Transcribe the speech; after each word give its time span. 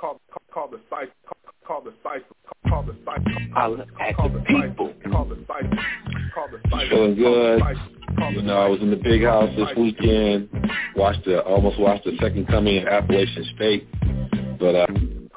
call 0.00 0.20
call 0.52 0.68
the 0.68 0.78
spice 0.86 1.08
call 1.66 1.82
the 1.82 1.92
spice 2.00 2.22
call 2.68 2.82
the 2.84 2.94
spice 3.02 3.20
call 3.54 3.76
the 3.76 3.86
call 4.14 4.28
the 4.28 4.38
people. 4.40 4.94
call 5.10 5.24
the 5.24 5.36
spice 5.42 5.64
call 6.32 6.48
the 6.48 6.58
spice 6.68 6.88
Feeling 6.88 7.16
good. 7.16 7.62
You 8.30 8.42
know, 8.42 8.58
I 8.58 8.68
was 8.68 8.80
in 8.80 8.90
the 8.90 8.96
big 8.96 9.24
house 9.24 9.50
this 9.56 9.68
weekend. 9.76 10.48
Watched 10.94 11.24
the 11.24 11.42
almost 11.42 11.80
watched 11.80 12.04
the 12.04 12.16
second 12.20 12.46
coming 12.46 12.78
of 12.78 12.86
Appalachian 12.86 13.44
State, 13.56 13.88
but 14.60 14.74
uh, 14.74 14.86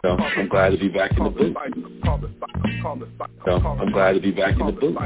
you 0.04 0.10
know, 0.10 0.18
I'm 0.18 0.50
glad 0.50 0.70
to 0.70 0.78
be 0.78 0.90
back 0.90 1.12
in 1.18 1.23
the 1.23 1.30
booth. 1.30 1.55
So 3.46 3.52
I'm 3.52 3.92
glad 3.92 4.14
to 4.14 4.20
be 4.20 4.32
back 4.32 4.59
in 4.59 4.66
the 4.66 4.72
booth. 4.72 4.98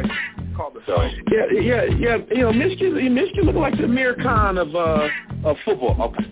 So 0.85 1.01
yeah, 1.31 1.45
yeah, 1.51 1.83
yeah. 1.83 2.17
You 2.29 2.41
know, 2.43 2.53
Michigan, 2.53 3.13
Michigan 3.13 3.45
look 3.45 3.55
like 3.55 3.77
the 3.77 3.85
Amir 3.85 4.15
Khan 4.15 4.57
of 4.57 4.73
uh 4.75 5.07
of 5.43 5.57
football. 5.65 6.01
Okay. 6.01 6.31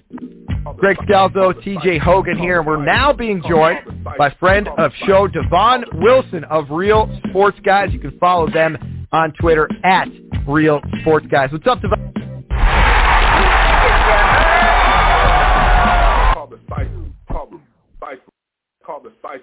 Greg 0.78 0.98
Scalzo, 1.00 1.54
TJ 1.62 2.00
Hogan 2.00 2.38
here, 2.38 2.60
and 2.60 2.68
we're 2.68 2.84
now 2.84 3.12
being 3.12 3.44
joined 3.48 3.80
by 4.18 4.30
friend 4.40 4.70
of 4.78 4.92
show 5.06 5.28
Devon 5.28 5.84
Wilson 5.94 6.46
of 6.46 6.70
Real 6.70 7.10
Sports 7.30 7.58
Guys. 7.66 7.90
You 7.92 8.00
can 8.00 8.18
follow 8.18 8.50
them 8.50 9.08
on 9.12 9.34
Twitter 9.40 9.70
at 9.84 10.08
Real 10.48 10.80
Sports 11.02 11.28
Guys. 11.30 11.52
What's 11.52 11.68
up, 11.68 11.82
Devon? 11.82 12.14
call 16.34 16.48
the 16.48 16.60
spice 16.66 16.88
call 17.30 17.50
the 17.50 17.60
spice 17.98 18.20
call 18.86 19.02
the 19.02 19.12
spice 19.20 19.42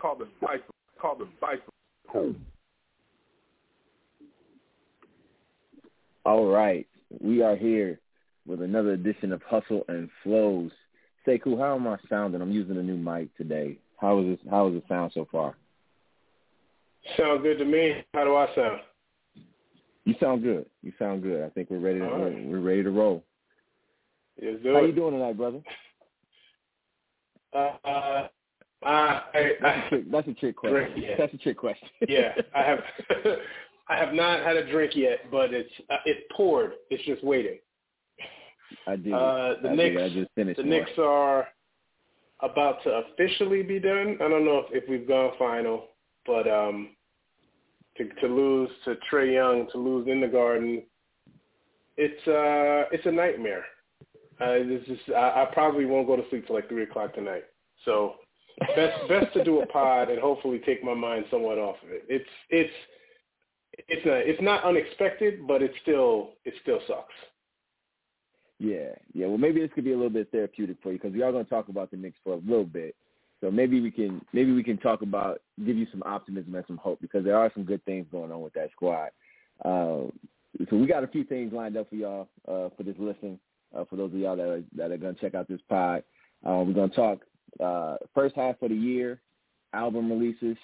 call 0.00 0.16
the 0.16 0.26
spice 0.40 0.60
call 1.18 1.26
the 2.12 2.34
All 6.24 6.46
right, 6.46 6.86
we 7.20 7.42
are 7.42 7.56
here 7.56 8.00
with 8.46 8.62
another 8.62 8.92
edition 8.92 9.32
of 9.32 9.42
Hustle 9.42 9.84
and 9.88 10.08
Flows. 10.22 10.70
Sekou, 11.26 11.58
how 11.58 11.74
am 11.74 11.86
I 11.86 11.96
sounding? 12.08 12.40
I'm 12.40 12.52
using 12.52 12.76
a 12.78 12.82
new 12.82 12.96
mic 12.96 13.34
today. 13.36 13.78
How 13.96 14.20
is 14.20 14.26
this? 14.26 14.38
How 14.50 14.68
is 14.68 14.76
it 14.76 14.84
sound 14.88 15.12
so 15.14 15.26
far? 15.30 15.56
Sounds 17.16 17.42
good 17.42 17.58
to 17.58 17.64
me. 17.64 18.04
How 18.14 18.24
do 18.24 18.36
I 18.36 18.46
sound? 18.54 18.80
You 20.04 20.14
sound 20.20 20.42
good. 20.42 20.66
You 20.82 20.92
sound 20.98 21.22
good. 21.22 21.44
I 21.44 21.50
think 21.50 21.70
we're 21.70 21.78
ready 21.78 21.98
to 21.98 22.04
right. 22.06 22.18
we're, 22.18 22.46
we're 22.46 22.60
ready 22.60 22.82
to 22.82 22.90
roll. 22.90 23.24
Yes, 24.40 24.56
How 24.64 24.82
you 24.82 24.92
doing 24.92 25.14
tonight, 25.14 25.36
brother? 25.36 25.60
Uh, 27.52 28.28
uh, 28.84 29.20
I, 29.34 29.52
That's 29.60 29.86
a 29.86 29.88
trick, 29.88 30.10
that's 30.10 30.28
a 30.28 30.34
trick 30.34 30.56
question. 30.56 31.02
Yeah. 31.02 31.14
That's 31.18 31.34
a 31.34 31.38
trick 31.38 31.58
question. 31.58 31.88
yeah, 32.08 32.32
I 32.54 32.62
have. 32.62 32.78
I 33.90 33.96
have 33.96 34.12
not 34.12 34.40
had 34.40 34.56
a 34.56 34.70
drink 34.70 34.94
yet, 34.94 35.30
but 35.30 35.52
it's 35.54 35.72
uh, 35.90 35.96
it 36.04 36.28
poured. 36.36 36.72
It's 36.90 37.02
just 37.04 37.24
waiting. 37.24 37.58
I 38.86 38.96
did. 38.96 39.12
Uh, 39.12 39.54
the 39.62 39.70
I 39.70 39.74
Knicks. 39.74 40.02
I 40.02 40.08
just 40.10 40.30
finished. 40.34 40.58
the 40.58 40.62
one. 40.62 40.70
Knicks 40.70 40.90
are 40.98 41.48
about 42.40 42.82
to 42.84 42.90
officially 42.90 43.62
be 43.62 43.80
done. 43.80 44.18
I 44.20 44.28
don't 44.28 44.44
know 44.44 44.64
if, 44.68 44.84
if 44.84 44.88
we've 44.88 45.08
gone 45.08 45.32
final, 45.38 45.86
but 46.26 46.46
um, 46.46 46.90
to 47.96 48.08
to 48.20 48.26
lose 48.26 48.70
to 48.84 48.96
Trae 49.10 49.34
Young, 49.34 49.68
to 49.72 49.78
lose 49.78 50.06
in 50.06 50.20
the 50.20 50.28
Garden, 50.28 50.82
it's 51.96 52.28
uh 52.28 52.94
it's 52.94 53.06
a 53.06 53.12
nightmare. 53.12 53.64
Uh, 54.40 54.58
this 54.58 54.82
is 54.86 54.98
I, 55.16 55.42
I 55.42 55.48
probably 55.52 55.84
won't 55.84 56.06
go 56.06 56.14
to 56.14 56.22
sleep 56.30 56.46
till 56.46 56.56
like 56.56 56.68
three 56.68 56.84
o'clock 56.84 57.14
tonight. 57.14 57.44
So 57.84 58.14
best 58.74 59.08
best 59.08 59.32
to 59.34 59.44
do 59.44 59.60
a 59.60 59.66
pod 59.66 60.10
and 60.10 60.18
hopefully 60.18 60.60
take 60.64 60.82
my 60.82 60.94
mind 60.94 61.24
somewhat 61.30 61.58
off 61.58 61.76
of 61.84 61.90
it. 61.90 62.04
It's 62.08 62.28
it's 62.50 62.72
it's 63.88 64.04
not 64.04 64.16
it's 64.16 64.42
not 64.42 64.64
unexpected, 64.64 65.46
but 65.46 65.62
it 65.62 65.72
still 65.82 66.30
it 66.44 66.54
still 66.62 66.80
sucks. 66.86 67.14
Yeah, 68.58 68.90
yeah. 69.12 69.26
Well, 69.26 69.38
maybe 69.38 69.60
this 69.60 69.70
could 69.74 69.84
be 69.84 69.92
a 69.92 69.96
little 69.96 70.10
bit 70.10 70.30
therapeutic 70.32 70.78
for 70.82 70.90
you 70.90 70.98
because 70.98 71.14
we 71.14 71.22
are 71.22 71.30
going 71.30 71.44
to 71.44 71.50
talk 71.50 71.68
about 71.68 71.90
the 71.90 71.96
Knicks 71.96 72.18
for 72.24 72.34
a 72.34 72.36
little 72.38 72.64
bit. 72.64 72.96
So 73.40 73.52
maybe 73.52 73.80
we 73.80 73.92
can 73.92 74.20
maybe 74.32 74.52
we 74.52 74.64
can 74.64 74.78
talk 74.78 75.02
about 75.02 75.40
give 75.64 75.76
you 75.76 75.86
some 75.92 76.02
optimism 76.04 76.54
and 76.54 76.64
some 76.66 76.76
hope 76.76 77.00
because 77.00 77.24
there 77.24 77.36
are 77.36 77.52
some 77.54 77.62
good 77.62 77.84
things 77.84 78.06
going 78.10 78.32
on 78.32 78.40
with 78.40 78.52
that 78.54 78.70
squad. 78.72 79.10
Uh, 79.64 80.10
so 80.68 80.76
we 80.76 80.86
got 80.86 81.04
a 81.04 81.08
few 81.08 81.22
things 81.22 81.52
lined 81.52 81.76
up 81.76 81.88
for 81.88 81.94
y'all 81.94 82.28
uh, 82.48 82.68
for 82.76 82.82
this 82.82 82.96
listen. 82.98 83.38
Uh, 83.76 83.84
for 83.84 83.96
those 83.96 84.12
of 84.12 84.18
y'all 84.18 84.34
that 84.34 84.48
are, 84.48 84.62
that 84.74 84.90
are 84.90 84.96
going 84.96 85.14
to 85.14 85.20
check 85.20 85.34
out 85.34 85.46
this 85.46 85.60
pod, 85.68 86.02
uh, 86.44 86.64
we're 86.66 86.72
going 86.72 86.88
to 86.88 86.96
talk 86.96 87.20
uh, 87.60 87.96
first 88.14 88.36
half 88.36 88.60
of 88.62 88.70
the 88.70 88.76
year, 88.76 89.20
album 89.72 90.10
releases, 90.10 90.56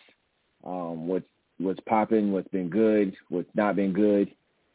um, 0.64 1.06
what's 1.06 1.26
what's 1.58 1.80
popping, 1.88 2.32
what's 2.32 2.48
been 2.48 2.68
good, 2.68 3.14
what's 3.28 3.50
not 3.54 3.76
been 3.76 3.92
good, 3.92 4.30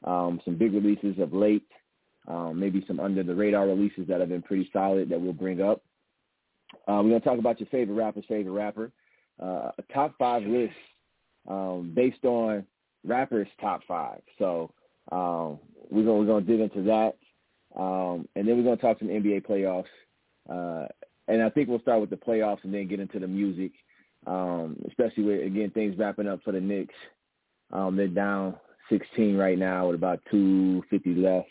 um, 0.05 0.39
some 0.45 0.55
big 0.55 0.73
releases 0.73 1.19
of 1.19 1.33
late 1.33 1.67
um, 2.29 2.59
maybe 2.59 2.83
some 2.87 2.99
under 2.99 3.23
the 3.23 3.33
radar 3.33 3.67
releases 3.67 4.07
that 4.07 4.19
have 4.19 4.29
been 4.29 4.41
pretty 4.41 4.69
solid 4.71 5.09
that 5.09 5.19
we'll 5.19 5.33
bring 5.33 5.61
up. 5.61 5.81
Uh, 6.87 7.01
we're 7.03 7.09
gonna 7.09 7.19
talk 7.19 7.39
about 7.39 7.59
your 7.59 7.67
favorite 7.69 7.95
rapper's 7.95 8.25
favorite 8.27 8.51
rapper, 8.51 8.91
uh, 9.41 9.71
a 9.77 9.93
top 9.93 10.13
five 10.19 10.43
list 10.43 10.73
um, 11.47 11.91
based 11.95 12.23
on 12.23 12.63
rappers' 13.03 13.47
top 13.59 13.81
five. 13.87 14.21
So 14.37 14.71
um, 15.11 15.59
we're 15.89 16.03
gonna 16.03 16.17
we're 16.17 16.25
gonna 16.25 16.41
dig 16.41 16.59
into 16.59 16.83
that, 16.83 17.17
um, 17.75 18.27
and 18.35 18.47
then 18.47 18.57
we're 18.57 18.63
gonna 18.63 18.77
talk 18.77 18.99
some 18.99 19.07
NBA 19.07 19.47
playoffs. 19.47 19.85
Uh, 20.47 20.87
and 21.29 21.41
I 21.43 21.49
think 21.49 21.69
we'll 21.69 21.79
start 21.79 22.01
with 22.01 22.09
the 22.09 22.15
playoffs 22.15 22.63
and 22.63 22.73
then 22.73 22.87
get 22.87 22.99
into 22.99 23.19
the 23.19 23.27
music, 23.27 23.71
um, 24.27 24.75
especially 24.87 25.23
with 25.23 25.45
again 25.45 25.71
things 25.71 25.97
wrapping 25.97 26.27
up 26.27 26.41
for 26.43 26.51
the 26.51 26.59
Knicks. 26.59 26.95
Um, 27.71 27.95
they're 27.95 28.07
down 28.07 28.55
16 28.89 29.37
right 29.37 29.57
now 29.57 29.87
with 29.87 29.95
about 29.95 30.19
250 30.31 31.15
left. 31.15 31.47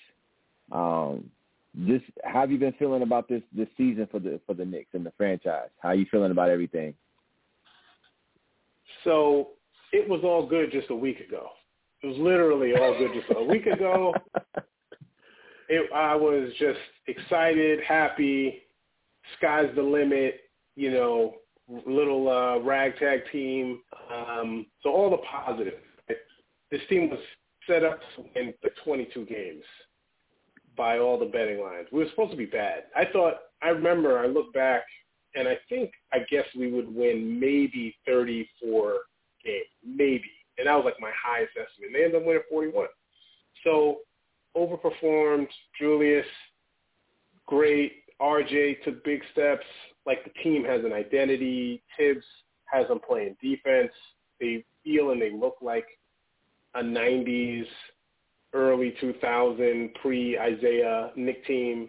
Um, 0.73 1.31
this, 1.75 2.03
how 2.25 2.41
have 2.41 2.51
you 2.51 2.59
been 2.59 2.73
feeling 2.73 3.03
about 3.03 3.29
this 3.29 3.43
this 3.53 3.69
season 3.77 4.09
for 4.11 4.19
the 4.19 4.41
for 4.47 4.55
the 4.55 4.65
Knicks 4.65 4.91
and 4.95 5.07
the 5.07 5.13
franchise? 5.17 5.71
How 5.79 5.91
are 5.91 5.95
you 5.95 6.07
feeling 6.11 6.33
about 6.33 6.51
everything? 6.51 6.93
So 9.05 9.51
it 9.93 10.09
was 10.09 10.21
all 10.25 10.47
good 10.47 10.73
just 10.73 10.91
a 10.91 10.97
week 10.97 11.21
ago. 11.21 11.51
It 12.03 12.09
was 12.09 12.17
literally 12.19 12.73
all 12.75 12.97
good 12.99 13.13
just 13.15 13.39
a 13.39 13.43
week 13.43 13.67
ago. 13.67 14.13
It, 15.71 15.93
I 15.95 16.15
was 16.15 16.51
just 16.59 16.79
excited, 17.09 17.81
happy. 17.87 18.63
Sky's 19.37 19.75
the 19.75 19.83
limit. 19.83 20.41
You 20.77 20.93
know, 20.93 21.35
little 21.87 22.29
uh, 22.29 22.59
ragtag 22.61 23.21
team. 23.33 23.81
Um, 24.13 24.67
so 24.83 24.91
all 24.91 25.11
the 25.11 25.19
positives. 25.19 25.77
This 26.71 26.81
team 26.89 27.11
was 27.11 27.19
set 27.67 27.83
up 27.85 28.01
the 28.35 28.71
22 28.85 29.25
games 29.25 29.65
by 30.77 30.99
all 30.99 31.19
the 31.19 31.27
betting 31.27 31.61
lines. 31.61 31.89
We 31.91 32.01
were 32.01 32.11
supposed 32.11 32.31
to 32.31 32.37
be 32.37 32.47
bad. 32.47 32.85
I 32.97 33.05
thought. 33.13 33.35
I 33.63 33.71
remember. 33.71 34.19
I 34.19 34.27
look 34.27 34.53
back, 34.55 34.83
and 35.35 35.49
I 35.49 35.59
think 35.69 35.91
I 36.13 36.19
guess 36.31 36.45
we 36.57 36.71
would 36.71 36.95
win 36.95 37.41
maybe 37.41 37.97
34 38.07 38.95
games, 39.45 39.65
maybe, 39.85 40.31
and 40.59 40.67
that 40.67 40.75
was 40.75 40.85
like 40.85 41.01
my 41.01 41.11
highest 41.21 41.53
estimate. 41.53 41.91
They 41.93 42.05
ended 42.05 42.21
up 42.21 42.27
winning 42.27 42.43
41. 42.49 42.87
So 43.65 43.99
overperformed. 44.57 45.49
Julius, 45.81 46.27
great. 47.47 47.93
RJ 48.21 48.83
took 48.85 49.05
big 49.05 49.23
steps. 49.33 49.67
Like 50.07 50.25
the 50.25 50.31
team 50.43 50.65
has 50.65 50.85
an 50.85 50.93
identity. 50.93 51.83
Thibs 51.97 52.25
has 52.67 52.89
them 52.89 53.01
playing 53.07 53.37
defense. 53.43 53.93
They 54.41 54.65
feel 54.85 55.11
and 55.11 55.21
they 55.21 55.31
look 55.31 55.57
like 55.61 55.87
a 56.75 56.83
90s, 56.83 57.67
early 58.55 58.95
2000 59.01 59.95
pre-Isaiah 60.01 61.11
Knick 61.17 61.47
team. 61.47 61.89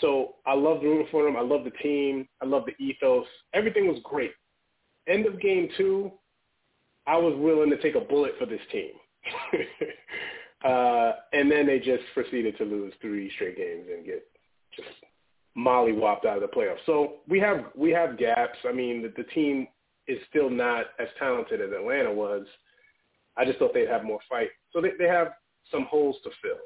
So 0.00 0.36
I 0.46 0.54
love 0.54 0.82
rooting 0.82 1.08
for 1.10 1.24
them. 1.24 1.36
I 1.36 1.40
love 1.40 1.64
the 1.64 1.70
team. 1.82 2.28
I 2.42 2.46
love 2.46 2.64
the 2.66 2.84
ethos. 2.84 3.26
Everything 3.54 3.88
was 3.88 3.98
great. 4.04 4.32
End 5.08 5.26
of 5.26 5.40
game 5.40 5.68
two, 5.76 6.12
I 7.06 7.16
was 7.16 7.34
willing 7.38 7.70
to 7.70 7.80
take 7.80 7.94
a 7.94 8.00
bullet 8.00 8.32
for 8.38 8.44
this 8.44 8.60
team. 8.70 8.90
uh, 10.64 11.12
and 11.32 11.50
then 11.50 11.66
they 11.66 11.78
just 11.78 12.02
proceeded 12.12 12.58
to 12.58 12.64
lose 12.64 12.92
three 13.00 13.30
straight 13.34 13.56
games 13.56 13.86
and 13.90 14.04
get 14.04 14.22
just 14.76 14.88
mollywopped 15.58 16.24
out 16.24 16.40
of 16.40 16.42
the 16.42 16.56
playoffs. 16.56 16.84
So 16.86 17.14
we 17.28 17.40
have 17.40 17.66
we 17.74 17.90
have 17.90 18.18
gaps. 18.18 18.58
I 18.68 18.72
mean, 18.72 19.02
the, 19.02 19.12
the 19.16 19.28
team 19.30 19.66
is 20.06 20.18
still 20.30 20.48
not 20.48 20.86
as 20.98 21.08
talented 21.18 21.60
as 21.60 21.70
Atlanta 21.72 22.12
was. 22.12 22.46
I 23.36 23.44
just 23.44 23.58
thought 23.58 23.74
they'd 23.74 23.88
have 23.88 24.04
more 24.04 24.20
fight. 24.28 24.48
So 24.72 24.80
they, 24.80 24.90
they 24.98 25.08
have 25.08 25.28
some 25.70 25.84
holes 25.84 26.16
to 26.24 26.30
fill. 26.42 26.58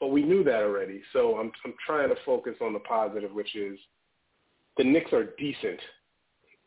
But 0.00 0.08
we 0.08 0.22
knew 0.22 0.42
that 0.44 0.62
already. 0.62 1.02
So 1.12 1.36
I'm 1.36 1.52
I'm 1.64 1.74
trying 1.86 2.08
to 2.08 2.16
focus 2.24 2.54
on 2.60 2.72
the 2.72 2.78
positive, 2.80 3.32
which 3.32 3.54
is 3.54 3.78
the 4.78 4.84
Knicks 4.84 5.12
are 5.12 5.34
decent, 5.38 5.80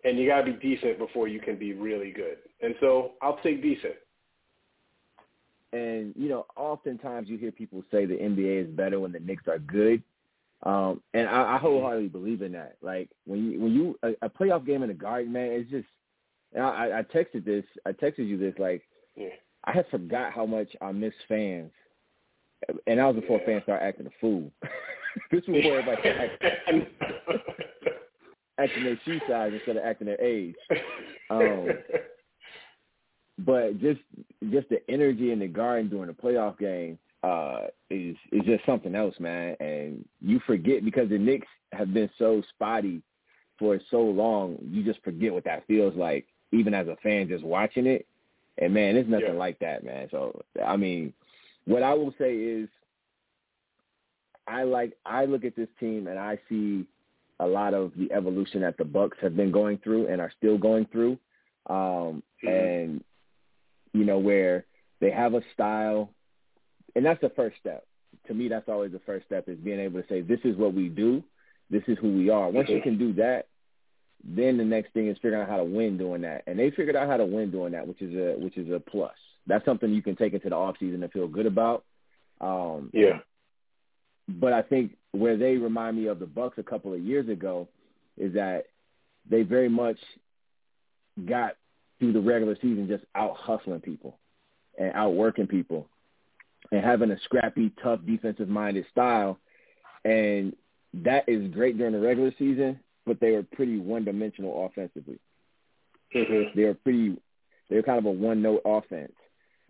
and 0.03 0.19
you 0.19 0.27
got 0.27 0.41
to 0.41 0.53
be 0.53 0.75
decent 0.75 0.99
before 0.99 1.27
you 1.27 1.39
can 1.39 1.57
be 1.57 1.73
really 1.73 2.11
good. 2.11 2.37
And 2.61 2.75
so 2.79 3.13
I'll 3.21 3.39
take 3.43 3.61
decent. 3.63 3.95
And 5.71 6.13
you 6.15 6.29
know, 6.29 6.45
oftentimes 6.55 7.27
you 7.27 7.39
hear 7.39 7.51
people 7.51 7.83
say 7.89 8.05
the 8.05 8.13
NBA 8.13 8.65
is 8.65 8.69
better 8.75 8.99
when 8.99 9.11
the 9.11 9.19
Knicks 9.19 9.47
are 9.47 9.57
good. 9.57 10.03
Um, 10.65 11.01
and 11.13 11.27
I, 11.27 11.56
I 11.56 11.57
wholeheartedly 11.57 12.10
believe 12.10 12.42
in 12.42 12.54
that. 12.54 12.77
Like 12.81 13.10
when 13.25 13.51
you 13.51 13.60
when 13.60 13.74
you 13.74 14.00
a, 14.04 14.25
a 14.25 14.30
playoff 14.30 14.65
game 14.65 14.83
in 14.83 14.89
the 14.89 14.95
Garden, 14.95 15.31
man, 15.31 15.51
it's 15.51 15.69
just. 15.69 15.88
And 16.54 16.63
I, 16.63 17.00
I 17.00 17.04
texted 17.04 17.45
this. 17.45 17.65
I 17.86 17.92
texted 17.92 18.27
you 18.27 18.38
this. 18.38 18.54
Like 18.60 18.83
yeah. 19.15 19.30
I 19.65 19.71
had 19.71 19.88
forgot 19.89 20.31
how 20.31 20.45
much 20.45 20.69
I 20.81 20.92
miss 20.92 21.13
fans, 21.27 21.71
and 22.88 23.00
that 23.00 23.06
was 23.06 23.15
before 23.15 23.39
yeah. 23.39 23.45
fans 23.45 23.63
started 23.63 23.86
acting 23.86 24.06
a 24.06 24.12
fool. 24.21 24.51
this 25.31 25.42
was 25.48 25.56
before 25.57 25.80
everybody 25.80 26.10
acting, 26.10 26.86
acting 28.59 28.83
their 28.83 29.00
shoe 29.04 29.19
size 29.27 29.51
instead 29.54 29.77
of 29.77 29.83
acting 29.83 30.07
their 30.07 30.21
age. 30.21 30.56
Um, 31.30 31.69
but 33.39 33.80
just 33.80 34.01
just 34.51 34.69
the 34.69 34.80
energy 34.89 35.31
in 35.31 35.39
the 35.39 35.48
garden 35.48 35.89
during 35.89 36.07
the 36.07 36.13
playoff 36.13 36.57
game 36.59 37.00
uh, 37.23 37.67
is 37.89 38.15
is 38.31 38.43
just 38.45 38.65
something 38.65 38.95
else, 38.95 39.15
man. 39.19 39.55
And 39.59 40.05
you 40.21 40.39
forget 40.45 40.83
because 40.83 41.09
the 41.09 41.17
Knicks 41.17 41.47
have 41.71 41.93
been 41.93 42.09
so 42.17 42.41
spotty 42.49 43.01
for 43.57 43.79
so 43.89 44.01
long, 44.01 44.57
you 44.61 44.83
just 44.83 45.03
forget 45.03 45.33
what 45.33 45.45
that 45.45 45.65
feels 45.67 45.95
like, 45.95 46.25
even 46.51 46.73
as 46.73 46.87
a 46.87 46.97
fan 47.03 47.27
just 47.27 47.43
watching 47.43 47.85
it. 47.87 48.05
And 48.57 48.73
man, 48.73 48.95
it's 48.97 49.09
nothing 49.09 49.27
Yeah. 49.33 49.39
like 49.39 49.59
that, 49.59 49.83
man. 49.83 50.07
So 50.11 50.43
I 50.63 50.75
mean, 50.75 51.13
what 51.65 51.83
I 51.83 51.93
will 51.93 52.13
say 52.17 52.35
is, 52.35 52.69
I 54.47 54.63
like 54.63 54.97
I 55.05 55.25
look 55.25 55.45
at 55.45 55.55
this 55.55 55.69
team 55.79 56.07
and 56.07 56.19
I 56.19 56.37
see 56.49 56.85
a 57.39 57.47
lot 57.47 57.73
of 57.73 57.93
the 57.97 58.11
evolution 58.11 58.61
that 58.61 58.77
the 58.77 58.85
Bucks 58.85 59.17
have 59.21 59.35
been 59.35 59.51
going 59.51 59.77
through 59.79 60.07
and 60.07 60.21
are 60.21 60.31
still 60.37 60.57
going 60.57 60.85
through, 60.91 61.17
um, 61.67 62.21
Mhm. 62.43 62.49
and 62.49 63.03
you 63.93 64.03
know 64.05 64.19
where 64.19 64.65
they 64.99 65.09
have 65.11 65.33
a 65.33 65.41
style, 65.53 66.09
and 66.95 67.06
that's 67.06 67.22
the 67.22 67.30
first 67.30 67.57
step. 67.60 67.86
To 68.28 68.34
me, 68.34 68.48
that's 68.48 68.69
always 68.69 68.92
the 68.92 69.00
first 69.00 69.25
step 69.25 69.50
is 69.50 69.57
being 69.57 69.80
able 69.80 70.01
to 70.01 70.07
say, 70.07 70.22
"This 70.22 70.40
is 70.44 70.56
what 70.56 70.74
we 70.74 70.90
do. 70.90 71.24
This 71.69 71.84
is 71.88 71.98
who 72.00 72.13
we 72.16 72.30
are." 72.30 72.50
Once 72.50 72.69
you 72.69 72.81
can 72.81 72.98
do 72.98 73.13
that, 73.13 73.48
then 74.24 74.57
the 74.57 74.63
next 74.63 74.94
thing 74.94 75.07
is 75.07 75.18
figuring 75.18 75.42
out 75.42 75.50
how 75.50 75.57
to 75.57 75.63
win 75.63 75.98
doing 75.98 76.22
that. 76.22 76.44
And 76.48 76.57
they 76.57 76.72
figured 76.72 76.95
out 76.95 77.07
how 77.07 77.18
to 77.18 77.25
win 77.25 77.51
doing 77.51 77.74
that, 77.74 77.88
which 77.88 78.01
is 78.01 78.16
a 78.16 78.40
which 78.40 78.57
is 78.57 78.72
a 78.72 78.80
plus. 78.80 79.16
That's 79.48 79.66
something 79.66 79.92
you 79.92 80.01
can 80.01 80.16
take 80.16 80.34
into 80.34 80.50
the 80.50 80.56
off 80.56 80.78
season 80.80 81.04
and 81.04 81.12
feel 81.12 81.28
good 81.28 81.45
about. 81.45 81.84
Um, 82.40 82.90
Yeah. 82.94 83.19
but 84.28 84.54
I 84.54 84.62
think 84.62 84.95
where 85.12 85.38
they 85.38 85.57
remind 85.57 85.98
me 85.98 86.07
of 86.07 86.19
the 86.19 86.25
Bucks 86.25 86.57
a 86.57 86.63
couple 86.63 86.94
of 86.94 87.00
years 87.01 87.28
ago 87.28 87.68
is 88.18 88.34
that 88.34 88.68
they 89.30 89.44
very 89.44 89.69
much 89.69 89.98
got 91.25 91.56
through 92.00 92.13
the 92.13 92.22
regular 92.22 92.56
season 92.56 92.88
just 92.88 93.06
out 93.16 93.36
hustling 93.36 93.81
people 93.81 94.18
and 94.78 94.92
outworking 94.94 95.48
people 95.48 95.88
and 96.71 96.83
having 96.83 97.12
a 97.12 97.19
scrappy, 97.21 97.71
tough, 97.81 98.00
defensive 98.06 98.50
minded 98.50 98.86
style. 98.92 99.39
And 100.06 100.56
that 100.94 101.27
is 101.27 101.51
great 101.51 101.77
during 101.77 101.94
the 101.94 102.00
regular 102.00 102.31
season, 102.38 102.80
but 103.06 103.19
they 103.19 103.31
were 103.31 103.44
pretty 103.44 103.77
one 103.77 104.06
dimensional 104.06 104.65
offensively. 104.65 105.19
Mhm. 106.13 106.54
They 106.56 106.65
were 106.65 106.75
pretty 106.75 107.18
they 107.69 107.77
were 107.77 107.83
kind 107.83 107.98
of 107.98 108.06
a 108.06 108.12
one 108.12 108.42
note 108.42 108.62
offense. 108.65 109.13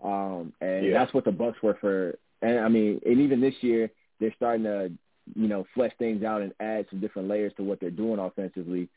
Um 0.04 0.54
and 0.62 0.86
Yeah. 0.86 0.94
that's 0.94 1.13
what 1.13 1.24
the 1.25 1.31
Bucks 1.31 1.62
were 1.63 1.75
for 1.75 2.18
and 2.42 2.60
I 2.60 2.68
mean 2.68 3.00
and 3.06 3.19
even 3.22 3.39
this 3.39 3.56
year 3.63 3.89
they're 4.19 4.34
starting 4.36 4.63
to, 4.63 4.92
you 5.36 5.48
know, 5.48 5.66
flesh 5.74 5.94
things 5.98 6.24
out 6.24 6.42
and 6.42 6.54
add 6.60 6.86
some 6.89 7.00
different 7.00 7.30
layers 7.30 7.54
to 7.56 7.63
what 7.63 7.80
they're 7.80 7.89
doing 7.92 8.19
offensively. 8.19 8.89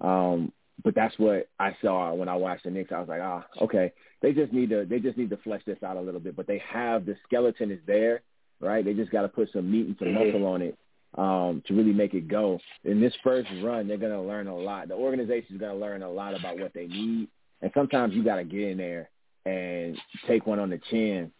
Um 0.00 0.52
but 0.82 0.94
that's 0.94 1.16
what 1.18 1.48
I 1.58 1.76
saw 1.82 2.14
when 2.14 2.28
I 2.28 2.34
watched 2.34 2.64
the 2.64 2.70
Knicks. 2.70 2.92
I 2.92 2.98
was 2.98 3.08
like, 3.08 3.20
ah, 3.22 3.44
okay. 3.62 3.92
They 4.22 4.32
just 4.32 4.52
need 4.52 4.70
to 4.70 4.84
they 4.84 4.98
just 4.98 5.16
need 5.16 5.30
to 5.30 5.36
flesh 5.38 5.62
this 5.66 5.82
out 5.82 5.96
a 5.96 6.00
little 6.00 6.20
bit. 6.20 6.34
But 6.34 6.46
they 6.46 6.62
have 6.68 7.06
the 7.06 7.16
skeleton 7.24 7.70
is 7.70 7.80
there, 7.86 8.22
right? 8.60 8.84
They 8.84 8.94
just 8.94 9.12
got 9.12 9.22
to 9.22 9.28
put 9.28 9.50
some 9.52 9.70
meat 9.70 9.86
and 9.86 9.96
some 9.98 10.14
muscle 10.14 10.46
on 10.46 10.62
it 10.62 10.78
um, 11.16 11.62
to 11.66 11.74
really 11.74 11.92
make 11.92 12.14
it 12.14 12.26
go. 12.26 12.58
In 12.84 13.00
this 13.00 13.14
first 13.22 13.48
run, 13.62 13.86
they're 13.86 13.98
going 13.98 14.12
to 14.12 14.20
learn 14.20 14.48
a 14.48 14.56
lot. 14.56 14.88
The 14.88 14.94
organization 14.94 15.54
is 15.54 15.60
going 15.60 15.72
to 15.72 15.78
learn 15.78 16.02
a 16.02 16.10
lot 16.10 16.38
about 16.38 16.58
what 16.58 16.74
they 16.74 16.86
need, 16.86 17.28
and 17.62 17.70
sometimes 17.74 18.14
you 18.14 18.24
got 18.24 18.36
to 18.36 18.44
get 18.44 18.62
in 18.62 18.78
there 18.78 19.10
and 19.46 19.96
take 20.26 20.46
one 20.46 20.58
on 20.58 20.70
the 20.70 20.80
chin, 20.90 21.30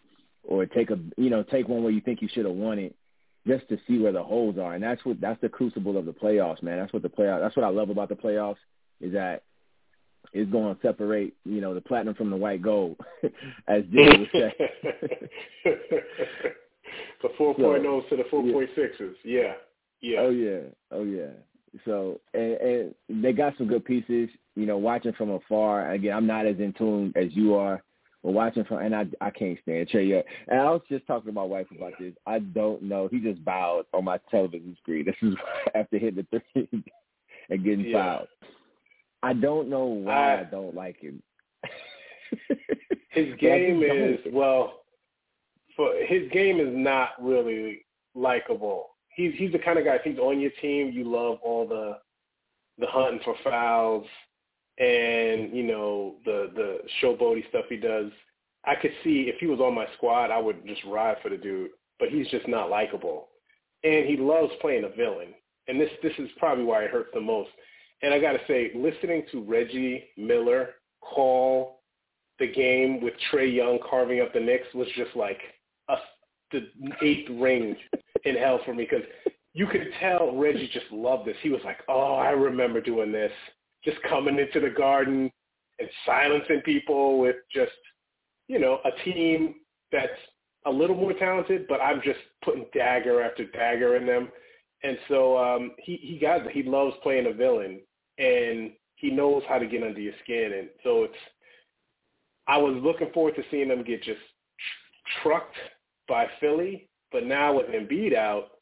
or 0.45 0.67
take 0.67 0.91
a 0.91 0.99
you 1.17 1.31
know 1.31 1.43
take 1.43 1.69
one 1.69 1.83
where 1.83 1.93
you 1.93 2.01
think 2.01 2.23
you 2.23 2.29
should 2.33 2.45
have 2.45 2.55
won 2.55 2.79
it, 2.79 2.95
just 3.47 3.69
to 3.71 3.79
see 3.89 3.99
where 3.99 4.13
the 4.13 4.23
holes 4.23 4.59
are. 4.59 4.75
And 4.75 4.85
that's 4.85 5.05
what 5.05 5.21
that's 5.21 5.41
the 5.41 5.49
crucible 5.49 5.97
of 5.97 6.07
the 6.07 6.13
playoffs, 6.13 6.63
man. 6.63 6.79
That's 6.79 6.93
what 6.93 7.03
the 7.03 7.09
playoffs. 7.09 7.41
That's 7.41 7.57
what 7.57 7.65
I 7.65 7.71
love 7.71 7.91
about 7.91 8.11
the 8.11 8.15
playoffs 8.15 8.57
is 9.01 9.13
that 9.13 9.43
it's 10.33 10.51
going 10.51 10.75
to 10.75 10.83
separate 10.83 11.35
you 11.45 11.61
know 11.61 11.75
the 11.75 11.81
platinum 11.81 12.15
from 12.15 12.31
the 12.31 12.37
white 12.37 12.63
gold, 12.63 12.97
as 13.69 13.83
Jimmy 13.93 14.19
would 14.19 14.31
say. 14.33 14.55
the 17.23 17.29
4.0s 17.39 18.09
to 18.09 18.17
the 18.17 18.25
4.6s. 18.25 19.15
Yeah. 19.25 19.55
Yeah. 20.01 20.19
Oh 20.21 20.31
yeah, 20.31 20.61
oh 20.91 21.05
yeah. 21.05 21.31
So 21.85 22.21
and, 22.35 22.95
and 23.09 23.23
they 23.25 23.33
got 23.33 23.57
some 23.57 23.67
good 23.67 23.85
pieces. 23.85 24.29
You 24.55 24.67
know, 24.67 24.77
watching 24.77 25.13
from 25.15 25.31
afar. 25.31 25.93
Again, 25.93 26.17
I'm 26.17 26.27
not 26.27 26.47
as 26.47 26.59
in 26.59 26.73
tune 26.75 27.13
as 27.17 27.29
you 27.31 27.55
are, 27.55 27.83
but 28.23 28.33
watching 28.33 28.65
from 28.65 28.79
and 28.79 28.95
I 28.95 29.07
I 29.21 29.31
can't 29.31 29.59
stand 29.63 29.89
Trae 29.89 30.09
Young. 30.09 30.23
And 30.49 30.61
I 30.61 30.71
was 30.71 30.83
just 30.89 31.07
talking 31.07 31.27
to 31.27 31.33
my 31.33 31.43
wife 31.43 31.67
about 31.75 31.95
this. 31.99 32.13
I 32.27 32.41
don't 32.41 32.83
know. 32.83 33.09
He 33.11 33.19
just 33.19 33.45
bowed 33.45 33.87
on 33.95 34.05
my 34.05 34.19
television 34.31 34.77
screen. 34.83 35.07
This 35.07 35.17
is 35.23 35.35
after 35.75 35.99
hitting 35.99 36.27
the 36.31 36.41
three 36.53 36.85
and 37.51 37.65
getting 37.65 37.87
Yeah. 37.87 38.17
fouled. 38.17 38.29
I 39.25 39.33
don't 39.33 39.69
know 39.69 39.87
why 39.87 40.35
I- 40.35 40.41
I 40.41 40.45
don't 40.45 40.75
like 40.75 41.01
him. 41.01 41.23
His 43.11 43.35
game 43.41 43.83
is 43.83 44.19
well, 44.33 44.81
for 45.77 45.93
his 46.07 46.31
game 46.33 46.61
is 46.61 46.73
not 46.73 47.11
really 47.21 47.85
likable. 48.15 48.91
He's 49.15 49.33
he's 49.37 49.53
the 49.53 49.59
kind 49.59 49.79
of 49.79 49.85
guy. 49.85 49.97
If 49.97 50.03
he's 50.03 50.19
on 50.19 50.41
your 50.41 50.51
team, 50.61 50.91
you 50.93 51.05
love 51.05 51.39
all 51.43 51.67
the 51.67 51.99
the 52.79 52.87
hunting 52.87 53.21
for 53.25 53.37
fouls 53.45 54.07
and 54.79 55.55
you 55.57 55.63
know 55.63 56.17
the 56.25 56.51
the 56.55 56.79
showboaty 57.01 57.49
stuff 57.49 57.67
he 57.69 57.77
does. 57.77 58.11
I 58.65 58.75
could 58.75 58.93
see 59.05 59.31
if 59.33 59.37
he 59.39 59.47
was 59.47 59.61
on 59.61 59.75
my 59.75 59.87
squad, 59.97 60.31
I 60.31 60.39
would 60.39 60.67
just 60.67 60.83
ride 60.85 61.17
for 61.23 61.29
the 61.29 61.37
dude. 61.37 61.71
But 62.01 62.09
he's 62.09 62.29
just 62.29 62.49
not 62.49 62.71
likable, 62.71 63.29
and 63.85 64.07
he 64.07 64.17
loves 64.17 64.53
playing 64.61 64.85
a 64.85 64.89
villain. 64.89 65.29
And 65.69 65.81
this 65.81 65.91
this 66.03 66.13
is 66.19 66.29
probably 66.39 66.65
why 66.65 66.83
it 66.85 66.91
hurts 66.91 67.11
the 67.15 67.21
most. 67.21 67.51
And 68.05 68.13
I 68.13 68.21
got 68.21 68.33
to 68.33 68.41
say, 68.47 68.71
listening 68.75 69.23
to 69.33 69.43
Reggie 69.43 70.05
Miller 70.19 70.75
call 71.01 71.81
the 72.39 72.53
game 72.53 73.01
with 73.01 73.15
Trae 73.33 73.51
Young 73.51 73.79
carving 73.89 74.21
up 74.21 74.35
the 74.35 74.41
Knicks 74.41 74.67
was 74.75 74.89
just 74.95 75.17
like 75.17 75.39
a, 75.89 75.95
the 76.53 76.69
eighth 77.01 77.31
ring 77.41 77.75
in 78.25 78.37
hell 78.37 78.61
for 78.67 78.75
me 78.75 78.87
because 78.91 79.07
you 79.55 79.67
could 79.67 79.87
tell 80.01 80.37
Reggie 80.37 80.69
just 80.71 80.93
loved 80.93 81.27
this. 81.27 81.37
He 81.41 81.49
was 81.49 81.63
like, 81.65 81.79
"Oh, 81.89 82.17
I 82.17 82.31
remember 82.31 82.83
doing 82.83 83.11
this, 83.11 83.33
just 83.83 83.97
coming 84.03 84.39
into 84.39 84.61
the 84.61 84.75
Garden 84.75 85.31
and 85.79 85.89
silencing 86.05 86.61
people 86.63 87.19
with 87.19 87.37
just, 87.55 87.73
you 88.49 88.59
know, 88.59 88.81
a 88.85 88.91
team 89.03 89.55
that's 89.93 90.13
a 90.67 90.71
little 90.71 90.97
more 90.97 91.15
talented, 91.15 91.67
but 91.69 91.81
I'm 91.81 92.03
just 92.05 92.21
putting 92.45 92.67
dagger 92.75 93.23
after 93.23 93.47
dagger 93.47 93.97
in 93.97 94.05
them." 94.05 94.29
And 94.83 94.99
so 95.09 95.39
um, 95.39 95.73
he 95.79 95.97
he 95.97 96.19
got 96.19 96.51
he 96.51 96.63
loves 96.63 96.95
playing 97.03 97.29
a 97.29 97.33
villain, 97.33 97.81
and 98.19 98.73
he 98.97 99.11
knows 99.11 99.43
how 99.49 99.59
to 99.59 99.67
get 99.67 99.83
under 99.83 100.01
your 100.01 100.15
skin, 100.23 100.53
and 100.59 100.69
so 100.83 101.05
it's 101.05 101.15
I 102.47 102.59
was 102.59 102.75
looking 102.83 103.11
forward 103.13 103.37
to 103.37 103.43
seeing 103.51 103.69
them 103.69 103.83
get 103.85 104.03
just 104.03 104.21
trucked 105.23 105.57
by 106.09 106.27
Philly, 106.41 106.89
but 107.13 107.25
now 107.27 107.57
with 107.57 107.67
Embiid 107.69 108.15
out, 108.15 108.59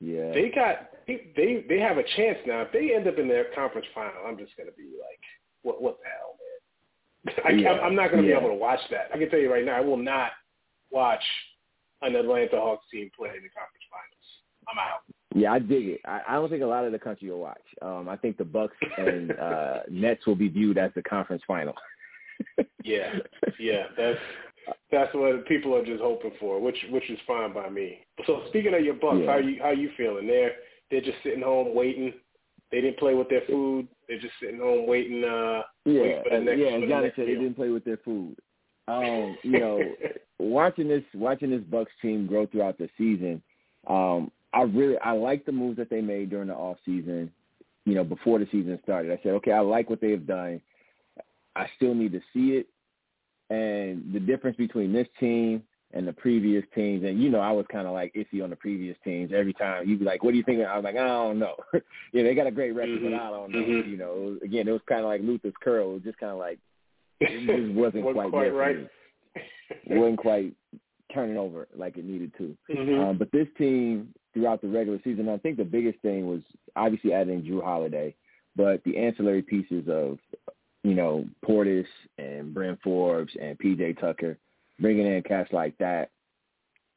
Yeah. 0.00 0.32
they 0.32 0.50
got 0.50 0.90
they 1.06 1.32
they, 1.36 1.64
they 1.68 1.78
have 1.80 1.98
a 1.98 2.04
chance 2.16 2.38
now. 2.46 2.62
If 2.62 2.72
they 2.72 2.94
end 2.94 3.06
up 3.08 3.18
in 3.18 3.28
their 3.28 3.46
conference 3.54 3.86
final, 3.94 4.24
I'm 4.26 4.38
just 4.38 4.56
gonna 4.56 4.72
be 4.72 4.84
like, 5.00 5.20
what 5.62 5.82
what 5.82 5.98
the 6.02 6.08
hell, 6.08 6.36
man? 6.38 7.34
I, 7.44 7.50
Yeah. 7.50 7.68
can't 7.72 7.82
I'm 7.84 7.94
not 7.94 8.10
gonna 8.10 8.22
Yeah. 8.22 8.38
be 8.38 8.44
able 8.46 8.54
to 8.54 8.60
watch 8.60 8.80
that. 8.90 9.10
I 9.12 9.18
can 9.18 9.28
tell 9.30 9.38
you 9.40 9.52
right 9.52 9.64
now, 9.64 9.76
I 9.76 9.80
will 9.80 9.96
not 9.96 10.32
watch 10.90 11.22
an 12.02 12.14
Atlanta 12.14 12.60
Hawks 12.60 12.86
team 12.92 13.10
play 13.16 13.30
in 13.30 13.42
the 13.42 13.48
conference 13.50 13.84
finals. 13.90 14.42
I'm 14.68 14.78
out. 14.78 15.02
Yeah, 15.36 15.52
I 15.52 15.58
dig 15.58 15.86
it. 15.88 16.00
I, 16.06 16.22
I 16.26 16.34
don't 16.36 16.48
think 16.48 16.62
a 16.62 16.66
lot 16.66 16.86
of 16.86 16.92
the 16.92 16.98
country 16.98 17.30
will 17.30 17.40
watch. 17.40 17.60
Um, 17.82 18.08
I 18.08 18.16
think 18.16 18.38
the 18.38 18.44
Bucks 18.44 18.74
and 18.96 19.32
uh, 19.32 19.80
Nets 19.90 20.26
will 20.26 20.34
be 20.34 20.48
viewed 20.48 20.78
as 20.78 20.90
the 20.96 21.02
conference 21.02 21.42
final. 21.46 21.74
Yeah, 22.84 23.14
yeah, 23.58 23.86
that's 23.96 24.18
that's 24.92 25.12
what 25.12 25.44
people 25.48 25.74
are 25.74 25.84
just 25.84 26.00
hoping 26.00 26.30
for, 26.38 26.60
which 26.60 26.76
which 26.90 27.10
is 27.10 27.18
fine 27.26 27.52
by 27.52 27.68
me. 27.68 27.98
So 28.28 28.42
speaking 28.48 28.74
of 28.74 28.84
your 28.84 28.94
Bucks, 28.94 29.16
Yeah. 29.22 29.32
how 29.32 29.38
you 29.38 29.58
how 29.60 29.70
you 29.70 29.90
feeling? 29.96 30.28
They're 30.28 30.52
they're 30.90 31.00
just 31.00 31.16
sitting 31.24 31.42
home 31.42 31.74
waiting. 31.74 32.12
They 32.70 32.80
didn't 32.80 33.00
play 33.00 33.14
with 33.14 33.28
their 33.28 33.40
food. 33.48 33.88
They're 34.06 34.20
just 34.20 34.34
sitting 34.40 34.60
home 34.60 34.86
waiting. 34.86 35.24
Uh, 35.24 35.62
yeah, 35.84 36.00
waiting 36.00 36.22
for 36.22 36.38
the 36.38 36.44
next, 36.44 36.58
yeah. 36.60 36.70
for 36.74 36.80
the 36.80 36.86
next 36.86 37.16
said 37.16 37.26
they 37.26 37.34
didn't 37.34 37.54
play 37.54 37.70
with 37.70 37.84
their 37.84 37.98
food. 37.98 38.36
Um, 38.86 39.36
you 39.42 39.58
know, 39.58 39.80
watching 40.38 40.86
this 40.86 41.02
watching 41.14 41.50
this 41.50 41.62
Bucks 41.62 41.92
team 42.00 42.28
grow 42.28 42.46
throughout 42.46 42.78
the 42.78 42.88
season, 42.96 43.42
um, 43.88 44.30
I 44.56 44.62
really 44.62 44.98
I 44.98 45.12
like 45.12 45.44
the 45.44 45.52
moves 45.52 45.76
that 45.76 45.90
they 45.90 46.00
made 46.00 46.30
during 46.30 46.48
the 46.48 46.54
off 46.54 46.78
season. 46.84 47.30
You 47.84 47.94
know, 47.94 48.04
before 48.04 48.38
the 48.38 48.46
season 48.50 48.78
started, 48.82 49.12
I 49.12 49.20
said, 49.22 49.32
okay, 49.34 49.52
I 49.52 49.60
like 49.60 49.88
what 49.90 50.00
they 50.00 50.10
have 50.10 50.26
done. 50.26 50.60
I 51.54 51.66
still 51.76 51.94
need 51.94 52.12
to 52.12 52.20
see 52.32 52.56
it, 52.58 52.66
and 53.50 54.12
the 54.12 54.20
difference 54.20 54.56
between 54.56 54.92
this 54.92 55.06
team 55.20 55.62
and 55.92 56.06
the 56.06 56.12
previous 56.12 56.64
teams, 56.74 57.04
and 57.04 57.22
you 57.22 57.30
know, 57.30 57.38
I 57.40 57.52
was 57.52 57.64
kind 57.70 57.86
of 57.86 57.92
like 57.92 58.12
iffy 58.14 58.42
on 58.42 58.50
the 58.50 58.56
previous 58.56 58.96
teams. 59.04 59.30
Every 59.32 59.52
time 59.52 59.88
you'd 59.88 60.00
be 60.00 60.04
like, 60.04 60.24
"What 60.24 60.32
do 60.32 60.36
you 60.36 60.42
think?" 60.42 60.60
I 60.60 60.76
was 60.76 60.84
like, 60.84 60.96
"I 60.96 61.06
don't 61.06 61.38
know." 61.38 61.54
yeah, 62.12 62.22
they 62.24 62.34
got 62.34 62.46
a 62.48 62.50
great 62.50 62.72
record, 62.74 63.00
but 63.02 63.14
I 63.14 63.30
don't 63.30 63.52
know. 63.52 63.58
Mhm. 63.60 63.88
You 63.88 63.96
know, 63.96 64.12
it 64.14 64.24
was- 64.32 64.42
again, 64.42 64.68
it 64.68 64.72
was 64.72 64.80
kind 64.88 65.00
of 65.02 65.06
like 65.06 65.20
Luther's 65.22 65.54
curl. 65.62 65.90
It 65.90 65.94
was 65.94 66.02
just 66.02 66.18
kind 66.18 66.32
of 66.32 66.38
like 66.38 66.58
it 67.20 67.46
just 67.46 67.74
wasn't, 67.82 68.04
Wasn't 68.04 68.14
quite, 68.14 68.30
quite 68.30 68.54
right. 68.54 68.76
It 69.36 69.42
wasn't 69.96 70.18
quite 70.18 70.52
turning 71.14 71.38
over 71.38 71.68
like 71.74 71.96
it 71.96 72.04
needed 72.04 72.32
to. 72.38 72.56
Mhm. 72.68 72.98
Um, 73.10 73.16
but 73.18 73.30
this 73.30 73.46
team 73.56 74.12
throughout 74.36 74.60
the 74.60 74.68
regular 74.68 75.00
season, 75.02 75.30
I 75.30 75.38
think 75.38 75.56
the 75.56 75.64
biggest 75.64 75.98
thing 76.00 76.26
was 76.26 76.42
obviously 76.76 77.14
adding 77.14 77.42
Jrue 77.42 77.64
Holiday, 77.64 78.14
but 78.54 78.84
the 78.84 78.98
ancillary 78.98 79.40
pieces 79.40 79.88
of, 79.88 80.18
you 80.84 80.94
know, 80.94 81.24
Portis 81.42 81.86
and 82.18 82.52
Bryn 82.52 82.76
Forbes 82.84 83.32
and 83.40 83.58
PJ 83.58 83.98
Tucker, 83.98 84.36
bringing 84.78 85.06
in 85.06 85.22
cats 85.22 85.50
like 85.54 85.76
that, 85.78 86.10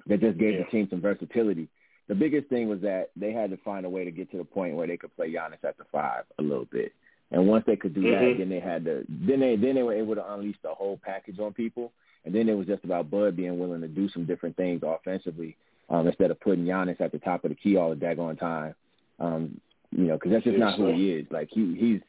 that 0.08 0.20
just 0.20 0.38
gave 0.38 0.56
Yeah. 0.56 0.64
the 0.64 0.70
team 0.70 0.90
some 0.90 1.00
versatility. 1.00 1.70
The 2.08 2.16
biggest 2.16 2.50
thing 2.50 2.68
was 2.68 2.82
that 2.82 3.12
they 3.16 3.32
had 3.32 3.52
to 3.52 3.58
find 3.58 3.86
a 3.86 3.90
way 3.90 4.04
to 4.04 4.12
get 4.12 4.30
to 4.32 4.38
the 4.38 4.44
point 4.44 4.76
where 4.76 4.88
they 4.88 4.98
could 4.98 5.16
play 5.16 5.32
Giannis 5.32 5.64
at 5.64 5.78
the 5.78 5.86
five 5.86 6.26
a 6.40 6.42
little 6.42 6.66
bit. 6.66 6.92
And 7.32 7.48
once 7.48 7.64
they 7.66 7.78
could 7.78 7.94
do 7.94 8.02
Mhm. 8.02 8.12
that, 8.12 8.38
then 8.38 8.50
they 8.50 8.60
had 8.60 8.84
to 8.86 9.06
then 9.08 9.40
they 9.40 9.56
then 9.56 9.76
they 9.76 9.84
were 9.84 9.94
able 9.94 10.16
to 10.16 10.34
unleash 10.34 10.60
the 10.62 10.74
whole 10.74 10.98
package 10.98 11.40
on 11.40 11.54
people. 11.54 11.94
And 12.26 12.36
then 12.36 12.50
it 12.50 12.58
was 12.58 12.68
just 12.68 12.84
about 12.84 13.10
Bud 13.10 13.38
being 13.38 13.60
willing 13.60 13.82
to 13.82 13.88
do 13.88 14.10
some 14.10 14.26
different 14.26 14.58
things 14.58 14.82
offensively 14.84 15.56
um, 15.90 16.08
instead 16.08 16.32
of 16.32 16.40
putting 16.40 16.66
Giannis 16.66 17.02
at 17.02 17.12
the 17.12 17.20
top 17.20 17.44
of 17.44 17.50
the 17.50 17.56
key 17.56 17.76
all 17.78 17.90
the 17.90 17.96
daggone 17.96 18.40
time. 18.40 18.76
Um, 19.20 19.60
you 19.92 20.06
know, 20.06 20.14
because 20.16 20.32
that's 20.32 20.44
just 20.44 20.58
not 20.58 20.78
who 20.78 20.94
he 20.94 21.12
is. 21.12 21.28
Like 21.32 21.50
he 21.52 21.76
he's 21.76 22.02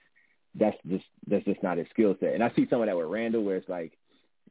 that's 0.55 0.77
just 0.89 1.05
that's 1.27 1.45
just 1.45 1.63
not 1.63 1.79
his 1.79 1.87
skill 1.91 2.17
set. 2.21 2.35
And 2.35 2.43
I 2.43 2.51
see 2.55 2.67
some 2.69 2.81
of 2.81 2.87
that 2.87 2.97
with 2.97 3.07
Randle, 3.07 3.43
where 3.43 3.57
it's 3.57 3.69
like 3.69 3.93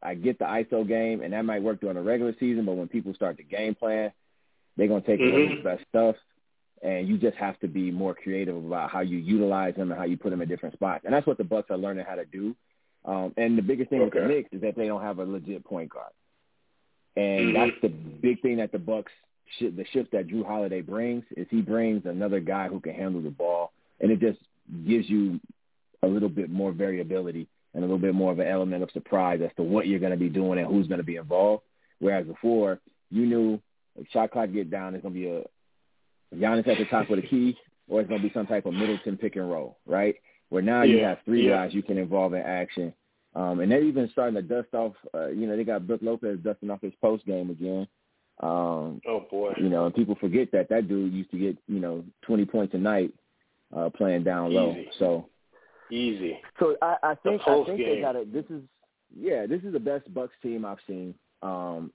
I 0.01 0.15
get 0.15 0.39
the 0.39 0.45
ISO 0.45 0.87
game, 0.87 1.21
and 1.21 1.33
that 1.33 1.45
might 1.45 1.61
work 1.61 1.81
during 1.81 1.95
the 1.95 2.01
regular 2.01 2.33
season, 2.39 2.65
but 2.65 2.73
when 2.75 2.87
people 2.87 3.13
start 3.13 3.37
the 3.37 3.43
game 3.43 3.75
plan, 3.75 4.11
they're 4.77 4.87
gonna 4.87 5.01
take 5.01 5.19
away 5.19 5.47
Mhm. 5.47 5.55
his 5.55 5.63
best 5.63 5.83
stuff. 5.89 6.15
And 6.81 7.07
you 7.09 7.17
just 7.17 7.35
have 7.35 7.59
to 7.59 7.67
be 7.67 7.91
more 7.91 8.15
creative 8.15 8.55
about 8.55 8.89
how 8.89 9.01
you 9.01 9.17
utilize 9.17 9.75
him 9.75 9.91
and 9.91 9.99
how 9.99 10.05
you 10.05 10.15
put 10.15 10.31
him 10.31 10.41
in 10.41 10.47
different 10.47 10.73
spots. 10.75 11.03
And 11.03 11.13
that's 11.13 11.27
what 11.27 11.37
the 11.37 11.43
Bucks 11.43 11.69
are 11.69 11.77
learning 11.77 12.05
how 12.05 12.15
to 12.15 12.25
do. 12.25 12.55
Um, 13.03 13.33
and 13.35 13.57
the 13.57 13.61
biggest 13.61 13.89
thing 13.89 13.99
with 13.99 14.13
the 14.13 14.21
Knicks 14.27 14.53
is 14.53 14.61
that 14.61 14.75
they 14.75 14.87
don't 14.87 15.01
have 15.01 15.19
a 15.19 15.25
legit 15.25 15.65
point 15.65 15.89
guard. 15.89 16.13
And 17.19 17.49
Mhm. 17.49 17.53
that's 17.53 17.81
the 17.81 17.89
big 17.89 18.41
thing 18.41 18.57
that 18.57 18.71
the 18.71 18.79
Bucks 18.79 19.11
shi 19.57 19.69
the 19.69 19.85
shift 19.85 20.11
that 20.11 20.27
Jrue 20.27 20.45
Holiday 20.45 20.81
brings 20.81 21.25
is 21.35 21.47
he 21.49 21.61
brings 21.61 22.05
another 22.05 22.39
guy 22.39 22.67
who 22.67 22.79
can 22.79 22.93
handle 22.93 23.21
the 23.21 23.31
ball, 23.31 23.73
and 23.99 24.11
it 24.11 24.19
just 24.19 24.39
gives 24.87 25.09
you 25.09 25.39
a 26.03 26.07
little 26.07 26.29
bit 26.29 26.49
more 26.49 26.71
variability 26.71 27.47
and 27.73 27.83
a 27.83 27.87
little 27.87 27.99
bit 27.99 28.13
more 28.13 28.31
of 28.31 28.39
an 28.39 28.47
element 28.47 28.83
of 28.83 28.91
surprise 28.91 29.41
as 29.41 29.53
to 29.55 29.63
what 29.63 29.87
you're 29.87 29.99
going 29.99 30.11
to 30.11 30.17
be 30.17 30.29
doing 30.29 30.59
and 30.59 30.67
who's 30.67 30.87
going 30.87 30.99
to 30.99 31.03
be 31.03 31.17
involved. 31.17 31.63
Whereas 31.99 32.25
before, 32.25 32.79
you 33.11 33.25
knew 33.25 33.59
if 33.99 34.07
shot 34.09 34.31
clock 34.31 34.51
get 34.51 34.69
down, 34.69 34.95
it's 34.95 35.01
going 35.01 35.13
to 35.13 35.19
be 35.19 35.27
a 35.27 35.43
Giannis 36.35 36.67
at 36.67 36.77
the 36.77 36.85
top 36.85 37.09
of 37.09 37.17
the 37.17 37.27
key, 37.27 37.57
or 37.89 37.99
it's 37.99 38.09
going 38.09 38.21
to 38.21 38.27
be 38.27 38.33
some 38.33 38.47
type 38.47 38.65
of 38.65 38.73
Middleton 38.73 39.17
pick 39.17 39.35
and 39.35 39.49
roll, 39.49 39.77
right? 39.85 40.15
Where 40.49 40.61
now 40.61 40.83
you 40.83 41.03
have 41.03 41.19
three 41.25 41.47
yeah. 41.47 41.65
guys 41.65 41.73
you 41.73 41.83
can 41.83 41.97
involve 41.97 42.33
in 42.33 42.41
action. 42.41 42.93
Um, 43.35 43.59
and 43.59 43.71
they're 43.71 43.83
even 43.83 44.09
starting 44.11 44.35
to 44.35 44.41
dust 44.41 44.73
off, 44.73 44.93
uh, 45.13 45.27
you 45.27 45.45
know, 45.47 45.55
they 45.55 45.63
got 45.63 45.85
Brook 45.85 46.01
Lopez 46.03 46.39
dusting 46.43 46.69
off 46.71 46.81
his 46.81 46.93
post 47.01 47.25
game 47.25 47.49
again. 47.51 47.87
Um, 48.41 49.01
Oh 49.07 49.25
boy. 49.29 49.53
you 49.57 49.69
know, 49.69 49.85
and 49.85 49.93
people 49.93 50.15
forget 50.15 50.51
that 50.53 50.69
that 50.69 50.87
dude 50.87 51.13
used 51.13 51.29
to 51.31 51.37
get, 51.37 51.57
you 51.67 51.79
know, 51.79 52.03
20 52.23 52.45
points 52.45 52.73
a 52.73 52.77
night 52.77 53.13
uh, 53.75 53.89
playing 53.89 54.23
down 54.23 54.53
low. 54.53 54.71
Easy. 54.71 54.89
So, 54.97 55.25
Easy. 55.91 56.39
so 56.59 56.75
I, 56.81 56.95
I 57.03 57.15
think 57.15 57.41
I 57.41 57.45
post 57.45 57.67
think 57.69 57.79
they 57.79 58.01
got 58.01 58.15
it. 58.15 58.31
This 58.33 58.45
is 58.49 58.61
yeah, 59.15 59.45
this 59.47 59.61
is 59.63 59.73
the 59.73 59.79
best 59.79 60.11
Bucks 60.13 60.35
team 60.41 60.63
I've 60.65 60.77
seen 60.87 61.15
um, 61.41 61.91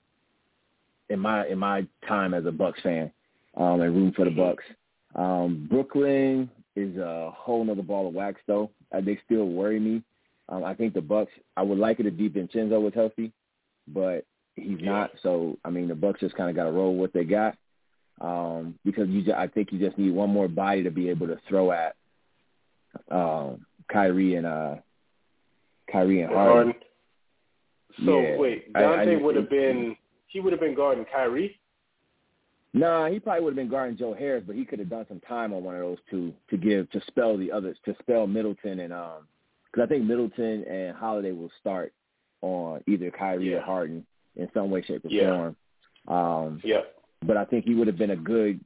in 1.09 1.19
my 1.19 1.47
in 1.47 1.57
my 1.57 1.85
time 2.07 2.33
as 2.33 2.45
a 2.45 2.51
Bucks 2.51 2.79
fan 2.81 3.11
um, 3.55 3.81
and 3.81 3.95
room 3.95 4.11
for 4.15 4.25
the 4.25 4.31
Mhm. 4.31 4.37
Bucks. 4.37 4.63
Um, 5.15 5.67
Brooklyn 5.69 6.49
is 6.75 6.95
a 6.97 7.31
whole 7.33 7.63
nother 7.63 7.81
ball 7.83 8.07
of 8.07 8.13
wax 8.13 8.39
though. 8.47 8.69
Uh, 8.91 9.01
they 9.01 9.17
still 9.25 9.45
worry 9.47 9.79
me. 9.79 10.03
Um, 10.49 10.63
I 10.63 10.73
think 10.73 10.93
the 10.93 11.01
Bucks. 11.01 11.31
I 11.57 11.63
would 11.63 11.77
like 11.79 11.99
it 11.99 12.05
if 12.05 12.13
DiVincenzo 12.13 12.81
was 12.81 12.93
healthy, 12.93 13.31
but 13.87 14.25
he's 14.55 14.79
Yeah. 14.79 14.91
not. 14.91 15.11
So 15.21 15.57
I 15.65 15.69
mean, 15.69 15.87
the 15.87 15.95
Bucks 15.95 16.19
just 16.19 16.35
kind 16.35 16.49
of 16.49 16.55
got 16.55 16.65
to 16.65 16.71
roll 16.71 16.95
what 16.95 17.13
they 17.13 17.23
got 17.23 17.57
um, 18.21 18.77
because 18.85 19.09
you. 19.09 19.23
Just, 19.23 19.35
I 19.35 19.47
think 19.47 19.71
you 19.71 19.79
just 19.79 19.97
need 19.97 20.11
one 20.11 20.29
more 20.29 20.47
body 20.47 20.83
to 20.83 20.91
be 20.91 21.09
able 21.09 21.27
to 21.27 21.39
throw 21.47 21.71
at 21.71 21.95
um, 23.09 23.65
Kyrie 23.91 24.35
and 24.35 24.45
uh, 24.45 24.75
Kyrie 25.91 26.21
and 26.21 26.31
Harden. 26.31 26.73
So 28.05 28.21
Yeah. 28.21 28.37
wait, 28.37 28.73
Donte 28.73 29.21
would 29.21 29.35
have 29.35 29.49
been 29.49 29.95
he 30.27 30.39
would 30.41 30.51
have 30.53 30.59
been 30.59 30.75
guarding 30.75 31.05
Kyrie. 31.05 31.59
Nah, 32.73 33.07
he 33.07 33.21
probably 33.21 33.41
would 33.45 33.51
have 33.51 33.55
been 33.55 33.69
guarding 33.69 33.95
Joe 33.97 34.13
Harris, 34.13 34.43
but 34.45 34.57
he 34.57 34.65
could 34.65 34.79
have 34.79 34.89
done 34.89 35.05
some 35.07 35.21
time 35.21 35.53
on 35.53 35.63
one 35.63 35.75
of 35.75 35.79
those 35.81 35.97
two 36.09 36.33
to 36.49 36.57
give 36.57 36.89
to 36.91 36.99
spell 37.07 37.37
the 37.37 37.49
others 37.51 37.77
to 37.85 37.95
spell 38.01 38.27
Middleton 38.27 38.81
and 38.81 38.91
um 38.93 39.27
because 39.75 39.87
I 39.87 39.89
think 39.93 40.05
Middleton 40.05 40.63
and 40.63 40.95
Holiday 40.95 41.33
will 41.33 41.51
start 41.59 41.91
on 42.41 42.81
either 42.87 43.11
Kyrie 43.11 43.53
or 43.53 43.57
Yeah. 43.57 43.61
Harden 43.61 44.05
in 44.37 44.49
some 44.53 44.69
way, 44.71 44.81
shape, 44.81 45.03
or 45.03 45.09
Yeah. 45.09 45.35
form. 45.35 45.55
Um, 46.07 46.61
Yep. 46.63 47.01
but 47.23 47.35
I 47.35 47.43
think 47.45 47.65
he 47.65 47.75
would 47.75 47.87
have 47.87 47.97
been 47.97 48.11
a 48.11 48.15
good 48.15 48.59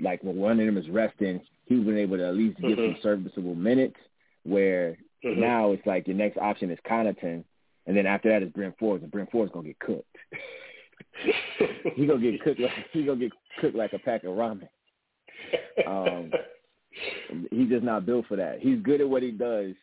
like 0.00 0.22
when 0.24 0.36
one 0.36 0.58
of 0.58 0.66
them 0.66 0.76
is 0.76 0.88
resting, 0.90 1.40
he 1.66 1.76
would 1.76 1.86
have 1.86 1.94
been 1.94 1.98
able 1.98 2.16
to 2.16 2.26
at 2.26 2.34
least 2.34 2.60
give 2.60 2.78
Mhm. 2.78 2.94
some 2.94 2.96
serviceable 3.02 3.54
minutes. 3.54 3.96
Where 4.42 4.96
Mhm. 5.22 5.36
now 5.38 5.70
it's 5.72 5.86
like 5.86 6.06
your 6.08 6.16
next 6.16 6.36
option 6.36 6.68
is 6.70 6.78
Connaughton, 6.80 7.44
and 7.86 7.96
then 7.96 8.04
after 8.06 8.28
that 8.28 8.42
is 8.42 8.50
Bryn 8.50 8.72
Forbes, 8.72 9.02
and 9.04 9.10
Bryn 9.12 9.26
Forbes 9.28 9.52
gonna 9.52 9.68
get 9.68 9.78
cooked. 9.78 10.16
he 11.96 12.06
gonna 12.06 12.20
get 12.20 12.40
cooked 12.42 12.60
like 12.60 12.72
he 12.92 13.04
gonna 13.04 13.20
get 13.20 13.32
cooked 13.58 13.76
like 13.76 13.92
a 13.92 13.98
pack 14.00 14.24
of 14.24 14.36
ramen. 14.36 14.68
Um, 15.86 16.32
He's 17.50 17.68
just 17.68 17.82
not 17.84 18.06
built 18.06 18.26
for 18.26 18.36
that. 18.36 18.60
He's 18.60 18.78
good 18.80 19.00
at 19.00 19.08
what 19.08 19.22
he 19.22 19.32
does. 19.32 19.74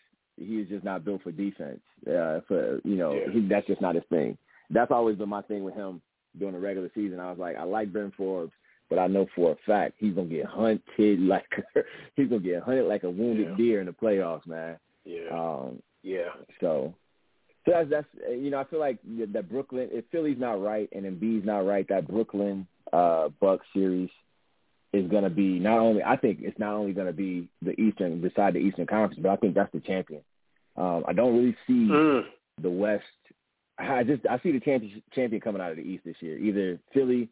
He 0.45 0.59
is 0.59 0.69
just 0.69 0.83
not 0.83 1.03
built 1.05 1.23
for 1.23 1.31
defense. 1.31 1.79
Uh, 2.07 2.39
for 2.47 2.79
you 2.83 2.95
know, 2.95 3.13
Yeah. 3.13 3.31
he, 3.31 3.41
that's 3.47 3.67
just 3.67 3.81
not 3.81 3.95
his 3.95 4.03
thing. 4.09 4.37
That's 4.69 4.91
always 4.91 5.17
been 5.17 5.29
my 5.29 5.41
thing 5.43 5.63
with 5.63 5.73
him 5.75 6.01
during 6.39 6.53
the 6.53 6.59
regular 6.59 6.89
season. 6.95 7.19
I 7.19 7.29
was 7.29 7.39
like, 7.39 7.57
I 7.57 7.63
like 7.63 7.91
Ben 7.93 8.11
Forbes, 8.15 8.53
but 8.89 8.99
I 8.99 9.07
know 9.07 9.27
for 9.35 9.51
a 9.51 9.55
fact 9.65 9.95
he's 9.97 10.13
gonna 10.15 10.27
get 10.27 10.45
hunted 10.45 11.19
like 11.19 11.45
he's 12.15 12.29
gonna 12.29 12.41
get 12.41 12.63
hunted 12.63 12.85
like 12.85 13.03
a 13.03 13.09
wounded 13.09 13.49
Yeah. 13.51 13.55
deer 13.57 13.79
in 13.81 13.85
the 13.87 13.91
playoffs, 13.93 14.47
man. 14.47 14.77
yeah. 15.05 15.27
Um, 15.31 15.81
yeah. 16.03 16.29
so, 16.59 16.93
so 17.65 17.71
that's 17.71 17.89
that's 17.89 18.07
you 18.31 18.49
know 18.49 18.59
I 18.59 18.63
feel 18.63 18.79
like 18.79 18.97
that 19.33 19.49
Brooklyn 19.49 19.89
if 19.91 20.05
Philly's 20.11 20.39
not 20.39 20.61
right 20.61 20.89
and 20.93 21.05
Embiid's 21.05 21.45
not 21.45 21.65
right, 21.65 21.87
that 21.89 22.07
Brooklyn 22.07 22.65
uh 22.91 23.29
Bucks 23.39 23.65
series 23.73 24.09
is 24.93 25.09
going 25.09 25.23
to 25.23 25.29
be 25.29 25.57
not 25.59 25.77
only 25.79 26.03
I 26.03 26.17
think 26.17 26.39
it's 26.41 26.59
not 26.59 26.73
only 26.73 26.91
going 26.93 27.07
to 27.07 27.13
be 27.13 27.47
the 27.61 27.79
Eastern 27.79 28.19
beside 28.19 28.55
the 28.55 28.59
Eastern 28.59 28.87
Conference, 28.87 29.21
but 29.21 29.29
I 29.31 29.35
think 29.37 29.53
that's 29.55 29.71
the 29.71 29.79
champion. 29.79 30.21
Um, 30.77 31.03
I 31.07 31.13
don't 31.13 31.35
really 31.35 31.55
see 31.67 31.87
Mm. 31.89 32.25
the 32.61 32.69
West. 32.69 33.03
I 33.77 34.03
just 34.03 34.25
I 34.27 34.37
see 34.39 34.51
the 34.51 34.59
champion 34.59 35.01
champion 35.11 35.41
coming 35.41 35.61
out 35.61 35.71
of 35.71 35.77
the 35.77 35.83
East 35.83 36.03
this 36.05 36.21
year, 36.21 36.37
either 36.37 36.79
Philly, 36.93 37.29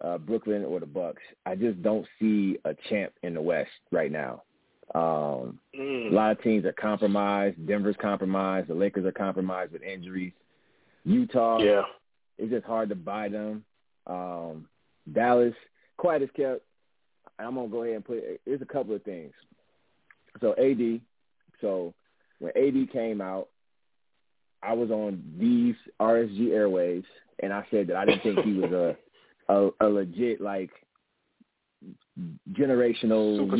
uh, 0.00 0.18
Brooklyn, 0.18 0.64
or 0.64 0.80
the 0.80 0.86
Bucks. 0.86 1.22
I 1.44 1.54
just 1.54 1.82
don't 1.82 2.06
see 2.18 2.58
a 2.64 2.74
champ 2.88 3.12
in 3.22 3.34
the 3.34 3.42
West 3.42 3.70
right 3.90 4.10
now. 4.12 4.42
Um, 4.94 5.58
Mm. 5.74 6.10
a 6.10 6.14
lot 6.14 6.32
of 6.32 6.42
teams 6.42 6.64
are 6.64 6.72
compromised. 6.72 7.66
Denver's 7.66 7.96
compromised. 7.96 8.68
The 8.68 8.74
Lakers 8.74 9.04
are 9.06 9.12
compromised 9.12 9.72
with 9.72 9.82
injuries. 9.82 10.32
Utah, 11.04 11.58
Yeah. 11.58 11.84
it's 12.38 12.50
just 12.50 12.66
hard 12.66 12.88
to 12.90 12.94
buy 12.94 13.28
them. 13.28 13.64
Um, 14.06 14.68
Dallas, 15.10 15.54
quiet 15.96 16.22
as 16.22 16.30
kept. 16.32 16.62
I'm 17.38 17.54
gonna 17.56 17.68
go 17.68 17.82
ahead 17.82 17.96
and 17.96 18.04
put. 18.04 18.22
There's 18.44 18.62
a 18.62 18.66
couple 18.66 18.94
of 18.94 19.02
things. 19.02 19.34
So 20.40 20.54
AD. 20.58 21.00
So 21.60 21.92
when 22.42 22.52
AD 22.56 22.90
came 22.92 23.20
out, 23.20 23.48
I 24.62 24.72
was 24.74 24.90
on 24.90 25.22
these 25.38 25.74
RSG 26.00 26.50
airways, 26.52 27.04
and 27.40 27.52
I 27.52 27.64
said 27.70 27.86
that 27.88 27.96
I 27.96 28.04
didn't 28.04 28.22
think 28.22 28.38
he 28.40 28.52
was 28.54 28.72
a 28.72 28.96
a, 29.52 29.70
a 29.80 29.88
legit 29.88 30.40
like 30.40 30.70
generational 32.52 33.40
Superstar? 33.40 33.52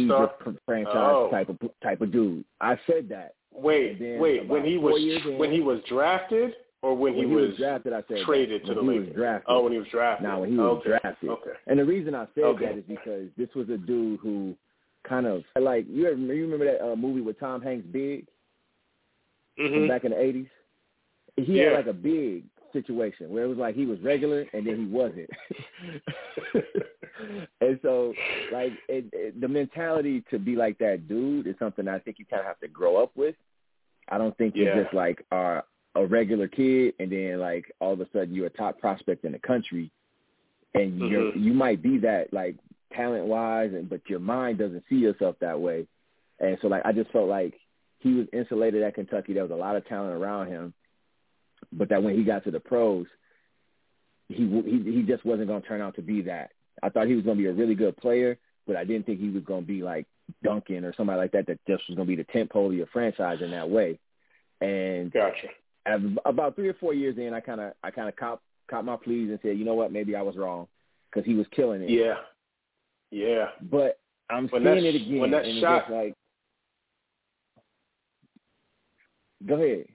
leader 0.47 0.59
franchise 0.67 0.95
Oh. 0.95 1.29
type 1.31 1.49
of 1.49 1.59
type 1.83 2.01
of 2.01 2.13
dude. 2.13 2.45
I 2.61 2.79
said 2.87 3.09
that 3.09 3.35
Wait, 3.55 3.99
wait. 4.19 4.49
When 4.49 4.65
he 4.65 4.79
was 4.79 5.01
in- 5.27 5.39
when 5.39 5.51
he 5.53 5.61
was 5.61 5.81
drafted, 5.89 6.55
or 6.83 6.97
when, 6.97 7.15
when 7.17 7.29
he 7.29 7.35
was, 7.35 7.57
drafted. 7.57 7.93
I 7.93 8.03
said 8.09 8.19
traded 8.25 8.63
that. 8.63 8.67
to 8.69 8.75
the 8.75 8.81
he 8.81 8.87
Lakers. 8.89 9.07
was 9.09 9.15
drafted. 9.17 9.45
Oh, 9.49 9.63
when 9.65 9.73
he 9.73 9.79
was 9.79 9.89
drafted. 9.89 10.27
Now, 10.27 10.41
when 10.41 10.51
he 10.51 10.57
was 10.57 10.79
okay. 10.81 10.89
drafted. 11.03 11.29
Okay. 11.31 11.51
And 11.67 11.79
the 11.79 11.85
reason 11.85 12.15
I 12.15 12.27
said 12.35 12.45
Okay. 12.45 12.67
that 12.67 12.79
is 12.79 12.85
because 12.89 13.29
this 13.37 13.49
was 13.55 13.69
a 13.69 13.77
dude 13.77 14.21
who 14.21 14.57
kind 15.09 15.27
of 15.27 15.43
like 15.61 15.85
you 15.89 16.07
ever, 16.07 16.17
you 16.17 16.45
remember 16.45 16.65
that 16.65 16.83
uh, 16.85 16.97
movie 16.97 17.21
with 17.21 17.39
Tom 17.39 17.61
Hanks, 17.61 17.87
Big, 17.93 18.27
mm-hmm. 19.59 19.89
back 19.89 20.05
in 20.05 20.13
the 20.13 20.21
eighties. 20.21 20.47
He 21.37 21.59
Yeah. 21.59 21.71
had 21.71 21.73
like 21.75 21.87
a 21.87 21.93
big 21.93 22.45
situation 22.73 23.31
where 23.31 23.45
it 23.45 23.49
was 23.49 23.59
like 23.59 23.75
he 23.75 23.87
was 23.87 24.01
regular 24.01 24.47
and 24.53 24.67
then 24.67 24.77
he 24.79 24.87
wasn't. 24.87 25.29
and 27.61 27.79
so, 27.83 28.13
like 28.53 28.73
it, 28.89 29.07
it, 29.13 29.41
the 29.41 29.49
mentality 29.49 30.23
to 30.31 30.39
be 30.39 30.57
like 30.57 30.79
that 30.79 31.09
dude 31.09 31.47
is 31.47 31.55
something 31.59 31.89
I 31.89 31.99
think 31.99 32.19
you 32.19 32.25
kind 32.27 32.41
of 32.41 32.47
have 32.47 32.61
to 32.61 32.69
grow 32.69 33.03
up 33.03 33.13
with. 33.15 33.35
I 34.09 34.19
don't 34.19 34.37
think 34.37 34.55
Yeah. 34.57 34.75
you're 34.75 34.85
just 34.85 34.95
like 34.95 35.25
are 35.31 35.65
a 35.95 36.07
regular 36.07 36.49
kid 36.49 36.95
and 36.99 37.13
then 37.13 37.39
like 37.39 37.71
all 37.81 37.93
of 37.93 38.01
a 38.01 38.09
sudden 38.13 38.35
you're 38.35 38.47
a 38.47 38.51
top 38.51 38.79
prospect 38.81 39.25
in 39.25 39.33
the 39.33 39.39
country, 39.39 39.91
and 40.75 40.99
you're 40.99 41.33
Mhm. 41.33 41.43
you 41.43 41.53
might 41.53 41.83
be 41.83 41.99
that 41.99 42.33
like 42.33 42.57
talent 42.93 43.27
wise, 43.27 43.73
and 43.73 43.89
but 43.89 44.01
your 44.09 44.21
mind 44.21 44.59
doesn't 44.59 44.85
see 44.89 44.97
yourself 44.97 45.37
that 45.41 45.61
way. 45.61 45.87
And 46.41 46.59
so 46.61 46.69
like 46.69 46.83
I 46.85 46.93
just 46.93 47.11
felt 47.11 47.29
like 47.29 47.55
he 48.03 48.15
was 48.15 48.27
insulated 48.33 48.83
at 48.83 48.95
Kentucky. 48.95 49.33
There 49.33 49.43
was 49.43 49.53
a 49.53 49.57
lot 49.57 49.77
of 49.77 49.87
talent 49.87 50.15
around 50.15 50.49
him, 50.49 50.75
but 51.73 51.89
that 51.91 52.03
when 52.03 52.17
he 52.17 52.25
got 52.25 52.45
to 52.45 52.51
the 52.51 52.61
pros, 52.61 53.07
he 54.29 54.47
he 54.47 54.93
he 54.93 55.03
just 55.03 55.25
wasn't 55.25 55.49
going 55.49 55.63
to 55.63 55.69
turn 55.69 55.81
out 55.81 55.95
to 55.97 56.03
be 56.03 56.23
that. 56.23 56.51
I 56.83 56.89
thought 56.89 57.07
he 57.07 57.15
was 57.15 57.25
going 57.25 57.37
to 57.37 57.43
be 57.43 57.49
a 57.49 57.53
really 57.53 57.75
good 57.75 57.97
player, 57.97 58.39
but 58.67 58.77
I 58.77 58.85
didn't 58.85 59.07
think 59.07 59.21
he 59.21 59.29
was 59.29 59.45
going 59.45 59.63
to 59.63 59.67
be 59.67 59.83
like 59.83 60.07
Duncan 60.43 60.85
or 60.85 60.95
somebody 60.97 61.19
like 61.19 61.33
that 61.33 61.47
that 61.47 61.59
just 61.67 61.85
was 61.89 61.97
going 61.97 62.09
to 62.09 62.17
be 62.17 62.23
the 62.23 62.33
tent 62.33 62.51
pole 62.51 62.69
of 62.69 62.75
your 62.75 62.87
franchise 62.87 63.39
in 63.41 63.51
that 63.53 63.69
way. 63.69 63.99
And 64.61 65.13
Gotcha. 65.13 65.49
as, 65.87 66.01
about 66.25 66.57
three 66.57 66.69
or 66.69 66.75
four 66.75 66.95
years 66.95 67.17
in, 67.19 67.35
I 67.35 67.41
kind 67.41 67.61
of 67.61 67.73
I 67.83 67.91
kind 67.91 68.09
of 68.09 68.17
caught 68.17 68.41
caught 68.69 68.85
my 68.85 68.97
pleas 68.97 69.31
and 69.31 69.39
said, 69.43 69.59
you 69.59 69.65
know 69.65 69.75
what, 69.75 69.93
maybe 69.93 70.17
I 70.17 70.23
was 70.23 70.37
wrong 70.37 70.67
because 71.11 71.27
he 71.27 71.35
was 71.35 71.47
killing 71.55 71.83
it. 71.83 71.91
Yeah. 71.91 72.15
Yeah. 73.11 73.49
But 73.61 73.99
I'm 74.31 74.49
When 74.49 74.65
seeing 74.65 74.87
it 74.87 74.95
again, 74.95 75.21
when 75.21 75.31
that 75.33 75.45
shot- 75.61 75.91
like, 75.93 76.15
go 79.47 79.55
ahead. 79.55 79.87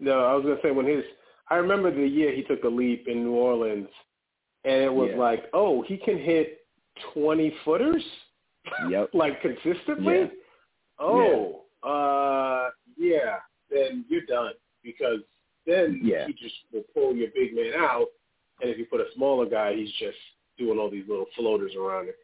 No, 0.00 0.24
I 0.24 0.34
was 0.34 0.44
gonna 0.44 0.60
say 0.62 0.70
when 0.70 0.86
his 0.86 1.04
I 1.48 1.56
remember 1.56 1.94
the 1.94 2.06
year 2.06 2.32
he 2.34 2.42
took 2.42 2.64
a 2.64 2.68
leap 2.68 3.06
in 3.08 3.24
New 3.24 3.32
Orleans 3.34 3.88
and 4.64 4.82
it 4.82 4.92
was 4.92 5.10
Yeah. 5.12 5.18
like, 5.18 5.44
Oh, 5.52 5.82
he 5.82 5.96
can 5.96 6.18
hit 6.18 6.66
twenty 7.14 7.54
footers? 7.64 8.04
Yep. 8.90 9.10
like 9.14 9.40
consistently? 9.42 10.14
Yeah. 10.14 10.26
Oh, 10.98 11.64
uh 11.82 12.70
yeah, 12.96 13.36
then 13.70 14.04
you're 14.08 14.26
done 14.26 14.52
because 14.82 15.20
then 15.66 16.00
Yeah. 16.02 16.26
he 16.26 16.32
just 16.32 16.54
will 16.72 16.84
pull 16.94 17.14
your 17.14 17.28
big 17.34 17.54
man 17.54 17.72
out 17.76 18.06
and 18.60 18.70
if 18.70 18.78
you 18.78 18.86
put 18.86 19.00
a 19.00 19.06
smaller 19.14 19.46
guy 19.46 19.74
he's 19.74 19.92
just 19.92 20.16
doing 20.58 20.78
all 20.78 20.90
these 20.90 21.06
little 21.08 21.26
floaters 21.36 21.74
around 21.76 22.08
it. 22.08 22.16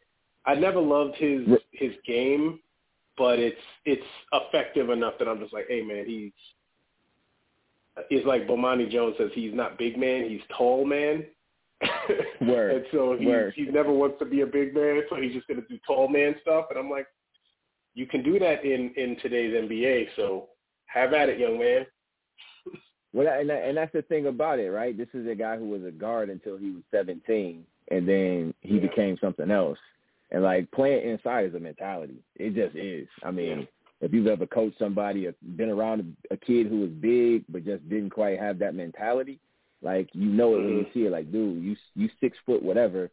I 0.46 0.54
never 0.54 0.80
loved 0.80 1.16
his 1.16 1.46
his 1.72 1.92
game, 2.06 2.58
but 3.18 3.38
it's 3.38 3.60
it's 3.84 4.02
effective 4.32 4.90
enough 4.90 5.14
that 5.18 5.28
I'm 5.28 5.40
just 5.40 5.52
like, 5.52 5.66
hey 5.68 5.82
man, 5.82 6.04
he's 6.06 6.32
it's 8.10 8.26
like 8.26 8.46
Bomani 8.46 8.90
Jones 8.90 9.16
says 9.18 9.30
he's 9.34 9.54
not 9.54 9.78
big 9.78 9.98
man, 9.98 10.28
he's 10.28 10.40
tall 10.56 10.84
man. 10.84 11.24
Word. 12.40 12.76
and 12.76 12.84
so 12.92 13.16
he 13.18 13.26
Word. 13.26 13.52
he 13.56 13.64
never 13.64 13.92
wants 13.92 14.18
to 14.20 14.24
be 14.24 14.42
a 14.42 14.46
big 14.46 14.74
man, 14.74 15.02
so 15.10 15.16
he's 15.16 15.32
just 15.34 15.46
gonna 15.48 15.62
do 15.68 15.78
tall 15.86 16.08
man 16.08 16.34
stuff. 16.40 16.66
And 16.70 16.78
I'm 16.78 16.88
like, 16.90 17.06
you 17.94 18.06
can 18.06 18.22
do 18.22 18.38
that 18.38 18.64
in 18.64 18.92
in 18.96 19.16
today's 19.20 19.52
NBA, 19.54 20.06
so 20.16 20.48
have 20.86 21.12
at 21.12 21.28
it, 21.28 21.38
young 21.38 21.58
man. 21.58 21.86
Well, 23.12 23.28
and 23.28 23.50
and 23.50 23.76
that's 23.76 23.92
the 23.92 24.02
thing 24.02 24.26
about 24.26 24.58
it, 24.58 24.70
right? 24.70 24.96
This 24.96 25.08
is 25.12 25.26
a 25.28 25.34
guy 25.34 25.56
who 25.58 25.68
was 25.68 25.82
a 25.84 25.90
guard 25.90 26.30
until 26.30 26.56
he 26.56 26.70
was 26.70 26.82
17, 26.90 27.64
and 27.90 28.08
then 28.08 28.54
he 28.60 28.76
Yeah. 28.76 28.80
became 28.80 29.18
something 29.20 29.50
else. 29.50 29.78
And 30.32 30.42
like 30.42 30.70
playing 30.72 31.08
inside 31.08 31.44
is 31.44 31.54
a 31.54 31.60
mentality. 31.60 32.16
It 32.36 32.54
just 32.54 32.74
is. 32.74 33.06
I 33.22 33.30
mean, 33.30 33.68
if 34.00 34.12
you've 34.12 34.26
ever 34.26 34.46
coached 34.46 34.78
somebody 34.78 35.26
or 35.26 35.34
been 35.56 35.68
around 35.68 36.16
a, 36.30 36.36
kid 36.36 36.66
who 36.66 36.80
was 36.80 36.90
big 36.90 37.44
but 37.50 37.64
just 37.64 37.86
didn't 37.88 38.10
quite 38.10 38.40
have 38.40 38.58
that 38.58 38.74
mentality, 38.74 39.38
like 39.82 40.08
you 40.12 40.26
know 40.30 40.54
it 40.56 40.64
when 40.64 40.78
you 40.78 40.84
Mhm. 40.84 40.92
see 40.94 41.06
it. 41.06 41.12
Like, 41.12 41.30
dude, 41.30 41.62
you 41.62 41.76
you 41.94 42.08
six 42.18 42.36
foot 42.46 42.62
whatever, 42.62 43.10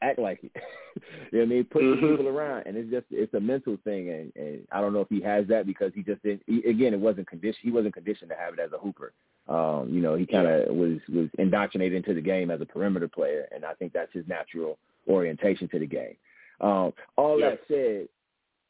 act 0.00 0.18
like 0.20 0.44
it. 0.44 0.52
you 1.32 1.38
know 1.38 1.38
what 1.40 1.42
I 1.42 1.46
mean? 1.46 1.64
Put 1.64 1.82
Mhm. 1.82 2.00
the 2.00 2.08
people 2.08 2.28
around, 2.28 2.66
and 2.66 2.76
it's 2.76 2.90
just 2.90 3.06
it's 3.10 3.34
a 3.34 3.40
mental 3.40 3.76
thing. 3.84 4.10
And, 4.10 4.32
and 4.36 4.68
I 4.70 4.80
don't 4.80 4.92
know 4.92 5.00
if 5.00 5.08
he 5.08 5.20
has 5.22 5.48
that 5.48 5.66
because 5.66 5.92
he 5.92 6.02
just 6.04 6.22
didn't. 6.22 6.42
He, 6.46 6.62
again, 6.70 6.94
it 6.94 7.00
wasn't 7.00 7.26
conditioned. 7.26 7.64
He 7.64 7.72
wasn't 7.72 7.94
conditioned 7.94 8.30
to 8.30 8.36
have 8.36 8.54
it 8.54 8.60
as 8.60 8.72
a 8.72 8.78
hooper. 8.78 9.12
Um, 9.48 9.88
you 9.90 10.00
know, 10.00 10.14
he 10.14 10.24
kind 10.24 10.46
of 10.46 10.74
was 10.74 11.00
was 11.08 11.28
indoctrinated 11.38 11.96
into 11.96 12.14
the 12.14 12.20
game 12.20 12.50
as 12.52 12.60
a 12.60 12.66
perimeter 12.66 13.08
player, 13.08 13.48
and 13.52 13.64
I 13.64 13.74
think 13.74 13.92
that's 13.92 14.12
his 14.12 14.26
natural 14.28 14.78
orientation 15.08 15.66
to 15.68 15.78
the 15.80 15.86
game. 15.86 16.14
Um, 16.60 16.92
all 17.16 17.38
Yeah. 17.40 17.50
that 17.50 17.60
said, 17.68 18.08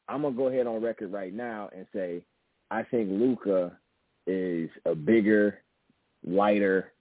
I'm 0.08 0.22
gonna 0.22 0.36
go 0.36 0.48
ahead 0.48 0.66
on 0.66 0.80
record 0.82 1.12
right 1.12 1.32
now 1.32 1.70
and 1.74 1.86
say 1.92 2.24
I 2.70 2.82
think 2.84 3.08
Luka 3.10 3.76
is 4.26 4.70
a 4.84 4.94
bigger, 4.94 5.58
lighter, 6.24 6.92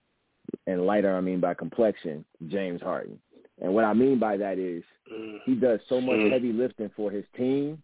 and 0.67 0.85
lighter 0.85 1.15
I 1.15 1.21
mean 1.21 1.39
by 1.39 1.53
complexion, 1.53 2.25
James 2.47 2.81
Harden. 2.81 3.19
And 3.61 3.73
what 3.73 3.83
I 3.85 3.93
mean 3.93 4.19
by 4.19 4.37
that 4.37 4.57
is 4.57 4.83
Mm. 5.11 5.41
he 5.43 5.55
does 5.55 5.79
so 5.87 5.99
much 6.01 6.17
Mm. 6.19 6.31
heavy 6.31 6.51
lifting 6.53 6.89
for 6.89 7.11
his 7.11 7.25
team 7.35 7.81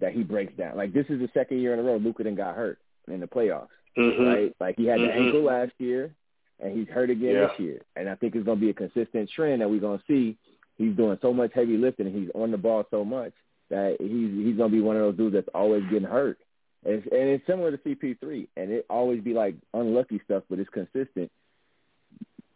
that 0.00 0.12
he 0.12 0.22
breaks 0.22 0.52
down. 0.54 0.76
Like 0.76 0.92
this 0.92 1.08
is 1.08 1.20
the 1.20 1.28
second 1.28 1.58
year 1.60 1.72
in 1.72 1.78
a 1.78 1.82
row 1.82 1.96
Luka 1.96 2.24
didn't 2.24 2.36
got 2.36 2.56
hurt 2.56 2.78
in 3.08 3.20
the 3.20 3.26
playoffs 3.28 3.68
Mhm. 3.96 4.26
right? 4.26 4.56
Like 4.60 4.76
he 4.76 4.86
had 4.86 5.00
the 5.00 5.06
Mhm. 5.06 5.16
ankle 5.16 5.42
last 5.42 5.72
year, 5.78 6.14
and 6.58 6.76
he's 6.76 6.88
hurt 6.88 7.10
again 7.10 7.34
Yeah. 7.36 7.46
this 7.46 7.58
year. 7.60 7.80
And 7.96 8.08
I 8.08 8.16
think 8.16 8.34
it's 8.34 8.44
going 8.44 8.58
to 8.58 8.64
be 8.64 8.70
a 8.70 8.74
consistent 8.74 9.30
trend 9.30 9.62
that 9.62 9.70
we're 9.70 9.80
going 9.80 9.98
to 9.98 10.04
see. 10.06 10.36
He's 10.76 10.96
doing 10.96 11.18
so 11.22 11.32
much 11.32 11.52
heavy 11.54 11.76
lifting, 11.76 12.06
and 12.06 12.14
he's 12.16 12.30
on 12.34 12.50
the 12.50 12.56
ball 12.58 12.84
so 12.90 13.04
much 13.04 13.32
that 13.70 13.96
he's 14.00 14.46
he's 14.46 14.56
going 14.56 14.70
to 14.70 14.76
be 14.76 14.80
one 14.80 14.96
of 14.96 15.02
those 15.02 15.16
dudes 15.16 15.34
that's 15.34 15.48
always 15.54 15.82
getting 15.84 16.08
hurt. 16.08 16.38
And 16.84 16.94
it's, 16.96 17.06
and 17.10 17.28
it's 17.30 17.46
similar 17.46 17.70
to 17.70 17.78
CP3, 17.78 18.48
and 18.56 18.70
it 18.70 18.84
always 18.90 19.22
be 19.22 19.32
like 19.32 19.54
unlucky 19.72 20.20
stuff, 20.24 20.42
but 20.50 20.58
it's 20.58 20.68
consistent. 20.70 21.30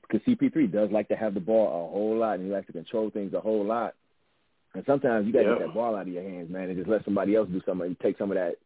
Because 0.02 0.26
CP3 0.26 0.70
does 0.72 0.90
like 0.90 1.08
to 1.08 1.16
have 1.16 1.34
the 1.34 1.40
ball 1.40 1.66
a 1.66 1.92
whole 1.92 2.16
lot, 2.16 2.34
and 2.38 2.46
he 2.46 2.52
likes 2.52 2.66
to 2.66 2.72
control 2.72 3.10
things 3.10 3.34
a 3.34 3.40
whole 3.40 3.64
lot. 3.64 3.94
And 4.74 4.84
sometimes 4.86 5.26
you 5.26 5.32
got 5.32 5.40
to 5.40 5.44
Yeah. 5.46 5.54
get 5.58 5.66
that 5.68 5.74
ball 5.74 5.94
out 5.94 6.02
of 6.02 6.08
your 6.12 6.22
hands, 6.22 6.50
man, 6.50 6.68
and 6.68 6.76
just 6.76 6.88
let 6.88 7.04
somebody 7.04 7.34
else 7.34 7.48
do 7.48 7.60
something. 7.66 7.96
Take 8.02 8.18
some 8.18 8.30
of 8.30 8.36
that, 8.36 8.56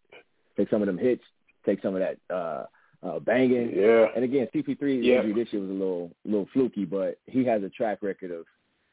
take 0.56 0.68
some 0.70 0.82
of 0.82 0.86
them 0.86 0.98
hits, 0.98 1.22
take 1.64 1.80
some 1.82 1.94
of 1.94 2.00
that 2.00 2.18
uh, 2.34 2.66
uh, 3.04 3.18
banging. 3.20 3.72
Yeah. 3.76 4.08
And 4.14 4.24
again, 4.24 4.48
CP3's 4.54 5.04
Yeah. 5.04 5.16
injury 5.22 5.32
this 5.44 5.52
year 5.52 5.62
was 5.62 5.70
a 5.70 5.74
little, 5.74 6.10
little 6.24 6.46
fluky, 6.52 6.84
but 6.84 7.18
he 7.26 7.44
has 7.44 7.62
a 7.62 7.68
track 7.70 7.98
record 8.02 8.30
of, 8.30 8.46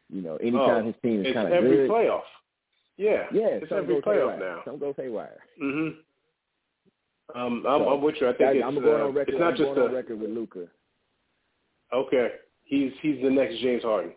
you 0.09 0.21
know, 0.21 0.35
anytime 0.37 0.83
Oh, 0.83 0.85
his 0.85 0.95
team 1.03 1.25
is 1.25 1.33
kind 1.33 1.47
of 1.47 1.53
every 1.53 1.75
good, 1.77 1.89
playoff. 1.89 2.21
Yeah. 2.97 3.27
yeah, 3.33 3.59
It's 3.61 3.71
every 3.71 4.01
playoff 4.01 4.33
haywire. 4.33 4.39
now. 4.39 4.61
Something 4.65 4.79
goes 4.79 4.95
haywire. 4.97 5.37
Mm-hmm. 5.61 7.39
Um, 7.39 7.63
I'm, 7.67 7.81
So, 7.81 7.89
I'm 7.89 8.01
with 8.01 8.15
you. 8.19 8.27
I 8.27 8.31
think 8.31 8.39
That- 8.39 8.55
it's, 8.57 8.65
I'm 8.65 8.75
going 8.81 9.01
uh, 9.01 9.05
on 9.05 9.13
record. 9.13 9.29
it's 9.33 9.39
not 9.39 9.51
I'm 9.51 9.57
just 9.57 9.67
going 9.75 9.79
on 9.87 9.91
a 9.91 9.93
record 9.95 10.19
with 10.19 10.29
Luka. 10.31 10.65
okay. 11.93 12.31
He's 12.63 12.91
he's 13.01 13.21
the 13.23 13.29
next 13.29 13.57
James 13.61 13.81
Harden. 13.83 14.13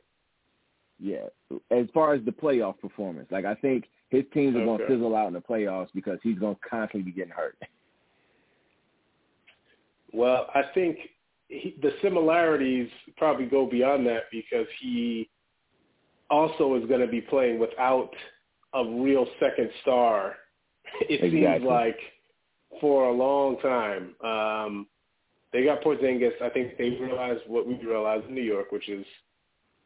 Yeah, 0.99 1.27
as 1.71 1.87
far 1.95 2.13
as 2.15 2.23
the 2.25 2.31
playoff 2.33 2.79
performance, 2.81 3.29
like 3.31 3.45
I 3.45 3.55
think 3.55 3.87
his 4.11 4.25
teams 4.35 4.55
are 4.57 4.65
going 4.65 4.79
to 4.79 4.85
Okay. 4.85 4.95
fizzle 4.95 5.17
out 5.17 5.27
in 5.29 5.33
the 5.35 5.41
playoffs 5.41 5.89
because 5.95 6.19
he's 6.23 6.39
going 6.39 6.55
to 6.55 6.61
constantly 6.69 7.11
be 7.11 7.17
getting 7.17 7.33
hurt. 7.33 7.57
Well, 10.13 10.49
I 10.55 10.63
think 10.75 10.99
he, 11.49 11.77
the 11.81 11.93
similarities 12.03 12.89
probably 13.17 13.47
go 13.47 13.67
beyond 13.67 14.07
that 14.07 14.25
because 14.31 14.67
he 14.81 15.31
also 16.33 16.75
is 16.77 16.85
going 16.87 17.01
to 17.01 17.07
be 17.07 17.21
playing 17.21 17.59
without 17.61 18.11
a 18.75 18.85
real 18.85 19.27
second 19.39 19.71
star. 19.83 20.35
It 21.09 21.21
seems 21.21 21.65
like 21.69 21.99
for 22.81 23.05
a 23.09 23.13
long 23.13 23.59
time. 23.61 24.15
Um, 24.25 24.87
they 25.53 25.65
got 25.65 25.83
Porzingis. 25.83 26.41
I 26.43 26.49
think 26.49 26.77
they 26.79 26.91
realized 26.91 27.43
what 27.47 27.67
we 27.67 27.75
realized 27.75 28.27
in 28.29 28.35
New 28.35 28.43
York, 28.43 28.73
which 28.73 28.89
is 28.89 29.05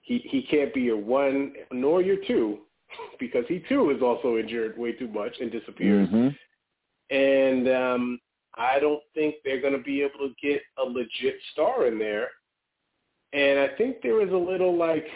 he 0.02 0.18
he 0.30 0.42
can't 0.42 0.72
be 0.72 0.82
your 0.82 0.96
one 0.96 1.52
nor 1.72 2.00
your 2.00 2.18
two 2.26 2.60
because 3.20 3.44
he 3.48 3.58
too 3.68 3.90
is 3.90 4.00
also 4.02 4.38
injured 4.38 4.78
way 4.78 4.92
too 4.92 5.08
much 5.08 5.34
and 5.40 5.50
disappears 5.50 6.08
Mhm. 6.08 6.36
and 7.10 7.68
um, 7.68 8.20
I 8.56 8.78
don't 8.78 9.02
think 9.14 9.34
they're 9.44 9.60
going 9.60 9.76
to 9.76 9.82
be 9.82 10.02
able 10.02 10.20
to 10.28 10.34
get 10.40 10.62
a 10.78 10.84
legit 10.84 11.36
star 11.52 11.86
in 11.86 11.98
there. 11.98 12.28
And 13.32 13.58
I 13.58 13.68
think 13.76 13.96
there 14.02 14.22
is 14.22 14.32
a 14.32 14.36
little 14.36 14.74
like, 14.76 15.06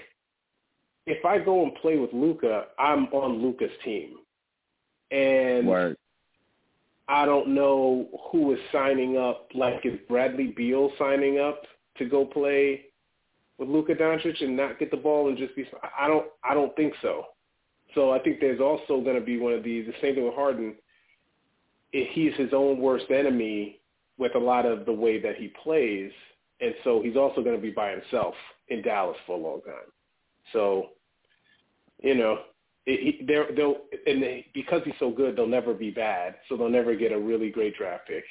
if 1.07 1.25
I 1.25 1.39
go 1.39 1.63
and 1.63 1.75
play 1.77 1.99
with 1.99 2.13
Luka, 2.13 2.67
I'm 2.79 3.07
on 3.07 3.43
Luka's 3.43 3.71
team, 3.85 4.17
and 5.11 5.67
Word. 5.67 5.97
I 7.09 7.27
don't 7.27 7.49
know 7.49 8.09
who 8.31 8.53
is 8.53 8.59
signing 8.71 9.17
up. 9.17 9.49
Like, 9.55 9.85
is 9.85 9.99
Bradley 10.09 10.55
Beal 10.57 10.91
signing 10.99 11.41
up 11.41 11.63
to 11.99 12.05
go 12.05 12.25
play 12.25 12.87
with 13.59 13.69
Luka 13.69 13.95
Doncic 13.95 14.43
and 14.43 14.57
not 14.57 14.79
get 14.79 14.91
the 14.91 14.97
ball 14.97 15.29
and 15.29 15.37
just 15.37 15.57
be? 15.57 15.67
I 15.99 16.07
don't. 16.07 16.27
I 16.45 16.55
don't 16.55 16.75
think 16.77 16.95
so. 17.03 17.25
So 17.95 18.13
I 18.13 18.21
think 18.21 18.39
there's 18.41 18.61
also 18.61 19.01
going 19.01 19.19
to 19.19 19.25
be 19.25 19.39
one 19.39 19.53
of 19.53 19.65
these. 19.65 19.87
The 19.87 19.93
same 20.01 20.15
thing 20.15 20.25
with 20.25 20.35
Harden 20.35 20.77
he's 21.93 22.35
his 22.37 22.51
own 22.53 22.79
worst 22.79 23.11
enemy 23.11 23.81
with 24.19 24.35
a 24.35 24.39
lot 24.39 24.67
of 24.67 24.87
the 24.87 24.93
way 24.93 25.21
that 25.21 25.37
he 25.37 25.53
plays, 25.63 26.13
and 26.61 26.75
so 26.85 27.01
he's 27.03 27.17
also 27.17 27.43
going 27.43 27.57
to 27.57 27.63
be 27.63 27.71
by 27.71 27.91
himself 27.91 28.35
in 28.69 28.83
Dallas 28.83 29.17
for 29.27 29.37
a 29.37 29.41
long 29.41 29.61
time. 29.63 29.75
So, 30.53 30.89
you 32.03 32.15
know, 32.15 32.39
it, 32.87 33.27
they're, 33.27 33.49
they'll 33.55 33.77
and 34.07 34.23
they, 34.23 34.47
because 34.55 34.83
he's 34.85 34.95
so 34.99 35.11
good, 35.11 35.37
they'll 35.37 35.47
never 35.47 35.75
be 35.75 35.91
bad. 35.91 36.37
So 36.49 36.57
they'll 36.57 36.69
never 36.69 36.95
get 36.95 37.13
a 37.13 37.19
really 37.19 37.51
great 37.51 37.77
draft 37.77 38.09
pick, 38.09 38.25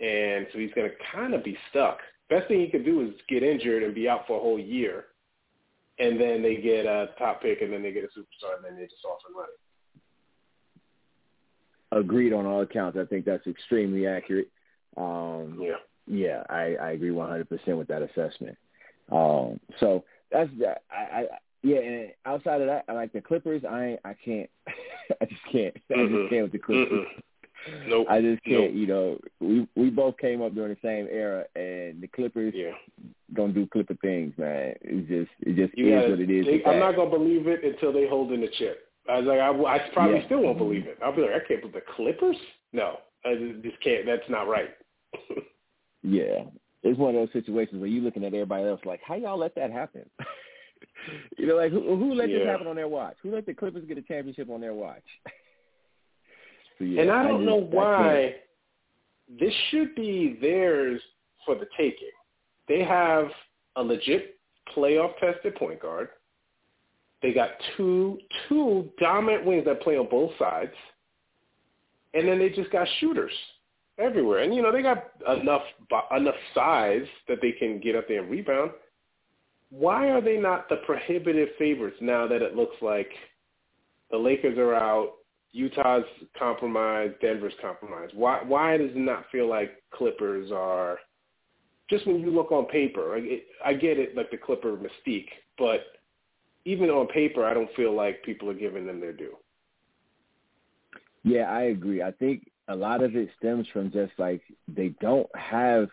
and 0.00 0.46
so 0.52 0.58
he's 0.58 0.72
going 0.74 0.88
to 0.88 0.96
kind 1.12 1.34
of 1.34 1.42
be 1.42 1.56
stuck. 1.70 1.98
Best 2.28 2.48
thing 2.48 2.60
he 2.60 2.68
could 2.68 2.84
do 2.84 3.00
is 3.00 3.14
get 3.28 3.42
injured 3.42 3.82
and 3.82 3.94
be 3.94 4.08
out 4.08 4.26
for 4.26 4.36
a 4.36 4.40
whole 4.40 4.58
year, 4.58 5.06
and 5.98 6.20
then 6.20 6.42
they 6.42 6.56
get 6.56 6.84
a 6.86 7.10
top 7.18 7.42
pick, 7.42 7.62
and 7.62 7.72
then 7.72 7.82
they 7.82 7.92
get 7.92 8.04
a 8.04 8.18
superstar, 8.18 8.56
and 8.56 8.64
then 8.64 8.76
they 8.76 8.84
just 8.84 9.04
off 9.04 9.20
and 9.26 9.36
running. 9.36 9.52
Agreed 11.90 12.34
on 12.34 12.44
all 12.44 12.60
accounts. 12.60 12.98
I 13.00 13.06
think 13.06 13.24
that's 13.24 13.46
extremely 13.46 14.06
accurate. 14.06 14.48
Um, 14.96 15.58
yeah. 15.60 15.76
Yeah, 16.10 16.42
I, 16.48 16.76
I 16.80 16.90
agree 16.92 17.10
100% 17.10 17.46
with 17.76 17.88
that 17.88 18.02
assessment. 18.02 18.56
Um, 19.12 19.60
so 19.78 20.04
that's 20.30 20.50
that. 20.60 20.82
I, 20.90 21.02
I 21.20 21.26
yeah, 21.62 21.78
and 21.78 22.12
outside 22.26 22.60
of 22.60 22.68
that, 22.68 22.84
I 22.88 22.92
like 22.92 23.12
the 23.12 23.20
Clippers. 23.20 23.62
I 23.68 23.98
I 24.04 24.14
can't. 24.24 24.48
I 25.20 25.24
just 25.24 25.42
can't. 25.50 25.74
I 25.90 26.06
just 26.06 26.30
can't 26.30 26.42
with 26.44 26.52
the 26.52 26.58
Clippers. 26.58 27.06
Mm-mm. 27.06 27.22
Nope. 27.88 28.06
I 28.08 28.20
just 28.20 28.42
can't. 28.44 28.72
Nope. 28.72 28.74
You 28.74 28.86
know, 28.86 29.18
we 29.40 29.68
we 29.76 29.90
both 29.90 30.16
came 30.18 30.40
up 30.42 30.54
during 30.54 30.70
the 30.74 30.78
same 30.88 31.08
era, 31.10 31.44
and 31.56 32.00
the 32.00 32.08
Clippers 32.14 32.54
Yeah. 32.56 32.70
don't 33.34 33.52
do 33.52 33.66
Clipper 33.66 33.96
things, 34.00 34.32
man. 34.38 34.74
It's 34.82 35.08
just 35.08 35.30
it 35.40 35.56
just 35.56 35.76
You 35.76 35.88
is 35.88 36.00
gotta, 36.02 36.10
what 36.10 36.20
it 36.20 36.30
is. 36.30 36.46
they, 36.46 36.64
I'm 36.64 36.78
not 36.78 36.94
gonna 36.96 37.10
believe 37.10 37.48
it 37.48 37.64
until 37.64 37.92
they 37.92 38.06
hold 38.08 38.32
in 38.32 38.40
the 38.40 38.48
chip. 38.58 38.84
I 39.10 39.18
was 39.18 39.26
like, 39.26 39.40
I, 39.40 39.50
I 39.50 39.88
probably 39.92 40.18
Yeah. 40.18 40.26
still 40.26 40.40
won't 40.42 40.58
believe 40.58 40.86
it. 40.86 40.98
I'll 41.02 41.14
be 41.16 41.22
like, 41.22 41.32
I 41.32 41.46
can't 41.48 41.60
believe 41.60 41.74
the 41.74 41.80
Clippers. 41.96 42.36
No, 42.72 42.98
I 43.24 43.34
just 43.34 43.62
just 43.64 43.80
can't. 43.82 44.06
That's 44.06 44.28
not 44.30 44.48
right. 44.48 44.70
Yeah, 46.04 46.44
it's 46.82 46.98
one 46.98 47.14
of 47.14 47.20
those 47.20 47.32
situations 47.32 47.80
where 47.80 47.88
you're 47.88 48.02
looking 48.02 48.24
at 48.24 48.34
everybody 48.34 48.64
else 48.64 48.80
like, 48.84 49.00
how 49.06 49.14
y'all 49.16 49.38
let 49.38 49.54
that 49.56 49.70
happen? 49.70 50.08
you 51.38 51.46
know, 51.46 51.56
like 51.56 51.72
who, 51.72 51.96
who 51.96 52.14
let 52.14 52.28
this 52.28 52.46
happen 52.46 52.66
on 52.66 52.76
their 52.76 52.88
watch? 52.88 53.16
Who 53.22 53.34
let 53.34 53.46
the 53.46 53.54
Clippers 53.54 53.84
get 53.86 53.98
a 53.98 54.02
championship 54.02 54.48
on 54.50 54.60
their 54.60 54.74
watch? 54.74 55.02
so, 56.78 56.84
yeah, 56.84 57.02
and 57.02 57.10
I 57.10 57.24
don't 57.24 57.40
just- 57.40 57.46
know 57.46 57.56
why 57.56 58.36
this 59.40 59.52
should 59.70 59.94
be 59.94 60.38
theirs 60.40 61.00
for 61.44 61.54
the 61.54 61.66
taking. 61.76 62.08
They 62.68 62.82
have 62.84 63.28
a 63.76 63.82
legit 63.82 64.38
playoff 64.76 65.18
tested 65.18 65.54
point 65.56 65.80
guard. 65.80 66.08
They 67.22 67.32
got 67.32 67.50
two 67.76 68.18
two 68.48 68.88
dominant 69.00 69.44
wings 69.44 69.64
that 69.64 69.82
play 69.82 69.96
on 69.96 70.08
both 70.08 70.30
sides. 70.38 70.72
And 72.14 72.26
then 72.26 72.38
they 72.38 72.48
just 72.48 72.70
got 72.70 72.86
shooters 73.00 73.32
everywhere. 73.98 74.40
And 74.40 74.54
you 74.54 74.62
know, 74.62 74.72
they 74.72 74.82
got 74.82 75.04
enough 75.40 75.62
enough 76.16 76.34
size 76.54 77.06
that 77.28 77.38
they 77.42 77.52
can 77.52 77.80
get 77.80 77.96
up 77.96 78.08
there 78.08 78.22
and 78.22 78.30
rebound. 78.30 78.70
Why 79.70 80.08
are 80.08 80.20
they 80.20 80.36
not 80.36 80.68
the 80.68 80.76
prohibitive 80.86 81.48
favorites 81.58 81.98
now 82.00 82.26
that 82.26 82.40
it 82.40 82.56
looks 82.56 82.76
like 82.80 83.10
the 84.10 84.16
Lakers 84.16 84.56
are 84.56 84.74
out, 84.74 85.12
Utah's 85.52 86.04
compromised, 86.38 87.20
Denver's 87.20 87.54
compromised? 87.60 88.14
Why 88.14 88.42
why 88.42 88.76
does 88.76 88.90
it 88.90 88.96
not 88.96 89.24
feel 89.30 89.48
like 89.48 89.82
Clippers 89.92 90.50
are 90.52 90.98
just 91.90 92.06
when 92.06 92.20
you 92.20 92.30
look 92.30 92.52
on 92.52 92.66
paper? 92.66 93.18
I 93.64 93.74
get 93.74 93.98
it, 93.98 94.16
like 94.16 94.30
the 94.30 94.38
Clipper 94.38 94.76
mystique, 94.76 95.28
but 95.58 95.80
even 96.64 96.90
on 96.90 97.06
paper, 97.08 97.44
I 97.44 97.54
don't 97.54 97.74
feel 97.74 97.94
like 97.94 98.22
people 98.22 98.50
are 98.50 98.54
giving 98.54 98.86
them 98.86 99.00
their 99.00 99.12
due. 99.12 99.36
Yeah, 101.24 101.50
I 101.50 101.62
agree. 101.62 102.02
I 102.02 102.12
think 102.12 102.50
a 102.68 102.76
lot 102.76 103.02
of 103.02 103.16
it 103.16 103.30
stems 103.38 103.66
from 103.72 103.90
just 103.90 104.12
like 104.18 104.42
they 104.68 104.88
don't 105.00 105.28
have 105.34 105.88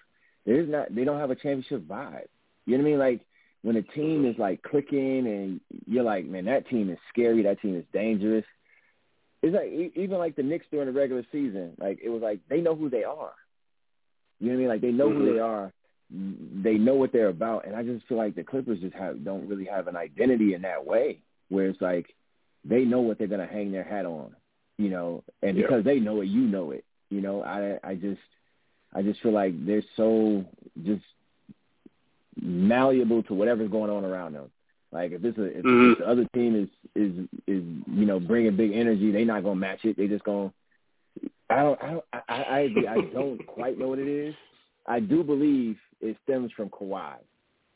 there's 0.45 0.69
not 0.69 0.93
they 0.93 1.03
don't 1.03 1.19
have 1.19 1.31
a 1.31 1.35
championship 1.35 1.87
vibe. 1.87 2.27
You 2.65 2.77
know 2.77 2.83
what 2.83 2.89
I 2.89 2.91
mean? 2.91 2.99
Like 2.99 3.21
when 3.61 3.77
a 3.77 3.81
team 3.81 4.25
is 4.25 4.37
like 4.37 4.61
clicking 4.61 5.25
and 5.25 5.61
you're 5.87 6.03
like, 6.03 6.25
man, 6.25 6.45
that 6.45 6.69
team 6.69 6.89
is 6.89 6.99
scary. 7.09 7.43
That 7.43 7.61
team 7.61 7.75
is 7.75 7.85
dangerous. 7.93 8.45
It's 9.41 9.55
like 9.55 9.95
even 9.95 10.17
like 10.17 10.35
the 10.35 10.43
Knicks 10.43 10.65
during 10.69 10.87
the 10.87 10.99
regular 10.99 11.25
season, 11.31 11.73
like 11.79 11.99
it 12.03 12.09
was 12.09 12.21
like 12.21 12.41
they 12.49 12.61
know 12.61 12.75
who 12.75 12.89
they 12.89 13.03
are. 13.03 13.33
You 14.39 14.47
know 14.47 14.53
what 14.53 14.55
I 14.55 14.59
mean? 14.59 14.67
Like 14.67 14.81
they 14.81 14.91
know 14.91 15.09
who 15.11 15.25
they 15.25 15.39
mm-hmm. 15.39 15.43
are. 15.43 15.73
They 16.11 16.75
know 16.75 16.95
what 16.95 17.11
they're 17.11 17.29
about, 17.29 17.65
and 17.65 17.75
I 17.75 17.81
just 17.81 18.05
feel 18.07 18.17
like 18.17 18.35
the 18.35 18.43
Clippers 18.43 18.79
just 18.79 18.95
have 18.95 19.23
don't 19.23 19.47
really 19.47 19.65
have 19.65 19.87
an 19.87 19.95
identity 19.95 20.53
in 20.53 20.61
that 20.61 20.85
way, 20.85 21.21
where 21.49 21.65
it's 21.65 21.81
like 21.81 22.15
they 22.63 22.85
know 22.85 22.99
what 22.99 23.17
they're 23.17 23.27
gonna 23.27 23.47
hang 23.47 23.71
their 23.71 23.83
hat 23.83 24.05
on, 24.05 24.35
you 24.77 24.89
know, 24.89 25.23
and 25.41 25.57
Yeah. 25.57 25.63
because 25.67 25.83
they 25.83 25.99
know 25.99 26.21
it, 26.21 26.25
you 26.25 26.41
know 26.41 26.71
it. 26.71 26.83
You 27.09 27.21
know, 27.21 27.41
I 27.43 27.79
I 27.83 27.95
just 27.95 28.21
I 28.93 29.01
just 29.01 29.21
feel 29.21 29.31
like 29.31 29.53
they're 29.65 29.83
so 29.95 30.45
just 30.83 31.03
malleable 32.41 33.23
to 33.23 33.33
whatever's 33.33 33.69
going 33.71 33.89
on 33.89 34.03
around 34.05 34.33
them. 34.33 34.49
Like 34.91 35.11
if 35.11 35.21
this 35.21 35.33
if, 35.37 35.63
Mhm. 35.63 35.93
if 35.93 35.97
the 35.99 36.07
other 36.07 36.25
team 36.33 36.55
is 36.55 36.69
is 36.95 37.27
is 37.47 37.63
you 37.87 38.05
know 38.05 38.19
bringing 38.19 38.55
big 38.55 38.71
energy, 38.73 39.11
they're 39.11 39.25
not 39.25 39.43
gonna 39.43 39.55
match 39.55 39.83
it. 39.85 39.97
They 39.97 40.07
just 40.07 40.23
gonna. 40.23 40.53
I 41.49 41.61
don't. 41.61 41.83
I 41.83 41.91
don't. 41.91 42.05
I, 42.13 42.21
I 42.29 42.43
I 42.43 42.59
agree. 42.61 42.87
I 42.87 43.01
don't 43.01 43.45
quite 43.47 43.77
know 43.77 43.89
what 43.89 43.99
it 43.99 44.07
is. 44.07 44.35
I 44.87 44.99
do 44.99 45.23
believe 45.23 45.77
it 46.01 46.15
stems 46.23 46.51
from 46.51 46.69
Kawhi, 46.69 47.15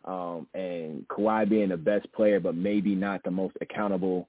um, 0.05 0.47
and 0.53 1.07
Kawhi 1.07 1.49
being 1.49 1.69
the 1.69 1.77
best 1.77 2.11
player, 2.13 2.39
but 2.39 2.55
maybe 2.55 2.95
not 2.95 3.23
the 3.23 3.31
most 3.31 3.55
accountable 3.61 4.27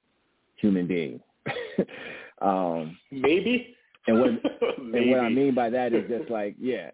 human 0.56 0.86
being. 0.86 1.20
um, 2.40 2.96
Maybe. 3.10 3.76
and 4.06 4.20
what 4.20 4.30
Maybe. 4.78 4.98
and 4.98 5.10
what 5.10 5.20
I 5.20 5.28
mean 5.28 5.54
by 5.54 5.70
that 5.70 5.92
is 5.92 6.08
just 6.08 6.30
like, 6.38 6.56
yeah. 6.58 6.90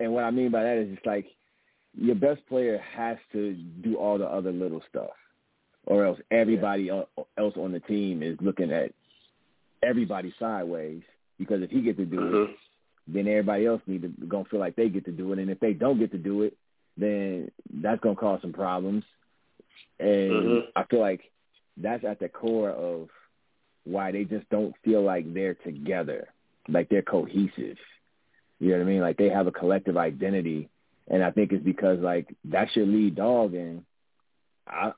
And 0.00 0.12
what 0.12 0.24
I 0.24 0.30
mean 0.30 0.50
by 0.50 0.62
that 0.62 0.76
is 0.78 0.94
just 0.94 1.06
like 1.06 1.26
your 1.96 2.14
best 2.14 2.46
player 2.48 2.78
has 2.96 3.16
to 3.32 3.54
do 3.82 3.96
all 3.96 4.18
the 4.18 4.26
other 4.26 4.52
little 4.52 4.82
stuff, 4.88 5.10
or 5.86 6.04
else 6.04 6.18
everybody 6.30 6.88
el- 6.90 7.08
else 7.36 7.54
on 7.56 7.72
the 7.72 7.80
team 7.80 8.22
is 8.22 8.36
looking 8.40 8.70
at 8.72 8.92
everybody 9.82 10.32
sideways. 10.38 11.02
Because 11.38 11.62
if 11.62 11.70
he 11.70 11.80
gets 11.82 11.98
to 11.98 12.04
do 12.04 12.20
it, 12.20 12.32
Mhm. 12.32 12.54
then 13.06 13.28
everybody 13.28 13.66
else 13.66 13.80
need 13.86 14.02
to 14.02 14.08
gonna 14.26 14.44
feel 14.46 14.60
like 14.60 14.76
they 14.76 14.88
get 14.88 15.04
to 15.06 15.12
do 15.12 15.32
it, 15.32 15.38
and 15.38 15.50
if 15.50 15.60
they 15.60 15.72
don't 15.72 15.98
get 15.98 16.10
to 16.12 16.18
do 16.18 16.42
it, 16.42 16.56
then 16.96 17.50
that's 17.74 18.00
gonna 18.00 18.16
cause 18.16 18.40
some 18.42 18.52
problems. 18.52 19.04
And 20.00 20.30
Mhm. 20.32 20.72
I 20.76 20.84
feel 20.84 21.00
like 21.00 21.30
that's 21.76 22.04
at 22.04 22.18
the 22.18 22.28
core 22.28 22.70
of 22.70 23.08
why 23.84 24.12
they 24.12 24.24
just 24.24 24.48
don't 24.50 24.74
feel 24.84 25.02
like 25.02 25.32
they're 25.32 25.54
together, 25.54 26.28
like 26.68 26.88
they're 26.88 27.02
cohesive. 27.02 27.76
You 28.60 28.70
know 28.70 28.78
what 28.78 28.82
I 28.82 28.84
mean? 28.84 29.00
Like 29.00 29.16
they 29.16 29.28
have 29.28 29.46
a 29.46 29.52
collective 29.52 29.96
identity, 29.96 30.68
and 31.08 31.22
I 31.22 31.30
think 31.30 31.52
it's 31.52 31.64
because 31.64 31.98
like 32.00 32.34
that's 32.44 32.74
your 32.76 32.86
lead 32.86 33.14
dog, 33.14 33.54
and 33.54 33.84
I, 34.66 34.92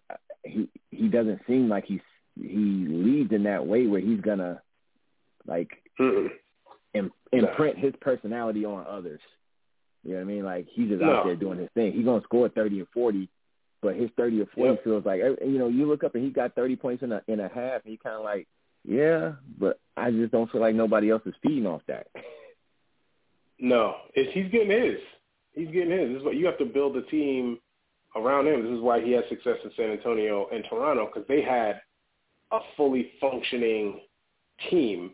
he 0.45 0.69
he 0.90 1.09
doesn't 1.09 1.40
seem 1.47 1.69
like 1.69 1.85
he's 1.85 2.01
he 2.37 2.87
leads 2.88 3.33
in 3.33 3.43
that 3.45 3.66
way 3.66 3.87
where 3.87 4.01
he's 4.01 4.21
gonna 4.21 4.62
like 5.47 5.71
im- 6.95 7.12
imprint 7.33 7.79
his 7.79 7.95
personality 8.01 8.64
on 8.64 8.87
others. 8.88 9.21
You 10.03 10.12
know 10.12 10.16
what 10.16 10.23
I 10.23 10.25
mean? 10.25 10.45
Like 10.45 10.66
he's 10.73 10.88
just 10.88 11.03
No. 11.03 11.12
out 11.12 11.25
there 11.27 11.37
doing 11.37 11.59
his 11.59 11.69
thing. 11.75 11.93
He's 11.93 12.05
gonna 12.07 12.23
score 12.25 12.49
thirty 12.49 12.79
and 12.79 12.88
forty, 12.88 13.29
but 13.83 13.95
his 13.97 14.11
thirty 14.16 14.40
or 14.40 14.47
forty 14.47 14.73
Yep. 14.73 14.85
feels 14.85 15.05
like 15.05 15.21
eh, 15.21 15.45
you 15.45 15.59
know 15.59 15.69
you 15.69 15.87
look 15.87 16.03
up 16.05 16.14
and 16.14 16.25
he 16.25 16.31
got 16.31 16.55
thirty 16.55 16.77
points 16.77 17.03
in 17.03 17.12
a 17.12 17.23
in 17.29 17.40
a 17.40 17.49
half, 17.49 17.83
and 17.85 17.93
you 17.93 17.99
kind 17.99 18.16
of 18.16 18.25
like 18.25 18.49
yeah, 18.85 19.33
but 19.59 19.79
I 19.97 20.11
just 20.11 20.33
don't 20.33 20.51
feel 20.51 20.61
like 20.61 20.75
nobody 20.75 21.11
else 21.11 21.23
is 21.27 21.35
feeding 21.43 21.66
off 21.66 21.83
that. 21.88 22.07
No, 23.59 23.97
it's, 24.14 24.33
he's 24.33 24.51
getting 24.51 24.71
his. 24.71 24.99
He's 25.53 25.69
getting 25.69 25.90
his. 25.90 26.09
This 26.09 26.19
is 26.19 26.25
what 26.25 26.37
you 26.37 26.47
have 26.47 26.59
to 26.59 26.64
build 26.64 26.97
a 26.97 27.03
team 27.03 27.59
around 28.16 28.47
him. 28.47 28.64
This 28.64 28.73
is 28.73 28.81
why 28.81 29.03
he 29.03 29.12
had 29.12 29.25
success 29.29 29.57
in 29.64 29.71
San 29.77 29.90
Antonio 29.90 30.49
and 30.53 30.64
Toronto 30.69 31.07
because 31.07 31.29
they 31.29 31.43
had 31.43 31.81
a 32.53 32.61
fully 32.77 33.12
functioning 33.21 34.01
team, 34.71 35.12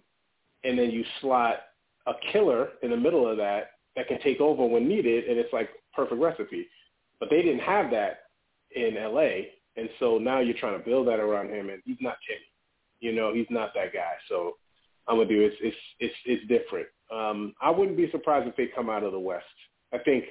and 0.65 0.79
then 0.79 0.91
you 0.91 1.05
slot 1.21 1.57
a 2.07 2.13
killer 2.33 2.71
in 2.83 2.91
the 2.91 2.97
middle 2.97 3.29
of 3.29 3.37
that 3.37 3.73
that 3.97 4.09
can 4.09 4.21
take 4.21 4.41
over 4.41 4.65
when 4.65 4.89
needed, 4.89 5.25
and 5.25 5.39
it's 5.39 5.53
like 5.53 5.71
perfect 5.93 6.21
recipe. 6.21 6.67
But 7.19 7.31
they 7.31 7.43
didn't 7.43 7.61
have 7.61 7.91
that 7.91 8.21
in 8.75 8.95
LA, 8.95 9.49
and 9.77 9.89
so 9.99 10.19
now 10.19 10.41
you're 10.41 10.57
trying 10.57 10.79
to 10.79 10.85
build 10.85 11.09
that 11.09 11.19
around 11.19 11.51
him, 11.51 11.71
and 11.71 11.83
he's 11.85 11.97
not 12.01 12.17
Kenny. 12.27 12.41
You 13.01 13.13
know, 13.13 13.33
he's 13.35 13.47
not 13.51 13.73
that 13.75 13.93
guy. 13.93 14.13
So 14.29 14.57
I'm 15.09 15.17
gonna 15.17 15.29
do 15.29 15.41
it's 15.43 15.57
it's 15.61 15.77
it's 16.01 16.15
it's 16.25 16.47
different. 16.49 16.87
Um, 17.13 17.55
I 17.61 17.71
wouldn't 17.71 17.97
be 17.97 18.11
surprised 18.11 18.49
if 18.49 18.57
they 18.57 18.67
come 18.75 18.91
out 18.91 19.05
of 19.05 19.13
the 19.13 19.19
West. 19.21 19.45
I 19.93 19.99
think 19.99 20.25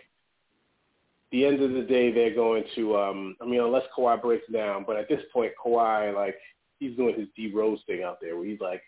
the 1.32 1.46
end 1.46 1.62
of 1.62 1.72
the 1.72 1.82
day 1.82 2.12
they're 2.12 2.36
going 2.36 2.64
to. 2.76 2.98
Um, 2.98 3.36
I 3.42 3.46
mean, 3.46 3.62
unless 3.62 3.84
Kawhi 3.98 4.22
breaks 4.22 4.48
down, 4.52 4.84
but 4.86 4.96
at 4.98 5.08
this 5.10 5.22
point, 5.34 5.54
Kawhi 5.64 6.14
like 6.14 6.36
he's 6.80 6.96
doing 6.98 7.16
his 7.18 7.28
D 7.36 7.52
Rose 7.54 7.80
thing 7.88 8.04
out 8.04 8.18
there, 8.22 8.36
where 8.38 8.46
he's 8.46 8.60
like, 8.60 8.82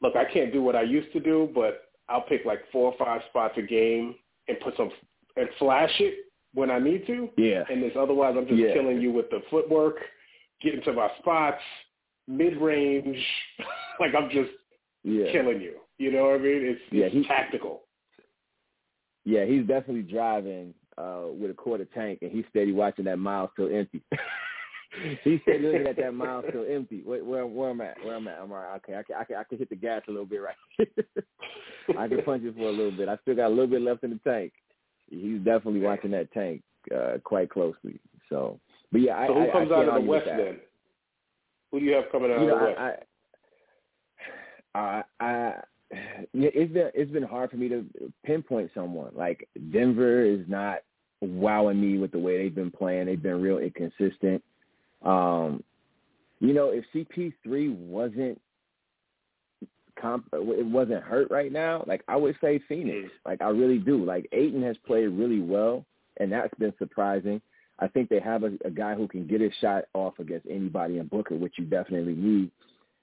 look, 0.00 0.16
I 0.16 0.24
can't 0.24 0.52
do 0.52 0.62
what 0.62 0.76
I 0.76 0.82
used 0.82 1.12
to 1.12 1.20
do, 1.20 1.50
but 1.54 1.90
I'll 2.08 2.22
pick 2.22 2.44
like 2.44 2.60
four 2.70 2.92
or 2.92 2.98
five 2.98 3.22
spots 3.30 3.54
a 3.58 3.62
game 3.62 4.14
and 4.48 4.58
put 4.60 4.76
some 4.76 4.90
and 5.36 5.48
flash 5.58 5.92
it 6.00 6.26
when 6.54 6.70
I 6.70 6.78
need 6.78 7.06
to. 7.06 7.30
Yeah, 7.36 7.64
And 7.70 7.82
this 7.82 7.92
otherwise, 7.98 8.34
I'm 8.36 8.46
just 8.46 8.60
Yeah. 8.60 8.74
killing 8.74 9.00
you 9.00 9.10
with 9.12 9.30
the 9.30 9.40
footwork, 9.50 9.96
getting 10.60 10.82
to 10.82 10.92
my 10.92 11.10
spots, 11.18 11.62
mid 12.36 12.56
range. 12.60 13.16
like 14.00 14.14
I'm 14.16 14.30
just 14.30 14.50
yeah, 15.04 15.30
killing 15.32 15.60
you. 15.60 15.74
You 15.98 16.10
know 16.12 16.24
what 16.24 16.34
I 16.34 16.38
mean? 16.38 16.62
It's, 16.64 16.80
Yeah, 16.90 17.06
it's 17.06 17.14
he- 17.14 17.24
tactical. 17.24 17.82
yeah. 19.24 19.44
He's 19.44 19.66
definitely 19.66 20.02
driving 20.02 20.74
uh 20.98 21.24
with 21.32 21.50
a 21.50 21.54
quarter 21.54 21.86
tank, 21.94 22.18
and 22.22 22.30
he's 22.30 22.44
steady 22.50 22.72
watching 22.72 23.04
that 23.06 23.18
mile 23.18 23.50
still 23.54 23.74
empty. 23.74 24.02
he's 25.24 25.40
steady 25.42 25.60
looking 25.60 25.86
at 25.86 25.96
that 25.96 26.12
mile 26.14 26.42
still 26.48 26.66
empty. 26.68 27.02
Wait, 27.04 27.24
where 27.24 27.46
where 27.46 27.70
I'm 27.70 27.80
at? 27.80 27.96
Where 28.04 28.16
I'm 28.16 28.28
at? 28.28 28.38
I'm 28.40 28.52
all 28.52 28.58
right. 28.58 28.76
Okay, 28.76 28.96
I 28.96 29.02
can 29.02 29.16
I 29.16 29.24
can 29.24 29.36
I 29.36 29.44
can 29.44 29.58
hit 29.58 29.70
the 29.70 29.76
gas 29.76 30.02
a 30.08 30.10
little 30.10 30.26
bit 30.26 30.40
right. 30.42 30.56
I 31.98 32.08
can 32.08 32.22
punch 32.22 32.44
it 32.44 32.54
for 32.56 32.68
a 32.68 32.70
little 32.70 32.90
bit. 32.92 33.08
I 33.08 33.16
still 33.22 33.36
got 33.36 33.48
a 33.48 33.54
little 33.54 33.66
bit 33.66 33.82
left 33.82 34.04
in 34.04 34.10
the 34.10 34.20
tank. 34.30 34.52
He's 35.10 35.38
definitely 35.38 35.80
watching 35.80 36.10
that 36.12 36.32
tank 36.32 36.62
uh, 36.94 37.18
quite 37.24 37.50
closely. 37.50 38.00
So, 38.28 38.58
but 38.90 39.00
yeah, 39.02 39.26
so 39.26 39.34
I, 39.38 39.44
who 39.46 39.52
comes 39.52 39.70
I, 39.70 39.74
I 39.74 39.78
out 39.78 39.88
of 39.88 39.94
the 40.02 40.08
West 40.08 40.26
then? 40.26 40.56
Who 41.72 41.80
do 41.80 41.86
you 41.86 41.94
have 41.94 42.04
coming 42.12 42.30
out 42.30 42.40
You 42.40 42.46
know, 42.46 42.54
of 42.54 42.60
the 42.60 42.66
West? 42.66 43.04
I, 44.74 44.78
I, 44.78 45.02
I, 45.20 45.26
I 45.26 45.54
yeah, 46.32 46.50
it's 46.54 46.72
been 46.72 46.90
it's 46.94 47.10
been 47.10 47.22
hard 47.22 47.50
for 47.50 47.56
me 47.56 47.68
to 47.68 47.84
pinpoint 48.24 48.70
someone. 48.74 49.10
Like 49.14 49.48
Denver 49.72 50.24
is 50.24 50.40
not 50.48 50.78
wowing 51.20 51.80
me 51.80 51.98
with 51.98 52.12
the 52.12 52.18
way 52.18 52.38
they've 52.38 52.54
been 52.54 52.70
playing. 52.70 53.06
They've 53.06 53.22
been 53.22 53.40
real 53.40 53.58
inconsistent. 53.58 54.42
Um, 55.02 55.62
you 56.40 56.54
know, 56.54 56.70
if 56.70 56.84
CP3 56.94 57.76
wasn't 57.76 58.40
comp, 60.00 60.26
it 60.32 60.66
wasn't 60.66 61.02
hurt 61.02 61.30
right 61.30 61.52
now, 61.52 61.84
like 61.86 62.02
I 62.08 62.16
would 62.16 62.36
say 62.40 62.60
Phoenix. 62.68 63.10
Like 63.24 63.40
I 63.42 63.48
really 63.48 63.78
do. 63.78 64.04
Like 64.04 64.28
Ayton 64.32 64.62
has 64.62 64.76
played 64.86 65.06
really 65.06 65.40
well, 65.40 65.84
and 66.18 66.32
that's 66.32 66.54
been 66.58 66.72
surprising. 66.78 67.40
I 67.78 67.88
think 67.88 68.08
they 68.08 68.20
have 68.20 68.44
a, 68.44 68.52
a 68.64 68.70
guy 68.70 68.94
who 68.94 69.08
can 69.08 69.26
get 69.26 69.40
his 69.40 69.52
shot 69.60 69.84
off 69.94 70.18
against 70.18 70.46
anybody 70.48 70.98
in 70.98 71.06
Booker, 71.06 71.36
which 71.36 71.54
you 71.58 71.64
definitely 71.64 72.14
need. 72.14 72.50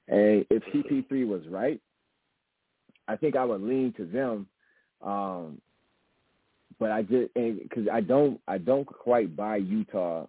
And 0.08 0.46
if 0.50 0.64
CP3 0.74 1.28
was 1.28 1.42
right, 1.48 1.82
I 3.08 3.16
think 3.16 3.36
I 3.36 3.46
would 3.46 3.62
lean 3.62 3.94
to 3.98 4.06
them. 4.06 4.48
Um, 5.02 5.62
but 6.80 6.92
I 6.92 7.02
just 7.02 7.34
because 7.34 7.88
I 7.92 8.02
don't 8.02 8.40
I 8.48 8.58
don't 8.58 8.86
quite 8.86 9.36
buy 9.36 9.58
Utah 9.58 10.28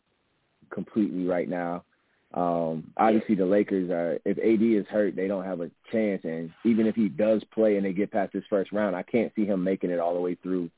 completely 0.70 1.26
right 1.26 1.48
now. 1.48 1.84
Um, 2.32 2.92
obviously, 2.96 3.34
the 3.34 3.46
Lakers 3.46 3.90
are 3.90 4.18
if 4.24 4.38
AD 4.38 4.62
is 4.62 4.86
hurt, 4.86 5.16
they 5.16 5.28
don't 5.28 5.44
have 5.44 5.60
a 5.60 5.70
chance. 5.90 6.22
And 6.24 6.50
even 6.64 6.86
if 6.86 6.94
he 6.94 7.08
does 7.08 7.42
play 7.52 7.76
and 7.76 7.84
they 7.84 7.92
get 7.92 8.12
past 8.12 8.32
this 8.32 8.44
first 8.48 8.72
round, 8.72 8.94
I 8.96 9.02
can't 9.02 9.32
see 9.34 9.44
him 9.44 9.62
making 9.62 9.90
it 9.90 10.00
all 10.00 10.14
the 10.14 10.20
way 10.20 10.36
through 10.36 10.70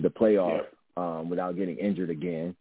the 0.00 0.10
playoff 0.10 0.62
um, 0.96 1.28
without 1.30 1.56
getting 1.56 1.76
injured 1.76 2.10
again. 2.10 2.54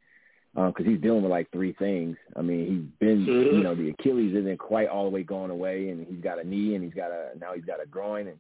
Because 0.56 0.86
um, 0.86 0.92
he's 0.92 1.02
dealing 1.02 1.24
with 1.24 1.32
like 1.32 1.52
three 1.52 1.74
things. 1.74 2.16
I 2.36 2.44
mean, 2.44 2.68
he's 2.68 3.08
been, 3.08 3.26
you 3.26 3.64
know, 3.64 3.74
the 3.74 3.90
Achilles 3.90 4.36
isn't 4.36 4.60
quite 4.60 4.88
all 4.88 5.06
the 5.06 5.10
way 5.10 5.24
going 5.24 5.50
away, 5.50 5.90
and 5.90 6.06
he's 6.06 6.24
got 6.24 6.40
a 6.40 6.48
knee, 6.48 6.76
and 6.76 6.84
he's 6.84 6.94
got 6.94 7.10
a 7.10 7.32
now 7.40 7.54
he's 7.56 7.66
got 7.66 7.82
a 7.82 7.88
groin, 7.88 8.28
and 8.28 8.38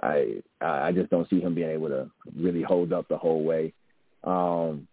I 0.00 0.42
I 0.60 0.92
just 0.92 1.10
don't 1.10 1.28
see 1.28 1.40
him 1.40 1.54
being 1.54 1.70
able 1.70 1.88
to 1.88 2.08
really 2.38 2.62
hold 2.62 2.92
up 2.92 3.08
the 3.08 3.18
whole 3.18 3.42
way. 3.42 3.72
Um, 4.22 4.86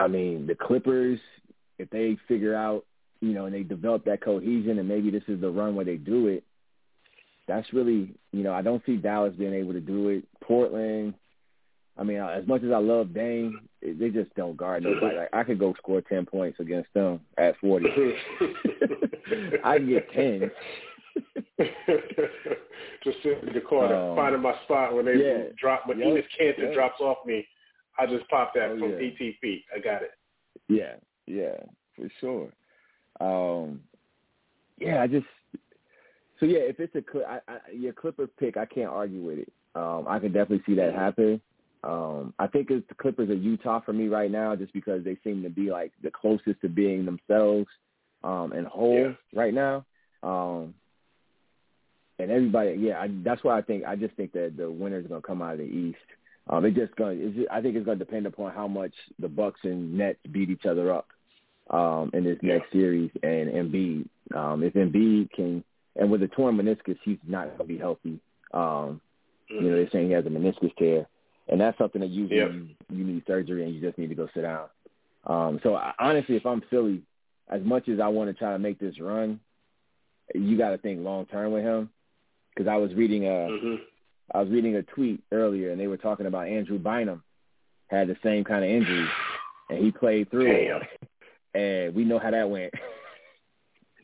I 0.00 0.08
mean, 0.08 0.46
the 0.46 0.54
Clippers, 0.54 1.20
if 1.78 1.88
they 1.90 2.16
figure 2.26 2.54
out, 2.54 2.84
you 3.20 3.32
know, 3.32 3.46
and 3.46 3.54
they 3.54 3.62
develop 3.62 4.04
that 4.06 4.20
cohesion, 4.20 4.78
and 4.78 4.88
maybe 4.88 5.10
this 5.10 5.22
is 5.28 5.40
the 5.40 5.50
run 5.50 5.76
where 5.76 5.84
they 5.84 5.96
do 5.96 6.26
it. 6.26 6.44
That's 7.46 7.72
really, 7.72 8.14
you 8.32 8.42
know, 8.42 8.52
I 8.52 8.62
don't 8.62 8.82
see 8.86 8.96
Dallas 8.96 9.34
being 9.38 9.54
able 9.54 9.74
to 9.74 9.80
do 9.80 10.08
it. 10.08 10.24
Portland, 10.40 11.14
I 11.96 12.02
mean, 12.02 12.18
as 12.18 12.46
much 12.46 12.62
as 12.64 12.72
I 12.72 12.78
love 12.78 13.14
Dame, 13.14 13.60
they 13.80 14.10
just 14.10 14.34
don't 14.34 14.56
guard 14.56 14.82
nobody. 14.82 15.16
Like, 15.16 15.28
I 15.32 15.44
could 15.44 15.58
go 15.60 15.74
score 15.78 16.00
ten 16.00 16.26
points 16.26 16.58
against 16.60 16.92
them 16.92 17.20
at 17.38 17.56
forty. 17.60 17.86
I 19.64 19.78
can 19.78 19.88
get 19.88 20.10
ten. 20.12 20.50
just 23.04 23.18
sitting 23.22 23.48
in 23.48 23.54
the 23.54 23.60
corner, 23.60 23.94
Um, 23.94 24.16
finding 24.16 24.42
my 24.42 24.54
spot 24.64 24.94
when 24.94 25.04
they 25.04 25.16
yeah. 25.16 25.44
drop. 25.56 25.86
When 25.86 25.98
Yep. 25.98 26.08
Enes 26.08 26.24
Kanter 26.38 26.58
Yep. 26.58 26.74
drops 26.74 27.00
off 27.00 27.18
me, 27.24 27.46
I 27.98 28.06
just 28.06 28.28
pop 28.28 28.52
that 28.54 28.70
Oh, 28.70 28.78
from 28.78 28.90
yeah. 28.90 28.96
18 28.98 29.34
feet. 29.40 29.64
I 29.74 29.78
got 29.78 30.02
it. 30.02 30.12
Yeah, 30.68 30.96
yeah, 31.26 31.56
for 31.94 32.08
sure. 32.20 32.52
Um, 33.20 33.82
yeah, 34.78 35.00
I 35.02 35.06
just 35.06 35.26
so 36.40 36.46
yeah. 36.46 36.60
If 36.60 36.80
it's 36.80 36.94
a 36.96 37.28
I, 37.28 37.40
I, 37.46 37.58
your 37.72 37.92
Clippers 37.92 38.30
pick, 38.38 38.56
I 38.56 38.66
can't 38.66 38.90
argue 38.90 39.22
with 39.22 39.38
it. 39.38 39.52
Um, 39.76 40.06
I 40.08 40.18
can 40.18 40.32
definitely 40.32 40.62
see 40.66 40.74
that 40.76 40.94
happen. 40.94 41.40
Um, 41.84 42.32
I 42.38 42.46
think 42.46 42.70
it's 42.70 42.86
the 42.88 42.94
Clippers 42.94 43.28
are 43.30 43.34
Utah 43.34 43.80
for 43.80 43.92
me 43.92 44.08
right 44.08 44.30
now, 44.30 44.56
just 44.56 44.72
because 44.72 45.04
they 45.04 45.16
seem 45.22 45.42
to 45.42 45.50
be 45.50 45.70
like 45.70 45.92
the 46.02 46.10
closest 46.10 46.60
to 46.62 46.68
being 46.68 47.04
themselves 47.04 47.68
um, 48.22 48.52
and 48.52 48.66
whole 48.66 48.98
Yeah. 48.98 49.12
right 49.34 49.52
now. 49.52 49.84
Um, 50.22 50.74
and 52.18 52.30
everybody, 52.30 52.74
yeah, 52.80 53.00
I, 53.00 53.08
that's 53.22 53.42
why 53.44 53.58
I 53.58 53.62
think 53.62 53.84
I 53.84 53.96
just 53.96 54.14
think 54.14 54.32
that 54.32 54.56
the 54.56 54.70
winners 54.70 55.04
are 55.04 55.08
gonna 55.08 55.20
come 55.22 55.42
out 55.42 55.54
of 55.54 55.58
the 55.58 55.64
East. 55.64 55.98
Um, 56.48 56.64
it's 56.64 56.76
just 56.76 56.94
going. 56.96 57.20
It's 57.20 57.36
just, 57.36 57.48
I 57.50 57.60
think 57.60 57.74
it's 57.74 57.86
going 57.86 57.98
to 57.98 58.04
depend 58.04 58.26
upon 58.26 58.52
how 58.52 58.68
much 58.68 58.92
the 59.18 59.28
Bucks 59.28 59.60
and 59.64 59.96
Nets 59.96 60.18
beat 60.30 60.50
each 60.50 60.66
other 60.66 60.92
up 60.92 61.08
um, 61.70 62.10
in 62.12 62.22
this 62.24 62.38
Yeah. 62.42 62.58
next 62.58 62.70
series, 62.70 63.10
and 63.22 63.48
Embiid. 63.50 64.06
Um, 64.34 64.62
if 64.62 64.74
Embiid 64.74 65.30
can, 65.32 65.64
and 65.96 66.10
with 66.10 66.22
a 66.22 66.28
torn 66.28 66.56
meniscus, 66.56 66.98
he's 67.02 67.18
not 67.26 67.46
going 67.46 67.58
to 67.58 67.64
be 67.64 67.78
healthy. 67.78 68.20
Um, 68.52 69.00
You 69.48 69.60
know, 69.62 69.76
they're 69.76 69.90
saying 69.90 70.08
he 70.08 70.12
has 70.12 70.26
a 70.26 70.30
meniscus 70.30 70.74
tear, 70.76 71.06
and 71.48 71.60
that's 71.60 71.76
something 71.78 72.00
that 72.00 72.10
usually 72.10 72.38
Yep. 72.38 72.52
you, 72.52 72.68
you 72.90 73.04
need 73.04 73.22
surgery 73.26 73.64
and 73.64 73.74
you 73.74 73.80
just 73.80 73.98
need 73.98 74.08
to 74.08 74.14
go 74.14 74.28
sit 74.34 74.42
down. 74.42 74.66
Um, 75.26 75.60
so 75.62 75.74
I, 75.74 75.92
honestly, 75.98 76.36
if 76.36 76.44
I'm 76.46 76.62
Philly, 76.70 77.02
as 77.48 77.62
much 77.62 77.88
as 77.88 78.00
I 78.00 78.08
want 78.08 78.30
to 78.30 78.34
try 78.34 78.52
to 78.52 78.58
make 78.58 78.78
this 78.78 78.98
run, 79.00 79.40
you 80.34 80.56
got 80.56 80.70
to 80.70 80.78
think 80.78 81.00
long 81.00 81.26
term 81.26 81.52
with 81.52 81.62
him. 81.62 81.90
Because 82.54 82.68
I 82.68 82.76
was 82.76 82.94
reading 82.94 83.26
a, 83.26 83.48
hmm 83.50 83.74
I 84.32 84.40
was 84.40 84.48
reading 84.48 84.76
a 84.76 84.82
tweet 84.82 85.22
earlier, 85.32 85.70
and 85.70 85.78
they 85.78 85.86
were 85.86 85.98
talking 85.98 86.24
about 86.26 86.48
Andrew 86.48 86.78
Bynum 86.78 87.22
had 87.88 88.08
the 88.08 88.16
same 88.24 88.42
kind 88.42 88.64
of 88.64 88.70
injury, 88.70 89.06
and 89.68 89.84
he 89.84 89.90
played 89.92 90.30
through 90.30 90.46
Damn. 90.46 90.80
it. 90.82 91.08
And 91.86 91.94
we 91.94 92.04
know 92.04 92.18
how 92.18 92.30
that 92.30 92.48
went. 92.48 92.72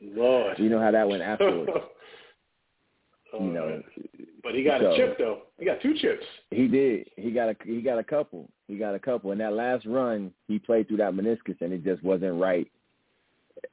Lord. 0.03 0.59
we 0.59 0.69
know 0.69 0.81
how 0.81 0.91
that 0.91 1.09
went 1.09 1.23
afterwards. 1.23 1.71
You 3.33 3.47
know, 3.53 3.81
but 4.43 4.57
he 4.57 4.65
got 4.65 4.81
so- 4.81 4.91
a 4.93 4.97
chip 4.97 5.17
though. 5.17 5.43
He 5.61 5.67
got 5.67 5.81
two 5.83 5.95
chips. 6.01 6.25
he 6.51 6.67
did. 6.67 7.09
He 7.17 7.31
got 7.31 7.51
a 7.51 7.57
he 7.65 7.83
got 7.83 7.99
a 7.99 8.05
couple. 8.05 8.49
He 8.67 8.79
got 8.79 8.95
a 8.95 8.99
couple. 8.99 9.31
And 9.31 9.41
that 9.43 9.53
last 9.53 9.85
run, 9.85 10.33
he 10.49 10.59
played 10.59 10.89
through 10.89 10.97
that 10.97 11.13
meniscus, 11.13 11.61
and 11.61 11.71
it 11.73 11.85
just 11.85 12.03
wasn't 12.03 12.41
right 12.41 12.67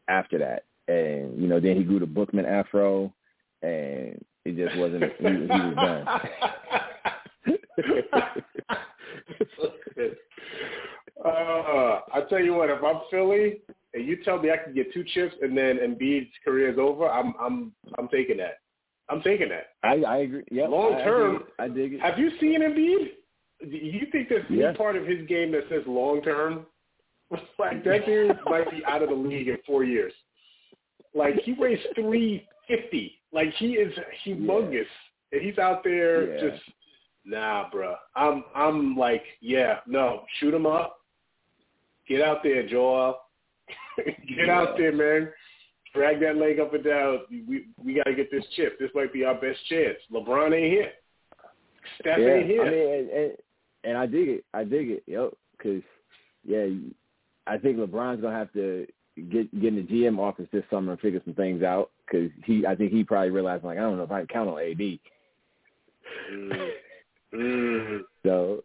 after 0.09 0.37
that. 0.37 0.65
And 0.93 1.41
you 1.41 1.47
know, 1.47 1.61
then 1.61 1.77
he 1.77 1.83
grew 1.83 1.99
the 1.99 2.05
Bookman 2.05 2.45
afro, 2.45 3.13
and 3.61 4.21
it 4.43 4.57
just 4.57 4.77
wasn't. 4.77 5.05
he, 5.17 5.27
he 5.27 5.47
was 5.47 5.75
done. 5.75 6.07
uh, 11.25 11.99
I 12.13 12.21
tell 12.29 12.39
you 12.39 12.53
what, 12.53 12.69
if 12.69 12.83
I'm 12.83 13.01
Philly 13.09 13.61
and 13.93 14.05
you 14.05 14.23
tell 14.23 14.41
me 14.41 14.51
I 14.51 14.57
can 14.57 14.73
get 14.73 14.93
two 14.93 15.03
chips 15.13 15.35
and 15.41 15.57
then 15.57 15.77
Embiid's 15.77 16.31
career 16.43 16.69
is 16.69 16.77
over, 16.77 17.09
I'm 17.09 17.33
I'm 17.39 17.71
I'm 17.97 18.09
taking 18.09 18.37
that. 18.37 18.59
I'm 19.09 19.21
thinking 19.21 19.49
that. 19.49 19.67
I 19.83 19.95
I 20.03 20.17
agree. 20.17 20.43
Yeah. 20.51 20.67
Long 20.67 20.93
I- 20.95 21.01
I 21.01 21.03
term. 21.03 21.43
I 21.59 21.67
dig 21.67 21.93
it. 21.93 22.01
Have 22.01 22.17
you 22.19 22.31
seen 22.39 22.61
Embiid? 22.61 23.09
Do 23.69 23.75
you 23.75 24.05
think 24.11 24.29
there's 24.29 24.45
any 24.49 24.77
part 24.77 24.95
of 24.95 25.05
his 25.07 25.25
game 25.27 25.51
that 25.53 25.63
says 25.69 25.81
long 25.87 26.21
term? 26.21 26.65
like 27.59 27.83
that 27.83 28.05
dude 28.05 28.37
might 28.45 28.69
be 28.71 28.83
out 28.85 29.01
of 29.03 29.09
the 29.09 29.15
league 29.15 29.47
in 29.47 29.57
four 29.65 29.83
years. 29.83 30.13
Like 31.13 31.35
he 31.43 31.53
weighs 31.53 31.79
three 31.95 32.47
fifty. 32.67 33.13
Like 33.33 33.51
he 33.57 33.73
is 33.73 33.93
humongous, 34.25 34.85
and 35.31 35.41
he's 35.41 35.57
out 35.57 35.83
there 35.83 36.35
Yeah. 36.35 36.49
just 36.49 36.63
nah, 37.25 37.69
bruh. 37.69 37.95
I'm 38.15 38.43
I'm 38.55 38.95
like 38.95 39.23
yeah, 39.41 39.79
no, 39.87 40.23
shoot 40.39 40.53
him 40.53 40.65
up. 40.65 40.97
Get 42.07 42.21
out 42.21 42.43
there, 42.43 42.67
Joel. 42.67 43.19
Get 44.37 44.49
out 44.49 44.77
there, 44.77 44.93
man. 44.93 45.29
Drag 45.97 46.19
that 46.19 46.37
leg 46.37 46.59
up 46.59 46.73
and 46.73 46.83
down. 46.83 47.19
We 47.29 47.65
we 47.83 47.95
got 47.95 48.03
to 48.03 48.13
get 48.13 48.29
this 48.29 48.43
chip. 48.55 48.77
This 48.79 48.91
might 48.93 49.11
be 49.11 49.23
our 49.23 49.33
best 49.33 49.57
chance. 49.67 49.97
LeBron 50.13 50.55
ain't 50.55 50.71
here. 50.71 50.91
Steph 51.99 52.19
yeah, 52.19 52.33
ain't 52.35 52.45
here. 52.45 52.61
I 52.61 52.69
mean, 52.69 52.93
and, 52.93 53.09
and, 53.09 53.31
and 53.83 53.97
I 53.97 54.05
dig 54.05 54.29
it. 54.29 54.45
I 54.53 54.63
dig 54.63 54.89
it. 54.91 55.03
Yep. 55.07 55.33
Because 55.57 55.81
yeah, 56.45 56.67
I 57.47 57.57
think 57.57 57.77
LeBron's 57.77 58.21
gonna 58.21 58.37
have 58.37 58.53
to 58.53 58.85
get 59.31 59.51
get 59.59 59.73
in 59.73 59.77
the 59.77 59.81
GM 59.83 60.19
office 60.19 60.47
this 60.51 60.63
summer 60.69 60.91
and 60.91 61.01
figure 61.01 61.21
some 61.25 61.33
things 61.33 61.63
out. 61.63 61.89
Because 62.05 62.29
he, 62.45 62.65
I 62.65 62.75
think 62.75 62.91
he 62.91 63.03
probably 63.03 63.31
realized 63.31 63.63
like 63.63 63.77
I 63.77 63.81
don't 63.81 63.97
know 63.97 64.03
if 64.03 64.11
I 64.11 64.19
can 64.19 64.27
count 64.27 64.49
on 64.49 64.59
AD. 64.59 64.99
Mm. 66.31 66.69
Mm. 67.33 67.99
So, 68.23 68.63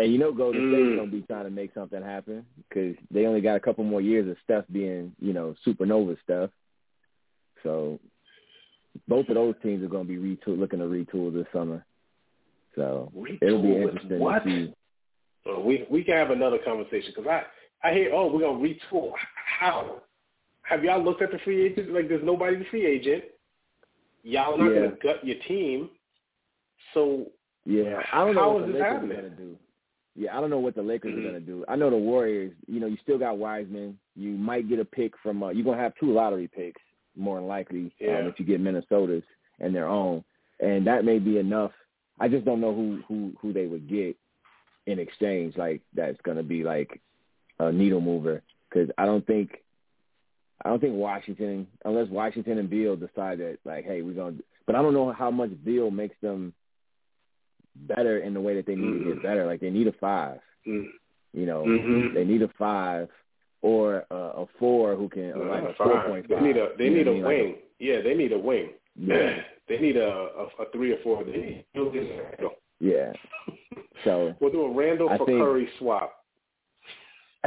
and 0.00 0.12
you 0.12 0.18
know, 0.18 0.32
Golden 0.32 0.60
State's 0.68 0.92
Mm. 0.92 0.96
gonna 0.96 1.10
be 1.10 1.22
trying 1.22 1.44
to 1.44 1.50
make 1.50 1.74
something 1.74 2.02
happen 2.02 2.46
because 2.68 2.96
they 3.10 3.26
only 3.26 3.40
got 3.40 3.56
a 3.56 3.60
couple 3.60 3.84
more 3.84 4.00
years 4.00 4.28
of 4.28 4.36
Steph 4.44 4.64
being, 4.72 5.14
you 5.20 5.32
know, 5.32 5.54
supernova 5.66 6.16
stuff. 6.22 6.50
So, 7.62 7.98
both 9.06 9.28
of 9.28 9.34
those 9.34 9.54
teams 9.62 9.82
are 9.84 9.88
gonna 9.88 10.04
be 10.04 10.16
retool, 10.16 10.58
looking 10.58 10.78
to 10.78 10.86
retool 10.86 11.32
this 11.32 11.46
summer. 11.52 11.84
So 12.74 13.12
it'll 13.42 13.62
be 13.62 13.76
interesting 13.76 14.18
what? 14.20 14.44
to 14.44 14.50
see. 14.68 14.74
Well, 15.44 15.62
we 15.62 15.86
we 15.90 16.02
can 16.04 16.14
have 16.14 16.30
another 16.30 16.58
conversation 16.58 17.12
because 17.14 17.26
I 17.28 17.44
I 17.88 17.92
hear 17.92 18.12
oh 18.14 18.32
we're 18.32 18.40
gonna 18.40 18.58
retool. 18.58 19.12
How 19.60 20.02
have 20.62 20.84
y'all 20.84 21.02
looked 21.02 21.22
at 21.22 21.32
the 21.32 21.38
free 21.40 21.62
agents? 21.66 21.90
Like 21.92 22.08
there's 22.08 22.24
nobody 22.24 22.56
the 22.56 22.64
free 22.66 22.86
agent. 22.86 23.24
Y'all 24.22 24.56
not 24.56 24.68
Yeah. 24.68 24.74
gonna 24.86 24.96
gut 25.02 25.26
your 25.26 25.38
team. 25.48 25.90
So 26.94 27.26
Yeah, 27.66 28.02
I 28.12 28.24
don't 28.24 28.34
know 28.34 28.40
How 28.40 28.52
what 28.52 28.62
is 28.62 28.66
the 28.68 28.72
this 28.72 28.80
Lakers 28.82 28.92
happening? 28.94 29.18
are 29.18 29.22
gonna 29.22 29.36
do. 29.36 29.58
Yeah, 30.16 30.36
I 30.36 30.40
don't 30.40 30.50
know 30.50 30.58
what 30.58 30.74
the 30.74 30.82
Lakers 30.82 31.12
mm-hmm. 31.12 31.20
are 31.20 31.28
gonna 31.28 31.40
do. 31.40 31.64
I 31.68 31.76
know 31.76 31.90
the 31.90 31.96
Warriors. 31.96 32.52
You 32.66 32.80
know, 32.80 32.86
you 32.86 32.96
still 33.02 33.18
got 33.18 33.38
Wiseman. 33.38 33.98
You 34.16 34.30
might 34.30 34.68
get 34.68 34.80
a 34.80 34.84
pick 34.84 35.12
from. 35.22 35.42
Uh, 35.42 35.50
you're 35.50 35.64
gonna 35.64 35.82
have 35.82 35.94
two 36.00 36.12
lottery 36.12 36.48
picks 36.48 36.80
more 37.16 37.36
than 37.38 37.48
likely 37.48 37.84
um, 37.84 37.92
yeah. 38.00 38.18
um, 38.20 38.26
if 38.26 38.38
you 38.38 38.44
get 38.44 38.60
Minnesota's 38.60 39.22
and 39.60 39.74
their 39.74 39.86
own, 39.86 40.24
and 40.60 40.86
that 40.86 41.04
may 41.04 41.18
be 41.18 41.38
enough. 41.38 41.72
I 42.18 42.28
just 42.28 42.44
don't 42.44 42.60
know 42.60 42.74
who 42.74 43.02
who 43.08 43.32
who 43.40 43.52
they 43.52 43.66
would 43.66 43.88
get 43.88 44.16
in 44.86 44.98
exchange. 44.98 45.56
Like 45.56 45.80
that's 45.94 46.20
gonna 46.22 46.42
be 46.42 46.64
like 46.64 47.00
a 47.58 47.72
needle 47.72 48.00
mover 48.00 48.42
because 48.68 48.90
I 48.98 49.06
don't 49.06 49.26
think 49.26 49.62
I 50.64 50.68
don't 50.68 50.80
think 50.80 50.94
Washington, 50.94 51.66
unless 51.84 52.08
Washington 52.08 52.58
and 52.58 52.68
Beal 52.68 52.96
decide 52.96 53.38
that 53.38 53.58
like, 53.64 53.84
hey, 53.84 54.02
we're 54.02 54.14
gonna. 54.14 54.36
But 54.66 54.76
I 54.76 54.82
don't 54.82 54.94
know 54.94 55.12
how 55.12 55.30
much 55.30 55.50
Beal 55.64 55.90
makes 55.90 56.16
them 56.20 56.52
better 57.86 58.18
in 58.18 58.34
the 58.34 58.40
way 58.40 58.54
that 58.54 58.66
they 58.66 58.74
need 58.74 58.84
mm-hmm. 58.84 59.08
to 59.08 59.14
get 59.14 59.22
better. 59.22 59.46
Like 59.46 59.60
they 59.60 59.70
need 59.70 59.86
a 59.86 59.92
5 59.92 60.38
mm-hmm. 60.66 60.86
You 61.32 61.46
know, 61.46 61.64
mm-hmm. 61.64 62.14
they 62.14 62.24
need 62.24 62.42
a 62.42 62.48
five 62.58 63.08
or 63.62 64.04
a, 64.10 64.14
a 64.14 64.46
four 64.58 64.96
who 64.96 65.08
can 65.08 65.32
uh, 65.32 65.44
like 65.48 65.62
a 65.62 65.74
four 65.74 66.04
point 66.06 66.28
five. 66.28 66.40
They 66.40 66.46
need 66.46 66.56
a 66.56 66.68
they 66.76 66.84
you 66.84 66.90
need 66.90 67.08
a 67.08 67.12
mean? 67.12 67.24
wing. 67.24 67.46
Like 67.46 67.64
yeah, 67.78 68.00
they 68.02 68.14
need 68.14 68.32
a 68.32 68.38
wing. 68.38 68.70
Yeah. 68.96 69.36
they 69.68 69.78
need 69.78 69.96
a, 69.96 70.08
a, 70.08 70.44
a 70.62 70.70
three 70.72 70.92
or 70.92 70.98
four. 71.02 71.24
They 71.24 71.32
need 71.32 71.64
yeah. 72.80 73.12
So 74.04 74.34
we'll 74.40 74.50
do 74.50 74.62
a 74.62 74.74
Randle 74.74 75.08
I 75.08 75.18
for 75.18 75.26
think, 75.26 75.38
Curry 75.38 75.68
swap. 75.78 76.16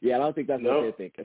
yeah, 0.00 0.16
I 0.16 0.18
don't 0.18 0.34
think 0.34 0.48
that's 0.48 0.62
no? 0.62 0.76
what 0.76 0.82
they're 0.82 0.92
thinking. 0.92 1.24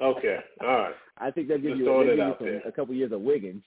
okay, 0.00 0.38
all 0.62 0.66
right. 0.66 0.94
I 1.18 1.30
think 1.30 1.48
they'll 1.48 1.58
give 1.58 1.72
Just 1.72 1.80
you, 1.80 1.84
they'll 1.84 2.04
give 2.04 2.16
you 2.16 2.34
some, 2.38 2.62
a 2.66 2.72
couple 2.72 2.94
years 2.94 3.12
of 3.12 3.20
Wiggins. 3.20 3.62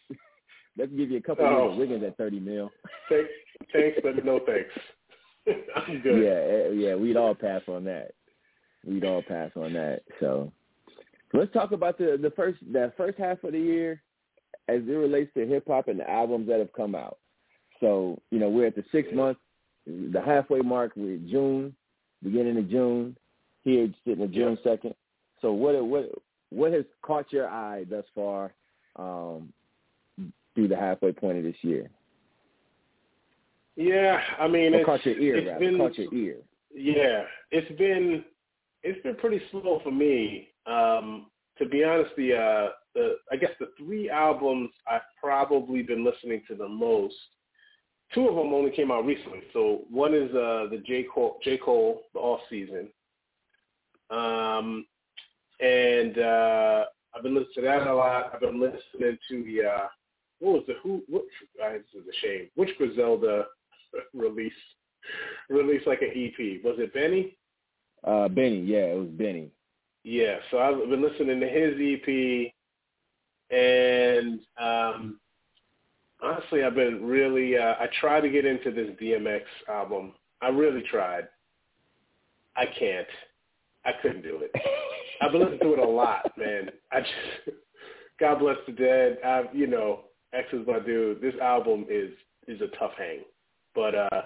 Let's 0.77 0.91
give 0.91 1.11
you 1.11 1.17
a 1.17 1.21
couple 1.21 1.45
Oh. 1.45 1.69
of 1.71 1.77
Wiggins 1.77 2.03
at 2.03 2.17
thirty 2.17 2.39
mil. 2.39 2.71
Thanks, 3.09 3.29
thanks, 3.71 3.99
but 4.03 4.23
no 4.25 4.39
thanks. 4.39 4.69
I'm 5.75 6.01
good. 6.01 6.23
Yeah, 6.23 6.29
eh, 6.29 6.69
yeah, 6.71 6.95
we'd 6.95 7.17
all 7.17 7.35
pass 7.35 7.61
on 7.67 7.83
that. 7.85 8.11
We'd 8.85 9.05
all 9.05 9.21
pass 9.21 9.51
on 9.55 9.73
that. 9.73 10.01
So 10.19 10.51
let's 11.33 11.51
talk 11.53 11.71
about 11.73 11.97
the 11.97 12.17
the 12.21 12.31
first 12.31 12.59
that 12.71 12.97
first 12.97 13.17
half 13.17 13.43
of 13.43 13.51
the 13.53 13.59
year 13.59 14.01
as 14.69 14.81
it 14.87 14.91
relates 14.91 15.33
to 15.35 15.45
hip 15.45 15.65
hop 15.67 15.87
and 15.89 15.99
the 15.99 16.09
albums 16.09 16.47
that 16.47 16.59
have 16.59 16.73
come 16.73 16.95
out. 16.95 17.17
So 17.79 18.17
you 18.31 18.39
know 18.39 18.49
we're 18.49 18.67
at 18.67 18.75
the 18.75 18.85
six 18.91 19.09
month, 19.13 19.37
the 19.85 20.21
halfway 20.25 20.61
mark. 20.61 20.93
We're 20.95 21.17
June, 21.17 21.75
beginning 22.23 22.57
of 22.57 22.69
June. 22.69 23.15
Here 23.63 23.87
sitting 24.05 24.23
at 24.23 24.31
June 24.31 24.57
second. 24.63 24.95
So 25.41 25.51
what 25.53 25.75
what 25.85 26.09
what 26.49 26.71
has 26.73 26.85
caught 27.01 27.31
your 27.31 27.47
eye 27.49 27.85
thus 27.89 28.05
far 28.15 28.53
um, 28.97 29.51
through 30.55 30.67
the 30.69 30.75
halfway 30.77 31.11
point 31.11 31.37
of 31.37 31.43
this 31.43 31.55
year? 31.61 31.89
Yeah, 33.75 34.19
I 34.39 34.47
mean, 34.47 34.73
Or 34.75 34.77
it's, 34.79 34.85
caught 34.85 35.05
your 35.05 35.17
ear, 35.19 35.35
it's 35.37 35.47
rather. 35.47 35.59
been 35.59 35.77
Caught 35.77 35.97
your 35.97 36.13
ear. 36.13 36.37
yeah, 36.75 37.23
it's 37.51 37.77
been 37.77 38.23
it's 38.83 39.01
been 39.03 39.15
pretty 39.15 39.41
slow 39.51 39.79
for 39.83 39.91
me. 39.91 40.49
Um, 40.65 41.27
to 41.57 41.65
be 41.67 41.83
honest, 41.83 42.11
the 42.15 42.35
uh, 42.35 42.69
the 42.93 43.15
I 43.31 43.35
guess 43.37 43.51
the 43.59 43.69
three 43.77 44.09
albums 44.09 44.69
I've 44.89 45.01
probably 45.21 45.81
been 45.81 46.03
listening 46.03 46.41
to 46.49 46.55
the 46.55 46.67
most. 46.67 47.15
Two 48.13 48.27
of 48.27 48.35
them 48.35 48.53
only 48.53 48.69
came 48.69 48.91
out 48.91 49.05
recently. 49.05 49.41
So 49.53 49.85
one 49.89 50.13
is 50.13 50.29
uh, 50.35 50.67
the 50.69 50.83
J 50.85 51.05
Cole, 51.11 51.39
J 51.43 51.57
Cole, 51.57 52.03
the 52.13 52.19
off 52.19 52.41
season, 52.49 52.89
um, 54.11 54.85
and 55.59 56.19
uh, 56.19 56.85
I've 57.15 57.23
been 57.23 57.33
listening 57.33 57.53
to 57.55 57.61
that 57.61 57.87
a 57.87 57.95
lot. 57.95 58.31
I've 58.33 58.41
been 58.41 58.59
listening 58.59 59.17
to 59.29 59.43
the 59.43 59.67
uh, 59.67 59.87
what 60.39 60.53
was 60.53 60.63
the 60.67 60.73
who? 60.83 61.01
What? 61.07 61.23
Uh, 61.63 61.73
this 61.73 61.81
is 62.01 62.07
a 62.07 62.25
shame. 62.25 62.49
Which 62.55 62.75
Griselda 62.77 63.45
release 64.13 64.53
released 65.49 65.87
like 65.87 66.01
an 66.01 66.09
EP? 66.09 66.63
Was 66.63 66.75
it 66.79 66.93
Benny? 66.93 67.37
Uh, 68.03 68.27
Benny, 68.27 68.61
yeah, 68.61 68.85
it 68.85 68.97
was 68.97 69.09
Benny. 69.09 69.49
Yeah, 70.03 70.37
so 70.51 70.59
I've 70.59 70.89
been 70.89 71.01
listening 71.01 71.39
to 71.39 71.47
his 71.47 71.75
EP, 71.79 72.53
and 73.55 74.39
um, 74.57 75.19
honestly, 76.21 76.63
I've 76.63 76.75
been 76.75 77.05
really. 77.05 77.57
Uh, 77.57 77.75
I 77.79 77.87
tried 78.01 78.21
to 78.21 78.29
get 78.29 78.45
into 78.45 78.71
this 78.71 78.89
DMX 79.01 79.43
album. 79.69 80.13
I 80.41 80.49
really 80.49 80.83
tried. 80.89 81.29
I 82.55 82.65
can't. 82.65 83.07
I 83.85 83.91
couldn't 84.01 84.23
do 84.23 84.41
it. 84.41 84.51
I've 85.21 85.31
been 85.31 85.41
listening 85.41 85.59
to 85.59 85.73
it 85.73 85.79
a 85.79 85.87
lot, 85.87 86.31
man. 86.37 86.69
I 86.91 86.99
just. 86.99 87.57
God 88.19 88.39
bless 88.39 88.57
the 88.67 88.73
dead. 88.73 89.17
I've, 89.25 89.53
you 89.53 89.67
know, 89.67 90.01
X 90.33 90.47
is 90.53 90.65
my 90.67 90.79
dude. 90.79 91.21
This 91.21 91.35
album 91.41 91.85
is 91.89 92.11
is 92.47 92.59
a 92.61 92.67
tough 92.77 92.91
hang, 92.97 93.19
but 93.75 93.95
uh, 93.95 94.21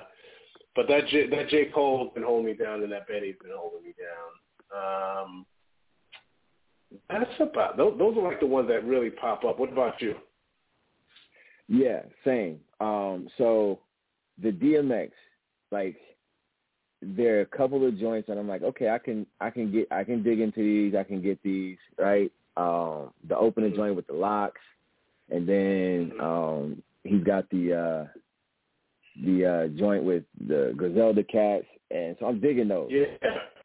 but 0.75 0.87
that 0.87 1.07
J, 1.07 1.27
that 1.29 1.49
J 1.49 1.65
Cole's 1.73 2.13
been 2.13 2.23
holding 2.23 2.45
me 2.45 2.53
down, 2.53 2.83
and 2.83 2.91
that 2.91 3.07
Benny's 3.07 3.35
been 3.41 3.51
holding 3.55 3.83
me 3.83 3.93
down. 3.97 5.25
Um, 5.25 5.45
that's 7.09 7.29
about 7.39 7.77
those. 7.77 7.97
Those 7.97 8.17
are 8.17 8.23
like 8.23 8.39
the 8.39 8.47
ones 8.47 8.67
that 8.69 8.85
really 8.85 9.09
pop 9.09 9.43
up. 9.43 9.59
What 9.59 9.71
about 9.71 10.01
you? 10.01 10.15
Yeah, 11.67 12.01
same. 12.23 12.59
Um, 12.79 13.27
so 13.37 13.79
the 14.41 14.51
DMX, 14.51 15.11
like 15.71 15.97
there 17.01 17.37
are 17.37 17.41
a 17.41 17.45
couple 17.45 17.85
of 17.85 17.97
joints 17.99 18.27
that 18.27 18.37
I'm 18.37 18.47
like, 18.47 18.63
okay, 18.63 18.89
I 18.89 18.97
can 18.97 19.25
I 19.41 19.49
can 19.49 19.71
get 19.71 19.87
I 19.91 20.03
can 20.03 20.23
dig 20.23 20.39
into 20.39 20.63
these, 20.63 20.95
I 20.95 21.03
can 21.03 21.21
get 21.21 21.41
these, 21.43 21.77
right? 21.97 22.31
Um, 22.55 23.11
the 23.27 23.37
opening 23.37 23.75
joint 23.75 23.95
with 23.95 24.07
the 24.07 24.13
LOX 24.13 24.59
and 25.29 25.47
then 25.47 26.11
um 26.21 26.81
he's 27.03 27.23
got 27.23 27.49
the 27.49 27.73
uh 27.73 28.07
the 29.25 29.45
uh 29.45 29.67
joint 29.79 30.03
with 30.03 30.23
the 30.47 30.73
Griselda 30.77 31.23
cats 31.23 31.65
and 31.91 32.15
so 32.19 32.27
I'm 32.27 32.39
digging 32.39 32.67
those. 32.67 32.89
Yeah, 32.91 33.05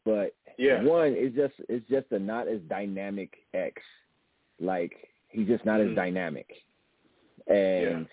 But 0.05 0.35
yeah, 0.59 0.83
one 0.83 1.15
is 1.15 1.35
just 1.35 1.55
it's 1.69 1.89
just 1.89 2.07
a 2.13 2.19
not 2.19 2.49
as 2.49 2.61
dynamic 2.69 3.33
X. 3.55 3.83
Like 4.61 4.93
he's 5.29 5.49
just 5.49 5.65
not 5.65 5.81
Mhm. 5.81 5.91
as 5.91 5.97
dynamic. 5.97 6.49
And 7.49 8.07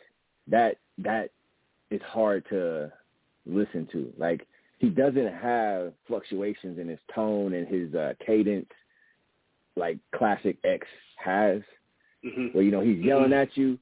that 0.47 0.77
that 0.99 1.29
is 1.91 2.01
hard 2.01 2.45
to 2.49 2.91
listen 3.45 3.87
to. 3.91 4.11
Like 4.17 4.47
he 4.79 4.89
doesn't 4.89 5.33
have 5.33 5.93
fluctuations 6.07 6.79
in 6.79 6.87
his 6.87 6.99
tone 7.13 7.53
and 7.53 7.67
his 7.67 7.93
uh 7.93 8.13
cadence 8.25 8.69
like 9.75 9.97
classic 10.15 10.57
X 10.63 10.87
has. 11.17 11.61
Hmm 12.23 12.47
Where 12.47 12.63
you 12.63 12.71
know 12.71 12.81
he's 12.81 12.99
yelling 12.99 13.33
at 13.33 13.55
you, 13.55 13.77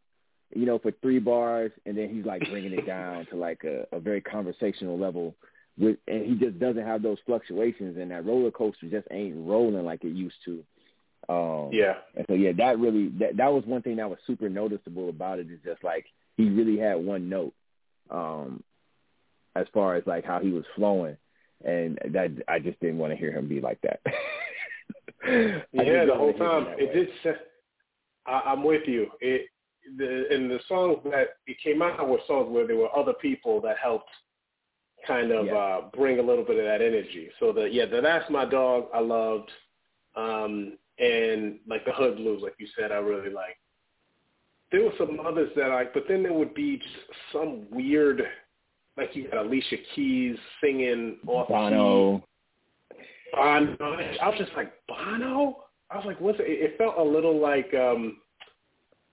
you 0.53 0.65
know, 0.65 0.79
for 0.79 0.91
three 1.01 1.19
bars, 1.19 1.71
and 1.85 1.97
then 1.97 2.13
he's 2.13 2.25
like 2.25 2.41
bringing 2.49 2.73
it 2.73 2.85
down 2.85 3.25
to 3.27 3.35
like 3.35 3.63
a, 3.63 3.85
a 3.95 3.99
very 3.99 4.21
conversational 4.21 4.97
level. 4.97 5.35
With 5.77 5.97
and 6.07 6.25
he 6.25 6.35
just 6.35 6.59
doesn't 6.59 6.85
have 6.85 7.03
those 7.03 7.17
fluctuations, 7.25 7.97
and 7.97 8.11
that 8.11 8.25
roller 8.25 8.51
coaster 8.51 8.87
just 8.89 9.07
ain't 9.11 9.47
rolling 9.47 9.85
like 9.85 10.03
it 10.03 10.13
used 10.13 10.37
to. 10.45 10.63
Um, 11.29 11.69
yeah, 11.71 11.95
and 12.15 12.25
so 12.27 12.35
yeah, 12.35 12.51
that 12.57 12.79
really 12.79 13.09
that 13.19 13.37
that 13.37 13.51
was 13.51 13.65
one 13.65 13.81
thing 13.81 13.97
that 13.97 14.09
was 14.09 14.19
super 14.25 14.49
noticeable 14.49 15.09
about 15.09 15.39
it 15.39 15.51
is 15.51 15.59
just 15.63 15.83
like 15.83 16.05
he 16.37 16.49
really 16.49 16.79
had 16.79 16.95
one 16.95 17.29
note, 17.29 17.53
um, 18.09 18.63
as 19.55 19.67
far 19.73 19.95
as 19.95 20.03
like 20.07 20.23
how 20.23 20.39
he 20.39 20.51
was 20.51 20.63
flowing, 20.75 21.17
and 21.65 21.99
that 22.11 22.31
I 22.47 22.59
just 22.59 22.79
didn't 22.79 22.97
want 22.97 23.11
to 23.11 23.17
hear 23.17 23.31
him 23.31 23.47
be 23.47 23.61
like 23.61 23.79
that. 23.81 23.99
Yeah. 25.23 26.05
The 26.05 26.15
whole 26.15 26.31
wanna 26.31 26.37
hear 26.37 26.57
him 26.57 26.65
time 26.65 26.75
it 26.79 26.87
way. 26.87 26.93
did. 26.93 27.35
I, 28.27 28.41
I'm 28.45 28.63
with 28.63 28.87
you. 28.87 29.07
It 29.21 29.47
the 29.97 30.25
and 30.31 30.51
the 30.51 30.59
songs 30.67 30.97
that 31.05 31.37
it 31.47 31.57
came 31.63 31.81
out 31.81 32.07
were 32.07 32.19
songs 32.27 32.51
where 32.51 32.67
there 32.67 32.75
were 32.75 32.95
other 32.95 33.13
people 33.13 33.61
that 33.61 33.77
helped 33.81 34.09
kind 35.05 35.31
of 35.31 35.45
Yeah. 35.45 35.55
uh 35.55 35.81
bring 35.95 36.19
a 36.19 36.23
little 36.23 36.43
bit 36.43 36.57
of 36.57 36.65
that 36.65 36.81
energy. 36.81 37.29
So 37.39 37.51
the 37.53 37.69
yeah, 37.69 37.85
the 37.85 38.01
that's 38.01 38.29
my 38.29 38.45
dog 38.45 38.87
I 38.93 38.99
loved. 38.99 39.49
Um 40.15 40.77
and 40.99 41.59
like 41.67 41.85
the 41.85 41.91
hood 41.93 42.17
blues, 42.17 42.41
like 42.43 42.55
you 42.57 42.67
said, 42.77 42.91
I 42.91 42.97
really 42.97 43.29
like. 43.29 43.57
There 44.71 44.83
were 44.83 44.91
some 44.97 45.19
others 45.25 45.51
that 45.55 45.71
I 45.71 45.85
but 45.93 46.03
then 46.09 46.23
there 46.23 46.33
would 46.33 46.53
be 46.53 46.77
just 46.77 46.95
some 47.31 47.65
weird 47.71 48.21
like 48.97 49.15
you 49.15 49.29
got 49.29 49.45
Alicia 49.45 49.77
Keys 49.95 50.37
singing 50.59 51.17
off 51.27 51.47
key. 51.47 51.53
Bono. 51.53 52.23
Bono. 53.33 53.77
I 54.21 54.27
was 54.27 54.37
just 54.37 54.51
like 54.55 54.73
Bono. 54.87 55.63
I 55.89 55.97
was 55.97 56.05
like, 56.05 56.19
what's 56.19 56.39
it? 56.39 56.43
It 56.47 56.77
felt 56.77 56.97
a 56.97 57.03
little 57.03 57.39
like 57.39 57.73
um, 57.73 58.17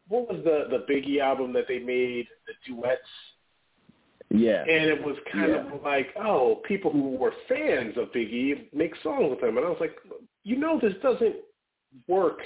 what 0.08 0.28
was 0.28 0.42
the 0.44 0.66
the 0.70 0.84
Biggie 0.92 1.20
album 1.20 1.52
that 1.52 1.64
they 1.68 1.78
made, 1.78 2.26
the 2.46 2.54
duets, 2.66 3.00
Yeah. 4.30 4.62
and 4.62 4.90
it 4.90 5.02
was 5.04 5.16
kind 5.32 5.52
Yeah. 5.52 5.72
of 5.74 5.82
like, 5.82 6.08
oh, 6.16 6.56
people 6.66 6.90
who 6.90 7.10
were 7.16 7.32
fans 7.48 7.96
of 7.96 8.12
Biggie 8.12 8.72
make 8.72 8.94
songs 9.02 9.30
with 9.30 9.42
him, 9.42 9.56
and 9.56 9.66
I 9.66 9.70
was 9.70 9.80
like, 9.80 9.96
you 10.42 10.56
know, 10.56 10.78
this 10.80 10.94
doesn't 11.02 11.36
work. 12.08 12.40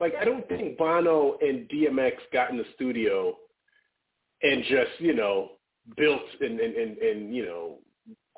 Like, 0.00 0.14
I 0.20 0.24
don't 0.24 0.46
think 0.48 0.76
Bono 0.76 1.36
and 1.40 1.68
DMX 1.68 2.14
got 2.32 2.50
in 2.50 2.56
the 2.56 2.64
studio 2.74 3.36
and 4.42 4.64
just, 4.64 4.90
you 4.98 5.14
know, 5.14 5.52
built 5.96 6.22
and 6.40 6.58
and 6.58 6.74
and, 6.74 6.98
and 6.98 7.34
you 7.34 7.44
know 7.44 7.78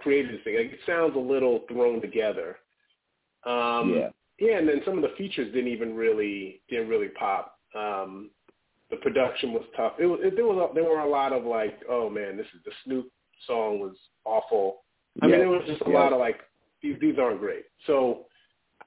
created 0.01 0.35
this 0.35 0.43
thing. 0.45 0.57
Like, 0.57 0.73
it 0.73 0.81
sounds 0.85 1.15
a 1.17 1.19
little 1.19 1.61
thrown 1.69 2.01
together. 2.01 2.59
Um, 3.45 3.95
Yeah. 3.95 4.11
Yeah, 4.39 4.59
and 4.59 4.69
then 4.69 4.83
some 4.85 4.97
of 4.97 5.03
the 5.03 5.17
features 5.17 5.53
didn't 5.53 5.73
even 5.73 5.95
really 5.95 6.61
didn't 6.69 6.89
really 6.89 7.09
pop. 7.09 7.59
Um, 7.75 8.31
the 8.91 8.97
production 8.97 9.53
was 9.53 9.65
tough. 9.77 9.95
It 9.99 10.07
was 10.07 10.21
it, 10.23 10.37
there 10.37 10.47
was 10.47 10.71
a, 10.71 10.75
there 10.75 10.85
were 10.85 11.01
a 11.01 11.09
lot 11.09 11.33
of 11.33 11.45
like, 11.45 11.81
oh 11.89 12.09
man, 12.11 12.37
this 12.37 12.47
is 12.55 12.61
the 12.65 12.73
Snoop 12.85 13.11
song 13.47 13.81
was 13.81 13.97
awful. 14.25 14.83
I 15.23 15.27
mean, 15.27 15.41
it 15.41 15.47
was 15.47 15.63
just 15.67 15.83
a 15.83 15.91
yeah. 15.91 15.99
lot 15.99 16.13
of 16.13 16.19
like 16.19 16.41
these 16.83 16.97
these 17.01 17.19
aren't 17.19 17.41
great. 17.41 17.65
So 17.87 18.27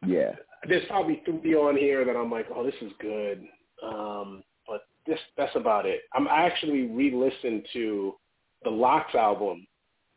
yeah, 0.05 0.35
there's 0.67 0.85
probably 0.87 1.21
three 1.25 1.55
on 1.55 1.75
here 1.75 2.05
that 2.05 2.15
I'm 2.15 2.31
like, 2.31 2.47
oh, 2.55 2.63
this 2.63 2.75
is 2.81 2.91
good. 2.99 3.43
Um, 3.83 4.43
but 4.67 4.81
this 5.07 5.19
that's 5.37 5.55
about 5.55 5.85
it. 5.85 6.01
I'm 6.13 6.27
I 6.27 6.45
actually 6.45 6.83
re-listened 6.87 7.65
to 7.73 8.15
the 8.63 8.69
LOX 8.69 9.15
album 9.15 9.65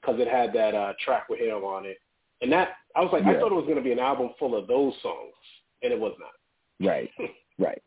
because 0.01 0.21
it 0.21 0.29
had 0.29 0.53
that 0.53 0.75
uh, 0.75 0.93
track 1.05 1.29
with 1.29 1.41
him 1.41 1.65
on 1.65 1.87
it, 1.87 1.99
and 2.41 2.53
that 2.53 2.75
I 2.97 3.01
was 3.01 3.11
like, 3.13 3.25
yeah. 3.25 3.31
I 3.31 3.35
thought 3.35 3.53
it 3.53 3.57
was 3.57 3.65
going 3.65 3.77
to 3.77 3.83
be 3.83 3.93
an 3.93 3.99
album 3.99 4.31
full 4.39 4.57
of 4.57 4.67
those 4.67 4.93
songs, 5.03 5.35
and 5.83 5.93
it 5.93 5.99
was 5.99 6.15
not. 6.19 6.87
Right, 6.87 7.11
right, 7.59 7.83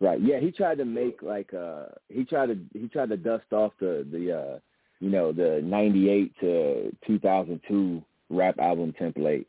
right. 0.00 0.20
Yeah, 0.20 0.40
he 0.40 0.50
tried 0.50 0.78
to 0.78 0.84
make 0.84 1.22
like 1.22 1.52
uh 1.54 1.86
he 2.08 2.24
tried 2.24 2.46
to 2.46 2.58
he 2.78 2.88
tried 2.88 3.10
to 3.10 3.16
dust 3.16 3.52
off 3.52 3.72
the 3.80 4.06
the 4.10 4.36
uh 4.36 4.58
you 5.00 5.10
know 5.10 5.32
the 5.32 5.60
'98 5.62 6.32
to 6.40 6.96
2002 7.06 8.02
rap 8.30 8.58
album 8.58 8.94
template. 8.98 9.46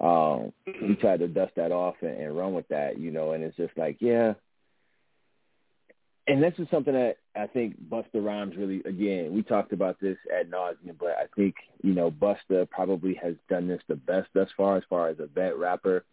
Um, 0.00 0.52
he 0.64 0.94
tried 0.94 1.20
to 1.20 1.28
dust 1.28 1.52
that 1.56 1.70
off 1.70 1.96
and, 2.00 2.16
and 2.16 2.36
run 2.36 2.54
with 2.54 2.66
that, 2.68 2.98
you 2.98 3.10
know, 3.10 3.32
and 3.32 3.44
it's 3.44 3.56
just 3.56 3.76
like, 3.76 3.98
yeah. 4.00 4.32
And 6.28 6.42
this 6.42 6.54
is 6.58 6.68
something 6.70 6.94
that 6.94 7.16
I 7.34 7.46
think 7.48 7.76
Busta 7.88 8.24
Rhymes 8.24 8.56
really, 8.56 8.80
again, 8.84 9.32
we 9.32 9.42
talked 9.42 9.72
about 9.72 10.00
this 10.00 10.16
at 10.32 10.50
nauseum, 10.50 10.96
but 10.98 11.16
I 11.18 11.24
think, 11.34 11.56
you 11.82 11.94
know, 11.94 12.12
Busta 12.12 12.68
probably 12.70 13.14
has 13.14 13.34
done 13.50 13.66
this 13.66 13.82
the 13.88 13.96
best 13.96 14.28
thus 14.32 14.48
far 14.56 14.76
as 14.76 14.84
far 14.88 15.08
as 15.08 15.18
a 15.18 15.26
vet 15.26 15.58
rapper, 15.58 16.04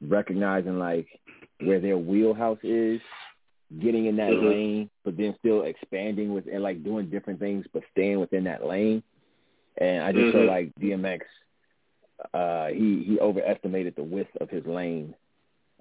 recognizing 0.00 0.78
like 0.78 1.06
where 1.60 1.80
their 1.80 1.96
wheelhouse 1.96 2.58
is, 2.64 3.00
getting 3.80 4.06
in 4.06 4.16
that 4.16 4.32
mm-hmm. 4.32 4.48
lane, 4.48 4.90
but 5.04 5.16
then 5.16 5.36
still 5.38 5.62
expanding 5.62 6.34
with 6.34 6.46
and 6.52 6.62
like 6.62 6.82
doing 6.82 7.08
different 7.08 7.38
things, 7.38 7.64
but 7.72 7.84
staying 7.92 8.18
within 8.18 8.44
that 8.44 8.66
lane. 8.66 9.04
And 9.78 10.02
I 10.02 10.10
just 10.10 10.24
mm-hmm. 10.24 10.38
feel 10.38 10.46
like 10.46 10.74
DMX 10.80 11.20
uh, 12.32 12.68
he 12.68 13.04
he 13.06 13.18
overestimated 13.20 13.94
the 13.96 14.02
width 14.02 14.30
of 14.40 14.48
his 14.48 14.64
lane 14.66 15.14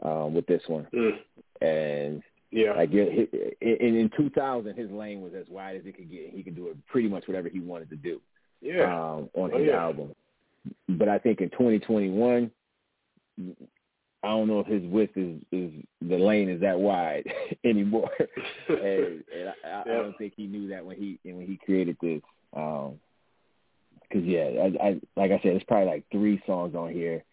um, 0.01 0.33
with 0.33 0.45
this 0.47 0.61
one, 0.67 0.87
mm. 0.93 1.17
and 1.61 2.23
yeah, 2.53 2.73
like 2.73 2.91
in, 2.91 3.27
in 3.61 4.11
2000, 4.15 4.75
his 4.75 4.91
lane 4.91 5.21
was 5.21 5.33
as 5.33 5.47
wide 5.49 5.75
as 5.75 5.85
it 5.85 5.97
could 5.97 6.11
get. 6.11 6.29
He 6.31 6.43
could 6.43 6.55
do 6.55 6.67
it 6.67 6.77
pretty 6.87 7.09
much 7.09 7.27
whatever 7.27 7.49
he 7.49 7.59
wanted 7.59 7.89
to 7.89 7.95
do. 7.95 8.21
Yeah, 8.61 8.83
um, 8.83 9.29
on 9.33 9.51
oh, 9.53 9.57
his 9.57 9.67
yeah. 9.67 9.83
album. 9.83 10.15
But 10.87 11.09
I 11.09 11.17
think 11.17 11.41
in 11.41 11.49
2021, 11.49 12.51
I 14.23 14.27
don't 14.27 14.47
know 14.47 14.59
if 14.59 14.67
his 14.67 14.83
width 14.83 15.17
is 15.17 15.41
is 15.51 15.71
the 16.01 16.17
lane 16.17 16.47
is 16.47 16.61
that 16.61 16.79
wide 16.79 17.25
anymore. 17.63 18.11
and, 18.69 18.77
and 18.77 19.49
I, 19.65 19.67
I, 19.67 19.69
yeah. 19.69 19.81
I 19.81 19.83
don't 19.85 20.17
think 20.17 20.33
he 20.37 20.45
knew 20.45 20.69
that 20.69 20.85
when 20.85 20.95
he 20.95 21.19
when 21.23 21.47
he 21.47 21.57
created 21.57 21.97
this. 22.01 22.21
Um, 22.55 22.99
Cause 24.11 24.21
yeah, 24.25 24.43
I, 24.61 24.87
I 24.89 25.01
like 25.15 25.31
I 25.31 25.39
said, 25.41 25.53
it's 25.53 25.65
probably 25.65 25.87
like 25.87 26.03
three 26.11 26.39
songs 26.45 26.75
on 26.75 26.93
here. 26.93 27.23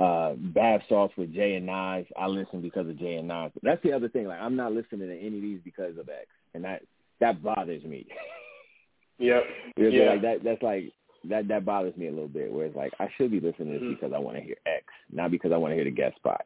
Uh, 0.00 0.32
Bath 0.34 0.80
with 1.18 1.34
Jay 1.34 1.56
and 1.56 1.66
Nas. 1.66 2.06
I 2.16 2.26
listen 2.26 2.62
because 2.62 2.88
of 2.88 2.98
Jay 2.98 3.16
and 3.16 3.28
Nas. 3.28 3.50
But 3.52 3.62
that's 3.62 3.82
the 3.82 3.92
other 3.92 4.08
thing. 4.08 4.26
Like 4.26 4.40
I'm 4.40 4.56
not 4.56 4.72
listening 4.72 5.08
to 5.08 5.18
any 5.18 5.36
of 5.36 5.42
these 5.42 5.60
because 5.62 5.98
of 5.98 6.08
X, 6.08 6.26
and 6.54 6.64
that 6.64 6.82
that 7.20 7.42
bothers 7.42 7.84
me. 7.84 8.06
Yep. 9.22 9.42
yeah. 9.76 10.12
Like 10.12 10.22
that. 10.22 10.42
That's 10.42 10.62
like 10.62 10.94
that. 11.28 11.46
That 11.46 11.66
bothers 11.66 11.94
me 11.94 12.06
a 12.06 12.10
little 12.10 12.26
bit. 12.26 12.50
Where 12.50 12.64
it's 12.64 12.74
like 12.74 12.90
I 12.98 13.06
should 13.18 13.30
be 13.30 13.38
listening 13.38 13.66
to 13.66 13.72
this 13.74 13.82
mm-hmm. 13.82 13.92
because 13.92 14.12
I 14.14 14.18
want 14.18 14.38
to 14.38 14.42
hear 14.42 14.56
X, 14.64 14.86
not 15.12 15.30
because 15.30 15.52
I 15.52 15.58
want 15.58 15.72
to 15.72 15.74
hear 15.74 15.84
the 15.84 15.90
guest 15.90 16.16
spot. 16.16 16.40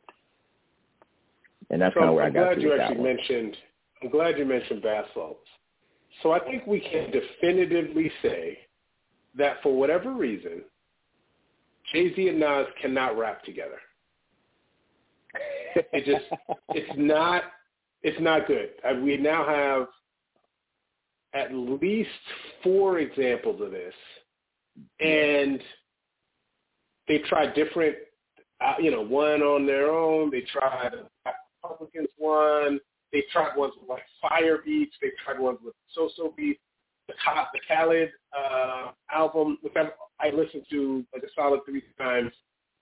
And 1.70 1.80
that's 1.80 1.94
so 1.94 2.00
kind 2.00 2.08
of 2.08 2.16
where 2.16 2.24
I'm 2.24 2.32
I 2.32 2.34
got 2.34 2.54
glad 2.54 2.62
you 2.62 2.74
actually 2.74 3.04
mentioned. 3.04 3.56
I'm 4.02 4.10
glad 4.10 4.38
you 4.38 4.44
mentioned 4.44 4.82
Bath 4.82 5.04
Salts. 5.14 5.46
So 6.24 6.32
I 6.32 6.40
think 6.40 6.66
we 6.66 6.80
can 6.80 7.12
definitively 7.12 8.10
say 8.22 8.58
that 9.38 9.62
for 9.62 9.72
whatever 9.72 10.12
reason, 10.12 10.62
Jay 11.92 12.14
Z 12.14 12.28
and 12.28 12.40
Nas 12.40 12.66
cannot 12.80 13.16
rap 13.18 13.42
together. 13.44 13.78
It 15.92 16.04
just 16.04 16.24
it's 16.70 16.92
not 16.96 17.44
it's 18.02 18.20
not 18.20 18.46
good. 18.46 18.70
Uh, 18.84 19.00
we 19.02 19.16
now 19.16 19.46
have 19.46 19.86
at 21.34 21.54
least 21.54 22.10
four 22.62 22.98
examples 22.98 23.60
of 23.60 23.70
this, 23.70 23.94
and 25.00 25.60
they 27.08 27.18
tried 27.28 27.54
different. 27.54 27.96
Uh, 28.60 28.74
you 28.78 28.90
know, 28.90 29.02
one 29.02 29.42
on 29.42 29.66
their 29.66 29.90
own. 29.90 30.30
They 30.30 30.42
tried 30.42 30.92
Republicans 31.62 32.08
one. 32.16 32.78
They 33.12 33.24
tried 33.32 33.56
ones 33.56 33.74
with 33.80 33.88
like 33.88 34.04
fire 34.22 34.58
beats. 34.64 34.94
They 35.02 35.10
tried 35.24 35.40
ones 35.40 35.58
with 35.62 35.74
so-so 35.92 36.32
beats 36.36 36.60
the 37.08 37.14
the 37.52 37.60
Khaled 37.68 38.10
uh, 38.36 38.90
album, 39.12 39.58
which 39.62 39.74
I, 39.76 39.88
I 40.20 40.30
listened 40.30 40.64
to 40.70 41.04
like 41.12 41.22
a 41.22 41.28
solid 41.34 41.60
three 41.66 41.82
times. 41.98 42.32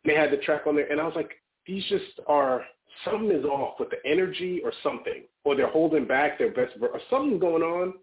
They 0.05 0.15
had 0.15 0.31
the 0.31 0.39
track 0.39 0.63
on 0.67 0.77
there, 0.77 0.91
and 0.91 1.01
I 1.01 1.05
was 1.05 1.15
like, 1.15 1.31
these 1.67 1.85
just 1.89 2.21
are 2.27 2.63
something 3.05 3.31
is 3.31 3.45
off 3.45 3.79
with 3.79 3.91
the 3.91 3.99
energy 4.05 4.61
or 4.65 4.73
something, 4.83 5.25
or 5.45 5.55
they're 5.57 5.69
holding 5.71 6.07
back 6.07 6.39
their 6.39 6.53
best, 6.53 6.73
or 6.81 7.01
something 7.11 7.39
going 7.39 7.63
on. 7.63 7.95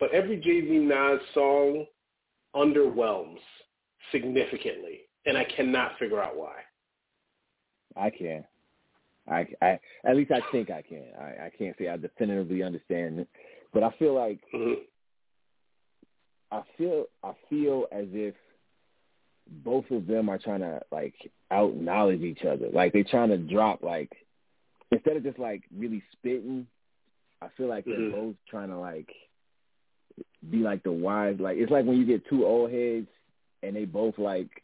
But 0.00 0.12
every 0.12 0.36
Jay 0.36 0.62
Z 0.62 0.78
Nas 0.78 1.20
song 1.34 1.86
underwhelms 2.54 3.40
significantly, 4.12 5.00
and 5.26 5.36
I 5.36 5.44
cannot 5.56 5.98
figure 5.98 6.22
out 6.22 6.36
why. 6.36 6.54
I 7.96 8.10
can. 8.10 8.44
I, 9.30 9.46
I 9.60 9.78
at 10.04 10.16
least 10.16 10.30
I 10.30 10.40
think 10.50 10.70
I 10.70 10.82
can. 10.82 11.04
I, 11.20 11.46
I 11.46 11.52
can't 11.56 11.76
say 11.78 11.88
I 11.88 11.96
definitively 11.96 12.62
understand 12.62 13.20
it, 13.20 13.28
but 13.74 13.82
I 13.82 13.90
feel 13.98 14.14
like 14.14 14.40
mm-hmm. 14.54 14.80
I 16.50 16.62
feel 16.76 17.04
I 17.22 17.32
feel 17.50 17.86
as 17.92 18.06
if 18.12 18.34
both 19.64 19.90
of 19.90 20.06
them 20.06 20.28
are 20.28 20.38
trying 20.38 20.60
to 20.60 20.80
like 20.90 21.14
out 21.50 21.76
knowledge 21.76 22.22
each 22.22 22.44
other. 22.44 22.68
Like 22.72 22.92
they're 22.92 23.04
trying 23.04 23.30
to 23.30 23.38
drop 23.38 23.82
like 23.82 24.10
instead 24.90 25.16
of 25.16 25.24
just 25.24 25.38
like 25.38 25.62
really 25.76 26.02
spitting, 26.12 26.66
I 27.42 27.48
feel 27.56 27.68
like 27.68 27.84
mm-hmm. 27.84 28.10
they're 28.10 28.20
both 28.20 28.34
trying 28.48 28.68
to 28.68 28.78
like 28.78 29.08
be 30.50 30.58
like 30.58 30.82
the 30.82 30.92
wise 30.92 31.36
like 31.38 31.58
it's 31.58 31.70
like 31.70 31.84
when 31.84 31.96
you 31.96 32.04
get 32.04 32.28
two 32.28 32.44
old 32.44 32.70
heads 32.70 33.06
and 33.62 33.74
they 33.74 33.84
both 33.84 34.18
like 34.18 34.62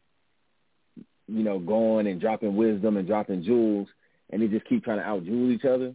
you 1.27 1.43
know, 1.43 1.59
going 1.59 2.07
and 2.07 2.21
dropping 2.21 2.57
wisdom 2.57 2.97
and 2.97 3.07
dropping 3.07 3.45
jewels 3.45 3.89
and 4.31 4.43
they 4.43 4.49
just 4.49 4.67
keep 4.67 4.85
trying 4.85 4.99
to 4.99 5.05
out 5.05 5.25
jewel 5.25 5.51
each 5.51 5.65
other. 5.65 5.95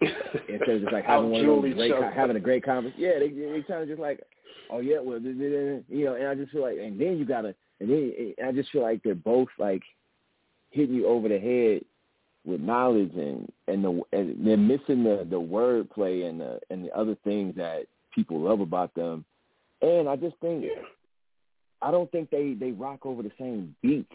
Instead 0.00 0.76
of 0.76 0.80
just 0.82 0.92
like 0.92 1.04
having 1.04 1.30
one 1.30 1.40
of 1.40 1.62
those 1.62 1.74
great 1.74 1.92
having 2.14 2.36
a 2.36 2.40
great 2.40 2.64
conversation. 2.64 3.00
Yeah, 3.00 3.18
they 3.18 3.30
they 3.30 3.62
trying 3.62 3.84
to 3.84 3.86
just 3.86 4.00
like 4.00 4.20
oh 4.70 4.80
yeah, 4.80 5.00
well, 5.00 5.20
you 5.20 5.84
know, 5.88 6.14
and 6.14 6.26
I 6.26 6.34
just 6.34 6.52
feel 6.52 6.62
like, 6.62 6.78
and 6.78 7.00
then 7.00 7.18
you 7.18 7.24
gotta, 7.24 7.54
and 7.80 7.90
then 7.90 8.34
I 8.44 8.52
just 8.52 8.70
feel 8.70 8.82
like 8.82 9.02
they're 9.02 9.14
both 9.14 9.48
like 9.58 9.82
hitting 10.70 10.94
you 10.94 11.06
over 11.06 11.28
the 11.28 11.38
head 11.38 11.82
with 12.44 12.60
knowledge 12.60 13.12
and 13.14 13.50
and 13.66 13.84
the 13.84 14.02
and 14.12 14.46
they're 14.46 14.56
missing 14.56 15.04
the 15.04 15.26
the 15.28 15.40
wordplay 15.40 16.28
and 16.28 16.40
the 16.40 16.60
and 16.70 16.84
the 16.84 16.96
other 16.96 17.16
things 17.24 17.54
that 17.56 17.86
people 18.14 18.40
love 18.40 18.60
about 18.60 18.94
them. 18.94 19.24
And 19.82 20.08
I 20.08 20.16
just 20.16 20.36
think 20.40 20.64
I 21.82 21.90
don't 21.90 22.10
think 22.10 22.30
they 22.30 22.54
they 22.54 22.72
rock 22.72 23.04
over 23.04 23.22
the 23.22 23.32
same 23.38 23.74
beats. 23.82 24.12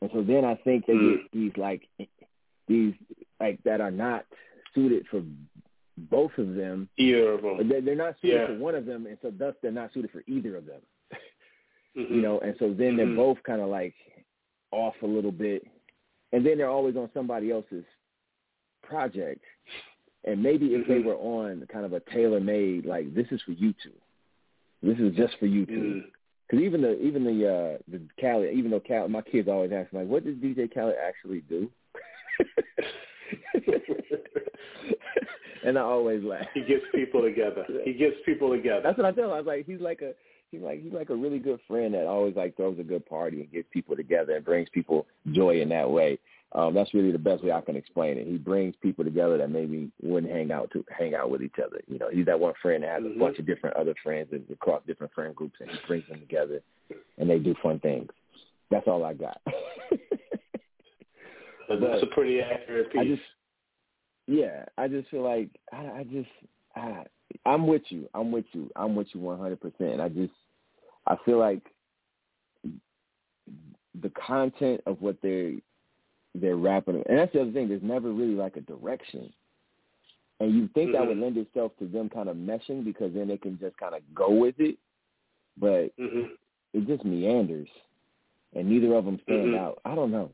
And 0.00 0.10
so 0.12 0.22
then 0.22 0.44
I 0.44 0.54
think 0.54 0.86
they 0.86 0.92
mm. 0.92 1.16
get 1.16 1.32
these 1.32 1.52
like 1.56 1.82
these 2.68 2.94
like 3.40 3.62
that 3.64 3.80
are 3.80 3.90
not 3.90 4.24
suited 4.74 5.06
for 5.10 5.22
both 6.10 6.32
of 6.38 6.54
them. 6.54 6.88
Either 6.96 7.32
of 7.32 7.42
them. 7.42 7.68
They're, 7.68 7.80
they're 7.80 7.96
not 7.96 8.16
suited 8.20 8.40
yeah. 8.40 8.46
for 8.46 8.58
one 8.58 8.74
of 8.74 8.86
them, 8.86 9.06
and 9.06 9.18
so 9.22 9.30
thus 9.30 9.54
they're 9.62 9.72
not 9.72 9.92
suited 9.92 10.10
for 10.10 10.22
either 10.26 10.56
of 10.56 10.66
them. 10.66 10.80
Mm-hmm. 11.96 12.14
You 12.14 12.20
know, 12.20 12.38
and 12.40 12.54
so 12.60 12.68
then 12.68 12.96
they're 12.96 13.06
mm-hmm. 13.06 13.16
both 13.16 13.38
kind 13.44 13.60
of 13.60 13.68
like 13.70 13.94
off 14.70 14.94
a 15.02 15.06
little 15.06 15.32
bit, 15.32 15.66
and 16.32 16.46
then 16.46 16.58
they're 16.58 16.68
always 16.68 16.96
on 16.96 17.10
somebody 17.12 17.50
else's 17.50 17.84
project. 18.84 19.42
And 20.24 20.40
maybe 20.40 20.66
if 20.74 20.82
mm-hmm. 20.82 20.92
they 20.92 20.98
were 21.00 21.16
on 21.16 21.66
kind 21.72 21.84
of 21.84 21.94
a 21.94 22.00
tailor 22.12 22.40
made, 22.40 22.84
like 22.84 23.14
this 23.14 23.26
is 23.32 23.40
for 23.42 23.52
you 23.52 23.74
two, 23.82 23.90
this 24.82 24.98
is 24.98 25.16
just 25.16 25.38
for 25.38 25.46
you 25.46 25.66
2 25.66 25.72
Mm-hmm. 25.72 25.98
Because 26.46 26.64
even 26.64 26.80
the 26.80 26.98
even 27.00 27.24
the 27.24 27.46
uh 27.46 27.78
the 27.88 28.00
Khaled, 28.20 28.54
even 28.54 28.70
though 28.70 28.80
Khaled, 28.80 29.10
my 29.10 29.20
kids 29.20 29.48
always 29.48 29.72
ask 29.72 29.92
me 29.92 30.00
like, 30.00 30.08
what 30.08 30.24
does 30.24 30.36
DJ 30.36 30.72
Khaled 30.72 30.94
actually 30.96 31.40
do? 31.42 31.70
and 35.64 35.78
I 35.78 35.82
always 35.82 36.22
laugh. 36.24 36.46
He 36.54 36.60
gets 36.60 36.84
people 36.94 37.22
together. 37.22 37.64
He 37.84 37.92
gets 37.92 38.16
people 38.24 38.50
together. 38.50 38.80
That's 38.82 38.96
what 38.96 39.06
I 39.06 39.12
tell 39.12 39.26
him. 39.26 39.32
I 39.32 39.38
was 39.38 39.46
like, 39.46 39.66
he's 39.66 39.80
like 39.80 40.02
a 40.02 40.12
he's 40.50 40.60
like 40.62 40.82
he's 40.82 40.92
like 40.92 41.10
a 41.10 41.14
really 41.14 41.38
good 41.38 41.60
friend 41.68 41.94
that 41.94 42.06
always 42.06 42.36
like 42.36 42.56
throws 42.56 42.78
a 42.78 42.82
good 42.82 43.06
party 43.06 43.40
and 43.40 43.52
gets 43.52 43.68
people 43.72 43.96
together 43.96 44.36
and 44.36 44.44
brings 44.44 44.68
people 44.70 45.06
joy 45.32 45.60
in 45.60 45.68
that 45.70 45.90
way. 45.90 46.18
Um, 46.52 46.72
that's 46.72 46.94
really 46.94 47.12
the 47.12 47.18
best 47.18 47.44
way 47.44 47.52
I 47.52 47.60
can 47.60 47.76
explain 47.76 48.16
it. 48.16 48.26
He 48.26 48.38
brings 48.38 48.74
people 48.80 49.04
together 49.04 49.36
that 49.36 49.50
maybe 49.50 49.90
wouldn't 50.02 50.32
hang 50.32 50.50
out 50.50 50.70
to 50.72 50.82
hang 50.96 51.14
out 51.14 51.30
with 51.30 51.42
each 51.42 51.56
other. 51.62 51.80
You 51.86 51.98
know, 51.98 52.08
he's 52.10 52.24
that 52.24 52.40
one 52.40 52.54
friend 52.62 52.82
that 52.82 52.90
has 52.90 53.02
mm-hmm. 53.02 53.20
a 53.20 53.24
bunch 53.24 53.38
of 53.38 53.46
different 53.46 53.76
other 53.76 53.94
friends 54.02 54.28
and 54.32 54.44
across 54.50 54.80
different 54.86 55.12
friend 55.12 55.34
groups, 55.36 55.56
and 55.60 55.70
he 55.70 55.76
brings 55.86 56.08
them 56.08 56.20
together, 56.20 56.62
and 57.18 57.28
they 57.28 57.38
do 57.38 57.54
fun 57.62 57.80
things. 57.80 58.08
That's 58.70 58.86
all 58.86 59.04
I 59.04 59.12
got. 59.14 59.40
That's 61.68 62.02
a 62.02 62.14
pretty 62.14 62.40
accurate 62.40 62.90
piece. 62.90 63.00
I 63.00 63.04
just, 63.04 63.22
yeah, 64.28 64.66
I 64.76 64.88
just 64.88 65.08
feel 65.08 65.22
like 65.22 65.48
I, 65.72 66.00
I 66.00 66.06
just, 66.12 66.28
I, 66.76 67.04
I'm 67.46 67.66
with 67.66 67.82
you. 67.88 68.08
I'm 68.14 68.30
with 68.30 68.44
you. 68.52 68.70
I'm 68.76 68.94
with 68.94 69.08
you 69.14 69.20
100. 69.20 69.58
percent 69.58 70.00
I 70.00 70.08
just, 70.10 70.32
I 71.06 71.16
feel 71.24 71.38
like 71.38 71.62
the 74.00 74.10
content 74.10 74.82
of 74.86 75.00
what 75.00 75.16
they're 75.22 75.54
they're 76.34 76.56
rapping, 76.56 77.02
and 77.08 77.18
that's 77.18 77.32
the 77.32 77.40
other 77.40 77.52
thing. 77.52 77.68
There's 77.68 77.82
never 77.82 78.12
really 78.12 78.34
like 78.34 78.56
a 78.56 78.60
direction, 78.60 79.32
and 80.40 80.54
you 80.54 80.68
think 80.74 80.90
mm-hmm. 80.90 81.00
that 81.00 81.08
would 81.08 81.18
lend 81.18 81.38
itself 81.38 81.72
to 81.78 81.86
them 81.86 82.10
kind 82.10 82.28
of 82.28 82.36
meshing 82.36 82.84
because 82.84 83.14
then 83.14 83.28
they 83.28 83.38
can 83.38 83.58
just 83.58 83.76
kind 83.78 83.94
of 83.94 84.02
go 84.14 84.30
with 84.30 84.54
it, 84.58 84.76
but 85.58 85.96
mm-hmm. 85.98 86.26
it 86.74 86.86
just 86.86 87.04
meanders, 87.04 87.68
and 88.54 88.68
neither 88.68 88.94
of 88.94 89.06
them 89.06 89.18
stand 89.24 89.46
mm-hmm. 89.46 89.64
out. 89.64 89.80
I 89.86 89.94
don't 89.94 90.12
know. 90.12 90.30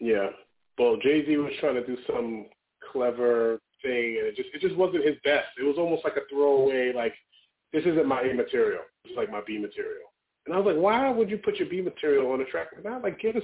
Yeah, 0.00 0.30
well, 0.78 0.96
Jay 1.02 1.24
Z 1.24 1.36
was 1.36 1.52
trying 1.60 1.74
to 1.74 1.86
do 1.86 1.96
some 2.06 2.46
clever 2.92 3.60
thing, 3.82 4.18
and 4.18 4.26
it 4.26 4.36
just 4.36 4.48
it 4.54 4.60
just 4.60 4.76
wasn't 4.76 5.04
his 5.04 5.16
best. 5.24 5.48
It 5.58 5.64
was 5.64 5.76
almost 5.78 6.04
like 6.04 6.16
a 6.16 6.28
throwaway, 6.30 6.92
like 6.92 7.14
this 7.72 7.84
isn't 7.84 8.06
my 8.06 8.22
A 8.22 8.34
material. 8.34 8.82
It's 9.04 9.16
like 9.16 9.30
my 9.30 9.40
B 9.46 9.58
material. 9.58 10.12
And 10.46 10.54
I 10.54 10.58
was 10.58 10.74
like, 10.74 10.82
why 10.82 11.10
would 11.10 11.28
you 11.28 11.38
put 11.38 11.56
your 11.56 11.68
B 11.68 11.82
material 11.82 12.30
on 12.30 12.40
a 12.40 12.44
track 12.44 12.68
like 12.72 12.84
that? 12.84 13.02
Like, 13.02 13.20
give 13.20 13.36
us. 13.36 13.42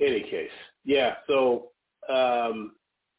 Any 0.00 0.22
case, 0.22 0.50
yeah. 0.84 1.16
So 1.26 1.68
um, 2.08 2.72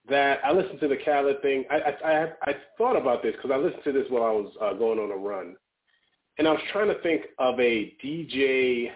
that 0.10 0.40
I 0.44 0.52
listened 0.52 0.80
to 0.80 0.88
the 0.88 0.98
Khaled 0.98 1.42
thing. 1.42 1.66
I 1.70 1.76
I 1.76 2.12
I, 2.12 2.28
I 2.48 2.56
thought 2.78 2.98
about 2.98 3.22
this 3.22 3.36
because 3.36 3.52
I 3.52 3.58
listened 3.58 3.84
to 3.84 3.92
this 3.92 4.06
while 4.10 4.24
I 4.24 4.32
was 4.32 4.52
uh, 4.60 4.74
going 4.74 5.00
on 5.00 5.12
a 5.12 5.16
run, 5.16 5.56
and 6.40 6.48
I 6.48 6.52
was 6.52 6.62
trying 6.72 6.88
to 6.88 7.00
think 7.02 7.26
of 7.38 7.60
a 7.60 7.96
DJ 8.04 8.90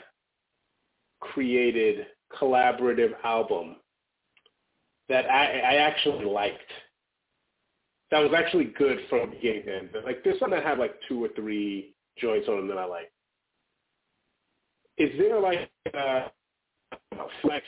created 1.22 2.08
collaborative 2.40 3.14
album 3.24 3.78
that 5.10 5.30
I, 5.30 5.60
I 5.60 5.76
actually 5.76 6.26
liked. 6.26 6.72
That 8.12 8.20
was 8.20 8.32
actually 8.36 8.66
good 8.78 9.00
from 9.10 9.32
beginning 9.32 9.64
to 9.66 9.76
end. 9.76 9.90
Like 10.06 10.24
there's 10.24 10.40
some 10.40 10.52
that 10.52 10.64
have 10.64 10.80
like 10.80 10.96
two 11.08 11.24
or 11.24 11.30
three 11.36 11.94
joints 12.18 12.48
on 12.48 12.58
them 12.58 12.68
that 12.70 12.78
I 12.78 12.86
like. 12.86 13.12
Is 14.98 15.10
there 15.18 15.40
like 15.40 15.70
uh, 15.94 16.28
Flex? 17.42 17.66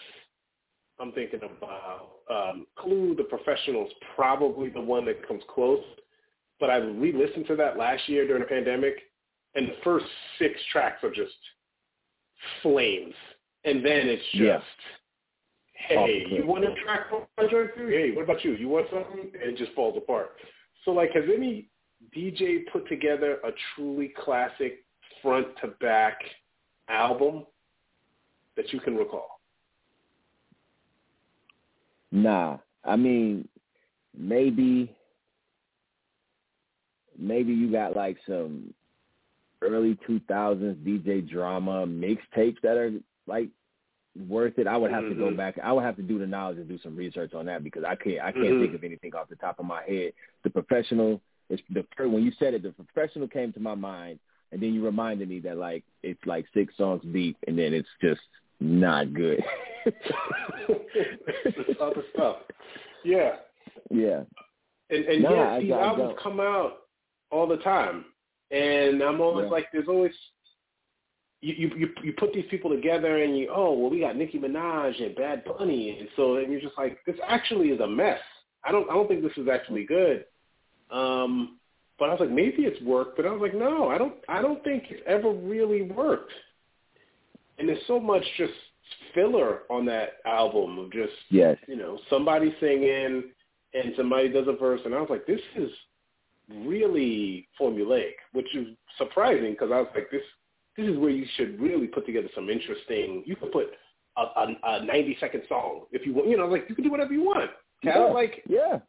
I'm 0.99 1.11
thinking 1.13 1.39
about 1.43 2.09
um, 2.29 2.65
Clue. 2.77 3.15
The 3.15 3.23
Professionals 3.23 3.89
probably 4.15 4.69
the 4.69 4.81
one 4.81 5.05
that 5.05 5.27
comes 5.27 5.43
close. 5.53 5.83
But 6.59 6.69
I 6.69 6.77
re-listened 6.77 7.47
to 7.47 7.55
that 7.55 7.77
last 7.77 8.07
year 8.09 8.27
during 8.27 8.41
the 8.41 8.47
pandemic, 8.47 8.95
and 9.55 9.69
the 9.69 9.75
first 9.83 10.05
six 10.37 10.59
tracks 10.71 11.03
are 11.03 11.11
just 11.11 11.31
flames, 12.61 13.13
and 13.65 13.85
then 13.85 14.07
it's 14.07 14.23
just. 14.31 14.39
Yeah 14.41 14.59
hey, 15.79 16.25
you 16.29 16.45
want 16.45 16.63
to 16.63 16.73
track 16.83 17.07
my 17.11 17.47
joint 17.47 17.71
too? 17.75 17.87
Hey, 17.87 18.11
what 18.11 18.23
about 18.23 18.43
you? 18.43 18.53
You 18.53 18.69
want 18.69 18.87
something? 18.91 19.31
And 19.33 19.51
it 19.51 19.57
just 19.57 19.73
falls 19.73 19.97
apart. 19.97 20.31
So 20.85 20.91
like, 20.91 21.11
has 21.13 21.23
any 21.33 21.69
DJ 22.15 22.61
put 22.71 22.87
together 22.87 23.39
a 23.43 23.49
truly 23.75 24.13
classic 24.23 24.83
front 25.21 25.47
to 25.61 25.69
back 25.81 26.19
album 26.89 27.45
that 28.55 28.71
you 28.71 28.79
can 28.79 28.95
recall? 28.95 29.39
Nah, 32.11 32.57
I 32.83 32.95
mean, 32.95 33.47
maybe, 34.17 34.95
maybe 37.17 37.53
you 37.53 37.71
got 37.71 37.95
like 37.95 38.17
some 38.27 38.73
early 39.61 39.97
2000s 40.07 40.75
DJ 40.77 41.29
drama 41.29 41.85
mixtapes 41.85 42.57
that 42.63 42.77
are 42.77 42.91
like 43.29 43.49
worth 44.27 44.57
it. 44.57 44.67
I 44.67 44.75
would 44.75 44.91
have 44.91 45.03
mm-hmm. 45.03 45.19
to 45.19 45.29
go 45.31 45.35
back. 45.35 45.57
I 45.63 45.71
would 45.71 45.83
have 45.83 45.95
to 45.97 46.01
do 46.01 46.19
the 46.19 46.27
knowledge 46.27 46.57
and 46.57 46.67
do 46.67 46.79
some 46.83 46.95
research 46.95 47.33
on 47.33 47.45
that 47.45 47.63
because 47.63 47.83
I 47.83 47.95
can't. 47.95 48.19
I 48.19 48.31
can't 48.31 48.45
mm-hmm. 48.45 48.61
think 48.63 48.75
of 48.75 48.83
anything 48.83 49.15
off 49.15 49.29
the 49.29 49.35
top 49.35 49.59
of 49.59 49.65
my 49.65 49.83
head. 49.83 50.13
The 50.43 50.49
professional 50.49 51.21
is 51.49 51.59
the 51.69 51.85
when 52.07 52.23
you 52.23 52.31
said 52.39 52.53
it. 52.53 52.63
The 52.63 52.71
professional 52.71 53.27
came 53.27 53.53
to 53.53 53.59
my 53.59 53.75
mind, 53.75 54.19
and 54.51 54.61
then 54.61 54.73
you 54.73 54.83
reminded 54.83 55.29
me 55.29 55.39
that 55.41 55.57
like 55.57 55.83
it's 56.03 56.25
like 56.25 56.45
six 56.53 56.75
songs 56.77 57.01
deep, 57.13 57.37
and 57.47 57.57
then 57.57 57.73
it's 57.73 57.87
just 58.01 58.21
not 58.59 59.13
good. 59.13 59.41
it's 59.85 61.79
other 61.81 62.03
stuff. 62.13 62.37
Yeah. 63.03 63.35
Yeah. 63.89 64.23
And 64.89 65.05
and 65.05 65.23
nah, 65.23 65.55
yeah, 65.55 65.59
these 65.59 65.71
albums 65.71 66.15
come 66.21 66.39
out 66.39 66.79
all 67.31 67.47
the 67.47 67.57
time, 67.57 68.05
and 68.51 69.01
I'm 69.01 69.21
always 69.21 69.45
Yeah. 69.45 69.51
like, 69.51 69.67
there's 69.71 69.87
always 69.87 70.13
you, 71.41 71.71
you 71.75 71.89
you 72.03 72.13
put 72.17 72.33
these 72.33 72.45
people 72.49 72.69
together 72.69 73.23
and 73.23 73.37
you 73.37 73.49
oh 73.53 73.73
well 73.73 73.89
we 73.89 74.01
got 74.01 74.17
Nicki 74.17 74.37
Minaj 74.37 75.01
and 75.01 75.15
Bad 75.15 75.43
Bunny 75.45 75.97
and 75.99 76.09
so 76.15 76.35
and 76.37 76.51
you're 76.51 76.61
just 76.61 76.77
like 76.77 76.97
this 77.05 77.15
actually 77.25 77.69
is 77.69 77.79
a 77.79 77.87
mess. 77.87 78.19
I 78.63 78.71
don't 78.71 78.89
I 78.89 78.93
don't 78.93 79.07
think 79.07 79.23
this 79.23 79.37
is 79.37 79.47
actually 79.47 79.85
good. 79.85 80.25
Um, 80.91 81.59
but 81.97 82.09
I 82.09 82.11
was 82.13 82.19
like 82.19 82.31
maybe 82.31 82.63
it's 82.63 82.81
worked, 82.81 83.15
but 83.15 83.25
I 83.25 83.31
was 83.31 83.41
like 83.41 83.55
no 83.55 83.87
I 83.89 83.97
don't 83.97 84.15
I 84.27 84.41
don't 84.41 84.63
think 84.63 84.85
it's 84.89 85.01
ever 85.07 85.31
really 85.31 85.83
worked. 85.83 86.33
And 87.57 87.69
there's 87.69 87.79
so 87.87 87.99
much 87.99 88.23
just 88.37 88.53
filler 89.13 89.59
on 89.69 89.85
that 89.85 90.17
album 90.25 90.77
of 90.77 90.91
just 90.91 91.13
Yes. 91.29 91.57
you 91.67 91.77
know 91.77 91.99
somebody 92.09 92.53
singing 92.59 93.23
and 93.73 93.93
somebody 93.95 94.27
does 94.27 94.47
a 94.47 94.53
verse 94.53 94.81
and 94.83 94.93
I 94.93 94.99
was 94.99 95.09
like 95.09 95.25
this 95.25 95.41
is 95.55 95.69
really 96.65 97.47
formulaic, 97.59 98.15
which 98.33 98.53
is 98.55 98.67
surprising 98.97 99.51
because 99.51 99.71
I 99.71 99.77
was 99.79 99.87
like 99.95 100.11
this 100.11 100.23
this 100.77 100.87
is 100.87 100.97
where 100.97 101.09
you 101.09 101.25
should 101.35 101.59
really 101.59 101.87
put 101.87 102.05
together 102.05 102.29
some 102.35 102.49
interesting. 102.49 103.23
You 103.25 103.35
could 103.35 103.51
put 103.51 103.67
a, 104.17 104.21
a, 104.21 104.55
a 104.63 104.85
90 104.85 105.17
second 105.19 105.43
song 105.49 105.85
if 105.91 106.05
you 106.05 106.13
want. 106.13 106.29
You 106.29 106.37
know, 106.37 106.47
like 106.47 106.65
you 106.69 106.75
can 106.75 106.83
do 106.83 106.91
whatever 106.91 107.13
you 107.13 107.23
want. 107.23 107.39
Have 107.83 107.95
Yeah. 107.95 107.99
like 108.05 108.43
Yeah. 108.47 108.79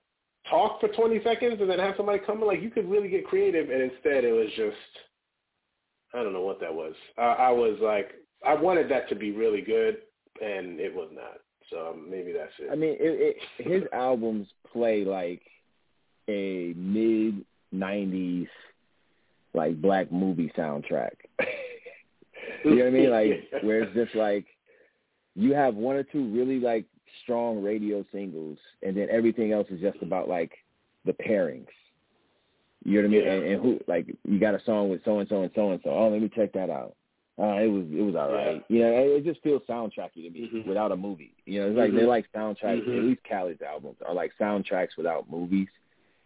talk 0.48 0.80
for 0.80 0.88
20 0.88 1.22
seconds 1.22 1.60
and 1.60 1.68
then 1.70 1.78
have 1.78 1.94
somebody 1.96 2.18
come. 2.24 2.40
in. 2.42 2.46
Like 2.46 2.62
you 2.62 2.70
could 2.70 2.88
really 2.90 3.08
get 3.08 3.26
creative, 3.26 3.70
and 3.70 3.82
instead 3.82 4.24
it 4.24 4.32
was 4.32 4.48
just 4.56 4.76
I 6.14 6.22
don't 6.22 6.32
know 6.32 6.42
what 6.42 6.60
that 6.60 6.74
was. 6.74 6.94
I, 7.18 7.22
I 7.22 7.50
was 7.50 7.78
like 7.80 8.12
I 8.46 8.54
wanted 8.54 8.88
that 8.90 9.08
to 9.10 9.14
be 9.14 9.32
really 9.32 9.60
good, 9.60 9.98
and 10.42 10.80
it 10.80 10.94
was 10.94 11.10
not. 11.12 11.40
So 11.70 11.90
um, 11.90 12.10
maybe 12.10 12.32
that's 12.32 12.52
it. 12.58 12.68
I 12.72 12.74
mean, 12.74 12.96
it, 12.98 13.36
it, 13.58 13.68
his 13.68 13.82
albums 13.92 14.48
play 14.72 15.04
like 15.04 15.42
a 16.28 16.72
mid 16.76 17.44
'90s 17.74 18.48
like 19.54 19.80
black 19.80 20.10
movie 20.10 20.52
soundtrack. 20.56 21.10
you 22.64 22.70
know 22.76 22.76
what 22.76 22.86
I 22.86 22.90
mean? 22.90 23.10
Like 23.10 23.50
where 23.62 23.82
it's 23.82 23.94
just 23.94 24.14
like 24.14 24.46
you 25.34 25.54
have 25.54 25.74
one 25.74 25.96
or 25.96 26.02
two 26.02 26.26
really 26.32 26.58
like 26.60 26.86
strong 27.22 27.62
radio 27.62 28.04
singles, 28.12 28.58
and 28.82 28.96
then 28.96 29.08
everything 29.10 29.52
else 29.52 29.68
is 29.70 29.80
just 29.80 29.98
about 30.02 30.28
like 30.28 30.52
the 31.04 31.12
pairings. 31.12 31.66
You 32.84 33.02
know 33.02 33.08
what 33.08 33.14
I 33.14 33.18
mean? 33.18 33.24
Yeah. 33.26 33.32
And, 33.32 33.44
and 33.44 33.62
who 33.62 33.80
like 33.86 34.06
you 34.26 34.38
got 34.40 34.54
a 34.54 34.64
song 34.64 34.88
with 34.90 35.04
so 35.04 35.18
and 35.18 35.28
so 35.28 35.42
and 35.42 35.50
so 35.54 35.70
and 35.72 35.80
so. 35.84 35.90
Oh, 35.90 36.08
let 36.08 36.20
me 36.22 36.30
check 36.34 36.52
that 36.54 36.70
out. 36.70 36.94
Uh, 37.38 37.56
it 37.56 37.68
was 37.68 37.84
it 37.90 38.02
was 38.02 38.14
all 38.14 38.32
right. 38.32 38.62
You 38.68 38.80
know, 38.80 38.88
it, 38.92 39.18
it 39.18 39.24
just 39.24 39.42
feels 39.42 39.62
soundtracky 39.68 40.24
to 40.26 40.30
me 40.30 40.50
Mhm. 40.52 40.66
without 40.66 40.92
a 40.92 40.96
movie. 40.96 41.34
You 41.46 41.60
know, 41.60 41.68
it's 41.68 41.76
like 41.78 41.90
Mhm. 41.90 41.96
they're 41.96 42.06
like 42.06 42.26
soundtracks. 42.34 42.84
Mhm. 42.86 42.98
At 42.98 43.04
least 43.04 43.22
Khaled's 43.24 43.62
albums 43.62 43.96
are 44.06 44.14
like 44.14 44.32
soundtracks 44.38 44.96
without 44.98 45.30
movies 45.30 45.68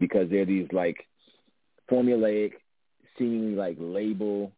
because 0.01 0.29
they're 0.29 0.45
these 0.45 0.67
like 0.73 1.07
formulaic, 1.91 2.53
seemingly 3.19 3.55
like 3.55 3.77
label. 3.79 4.51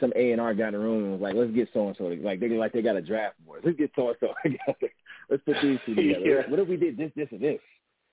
Some 0.00 0.12
A 0.16 0.32
and 0.32 0.40
R 0.40 0.54
got 0.54 0.68
in 0.68 0.72
the 0.74 0.78
room 0.78 1.04
and 1.04 1.12
was 1.12 1.20
like, 1.20 1.34
"Let's 1.34 1.52
get 1.52 1.68
so 1.72 1.88
and 1.88 1.96
so." 1.96 2.04
Like 2.04 2.40
they 2.40 2.48
like 2.48 2.72
they 2.72 2.82
got 2.82 2.96
a 2.96 3.02
draft 3.02 3.36
board. 3.46 3.62
Let's 3.64 3.78
get 3.78 3.90
so 3.96 4.08
and 4.08 4.16
so 4.20 4.28
together. 4.42 4.92
Let's 5.30 5.42
put 5.44 5.56
these 5.62 5.78
two 5.86 5.94
together. 5.94 6.20
Yeah. 6.26 6.50
What 6.50 6.60
if 6.60 6.68
we 6.68 6.76
did 6.76 6.96
this, 6.96 7.10
this, 7.16 7.28
and 7.30 7.40
this? 7.40 7.60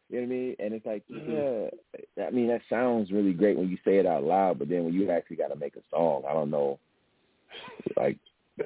You 0.10 0.22
know 0.22 0.28
what 0.28 0.34
I 0.34 0.38
mean? 0.38 0.56
And 0.60 0.74
it's 0.74 0.86
like, 0.86 1.04
Mhm. 1.10 1.70
yeah, 2.18 2.26
I 2.28 2.32
mean 2.32 2.48
that 2.48 2.62
sounds 2.70 3.12
really 3.12 3.34
great 3.34 3.58
when 3.58 3.70
you 3.70 3.78
say 3.86 3.98
it 3.98 4.06
out 4.06 4.24
loud, 4.24 4.60
but 4.60 4.68
then 4.70 4.84
when 4.84 4.94
you 4.94 5.10
actually 5.10 5.38
got 5.38 5.48
to 5.50 5.56
make 5.56 5.76
a 5.78 5.82
song, 5.90 6.24
I 6.30 6.34
don't 6.34 6.50
know. 6.50 6.80
Like, 7.98 8.18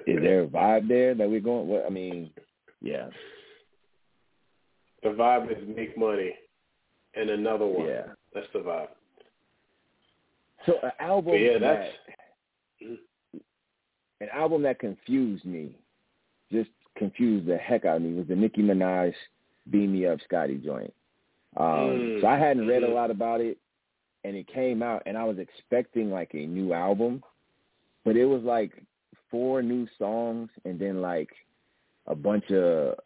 is 0.05 0.21
there 0.21 0.41
a 0.41 0.47
vibe 0.47 0.87
there 0.87 1.15
that 1.15 1.29
we're 1.29 1.39
going? 1.39 1.67
What 1.67 1.85
I 1.85 1.89
mean, 1.89 2.31
yeah, 2.81 3.09
the 5.03 5.09
vibe 5.09 5.51
is 5.51 5.67
make 5.75 5.97
money, 5.97 6.33
and 7.15 7.29
another 7.29 7.65
one. 7.65 7.87
yeah. 7.87 8.03
That's 8.33 8.47
the 8.53 8.59
vibe. 8.59 8.87
So 10.65 10.73
an 10.83 10.91
album 10.99 11.33
But 11.33 11.37
yeah, 11.37 11.53
that 11.53 11.59
that's 11.59 11.95
an 14.21 14.29
album 14.33 14.61
that 14.63 14.79
confused 14.79 15.45
me, 15.45 15.75
just 16.51 16.69
confused 16.97 17.45
the 17.45 17.57
heck 17.57 17.85
out 17.85 17.97
of 17.97 18.01
me, 18.03 18.13
was 18.13 18.27
the 18.27 18.35
Nicki 18.35 18.61
Minaj 18.61 19.13
"Beam 19.69 19.93
Me 19.93 20.05
Up" 20.05 20.19
Scotty 20.23 20.57
joint. 20.57 20.93
Um, 21.57 21.65
Mm, 21.65 22.21
So 22.21 22.27
I 22.27 22.37
hadn't 22.37 22.67
read 22.67 22.83
a 22.83 22.87
mhm. 22.87 22.93
lot 22.93 23.11
about 23.11 23.41
it, 23.41 23.57
and 24.23 24.35
it 24.35 24.47
came 24.47 24.81
out, 24.83 25.03
and 25.05 25.17
I 25.17 25.23
was 25.25 25.37
expecting 25.37 26.11
like 26.11 26.33
a 26.33 26.45
new 26.45 26.73
album, 26.73 27.23
but 28.03 28.15
it 28.15 28.25
was 28.25 28.43
like 28.43 28.71
four 29.29 29.61
new 29.61 29.87
songs, 29.97 30.49
and 30.65 30.79
then 30.79 31.01
like 31.01 31.29
a 32.07 32.15
bunch 32.15 32.51
of 32.51 32.99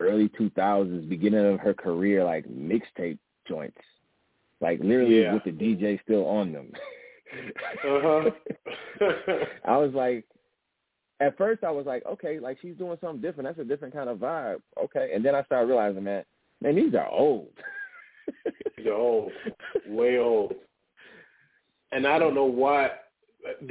early 0.00 0.28
2000s, 0.30 1.08
beginning 1.08 1.44
of 1.46 1.60
her 1.60 1.74
career, 1.74 2.24
like 2.24 2.44
mixtape 2.48 3.18
joints, 3.46 3.78
like 4.60 4.80
literally 4.80 5.22
Yeah. 5.22 5.34
with 5.34 5.44
the 5.44 5.52
DJ 5.52 5.98
still 6.02 6.26
on 6.26 6.52
them. 6.52 6.72
Uh-huh. 7.32 8.30
I 9.64 9.76
was 9.76 9.92
like, 9.94 10.24
at 11.20 11.38
first 11.38 11.64
I 11.64 11.70
was 11.70 11.86
like, 11.86 12.04
okay, 12.06 12.38
like 12.38 12.58
she's 12.60 12.76
doing 12.76 12.98
something 13.00 13.20
different. 13.20 13.48
That's 13.48 13.64
a 13.64 13.68
different 13.68 13.94
kind 13.94 14.10
of 14.10 14.18
vibe. 14.18 14.60
Okay, 14.82 15.12
and 15.14 15.24
then 15.24 15.34
I 15.34 15.42
started 15.44 15.68
realizing, 15.68 16.04
man, 16.04 16.24
man, 16.60 16.76
these 16.76 16.94
are 16.94 17.08
old. 17.08 17.48
They're 18.76 18.94
old, 18.94 19.32
way 19.88 20.18
old. 20.18 20.54
And 21.92 22.06
I 22.06 22.18
don't 22.18 22.34
know 22.34 22.44
why. 22.44 22.90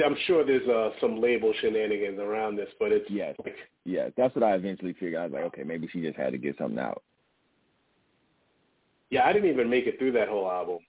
I'm 0.04 0.18
sure 0.28 0.46
there's 0.46 0.68
uh, 0.68 0.92
some 1.00 1.22
label 1.22 1.54
shenanigans 1.62 2.20
around 2.20 2.58
this, 2.58 2.68
but 2.78 2.92
it's 2.92 3.10
yes, 3.10 3.36
like, 3.44 3.56
yeah. 3.86 4.10
That's 4.18 4.36
what 4.36 4.44
I 4.44 4.54
eventually 4.56 4.94
figured. 4.94 5.16
I 5.16 5.24
was 5.24 5.34
like, 5.34 5.44
okay, 5.46 5.64
maybe 5.64 5.88
she 5.92 6.02
just 6.02 6.18
had 6.18 6.32
to 6.32 6.38
get 6.38 6.58
something 6.58 6.80
out. 6.80 7.04
Yeah, 9.10 9.26
I 9.26 9.34
didn't 9.34 9.50
even 9.50 9.70
make 9.70 9.88
it 9.88 9.98
through 9.98 10.12
that 10.14 10.28
whole 10.28 10.50
album 10.50 10.80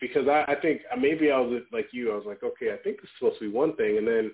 because 0.00 0.26
I, 0.28 0.44
I 0.48 0.54
think 0.60 0.80
uh, 0.92 0.96
maybe 0.96 1.30
I 1.30 1.38
was 1.38 1.62
like 1.72 1.88
you. 1.92 2.12
I 2.12 2.16
was 2.16 2.24
like, 2.26 2.42
okay, 2.42 2.72
I 2.72 2.76
think 2.82 2.98
it's 3.02 3.12
supposed 3.18 3.38
to 3.40 3.50
be 3.50 3.54
one 3.54 3.76
thing, 3.76 3.98
and 3.98 4.06
then 4.06 4.30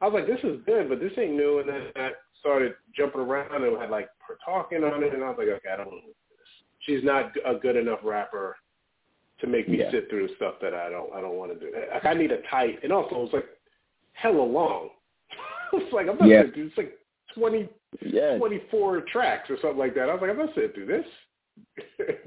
I 0.00 0.06
was 0.06 0.14
like, 0.14 0.26
this 0.26 0.42
is 0.44 0.60
good, 0.64 0.88
but 0.88 1.00
this 1.00 1.12
ain't 1.18 1.34
new. 1.34 1.58
And 1.58 1.68
then 1.68 1.82
I 1.96 2.10
started 2.40 2.74
jumping 2.96 3.20
around 3.20 3.64
and 3.64 3.80
had 3.80 3.90
like 3.90 4.08
her 4.26 4.38
talking 4.44 4.84
on 4.84 5.02
it, 5.02 5.14
and 5.14 5.22
I 5.22 5.28
was 5.28 5.36
like, 5.38 5.48
okay, 5.48 5.68
I 5.72 5.76
don't 5.76 5.86
want 5.88 6.02
to 6.02 6.06
do 6.08 6.14
this. 6.30 6.48
She's 6.80 7.04
not 7.04 7.32
a 7.44 7.54
good 7.58 7.76
enough 7.76 8.00
rapper 8.02 8.56
to 9.40 9.46
make 9.46 9.68
me 9.68 9.78
Yeah. 9.78 9.90
sit 9.90 10.08
through 10.08 10.34
stuff 10.36 10.54
that 10.62 10.74
I 10.74 10.88
don't 10.88 11.12
I 11.12 11.20
don't 11.20 11.34
want 11.36 11.52
to 11.52 11.58
do. 11.58 11.72
Like 11.92 12.04
I 12.04 12.14
need 12.14 12.30
a 12.32 12.40
tight, 12.50 12.78
and 12.82 12.92
also 12.92 13.16
it 13.16 13.18
was 13.18 13.32
like 13.32 13.46
hella 14.14 14.42
long. 14.42 14.90
it's 15.72 15.92
like 15.92 16.08
I'm 16.08 16.18
not 16.18 16.28
Yeah. 16.28 16.40
sitting 16.42 16.52
through. 16.54 16.66
It's 16.68 16.78
like 16.78 16.98
twenty 17.34 17.68
Yeah, 18.00 18.38
twenty 18.38 18.62
four 18.70 19.00
tracks 19.12 19.50
or 19.50 19.56
something 19.60 19.78
like 19.78 19.94
that. 19.94 20.08
I 20.08 20.14
was 20.14 20.22
like, 20.22 20.30
I'm 20.30 20.38
not 20.38 20.54
sitting 20.54 20.72
through 20.72 20.86
this. 20.86 21.06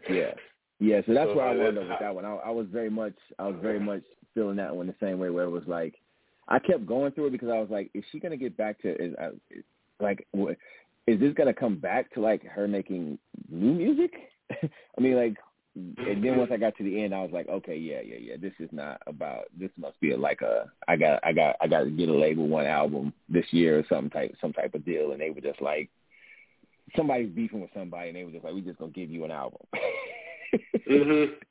yeah, 0.10 0.34
yeah. 0.80 1.02
So 1.06 1.14
that's 1.14 1.30
So, 1.30 1.36
where 1.36 1.48
I 1.48 1.58
uh, 1.58 1.70
up 1.70 1.76
with 1.76 2.00
that 2.00 2.16
one. 2.16 2.26
I, 2.26 2.36
I 2.36 2.50
was 2.52 2.68
very 2.72 2.90
much, 2.90 3.16
I 3.40 3.48
was 3.48 3.56
very 3.62 3.80
much 3.80 4.04
feeling 4.34 4.58
that 4.58 4.76
one 4.76 4.88
the 4.88 4.96
same 5.00 5.20
way, 5.20 5.30
where 5.30 5.46
it 5.46 5.50
was 5.50 5.64
like, 5.68 5.96
I 6.48 6.60
kept 6.60 6.86
going 6.86 7.12
through 7.12 7.28
it 7.28 7.32
because 7.32 7.50
I 7.50 7.60
was 7.60 7.70
like, 7.70 7.90
is 7.94 8.04
she 8.12 8.20
gonna 8.20 8.38
get 8.38 8.56
back 8.58 8.82
to, 8.82 8.90
is, 9.04 9.16
uh, 9.22 9.32
is 9.50 9.64
like, 10.00 10.28
what, 10.32 10.58
is 11.08 11.20
this 11.20 11.34
gonna 11.34 11.54
come 11.54 11.78
back 11.78 12.14
to 12.14 12.22
like 12.22 12.46
her 12.46 12.68
making 12.68 13.18
new 13.50 13.74
music? 13.74 14.14
I 14.52 15.02
mean, 15.02 15.16
like, 15.16 15.38
and 15.76 16.24
then 16.24 16.38
once 16.38 16.52
I 16.54 16.58
got 16.58 16.78
to 16.78 16.84
the 16.84 17.04
end, 17.04 17.14
I 17.14 17.22
was 17.22 17.32
like, 17.34 17.50
okay, 17.50 17.76
yeah, 17.76 18.00
yeah, 18.00 18.18
yeah. 18.18 18.36
This 18.40 18.54
is 18.60 18.70
not 18.72 19.02
about. 19.08 19.46
This 19.60 19.72
must 19.78 20.00
be 20.00 20.16
like 20.16 20.42
a. 20.42 20.72
I 20.88 20.96
got, 20.96 21.20
I 21.22 21.34
got, 21.34 21.58
I 21.60 21.68
got 21.68 21.84
to 21.84 21.90
get 21.90 22.08
a 22.08 22.14
label 22.14 22.48
one 22.48 22.66
album 22.66 23.12
this 23.28 23.46
year 23.52 23.80
or 23.80 23.84
some 23.90 24.10
type, 24.10 24.34
some 24.40 24.54
type 24.54 24.74
of 24.74 24.86
deal. 24.86 25.12
And 25.12 25.20
they 25.20 25.32
were 25.32 25.42
just 25.42 25.62
like, 25.62 25.90
somebody's 26.96 27.30
beefing 27.30 27.60
with 27.60 27.72
somebody, 27.74 28.08
and 28.08 28.16
they 28.16 28.24
were 28.24 28.32
just 28.32 28.46
like, 28.46 28.54
we 28.54 28.62
just 28.62 28.80
gonna 28.80 28.92
give 28.92 29.10
you 29.10 29.26
an 29.26 29.32
album. 29.32 29.60
mm-hmm. 30.90 31.34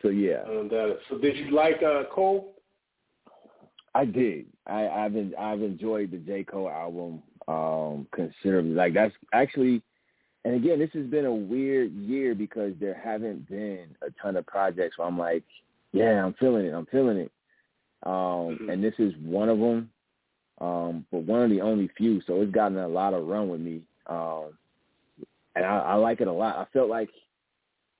So 0.00 0.08
yeah, 0.08 0.44
And, 0.48 0.72
uh, 0.72 0.94
so 1.08 1.18
did 1.18 1.36
you 1.36 1.50
like 1.50 1.82
uh, 1.82 2.04
Cole? 2.12 2.54
I 3.94 4.04
did. 4.04 4.46
I, 4.66 4.86
I've 4.88 5.12
been, 5.12 5.34
I've 5.38 5.60
enjoyed 5.60 6.12
the 6.12 6.18
J 6.18 6.44
Cole 6.44 6.70
album 6.70 7.22
um 7.48 8.06
considerably. 8.12 8.74
Like 8.74 8.94
that's 8.94 9.12
actually, 9.32 9.82
and 10.44 10.54
again, 10.54 10.78
this 10.78 10.90
has 10.94 11.06
been 11.06 11.24
a 11.24 11.34
weird 11.34 11.92
year 11.92 12.34
because 12.36 12.74
there 12.78 12.94
haven't 12.94 13.48
been 13.48 13.86
a 14.06 14.10
ton 14.22 14.36
of 14.36 14.46
projects 14.46 14.98
where 14.98 15.08
I'm 15.08 15.18
like, 15.18 15.42
yeah, 15.92 16.24
I'm 16.24 16.34
feeling 16.34 16.64
it. 16.66 16.72
I'm 16.72 16.86
feeling 16.86 17.16
it. 17.18 17.32
Um, 18.04 18.58
Mhm. 18.60 18.72
and 18.72 18.84
this 18.84 18.94
is 18.98 19.12
one 19.16 19.48
of 19.48 19.58
them, 19.58 19.90
um, 20.60 21.04
but 21.10 21.22
one 21.22 21.42
of 21.42 21.50
the 21.50 21.60
only 21.60 21.88
few. 21.96 22.20
So 22.22 22.40
it's 22.40 22.52
gotten 22.52 22.78
a 22.78 22.88
lot 22.88 23.14
of 23.14 23.26
run 23.26 23.48
with 23.48 23.60
me, 23.60 23.82
um, 24.06 24.56
and 25.54 25.64
I, 25.64 25.78
I 25.78 25.94
like 25.94 26.20
it 26.20 26.28
a 26.28 26.32
lot. 26.32 26.56
I 26.56 26.66
felt 26.72 26.88
like 26.88 27.10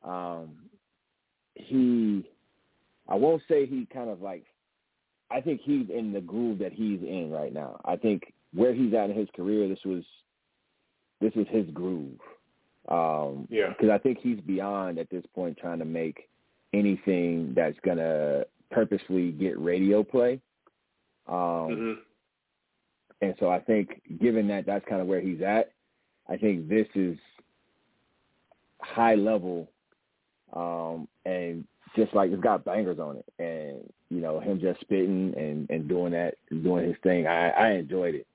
um, 0.04 0.56
he, 1.54 2.24
I 3.08 3.14
won't 3.14 3.42
say 3.48 3.66
he 3.66 3.86
kind 3.92 4.10
of 4.10 4.20
like, 4.22 4.44
I 5.30 5.40
think 5.40 5.60
he's 5.62 5.86
in 5.90 6.12
the 6.12 6.20
groove 6.20 6.58
that 6.58 6.72
he's 6.72 7.00
in 7.00 7.30
right 7.30 7.52
now. 7.52 7.80
I 7.84 7.96
think 7.96 8.32
where 8.54 8.74
he's 8.74 8.92
at 8.94 9.10
in 9.10 9.16
his 9.16 9.28
career, 9.34 9.68
this 9.68 9.84
was, 9.84 10.02
this 11.20 11.32
is 11.36 11.46
his 11.50 11.66
groove. 11.72 12.18
Um, 12.88 13.46
Yeah. 13.48 13.68
because 13.68 13.90
I 13.90 13.98
think 13.98 14.18
he's 14.20 14.40
beyond 14.40 14.98
at 14.98 15.08
this 15.08 15.24
point 15.34 15.56
trying 15.56 15.78
to 15.78 15.84
make 15.84 16.28
anything 16.74 17.52
that's 17.54 17.78
gonna 17.84 18.44
purposely 18.70 19.30
get 19.32 19.58
radio 19.58 20.02
play. 20.02 20.40
Um, 21.28 21.36
Mm-hmm. 21.36 22.00
and 23.20 23.34
so 23.38 23.50
I 23.50 23.60
think, 23.60 24.02
given 24.20 24.48
that 24.48 24.66
that's 24.66 24.84
kind 24.88 25.00
of 25.00 25.06
where 25.06 25.20
he's 25.20 25.40
at, 25.42 25.70
I 26.28 26.36
think 26.36 26.68
this 26.68 26.88
is 26.94 27.16
high 28.82 29.14
level, 29.14 29.68
um, 30.52 31.08
and 31.24 31.64
just 31.96 32.14
like 32.14 32.30
it's 32.30 32.42
got 32.42 32.64
bangers 32.64 32.98
on 32.98 33.16
it, 33.16 33.24
and 33.38 33.92
you 34.10 34.20
know 34.20 34.40
him 34.40 34.60
just 34.60 34.80
spitting 34.80 35.34
and 35.36 35.68
and 35.70 35.88
doing 35.88 36.12
that, 36.12 36.34
doing 36.50 36.86
his 36.86 36.96
thing. 37.02 37.26
I 37.26 37.50
I 37.50 37.70
enjoyed 37.72 38.14
it. 38.14 38.26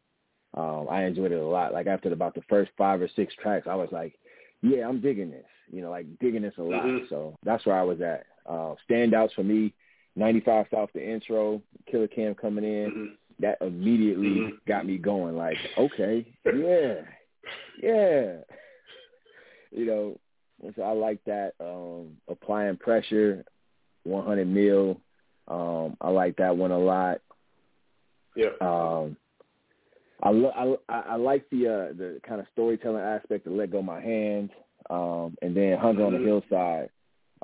Um, 0.54 0.88
I 0.89 1.04
enjoyed 1.04 1.32
it 1.32 1.39
a 1.39 1.45
lot. 1.45 1.74
Like 1.74 1.88
after 1.88 2.12
about 2.12 2.34
the 2.34 2.41
first 2.50 2.72
five 2.78 3.02
or 3.02 3.10
six 3.16 3.34
tracks, 3.36 3.68
I 3.70 3.76
was 3.76 3.89
like, 3.91 4.18
yeah, 4.62 4.88
I'm 4.88 5.02
digging 5.02 5.30
this. 5.30 5.45
You 5.72 5.82
know, 5.82 5.91
like 5.91 6.06
digging 6.20 6.41
this 6.41 6.58
a 6.58 6.64
lot. 6.64 6.84
Mhm. 6.86 7.10
So 7.10 7.36
that's 7.43 7.66
where 7.66 7.78
I 7.78 7.84
was 7.84 8.02
at. 8.02 8.26
Uh, 8.45 8.76
standouts 8.89 9.34
for 9.34 9.43
me, 9.43 9.74
95 10.16 10.68
South 10.72 10.89
the 10.93 11.06
intro, 11.06 11.62
Killa 11.86 12.08
Cam 12.08 12.34
coming 12.34 12.64
in 12.64 12.89
Mm-hmm. 12.91 13.14
that 13.39 13.58
immediately 13.62 14.39
Mhm. 14.39 14.58
got 14.68 14.86
me 14.86 14.98
going 14.98 15.36
like 15.38 15.58
okay 15.78 16.26
yeah 16.45 17.02
yeah 17.78 18.38
you 19.72 19.86
know 19.86 20.18
and 20.64 20.74
so 20.76 20.82
i 20.84 20.91
like 20.91 21.20
that 21.26 21.53
um 21.60 22.18
applying 22.28 22.78
pressure 22.78 23.43
100 24.03 24.47
mil 24.47 24.99
um 25.47 25.95
i 26.01 26.10
like 26.10 26.36
that 26.38 26.55
one 26.55 26.72
a 26.72 26.78
lot 26.78 27.20
Yeah. 28.36 28.49
um 28.62 29.16
i 30.24 30.30
lo- 30.30 30.80
I, 30.89 30.99
I 31.10 31.16
like 31.16 31.49
the 31.49 31.68
uh 31.68 31.93
the 31.97 32.20
kind 32.28 32.39
of 32.41 32.47
storytelling 32.53 33.01
aspect 33.03 33.47
of 33.47 33.53
let 33.53 33.72
go 33.72 33.82
my 33.82 34.01
Hands, 34.01 34.49
um 34.89 35.36
and 35.41 35.55
then 35.55 35.78
hunger 35.78 36.05
on 36.05 36.14
the 36.14 36.20
Mhm. 36.20 36.26
hillside 36.26 36.89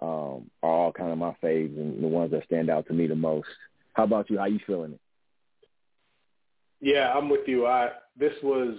um 0.01 0.49
are 0.63 0.71
all 0.71 0.91
kind 0.91 1.11
of 1.11 1.17
my 1.17 1.35
faves 1.43 1.77
and 1.79 2.03
the 2.03 2.07
ones 2.07 2.31
that 2.31 2.45
stand 2.45 2.69
out 2.69 2.87
to 2.87 2.93
me 2.93 3.05
the 3.07 3.15
most 3.15 3.47
how 3.93 4.03
about 4.05 4.29
you 4.29 4.37
how 4.39 4.45
you 4.45 4.59
feeling 4.65 4.93
it 4.93 4.99
Yeah, 6.81 7.13
I'm 7.13 7.29
with 7.29 7.47
you. 7.47 7.65
I 7.65 7.91
this 8.17 8.33
was 8.43 8.75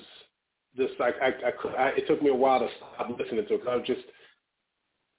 just 0.76 0.92
like 0.98 1.14
I, 1.22 1.28
I, 1.28 1.50
could- 1.52 1.74
I 1.74 1.88
it 1.90 2.06
took 2.06 2.20
me 2.22 2.30
a 2.30 2.34
while 2.34 2.58
to 2.60 2.68
stop 2.76 3.08
listening 3.18 3.46
to 3.46 3.54
it 3.54 3.58
'cause 3.60 3.68
I 3.70 3.76
was 3.76 3.86
just 3.86 4.02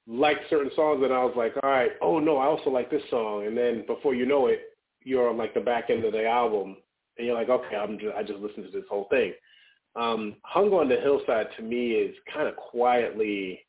liked 0.08 0.50
certain 0.50 0.72
songs 0.76 1.02
and 1.04 1.14
I 1.14 1.24
was 1.24 1.34
like, 1.36 1.54
all 1.64 1.70
right, 1.70 1.92
oh 2.02 2.20
no, 2.20 2.38
I 2.38 2.46
also 2.46 2.70
like 2.70 2.90
this 2.90 3.02
song, 3.10 3.48
and 3.48 3.58
then 3.58 3.86
before 3.88 4.14
you 4.14 4.26
know 4.26 4.48
it, 4.48 4.62
you're 5.04 5.30
on 5.30 5.38
like 5.38 5.54
the 5.54 5.62
back 5.62 5.90
end 5.90 6.04
of 6.06 6.14
the 6.14 6.26
album, 6.26 6.78
and 7.18 7.28
you're 7.28 7.36
like, 7.36 7.50
okay, 7.50 7.76
I'm 7.76 7.98
just 7.98 8.16
I 8.16 8.24
just 8.24 8.40
listened 8.40 8.66
to 8.66 8.72
this 8.72 8.88
whole 8.90 9.08
thing. 9.10 9.34
Um, 9.96 10.36
Hunger 10.44 10.78
on 10.78 10.90
the 10.90 10.98
Hillside 10.98 11.48
to 11.58 11.64
me 11.64 11.92
is 11.92 12.16
kind 12.34 12.48
of 12.48 12.56
quietly 12.56 13.62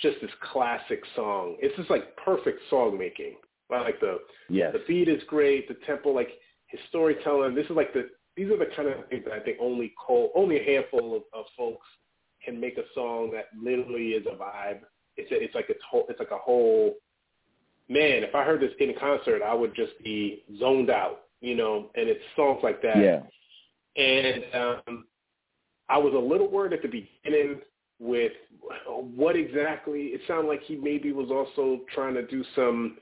just 0.00 0.16
this 0.20 0.30
classic 0.52 1.02
song. 1.14 1.56
It's 1.60 1.76
just 1.76 1.90
like 1.90 2.16
perfect 2.16 2.60
song 2.68 2.98
making. 2.98 3.36
I 3.70 3.82
like 3.82 4.00
the 4.00 4.18
yes 4.48 4.72
the 4.72 4.80
beat 4.88 5.08
is 5.08 5.22
great. 5.28 5.68
The 5.68 5.76
tempo, 5.86 6.10
like 6.10 6.30
his 6.66 6.80
storytelling. 6.88 7.54
This 7.54 7.66
is 7.66 7.76
like 7.76 7.92
the 7.92 8.08
these 8.36 8.50
are 8.50 8.58
the 8.58 8.66
kind 8.76 8.88
of 8.88 9.08
things 9.08 9.24
that 9.26 9.34
I 9.34 9.40
think 9.40 9.58
only 9.60 9.92
Cole, 10.06 10.32
only 10.34 10.60
a 10.60 10.64
handful 10.64 11.16
of, 11.16 11.22
of 11.32 11.44
folks 11.56 11.86
can 12.44 12.60
make 12.60 12.78
a 12.78 12.84
song 12.94 13.30
that 13.32 13.46
literally 13.60 14.08
is 14.08 14.26
a 14.26 14.36
vibe. 14.36 14.80
It's 15.20 15.30
a, 15.32 15.42
it's 15.42 15.54
like 15.54 15.66
it's 15.68 15.82
whole, 15.88 16.06
it's 16.08 16.18
like 16.18 16.30
a 16.30 16.38
whole. 16.38 16.94
Man, 17.88 18.22
if 18.22 18.34
I 18.34 18.44
heard 18.44 18.60
this 18.60 18.70
in 18.78 18.94
concert, 19.00 19.42
I 19.42 19.52
would 19.52 19.74
just 19.74 19.92
be 20.04 20.44
zoned 20.58 20.90
out, 20.90 21.22
you 21.40 21.56
know. 21.56 21.90
And 21.96 22.08
it's 22.08 22.20
songs 22.36 22.60
like 22.62 22.80
that. 22.82 22.98
yeah 22.98 23.20
And 23.96 24.44
um, 24.54 25.04
I 25.88 25.98
was 25.98 26.14
a 26.14 26.18
little 26.18 26.48
worried 26.48 26.72
at 26.72 26.82
the 26.82 26.88
beginning 26.88 27.60
with 27.98 28.32
what 28.86 29.36
exactly. 29.36 30.00
It 30.06 30.20
sounded 30.28 30.48
like 30.48 30.62
he 30.62 30.76
maybe 30.76 31.12
was 31.12 31.30
also 31.30 31.82
trying 31.92 32.14
to 32.14 32.26
do 32.26 32.44
some 32.54 32.98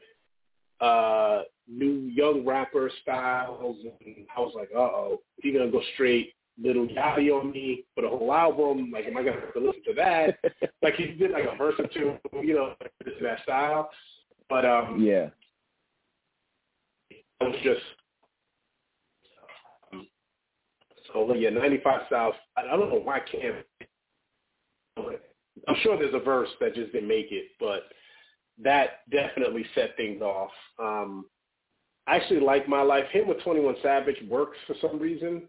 uh 0.81 1.43
new 1.66 2.09
young 2.14 2.47
rapper 2.47 2.91
styles 3.03 3.77
and 3.85 4.27
I 4.35 4.41
was 4.41 4.53
like, 4.55 4.71
uh 4.75 4.79
oh, 4.79 5.21
he 5.43 5.53
gonna 5.53 5.71
go 5.71 5.83
straight 5.95 6.35
Lil 6.61 6.88
Yachty 6.88 7.30
on 7.30 7.52
me 7.52 7.84
for 7.94 8.02
the 8.02 8.09
whole 8.09 8.32
album? 8.32 8.90
Like 8.92 9.06
am 9.06 9.16
I 9.16 9.22
gonna 9.22 9.40
have 9.40 9.54
to 9.54 9.61
listen 9.61 9.82
to 9.86 9.94
that? 9.94 10.38
like 10.82 10.94
he 10.94 11.06
did 11.06 11.30
like 11.30 11.44
a 11.44 11.56
verse 11.56 11.74
or 11.78 11.86
two, 11.86 12.16
you 12.42 12.54
know, 12.54 12.74
this 13.04 13.14
that 13.22 13.42
style. 13.42 13.90
But 14.48 14.64
um 14.64 15.00
yeah 15.00 15.28
it 17.11 17.44
was 17.44 17.56
just 17.62 17.80
um, 19.92 20.06
so 21.12 21.34
yeah, 21.34 21.50
ninety 21.50 21.80
five 21.82 22.02
South 22.11 22.34
I, 22.56 22.62
I 22.62 22.76
don't 22.76 22.90
know 22.90 23.00
why 23.00 23.16
I 23.16 23.20
can't 23.20 23.64
I'm 25.66 25.76
sure 25.82 25.98
there's 25.98 26.14
a 26.14 26.24
verse 26.24 26.48
that 26.61 26.74
just 26.74 26.92
didn't 26.92 27.09
make 27.09 27.28
it, 27.30 27.46
but 27.59 27.84
that 28.62 29.09
definitely 29.11 29.64
set 29.74 29.96
things 29.96 30.22
off. 30.22 30.50
Um, 30.78 31.26
I 32.06 32.16
actually 32.16 32.40
like 32.40 32.68
my 32.68 32.82
life. 32.82 33.04
Him 33.11 33.28
with 33.28 33.42
Twenty 33.42 33.61
One 33.61 33.76
Savage 33.82 34.16
works 34.28 34.56
for 34.66 34.74
some 34.80 34.98
reason. 34.98 35.48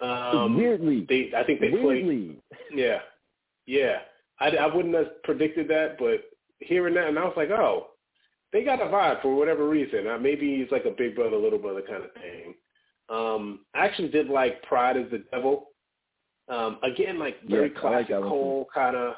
Um, 0.00 0.56
weirdly 0.56 1.06
they, 1.08 1.32
I 1.36 1.44
think 1.44 1.60
they 1.60 1.70
played. 1.70 2.38
Yeah, 2.74 2.98
yeah. 3.66 3.98
I, 4.40 4.50
I 4.50 4.72
wouldn't 4.72 4.94
have 4.94 5.22
predicted 5.24 5.68
that, 5.68 5.96
but 5.98 6.24
hearing 6.60 6.94
that, 6.94 7.08
and 7.08 7.18
I 7.18 7.24
was 7.24 7.34
like, 7.36 7.50
oh, 7.50 7.88
they 8.52 8.62
got 8.64 8.80
a 8.80 8.86
vibe 8.86 9.20
for 9.22 9.34
whatever 9.34 9.68
reason. 9.68 10.06
Uh, 10.06 10.18
maybe 10.18 10.56
he's 10.56 10.70
like 10.70 10.84
a 10.84 10.94
big 10.96 11.16
brother, 11.16 11.36
little 11.36 11.58
brother 11.58 11.82
kind 11.82 12.04
of 12.04 12.12
thing. 12.14 12.54
Um, 13.08 13.60
I 13.74 13.84
actually 13.86 14.08
did 14.08 14.28
like 14.28 14.62
Pride 14.62 14.96
is 14.96 15.10
the 15.10 15.24
Devil. 15.30 15.68
Um, 16.48 16.78
again, 16.82 17.18
like 17.18 17.42
very 17.48 17.68
Yeah, 17.68 17.74
like 17.74 17.80
classic 17.80 18.08
too. 18.08 18.28
Cole 18.28 18.66
kind 18.72 18.96
of. 18.96 19.14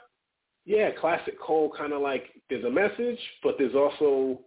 Yeah, 0.64 0.90
classic 0.92 1.38
Cole 1.40 1.72
kind 1.76 1.92
of 1.92 2.00
like 2.00 2.24
there's 2.48 2.64
a 2.64 2.70
message, 2.70 3.18
but 3.42 3.56
there's 3.58 3.74
also 3.74 4.40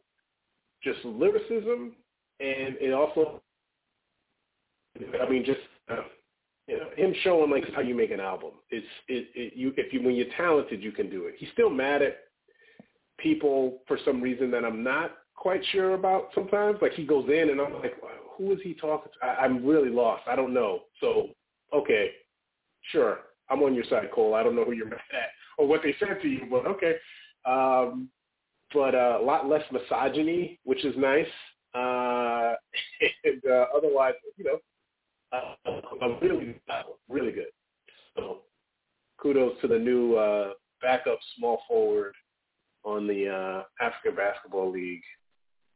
just 0.84 1.04
lyricism 1.04 1.94
and 2.40 2.76
it 2.80 2.94
also, 2.94 3.42
I 5.22 5.30
mean, 5.30 5.46
just 5.46 5.60
uh, 5.90 6.02
you 6.68 6.78
know, 6.78 6.88
him 6.96 7.14
showing 7.24 7.52
like 7.52 7.66
how 7.74 7.82
you 7.82 7.96
make 7.96 8.12
an 8.12 8.20
album. 8.20 8.52
It's 8.70 8.86
it, 9.08 9.28
it 9.36 9.54
you 9.56 9.74
if 9.78 9.92
you 9.92 10.02
when 10.02 10.16
you're 10.16 10.34
talented, 10.38 10.82
you 10.82 10.92
can 10.92 11.10
do 11.10 11.26
it. 11.26 11.36
He's 11.38 11.50
still 11.54 11.70
mad 11.70 12.02
at 12.02 12.18
people 13.18 13.80
for 13.88 13.98
some 14.06 14.22
reason 14.22 14.50
that 14.52 14.64
I'm 14.64 14.84
not 14.84 15.12
quite 15.36 15.62
sure 15.72 15.94
about 15.94 16.30
sometimes. 16.34 16.78
Like 16.82 16.94
he 16.94 17.06
goes 17.06 17.28
in 17.30 17.50
and 17.50 17.60
I'm 17.60 17.74
like, 17.74 17.96
who 18.38 18.54
is 18.54 18.60
he 18.64 18.74
talking 18.74 19.12
to? 19.20 19.26
I, 19.26 19.44
I'm 19.44 19.66
really 19.66 19.90
lost. 19.90 20.24
I 20.28 20.36
don't 20.36 20.54
know. 20.54 20.84
So 21.02 21.30
okay, 21.74 22.12
sure, 22.92 23.20
I'm 23.50 23.62
on 23.62 23.74
your 23.74 23.86
side, 23.86 24.10
Cole. 24.14 24.36
I 24.36 24.44
don't 24.44 24.56
know 24.56 24.66
who 24.66 24.74
you're 24.74 24.90
mad 24.90 25.00
at 25.14 25.30
or 25.58 25.68
what 25.68 25.82
they 25.84 25.96
said 26.00 26.22
to 26.22 26.28
you, 26.28 26.48
but 26.50 26.66
okay. 26.66 26.96
Um, 27.46 28.10
but 28.74 28.96
uh, 28.96 29.20
a 29.22 29.24
lot 29.24 29.48
less 29.48 29.64
misogyny, 29.72 30.60
which 30.64 30.84
is 30.86 30.96
nice. 30.98 31.28
Uh, 31.76 32.54
and 33.24 33.42
uh, 33.50 33.66
otherwise, 33.76 34.14
you 34.38 34.46
know, 34.46 34.60
uh, 35.34 36.08
really, 36.22 36.56
really 37.10 37.32
good. 37.32 37.48
So 38.16 38.40
kudos 39.18 39.60
to 39.62 39.68
the 39.68 39.80
new 39.80 40.16
uh, 40.16 40.52
backup 40.82 41.20
small 41.38 41.62
forward 41.68 42.14
on 42.84 43.08
the 43.08 43.30
uh, 43.30 43.84
African 43.84 44.16
Basketball 44.16 44.72
League. 44.72 45.04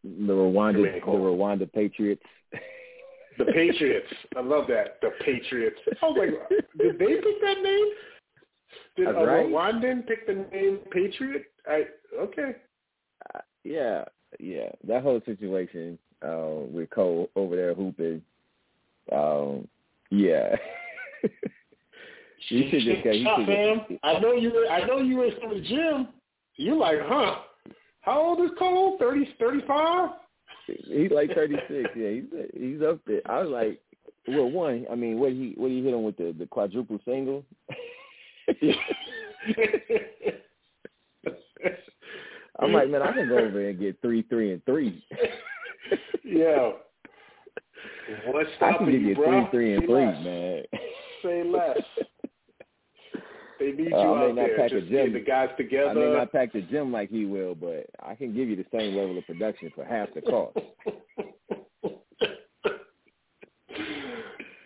The 0.03 0.34
Rwanda, 0.34 0.93
the 0.93 0.99
Rwanda 1.01 1.72
Patriots. 1.72 2.24
The 3.38 3.45
Patriots. 3.45 4.08
I 4.36 4.41
love 4.41 4.66
that. 4.68 4.99
The 5.01 5.12
Patriots. 5.24 5.78
I 6.01 6.05
was 6.05 6.18
like, 6.18 6.49
did 6.78 6.99
they 6.99 7.05
pick 7.05 7.41
that 7.41 7.62
name? 7.62 7.86
Did 8.95 9.08
a 9.10 9.14
right. 9.14 9.45
Rwandan 9.45 10.08
pick 10.08 10.26
the 10.26 10.45
name 10.51 10.80
Patriot? 10.91 11.45
I 11.68 11.86
okay. 12.20 12.55
Uh, 13.34 13.39
yeah, 13.64 14.05
yeah. 14.39 14.70
That 14.88 15.03
whole 15.03 15.22
situation 15.26 15.99
uh, 16.26 16.66
with 16.72 16.89
Cole 16.89 17.30
over 17.36 17.55
there 17.55 17.74
hooping. 17.74 18.22
Um, 19.12 19.68
yeah. 20.10 20.55
you 22.49 22.70
should 22.70 22.82
just. 22.84 23.05
You 23.05 23.24
Shut 23.24 23.39
should 23.39 23.47
fam. 23.47 23.99
I 24.03 24.20
know 24.20 24.34
you. 24.34 24.51
Were, 24.53 24.68
I 24.68 24.86
know 24.86 24.99
you 24.99 25.18
were 25.18 25.30
from 25.41 25.53
the 25.53 25.62
gym. 25.62 26.10
You're 26.55 26.78
like, 26.78 26.97
huh? 27.01 27.39
How 28.01 28.22
old 28.22 28.39
is 28.41 28.51
Cole? 28.58 28.97
Thirty, 28.99 29.28
thirty-five. 29.39 30.10
he's 30.66 31.12
like 31.12 31.34
thirty 31.36 31.55
six. 31.68 31.89
Yeah, 31.95 32.10
he's 32.10 32.24
he's 32.53 32.82
up 32.82 32.99
there. 33.05 33.22
I 33.26 33.41
was 33.41 33.49
like, 33.49 33.82
well, 34.28 34.49
one. 34.49 34.86
I 34.91 34.95
mean, 34.95 35.20
what 35.20 35.32
he 35.32 35.53
what 35.58 35.72
he 35.72 35.84
hit 35.84 35.93
him 35.93 36.03
with 36.03 36.18
the 36.18 36.34
the 36.38 36.45
quadruple 36.45 36.99
single. 37.05 37.43
I'm 42.60 42.74
like, 42.74 42.89
man, 42.89 43.01
I 43.01 43.12
can 43.14 43.30
go 43.30 43.38
over 43.38 43.70
and 43.70 43.80
get 43.80 44.01
three, 44.01 44.24
three, 44.24 44.51
and 44.51 44.66
three. 44.66 45.03
yeah. 46.24 46.72
What's 48.28 48.49
I 48.62 48.72
can 48.72 48.76
stopping 48.78 48.91
give 48.91 49.01
you, 49.01 49.16
three, 49.16 49.47
three, 49.51 49.74
and 49.74 49.82
Say 49.84 49.88
three, 49.88 50.05
less. 50.05 50.24
man. 50.24 50.64
Say 51.24 51.43
less. 51.43 51.78
They 53.60 53.72
need 53.72 53.89
you 53.89 53.95
Uh, 53.95 54.28
out 54.30 54.36
not 54.36 54.47
there. 54.55 54.70
Just 54.70 54.89
get 54.91 55.14
the 55.14 55.20
guys 55.20 55.49
together. 55.58 55.89
I 55.89 55.93
may 55.95 56.14
not 56.14 56.32
pack 56.32 56.53
the 56.53 56.62
gym 56.62 56.91
like 56.91 57.10
he 57.10 57.26
will, 57.26 57.55
but 57.55 57.88
I 58.03 58.14
can 58.14 58.32
give 58.36 58.47
you 58.47 58.55
the 58.55 58.66
same 58.72 58.95
level 58.95 59.18
of 59.18 59.26
production 59.26 59.72
for 59.74 59.84
half 59.84 60.14
the 60.14 60.22
cost. 60.22 60.58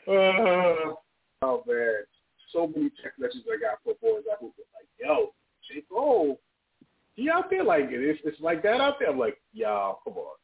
uh, 0.08 0.94
oh 1.42 1.64
man, 1.66 2.04
so 2.52 2.68
many 2.68 2.90
text 3.02 3.18
messages 3.18 3.44
I 3.48 3.62
got 3.62 3.80
for 3.84 3.94
boys 4.02 4.24
I 4.30 4.36
hoop. 4.42 4.54
Like, 4.58 4.90
yo, 5.00 5.34
J 5.70 5.84
Cole, 5.90 6.40
he 7.16 7.30
out 7.30 7.50
there 7.50 7.64
like 7.64 7.86
it. 7.86 8.02
It's, 8.02 8.20
it's 8.26 8.42
like 8.42 8.62
that 8.64 8.82
out 8.82 8.96
there. 9.00 9.10
I'm 9.10 9.18
like, 9.20 9.40
y'all, 9.54 10.00
come 10.04 10.16
on, 10.16 10.36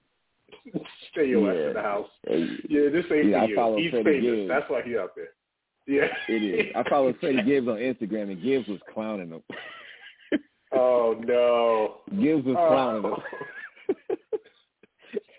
stay 1.12 1.28
your 1.30 1.50
ass 1.52 1.68
in 1.68 1.74
the 1.74 1.82
house. 1.82 2.10
Yeah, 2.70 2.90
this 2.92 3.06
ain't 3.14 3.28
Yeah, 3.30 3.46
for 3.56 3.78
you. 3.80 3.84
He's 3.84 3.92
Freddie 3.92 4.22
famous. 4.22 4.36
Gibbs. 4.36 4.50
That's 4.50 4.70
why 4.70 4.82
he 4.84 4.98
out 4.98 5.12
there. 5.16 5.30
Yeah, 5.88 6.08
It 6.28 6.44
is. 6.44 6.74
I 6.76 6.84
followed 6.90 7.16
Freddie 7.20 7.44
Gibbs 7.46 7.68
on 7.68 7.76
Instagram, 7.78 8.32
and 8.32 8.42
Gibbs 8.44 8.68
was 8.68 8.80
clowning 8.94 9.30
him. 9.30 9.42
oh 10.74 11.16
no. 11.26 11.98
Gibbs 12.22 12.46
was 12.46 12.56
clowning 12.56 13.06
Oh. 13.06 13.24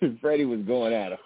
him. 0.00 0.18
Freddie 0.20 0.44
was 0.46 0.60
going 0.60 0.94
at 0.94 1.12
him. 1.12 1.18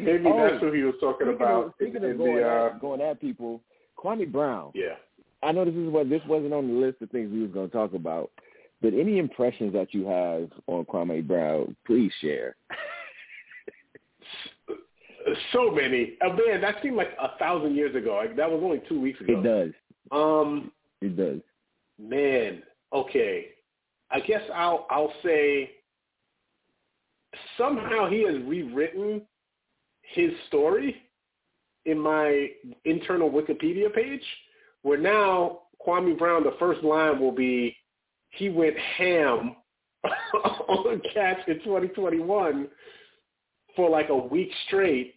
Maybe 0.00 0.24
Oh, 0.26 0.48
that's 0.50 0.62
what 0.62 0.74
he 0.74 0.82
was 0.82 0.94
talking 1.00 1.28
about. 1.28 1.66
of, 1.66 1.72
speaking 1.76 2.02
in, 2.02 2.10
of 2.12 2.18
going, 2.18 2.36
the, 2.36 2.48
uh, 2.48 2.66
at, 2.74 2.80
going 2.80 3.00
at 3.00 3.20
people, 3.20 3.62
Kwame 3.98 4.30
Brown. 4.30 4.72
yeah. 4.74 4.94
I 5.42 5.52
know 5.52 5.64
this 5.64 5.74
is 5.74 5.88
what 5.88 6.08
this 6.10 6.20
wasn't 6.28 6.52
on 6.52 6.66
the 6.66 6.74
list 6.74 7.00
of 7.00 7.10
things 7.10 7.30
we 7.32 7.42
was 7.42 7.52
going 7.52 7.70
to 7.70 7.72
talk 7.76 7.94
about, 7.94 8.30
but 8.80 8.94
any 8.94 9.18
impressions 9.18 9.72
that 9.72 9.92
you 9.92 10.06
have 10.06 10.50
on 10.66 10.84
Kwame 10.84 11.26
Brown, 11.26 11.76
please 11.86 12.12
share. 12.20 12.56
So 15.52 15.70
many. 15.70 16.14
Oh, 16.22 16.32
man, 16.32 16.60
that 16.62 16.76
seemed 16.82 16.96
like 16.96 17.10
a 17.20 17.36
thousand 17.38 17.74
years 17.74 17.94
ago. 17.94 18.14
Like, 18.14 18.34
that 18.36 18.50
was 18.50 18.60
only 18.64 18.80
two 18.88 18.98
weeks 18.98 19.20
ago. 19.20 19.40
It 19.40 19.42
does. 19.42 19.72
Um, 20.10 20.72
It 21.02 21.16
does. 21.16 21.40
man, 21.98 22.62
okay. 22.94 23.48
I 24.10 24.20
guess 24.20 24.40
I'll 24.54 24.86
I'll 24.90 25.12
say 25.22 25.70
somehow 27.58 28.08
he 28.08 28.22
has 28.24 28.36
rewritten 28.44 29.20
his 30.00 30.30
story 30.46 30.96
in 31.84 31.98
my 31.98 32.48
internal 32.86 33.30
Wikipedia 33.30 33.92
page, 33.94 34.22
where 34.80 34.96
now 34.96 35.60
Kwame 35.86 36.16
Brown, 36.18 36.42
the 36.42 36.56
first 36.58 36.82
line 36.82 37.20
will 37.20 37.32
be, 37.32 37.76
he 38.30 38.48
went 38.48 38.76
ham 38.78 39.56
on 40.68 41.00
catch 41.12 41.38
in 41.48 41.58
2021 41.64 42.68
for 43.74 43.90
like 43.90 44.08
a 44.08 44.16
week 44.16 44.50
straight, 44.66 45.14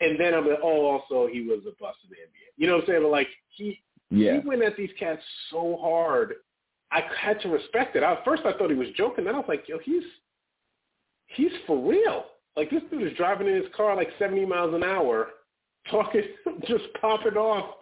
and 0.00 0.18
then 0.18 0.34
I'm 0.34 0.48
like, 0.48 0.58
oh, 0.62 0.86
also 0.86 1.28
he 1.30 1.42
was 1.42 1.60
a 1.66 1.72
bust 1.82 1.98
in 2.04 2.10
the 2.10 2.16
NBA. 2.16 2.52
You 2.56 2.66
know 2.66 2.74
what 2.76 2.82
I'm 2.82 2.86
saying? 2.88 3.02
But 3.02 3.10
like 3.10 3.28
he 3.50 3.80
Yeah. 4.10 4.40
he 4.40 4.48
went 4.48 4.62
at 4.62 4.76
these 4.76 4.90
cats 4.98 5.22
so 5.50 5.78
hard. 5.80 6.34
I 6.90 7.02
had 7.20 7.40
to 7.42 7.48
respect 7.48 7.96
it. 7.96 8.02
At 8.02 8.24
first, 8.24 8.42
I 8.46 8.52
thought 8.56 8.70
he 8.70 8.76
was 8.76 8.88
joking. 8.96 9.24
Then 9.24 9.34
I 9.34 9.38
was 9.38 9.48
like, 9.48 9.68
yo, 9.68 9.78
he's 9.78 10.04
he's 11.26 11.52
for 11.66 11.76
real. 11.78 12.24
Like 12.56 12.70
this 12.70 12.82
dude 12.90 13.02
is 13.10 13.16
driving 13.16 13.46
in 13.46 13.54
his 13.54 13.72
car 13.76 13.94
like 13.94 14.08
70 14.18 14.44
miles 14.46 14.74
an 14.74 14.82
hour, 14.82 15.28
talking, 15.90 16.22
just 16.66 16.84
popping 17.00 17.36
off 17.36 17.74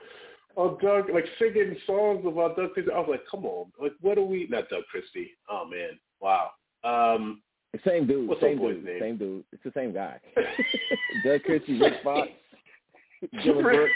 on 0.56 0.78
Doug, 0.82 1.10
like 1.12 1.26
singing 1.38 1.76
songs 1.86 2.24
about 2.26 2.56
Doug 2.56 2.72
Christie. 2.72 2.90
I 2.92 2.98
was 2.98 3.08
like, 3.10 3.24
come 3.30 3.44
on, 3.44 3.70
like 3.80 3.92
what 4.00 4.18
are 4.18 4.24
we? 4.24 4.46
Not 4.50 4.68
Doug 4.68 4.84
Christie. 4.90 5.30
Oh 5.50 5.64
man, 5.70 5.98
wow. 6.20 6.50
Um, 6.84 7.42
Same 7.84 8.06
dude. 8.06 8.28
What's 8.28 8.40
same 8.40 8.58
dude. 8.58 8.84
name? 8.84 8.98
Same 9.00 9.16
dude. 9.18 9.44
It's 9.52 9.62
the 9.64 9.72
same 9.74 9.92
guy. 9.92 10.18
Doug 11.24 11.42
Christie, 11.42 11.78
Rick 11.78 11.94
Fox, 12.02 12.28
Dillon 13.44 13.62
Brooks. 13.62 13.92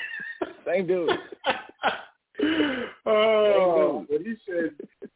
Same 0.66 0.86
dude. 0.86 1.10
oh, 3.06 4.04
when 4.08 4.24
he 4.24 4.34
said 4.46 4.70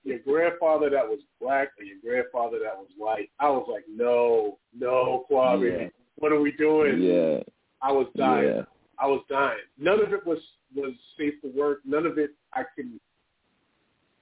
your 0.05 0.19
grandfather 0.21 0.91
that 0.91 1.05
was 1.07 1.21
black 1.41 1.69
or 1.79 1.85
your 1.85 1.99
grandfather 2.03 2.59
that 2.63 2.77
was 2.77 2.89
white, 2.97 3.31
I 3.41 3.49
was 3.51 3.67
like, 3.71 3.85
no, 3.89 4.59
no, 4.79 5.25
Kwame, 5.31 5.81
Yeah. 5.83 5.89
what 6.17 6.33
are 6.33 6.41
we 6.41 6.53
doing? 6.53 7.01
Yeah. 7.03 7.41
I 7.83 7.93
was 7.93 8.07
dying. 8.17 8.49
Yeah. 8.49 8.63
I 8.99 9.07
was 9.07 9.23
dying. 9.29 9.59
None 9.79 10.01
of 10.01 10.13
it 10.13 10.27
was 10.27 10.39
was 10.75 10.93
safe 11.19 11.35
for 11.41 11.49
work. 11.49 11.79
None 11.85 12.07
of 12.07 12.19
it 12.19 12.31
I 12.53 12.63
can. 12.77 13.01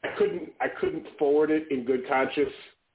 I 0.05 0.09
couldn't. 0.19 0.51
I 0.61 0.69
couldn't 0.69 1.07
forward 1.19 1.51
it 1.51 1.71
in 1.71 1.85
good 1.85 2.07
conscience 2.09 2.51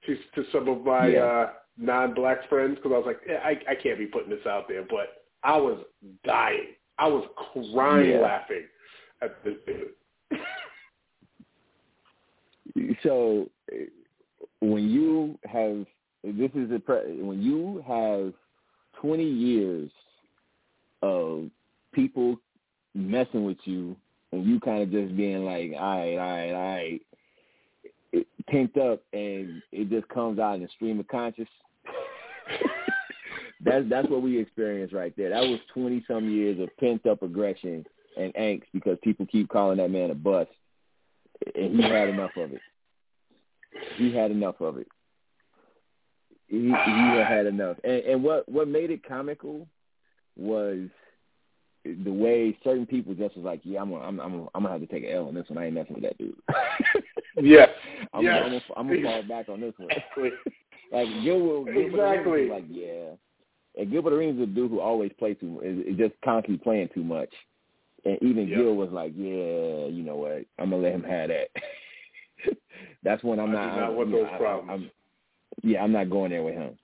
to 0.06 0.18
to 0.36 0.44
some 0.52 0.68
of 0.68 0.84
my 0.84 1.08
Yeah. 1.10 1.24
uh, 1.26 1.50
non-black 1.78 2.48
friends 2.50 2.76
because 2.76 2.92
I 2.94 2.98
was 2.98 3.06
like, 3.06 3.22
yeah, 3.28 3.40
I 3.44 3.60
I 3.72 3.76
can't 3.76 3.98
be 4.00 4.08
putting 4.08 4.30
this 4.30 4.46
out 4.46 4.68
there. 4.68 4.84
But 4.84 5.24
I 5.44 5.58
was 5.58 5.84
dying. 6.26 6.74
I 7.00 7.08
was 7.08 7.26
crying 7.74 8.12
Yeah. 8.12 8.20
laughing 8.20 8.64
at 9.22 9.44
this 9.44 9.56
dude. 9.66 9.92
So 13.04 13.50
when 14.60 14.90
you 14.90 15.38
have 15.46 15.86
this 16.24 16.52
is 16.54 16.72
a 16.72 16.80
pre- 16.80 17.22
when 17.22 17.42
you 17.42 17.84
have 17.88 18.34
20 19.02 19.24
years 19.24 19.90
of 21.02 21.50
people 21.98 22.39
messing 22.93 23.43
with 23.43 23.58
you 23.64 23.95
and 24.32 24.45
you 24.45 24.60
kind 24.60 24.84
of 24.84 24.91
just 24.91 25.18
being 25.18 25.43
like, 25.43 25.72
all 25.74 25.98
right, 25.98 26.12
all 26.12 26.18
right, 26.18 26.52
all 26.52 26.76
right, 26.76 27.02
it, 28.14 28.28
pent 28.48 28.78
up 28.78 29.02
and 29.14 29.62
it 29.72 29.89
just 29.89 30.08
comes 30.10 30.38
out 30.38 30.56
in 30.56 30.64
a 30.64 30.70
stream 30.70 31.00
of 31.00 31.08
conscious. 31.08 31.48
that's 33.66 33.89
that's 33.89 34.10
what 34.10 34.22
we 34.22 34.39
experienced 34.39 34.93
right 34.93 35.14
there. 35.18 35.32
That 35.32 35.41
was 35.41 35.60
20 35.74 36.06
some 36.08 36.30
years 36.30 36.60
of 36.60 36.70
pent 36.78 37.06
up 37.08 37.24
aggression 37.24 37.84
and 38.16 38.34
angst 38.36 38.66
because 38.74 38.98
people 39.04 39.26
keep 39.26 39.50
calling 39.50 39.78
that 39.78 39.91
man 39.91 40.12
a 40.12 40.16
bust, 40.16 40.52
and 41.56 41.76
he 41.76 41.82
had 41.82 42.10
enough 42.10 42.32
of 42.38 42.54
it. 42.54 42.62
He 43.95 44.14
had 44.14 44.30
enough 44.30 44.62
of 44.62 44.78
it. 44.78 44.88
He 46.48 46.68
he 46.68 46.72
had 46.72 47.48
enough. 47.48 47.78
And, 47.84 48.04
and 48.04 48.24
what 48.24 48.48
what 48.48 48.68
made 48.68 48.91
it 48.91 49.08
comical 49.08 49.68
was 50.36 50.88
the 52.04 52.12
way 52.12 52.58
certain 52.64 52.86
people 52.86 53.14
just 53.14 53.36
was 53.36 53.46
like, 53.46 53.62
yeah, 53.64 53.82
I'm 53.82 53.92
gonna, 53.92 54.04
I'm 54.04 54.20
I'm 54.20 54.32
gonna, 54.32 54.48
I'm 54.56 54.64
gonna 54.64 54.80
have 54.80 54.82
to 54.82 54.88
take 54.88 55.04
an 55.04 55.12
L 55.12 55.28
on 55.28 55.34
this 55.36 55.48
one. 55.50 55.58
I 55.58 55.66
ain't 55.66 55.76
messing 55.76 55.94
with 55.96 56.04
that 56.04 56.18
dude. 56.18 56.36
Yes. 57.40 57.70
I'm, 58.14 58.24
Yes. 58.24 58.42
gonna, 58.42 58.62
I'm, 58.76 58.88
gonna, 58.88 58.98
I'm 58.98 59.04
gonna 59.04 59.04
fall 59.04 59.24
back 59.30 59.50
on 59.50 59.62
this 59.62 59.74
one. 59.78 59.90
Exactly. 59.92 60.32
like 60.92 61.08
Gilbert, 61.24 61.72
Gilbert 61.74 61.88
Exactly. 61.88 62.50
Like 62.50 62.64
yeah, 62.70 63.10
and 63.80 63.92
Gilbert 63.92 64.14
Arenas 64.14 64.38
is 64.38 64.44
a 64.44 64.46
dude 64.48 64.72
who 64.72 64.80
always 64.80 65.12
plays 65.20 65.38
too, 65.40 65.62
is, 65.64 65.86
is 65.94 65.98
just 65.98 66.14
constantly 66.26 66.58
playing 66.64 66.90
too 66.96 67.04
much. 67.04 67.30
And 68.06 68.18
even 68.24 68.48
Yeah. 68.48 68.58
Gil 68.58 68.76
was 68.76 68.90
like, 68.92 69.12
yeah, 69.16 69.86
you 69.86 70.02
know 70.04 70.16
what, 70.16 70.46
I'm 70.58 70.72
gonna 70.72 70.78
let 70.82 70.94
him 70.94 71.04
have 71.04 71.30
that. 71.30 71.48
That's 73.04 73.24
when 73.24 73.40
I'm 73.40 73.52
I 73.52 73.54
not. 73.54 73.76
do 73.76 73.82
not 73.82 73.94
want 73.96 74.10
you 74.10 74.16
know, 74.16 74.24
those 74.24 74.32
I- 74.34 74.38
problems. 74.38 74.70
I'm, 74.72 74.92
yeah, 75.70 75.84
I'm 75.84 75.92
not 75.92 76.10
going 76.10 76.32
there 76.32 76.44
with 76.44 76.56
him. 76.56 76.78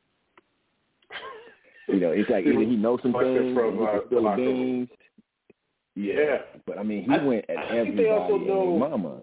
You 1.87 1.99
know, 1.99 2.11
it's 2.11 2.29
like 2.29 2.45
either 2.45 2.59
he 2.59 2.75
knows 2.75 2.99
some 3.01 3.13
things, 3.13 3.53
from, 3.55 3.81
uh, 3.83 3.91
can 3.91 4.01
spill 4.05 4.19
the 4.19 4.21
locker 4.21 4.41
room. 4.41 4.85
beans. 4.85 4.89
Yeah. 5.95 6.37
But 6.65 6.77
I 6.79 6.83
mean, 6.83 7.03
he 7.03 7.13
I- 7.15 7.23
went 7.23 7.45
at 7.49 7.57
I 7.57 7.61
think 7.83 7.95
they 7.97 8.07
everybody 8.07 8.09
also 8.09 8.35
and 8.35 8.47
know- 8.47 8.77
mama. 8.77 9.21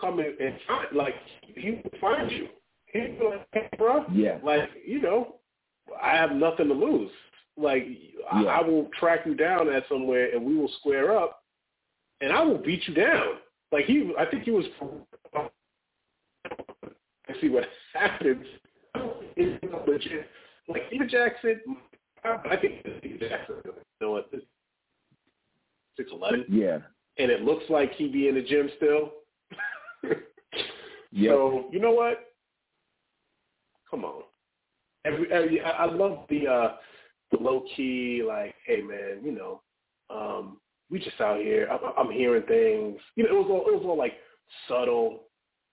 Come 0.00 0.18
in 0.20 0.34
and 0.40 0.54
find, 0.66 0.88
like, 0.94 1.14
he 1.54 1.70
will 1.82 1.98
find 2.00 2.30
you. 2.30 2.48
He'll 2.86 3.18
be 3.18 3.24
like, 3.24 3.46
hey, 3.52 3.68
bro, 3.78 4.04
Yeah. 4.12 4.38
like, 4.42 4.68
you 4.84 5.00
know, 5.00 5.36
I 6.00 6.16
have 6.16 6.32
nothing 6.32 6.68
to 6.68 6.74
lose. 6.74 7.10
Like, 7.56 7.86
I, 8.30 8.42
Yeah. 8.42 8.48
I 8.48 8.62
will 8.62 8.86
track 8.98 9.24
you 9.26 9.34
down 9.34 9.68
at 9.68 9.86
somewhere 9.88 10.30
and 10.34 10.44
we 10.44 10.56
will 10.56 10.68
square 10.80 11.16
up 11.16 11.42
and 12.20 12.32
I 12.32 12.42
will 12.42 12.58
beat 12.58 12.86
you 12.88 12.94
down. 12.94 13.38
Like, 13.70 13.84
he, 13.86 14.12
I 14.18 14.26
think 14.26 14.42
he 14.44 14.50
was, 14.50 14.66
and 17.28 17.36
see 17.40 17.48
what 17.48 17.64
happens. 17.94 18.46
It's 19.36 19.88
legit. 19.88 20.26
Like, 20.68 20.82
Steve 20.88 21.08
Jackson, 21.08 21.60
I 22.24 22.56
think 22.56 22.86
Steve 22.98 23.20
Jackson, 23.20 23.56
you 23.64 23.72
know 24.00 24.12
what, 24.12 24.30
6'11", 25.98 26.44
Yeah. 26.48 26.78
and 27.18 27.30
it 27.30 27.42
looks 27.42 27.64
like 27.68 27.92
he 27.94 28.08
be 28.08 28.28
in 28.28 28.34
the 28.36 28.42
gym 28.42 28.70
still. 28.76 29.12
Yep. 31.12 31.30
So 31.30 31.68
you 31.70 31.78
know 31.78 31.92
what? 31.92 32.32
Come 33.90 34.04
on. 34.04 34.22
Every, 35.04 35.30
every 35.30 35.60
I 35.60 35.70
I 35.70 35.84
love 35.84 36.20
the 36.30 36.46
uh 36.48 36.76
the 37.30 37.38
low 37.38 37.64
key 37.76 38.22
like, 38.26 38.54
hey 38.66 38.80
man, 38.80 39.20
you 39.22 39.32
know, 39.32 39.60
um, 40.08 40.58
we 40.90 40.98
just 40.98 41.20
out 41.20 41.38
here. 41.40 41.68
I'm, 41.70 41.80
I'm 41.98 42.12
hearing 42.12 42.44
things. 42.44 42.98
You 43.16 43.24
know, 43.24 43.30
it 43.30 43.34
was 43.34 43.48
all 43.50 43.66
it 43.66 43.76
was 43.76 43.84
all 43.84 43.98
like 43.98 44.14
subtle. 44.68 45.24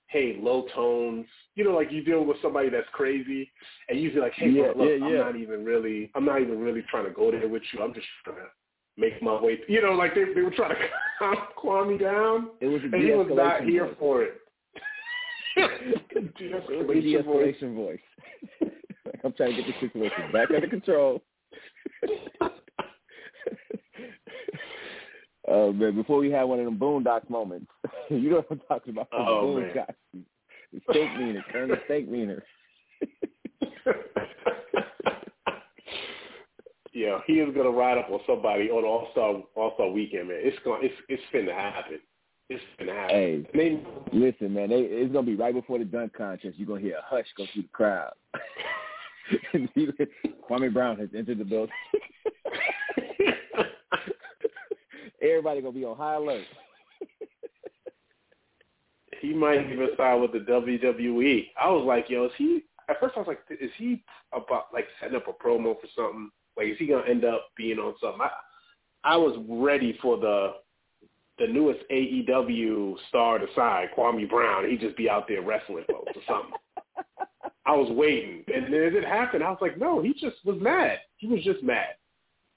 Hey, 0.10 0.38
low 0.40 0.66
tones. 0.76 1.26
You 1.56 1.64
know, 1.64 1.72
like 1.72 1.92
you 1.92 2.04
deal 2.04 2.26
with 2.26 2.38
somebody 2.42 2.70
that's 2.70 2.88
crazy, 2.94 3.52
and 3.88 4.00
you 4.00 4.12
be 4.12 4.20
like, 4.20 4.34
hey, 4.36 4.50
Yeah, 4.50 4.74
bro, 4.74 4.86
look, 4.86 4.90
yeah, 5.00 5.06
I'm 5.06 5.14
yeah. 5.14 5.20
not 5.20 5.36
even 5.36 5.64
really, 5.64 6.12
I'm 6.16 6.26
not 6.26 6.42
even 6.42 6.60
really 6.60 6.84
trying 6.90 7.06
to 7.06 7.12
go 7.12 7.32
there 7.32 7.48
with 7.48 7.62
you. 7.74 7.82
I'm 7.82 7.94
just 7.94 8.08
trying 8.24 8.38
to 8.38 8.48
make 8.98 9.22
my 9.22 9.40
way. 9.42 9.60
You 9.68 9.82
know, 9.82 9.92
like 9.94 10.16
they 10.16 10.26
they 10.34 10.42
were 10.42 10.52
trying 10.52 10.76
to 10.76 11.36
calm 11.62 11.90
me 11.90 11.98
down, 11.98 12.50
It 12.60 12.68
was 12.68 12.82
a 12.82 12.86
and 12.86 13.04
he 13.04 13.12
was 13.12 13.28
not 13.30 13.64
here 13.64 13.86
voice. 13.86 13.96
for 14.00 14.24
it. 14.24 14.42
It 15.56 16.88
was 16.88 16.98
a 16.98 17.02
De-escalation 17.02 17.26
voice. 17.26 18.00
voice. 18.62 18.72
I'm 19.24 19.34
trying 19.34 19.56
to 19.56 19.62
get 19.64 19.68
the 19.68 19.88
situation 19.88 20.32
back 20.32 20.50
under 20.54 20.68
control. 20.68 21.22
Uh, 25.50 25.72
before 25.92 26.20
we 26.20 26.30
have 26.30 26.48
one 26.48 26.60
of 26.60 26.66
them 26.66 26.78
boondocks 26.78 27.30
moments, 27.30 27.72
you 28.10 28.30
know 28.30 28.36
what 28.38 28.48
I'm 28.52 28.62
talking 28.68 28.92
about? 28.94 29.08
Oh, 29.12 29.56
the 29.56 29.62
man. 29.62 29.86
The 30.72 30.80
Stinkmeaner, 30.94 31.42
turn 31.52 31.70
the 31.70 31.78
Stinkmeaner. 31.90 32.42
yeah, 36.94 37.20
he 37.26 37.34
is 37.34 37.56
gonna 37.56 37.72
ride 37.72 37.98
up 37.98 38.12
on 38.12 38.20
somebody 38.28 38.70
on 38.70 38.84
All 38.86 39.08
Star 39.12 39.42
All 39.56 39.74
Star 39.74 39.90
Weekend, 39.90 40.28
man. 40.28 40.38
It's 40.42 40.60
going 40.64 40.84
it's 40.84 40.94
it's 41.08 41.24
finna 41.34 41.56
happen. 41.56 42.00
It's 42.50 42.64
finna 42.80 42.94
happen. 42.96 43.16
Hey, 43.16 43.48
They, 43.54 43.82
listen, 44.12 44.54
man, 44.54 44.70
they, 44.70 44.82
it's 44.82 45.12
gonna 45.12 45.26
be 45.26 45.36
right 45.36 45.54
before 45.54 45.80
the 45.80 45.86
dunk 45.86 46.14
contest. 46.14 46.58
You're 46.58 46.68
gonna 46.68 46.82
hear 46.82 46.98
a 46.98 47.04
hush 47.04 47.26
go 47.36 47.48
through 47.54 47.64
the 47.64 47.70
crowd. 47.70 48.14
Kwame 50.50 50.72
Brown 50.74 50.98
has 50.98 51.10
entered 51.16 51.40
the 51.40 51.46
building. 51.46 51.74
Everybody 55.22 55.62
gonna 55.62 55.74
be 55.74 55.86
on 55.86 55.98
high 55.98 56.16
alert. 56.16 56.46
he 59.22 59.34
might 59.34 59.72
even 59.72 59.90
sign 59.98 60.22
with 60.22 60.32
the 60.32 60.40
WWE. 60.40 61.48
I 61.62 61.70
was 61.70 61.86
like, 61.86 62.10
yo, 62.10 62.26
is 62.26 62.32
he? 62.38 62.64
At 62.90 63.00
first, 63.00 63.14
I 63.16 63.20
was 63.20 63.28
like, 63.28 63.42
is 63.50 63.72
he 63.78 64.04
about 64.34 64.66
like 64.74 64.88
setting 65.00 65.18
up 65.18 65.28
a 65.28 65.34
promo 65.34 65.76
for 65.80 65.88
something? 65.96 66.30
Like, 66.58 66.68
is 66.68 66.78
he 66.78 66.88
gonna 66.88 67.08
end 67.08 67.26
up 67.26 67.50
being 67.56 67.80
on 67.80 67.94
something? 68.02 68.22
I, 68.22 69.14
I 69.14 69.18
was 69.18 69.38
ready 69.48 69.98
for 70.02 70.18
the 70.18 70.54
the 71.38 71.48
newest 71.48 71.80
AEW 71.90 72.96
star 73.08 73.40
to 73.40 73.48
sign, 73.56 73.88
Kwame 73.98 74.30
Brown. 74.30 74.70
He'd 74.70 74.82
just 74.82 74.98
be 74.98 75.10
out 75.10 75.28
there 75.28 75.42
wrestling 75.42 75.86
folks 75.90 76.12
or 76.16 76.22
something. 76.28 76.54
I 77.66 77.76
was 77.76 77.90
waiting, 77.92 78.44
and 78.54 78.66
then 78.66 78.96
it 78.96 79.06
happened, 79.06 79.44
I 79.44 79.52
was 79.52 79.60
like, 79.62 79.78
no, 79.78 80.02
he 80.02 80.14
just 80.14 80.44
was 80.44 80.58
mad. 80.60 80.98
He 81.18 81.28
was 81.28 81.44
just 81.44 81.64
mad. 81.64 81.96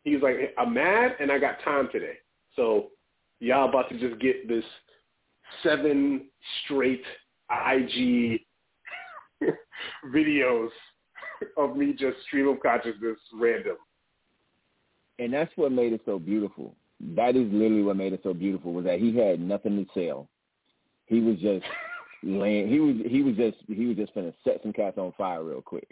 He 0.04 0.16
was 0.16 0.22
like, 0.22 0.54
I'm 0.58 0.74
mad, 0.74 1.16
and 1.20 1.30
I 1.30 1.38
got 1.38 1.62
time 1.62 1.88
today. 1.92 2.16
So 2.56 2.88
y'all 3.40 3.68
about 3.68 3.88
to 3.90 3.98
just 3.98 4.20
get 4.20 4.48
this 4.48 4.64
seven 5.62 6.26
straight 6.64 7.02
IG 7.50 8.40
videos 10.14 10.68
of 11.56 11.76
me 11.76 11.92
just 11.92 12.16
stream 12.26 12.48
of 12.48 12.60
consciousness 12.60 13.18
random. 13.34 13.76
and 15.18 15.32
that's 15.32 15.50
what 15.56 15.72
made 15.72 15.92
it 15.92 16.00
so 16.04 16.18
beautiful. 16.18 16.74
That 17.16 17.36
is 17.36 17.52
literally 17.52 17.82
what 17.82 17.96
made 17.96 18.12
it 18.12 18.20
so 18.22 18.32
beautiful 18.32 18.72
was 18.72 18.84
that 18.84 19.00
he 19.00 19.16
had 19.16 19.40
nothing 19.40 19.84
to 19.84 19.90
sell. 19.92 20.28
He 21.06 21.20
was 21.20 21.36
just 21.38 21.64
laying. 22.22 22.68
He 22.68 22.78
was 22.78 22.96
he 23.08 23.22
was 23.22 23.34
just 23.36 23.56
he 23.66 23.86
was 23.86 23.96
just 23.96 24.14
gonna 24.14 24.32
set 24.44 24.60
some 24.62 24.72
cats 24.72 24.98
on 24.98 25.12
fire 25.18 25.42
real 25.42 25.62
quick. 25.62 25.88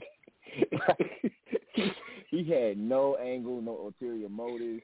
he, 1.74 1.92
he 2.30 2.44
had 2.44 2.78
no 2.78 3.16
angle, 3.16 3.60
no 3.60 3.76
ulterior 3.78 4.28
motives. 4.28 4.82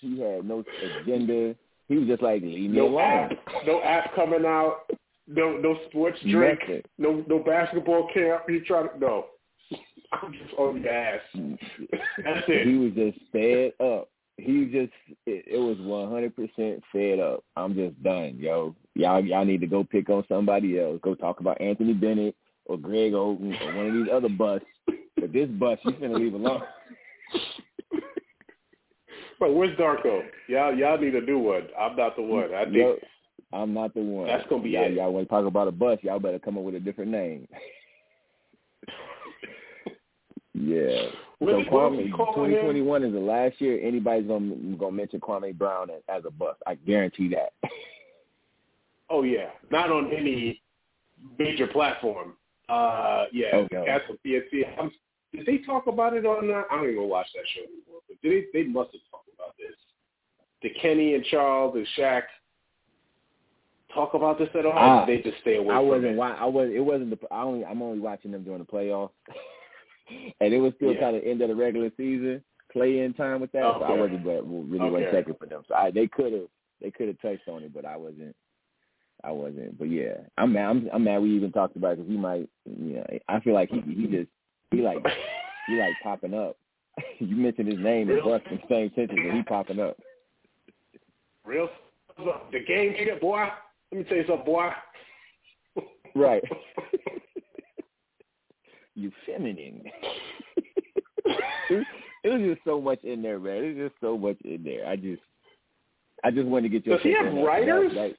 He 0.00 0.20
had 0.20 0.44
no 0.46 0.64
agenda. 1.02 1.54
He 1.88 1.96
was 1.96 2.08
just 2.08 2.22
like 2.22 2.42
leave 2.42 2.70
me 2.70 2.76
No 2.76 2.86
alone. 2.88 3.00
app, 3.32 3.32
no 3.66 3.82
app 3.82 4.14
coming 4.14 4.44
out. 4.44 4.82
No 5.26 5.56
no 5.56 5.76
sports 5.88 6.18
drink. 6.22 6.60
Nothing. 6.60 6.82
No 6.98 7.24
no 7.28 7.38
basketball 7.40 8.08
camp. 8.12 8.42
You 8.48 8.64
try 8.64 8.86
to 8.86 8.98
no. 8.98 9.26
I'm 10.12 10.32
just 10.32 10.54
on 10.58 10.84
ass. 10.86 11.20
That's 11.34 12.46
it. 12.48 12.66
He 12.66 12.74
was 12.76 12.92
just 12.94 13.18
fed 13.32 13.72
up. 13.84 14.08
He 14.36 14.66
just 14.66 14.92
it, 15.26 15.44
it 15.46 15.58
was 15.58 15.76
one 15.80 16.10
hundred 16.10 16.34
percent 16.36 16.82
fed 16.92 17.18
up. 17.18 17.42
I'm 17.56 17.74
just 17.74 18.00
done, 18.02 18.36
yo. 18.38 18.74
Y'all 18.94 19.24
y'all 19.24 19.44
need 19.44 19.60
to 19.60 19.66
go 19.66 19.84
pick 19.84 20.08
on 20.08 20.24
somebody 20.28 20.78
else. 20.80 21.00
Go 21.02 21.14
talk 21.14 21.40
about 21.40 21.60
Anthony 21.60 21.92
Bennett 21.92 22.36
or 22.66 22.76
Greg 22.78 23.12
Oden 23.12 23.60
or 23.60 23.76
one 23.76 23.86
of 23.86 23.92
these 23.94 24.12
other 24.12 24.28
busts. 24.28 24.66
But 25.16 25.32
this 25.32 25.48
bust 25.48 25.82
you 25.84 25.92
finna 25.92 26.18
leave 26.18 26.34
alone. 26.34 26.62
But 29.38 29.54
where's 29.54 29.76
Darko? 29.78 30.22
Y'all 30.48 30.74
y'all 30.74 30.98
need 30.98 31.12
to 31.12 31.24
do 31.24 31.38
one. 31.38 31.68
I'm 31.78 31.96
not 31.96 32.16
the 32.16 32.22
one. 32.22 32.54
I 32.54 32.64
think 32.64 32.76
Yo, 32.76 32.96
I'm 33.52 33.72
not 33.72 33.94
the 33.94 34.00
one. 34.00 34.26
That's 34.26 34.48
gonna 34.48 34.62
be 34.62 34.70
y'all, 34.70 34.84
it. 34.84 34.94
Y'all 34.94 35.12
want 35.12 35.26
to 35.26 35.30
talk 35.30 35.46
about 35.46 35.68
a 35.68 35.72
bus? 35.72 35.98
Y'all 36.02 36.18
better 36.18 36.38
come 36.38 36.58
up 36.58 36.64
with 36.64 36.74
a 36.74 36.80
different 36.80 37.10
name. 37.10 37.46
yeah. 40.54 41.06
What 41.38 41.52
so 41.52 41.58
what 41.58 41.92
Kwame, 41.92 42.04
he 42.04 42.10
calling 42.10 42.50
2021 42.50 43.04
is 43.04 43.12
the 43.12 43.20
last 43.20 43.60
year 43.60 43.80
anybody's 43.80 44.26
gonna 44.26 44.54
gonna 44.76 44.92
mention 44.92 45.20
Kwame 45.20 45.56
Brown 45.56 45.90
as, 45.90 46.02
as 46.08 46.24
a 46.26 46.30
bus. 46.30 46.56
I 46.66 46.74
guarantee 46.74 47.28
that. 47.30 47.52
Oh 49.10 49.22
yeah, 49.22 49.46
not 49.70 49.90
on 49.90 50.12
any 50.12 50.60
major 51.38 51.66
platform. 51.66 52.34
Uh, 52.68 53.24
yeah, 53.32 53.46
Oh, 53.54 53.66
no. 53.72 53.84
Cats 53.86 54.04
on 54.10 54.18
PSC. 54.24 54.64
I'm, 54.78 54.90
did 55.32 55.46
they 55.46 55.58
talk 55.64 55.86
about 55.86 56.12
it 56.12 56.26
on? 56.26 56.50
Uh, 56.50 56.64
I 56.70 56.76
don't 56.76 56.90
even 56.90 57.08
watch 57.08 57.26
that 57.34 57.44
show 57.54 57.62
anymore. 57.62 58.02
But 58.06 58.20
did 58.20 58.44
they? 58.52 58.62
They 58.62 58.68
must 58.68 58.90
have 58.92 59.00
talked 59.10 59.27
about 59.38 59.54
this. 59.58 59.74
Did 60.62 60.72
Kenny 60.80 61.14
and 61.14 61.24
Charles 61.24 61.76
and 61.76 61.86
Shaq 61.96 62.22
talk 63.94 64.14
about 64.14 64.38
this 64.38 64.48
at 64.58 64.66
all? 64.66 64.72
Or 64.72 64.78
ah, 64.78 65.04
did 65.06 65.24
they 65.24 65.30
just 65.30 65.40
stay 65.42 65.56
away 65.56 65.74
I 65.74 65.78
from 65.78 65.88
wasn't. 65.88 66.06
it? 66.06 66.16
Wa- 66.16 66.36
I 66.38 66.44
was. 66.44 66.70
It 66.74 66.80
wasn't 66.80 67.10
the. 67.10 67.18
I 67.30 67.42
only. 67.42 67.64
I'm 67.64 67.82
only 67.82 68.00
watching 68.00 68.32
them 68.32 68.44
during 68.44 68.60
the 68.60 68.64
playoffs, 68.64 69.10
and 70.40 70.52
it 70.52 70.58
was 70.58 70.72
still 70.76 70.92
Yeah. 70.92 71.00
kind 71.00 71.16
of 71.16 71.22
end 71.24 71.40
of 71.42 71.48
the 71.48 71.54
regular 71.54 71.90
season 71.96 72.42
play 72.72 73.00
in 73.00 73.14
time 73.14 73.40
with 73.40 73.50
that. 73.52 73.62
So 73.62 73.84
I 73.84 73.92
wasn't 73.92 74.24
but 74.24 74.42
really 74.46 74.90
wasn't 74.90 75.12
checking 75.12 75.34
for 75.34 75.46
them. 75.46 75.62
So 75.68 75.74
I, 75.74 75.90
they 75.90 76.06
could 76.06 76.32
have. 76.32 76.48
They 76.80 76.90
could 76.92 77.08
have 77.08 77.20
touched 77.20 77.48
on 77.48 77.62
it, 77.64 77.74
but 77.74 77.84
I 77.84 77.96
wasn't. 77.96 78.36
I 79.24 79.32
wasn't. 79.32 79.76
But 79.78 79.90
yeah, 79.90 80.14
I'm 80.36 80.52
mad. 80.52 80.68
I'm, 80.68 80.88
I'm 80.92 81.04
mad. 81.04 81.22
We 81.22 81.34
even 81.34 81.50
talked 81.50 81.76
about 81.76 81.92
it 81.94 81.96
because 81.98 82.10
he 82.12 82.16
might. 82.16 82.48
You 82.66 82.94
know, 82.96 83.06
I 83.28 83.40
feel 83.40 83.54
like 83.54 83.70
he 83.70 83.80
he 83.80 84.06
just 84.06 84.28
he 84.70 84.80
like 84.82 85.04
he 85.66 85.74
like 85.74 85.94
popping 86.02 86.34
up. 86.34 86.56
you 87.18 87.36
mentioned 87.36 87.68
his 87.68 87.80
name 87.80 88.10
and 88.10 88.22
bust 88.22 88.44
in 88.50 88.56
the 88.56 88.62
same 88.68 88.90
sentence, 88.94 89.20
and 89.22 89.36
he 89.36 89.42
popping 89.42 89.80
up. 89.80 89.96
Real 91.44 91.68
the 92.52 92.60
game 92.66 92.94
changer, 92.94 93.16
boy. 93.20 93.46
Let 93.92 93.98
me 93.98 94.04
tell 94.04 94.18
you 94.18 94.24
something, 94.26 94.44
boy. 94.44 94.70
Right. 96.14 96.42
you 98.94 99.12
feminine. 99.24 99.82
it, 101.26 101.86
it 102.24 102.28
was 102.28 102.42
just 102.42 102.60
so 102.64 102.80
much 102.80 103.02
in 103.04 103.22
there, 103.22 103.38
man. 103.38 103.62
There's 103.62 103.90
just 103.90 104.00
so 104.00 104.18
much 104.18 104.36
in 104.44 104.64
there. 104.64 104.86
I 104.86 104.96
just, 104.96 105.22
I 106.24 106.30
just 106.30 106.46
wanted 106.46 106.70
to 106.70 106.78
get 106.78 106.86
your. 106.86 106.96
Does 106.96 107.04
he 107.04 107.14
have 107.14 107.32
writers? 107.32 107.92
That- 107.94 108.16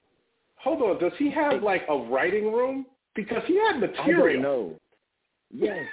Hold 0.63 0.81
on, 0.81 0.99
does 0.99 1.13
he 1.17 1.31
have 1.31 1.63
like 1.63 1.83
a 1.87 1.97
writing 1.97 2.51
room? 2.51 2.85
Because 3.15 3.41
he 3.47 3.55
had 3.55 3.79
material. 3.79 4.27
I 4.27 4.33
don't 4.33 4.41
know. 4.41 4.73
Yes, 5.51 5.85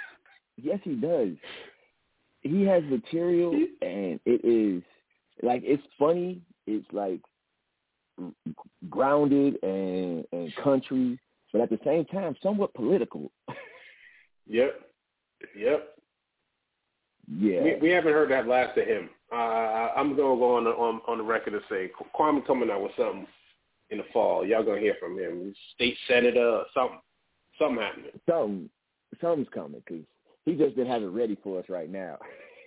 yes, 0.61 0.81
he 0.83 0.95
does. 0.95 1.29
He 2.51 2.65
has 2.65 2.83
material, 2.85 3.53
and 3.83 4.21
it 4.25 4.45
is 4.45 4.83
like 5.43 5.63
it's 5.65 5.83
funny. 5.99 6.41
It's 6.67 6.87
like 6.93 7.21
grounded 8.89 9.63
and 9.63 10.25
and 10.33 10.55
country, 10.57 11.19
but 11.53 11.63
at 11.63 11.71
the 11.71 11.79
same 11.85 12.05
time, 12.07 12.37
somewhat 12.43 12.75
political. 12.75 13.31
yep. 14.47 14.81
Yep. 15.57 15.89
Yeah. 17.29 17.63
We, 17.63 17.77
we 17.83 17.91
haven't 17.91 18.13
heard 18.13 18.31
that 18.31 18.47
last 18.47 18.79
of 18.79 18.87
him. 18.87 19.11
Uh, 19.33 19.37
I'm 19.97 20.11
gonna 20.11 20.37
go 20.37 20.57
on 20.57 20.67
on 20.67 21.01
on 21.09 21.19
the 21.19 21.25
record 21.25 21.55
and 21.55 21.63
say 21.69 21.91
Kwame 22.19 22.47
coming 22.47 22.71
out 22.71 22.83
with 22.83 22.93
something 22.97 23.27
in 23.91 23.99
the 23.99 24.05
fall. 24.13 24.47
Y'all 24.47 24.65
gonna 24.65 24.81
hear 24.81 24.97
from 25.01 25.19
him. 25.19 25.55
State 25.75 25.97
senator, 26.09 26.63
something, 26.73 27.01
something 27.59 27.83
happening. 27.83 28.11
Something, 28.29 28.71
something's 29.21 29.49
coming 29.53 29.83
because 29.87 30.05
he 30.47 30.55
just 30.55 30.75
didn't 30.77 30.91
have 30.91 31.03
it 31.03 31.09
ready 31.09 31.37
for 31.43 31.59
us 31.59 31.67
right 31.69 31.91
now. 31.91 32.17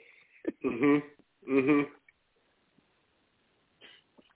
mhm. 0.65 1.01
Mhm. 1.49 1.83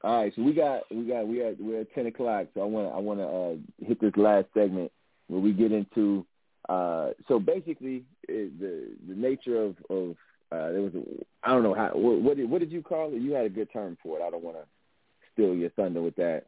All 0.04 0.22
right, 0.24 0.34
so 0.36 0.42
we 0.42 0.54
got 0.54 0.82
we 0.92 1.04
got 1.06 1.28
we 1.28 1.42
are 1.42 1.54
we're 1.60 1.82
at 1.82 1.94
ten 1.94 2.08
o'clock. 2.08 2.48
So 2.54 2.62
I 2.62 2.66
want 2.66 2.90
to 2.90 2.94
I 2.94 3.00
want 3.00 3.20
to 3.20 3.28
uh, 3.28 3.88
hit 3.88 4.02
this 4.02 4.12
last 4.18 4.48
segment 4.54 4.92
where 5.28 5.40
we 5.40 5.54
get 5.54 5.72
into. 5.72 6.26
Uh, 6.68 7.12
so 7.28 7.40
basically, 7.40 8.04
it, 8.28 8.60
the 8.60 8.90
the 9.08 9.16
nature 9.16 9.62
of 9.62 9.76
of 9.90 10.12
uh, 10.52 10.72
there 10.72 10.82
was 10.82 10.94
a, 10.96 11.04
I 11.44 11.52
don't 11.54 11.64
know 11.64 11.74
how 11.74 11.92
what 11.94 12.22
what 12.22 12.38
did, 12.38 12.50
what 12.50 12.60
did 12.60 12.72
you 12.72 12.82
call 12.82 13.14
it? 13.14 13.22
You 13.22 13.32
had 13.34 13.46
a 13.46 13.50
good 13.50 13.72
term 13.72 13.98
for 14.04 14.20
it. 14.20 14.24
I 14.24 14.30
don't 14.30 14.44
want 14.44 14.58
to 14.58 14.64
steal 15.34 15.56
your 15.56 15.70
thunder 15.72 16.02
with 16.02 16.16
that. 16.18 16.44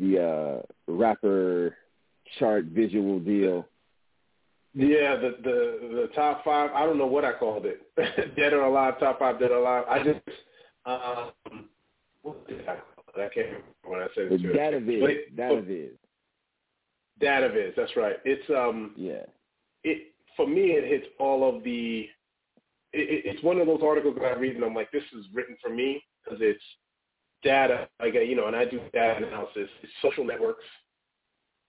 The 0.00 0.62
uh, 0.88 0.92
rapper 0.92 1.76
chart 2.38 2.64
visual 2.66 3.20
deal. 3.20 3.66
Yeah, 4.78 5.16
the 5.16 5.36
the 5.42 5.88
the 5.94 6.10
top 6.14 6.44
five. 6.44 6.70
I 6.74 6.84
don't 6.84 6.98
know 6.98 7.06
what 7.06 7.24
I 7.24 7.32
called 7.32 7.64
it. 7.64 7.80
dead 8.36 8.52
or 8.52 8.60
alive, 8.60 9.00
top 9.00 9.18
five, 9.18 9.40
dead 9.40 9.50
or 9.50 9.56
alive. 9.56 9.84
I 9.88 10.04
just 10.04 10.20
um, 10.84 11.70
what 12.20 12.46
did 12.46 12.60
I 12.68 12.76
call 12.76 13.04
it? 13.16 13.20
I 13.20 13.34
can't 13.34 13.46
remember 13.46 13.64
when 13.84 14.00
I 14.00 14.08
said 14.14 14.30
it. 14.30 14.52
Data 14.52 14.78
viz. 14.80 15.02
Data 15.34 15.62
viz. 15.62 15.90
Data 17.18 17.48
viz. 17.48 17.72
That's 17.74 17.96
right. 17.96 18.16
It's 18.26 18.48
um. 18.50 18.92
Yeah. 18.96 19.22
It 19.82 20.12
for 20.36 20.46
me, 20.46 20.72
it 20.72 20.86
hits 20.86 21.06
all 21.18 21.48
of 21.48 21.64
the. 21.64 22.06
It, 22.92 23.24
it's 23.24 23.42
one 23.42 23.58
of 23.58 23.66
those 23.66 23.80
articles 23.82 24.16
that 24.20 24.26
I 24.26 24.38
read 24.38 24.56
and 24.56 24.64
I'm 24.64 24.74
like, 24.74 24.90
this 24.92 25.04
is 25.18 25.24
written 25.32 25.56
for 25.62 25.70
me 25.70 26.04
because 26.22 26.40
it's 26.42 26.62
data. 27.42 27.88
Like 27.98 28.12
you 28.12 28.36
know, 28.36 28.46
and 28.46 28.54
I 28.54 28.66
do 28.66 28.78
data 28.92 29.26
analysis. 29.26 29.70
It's 29.82 29.92
social 30.02 30.26
networks, 30.26 30.64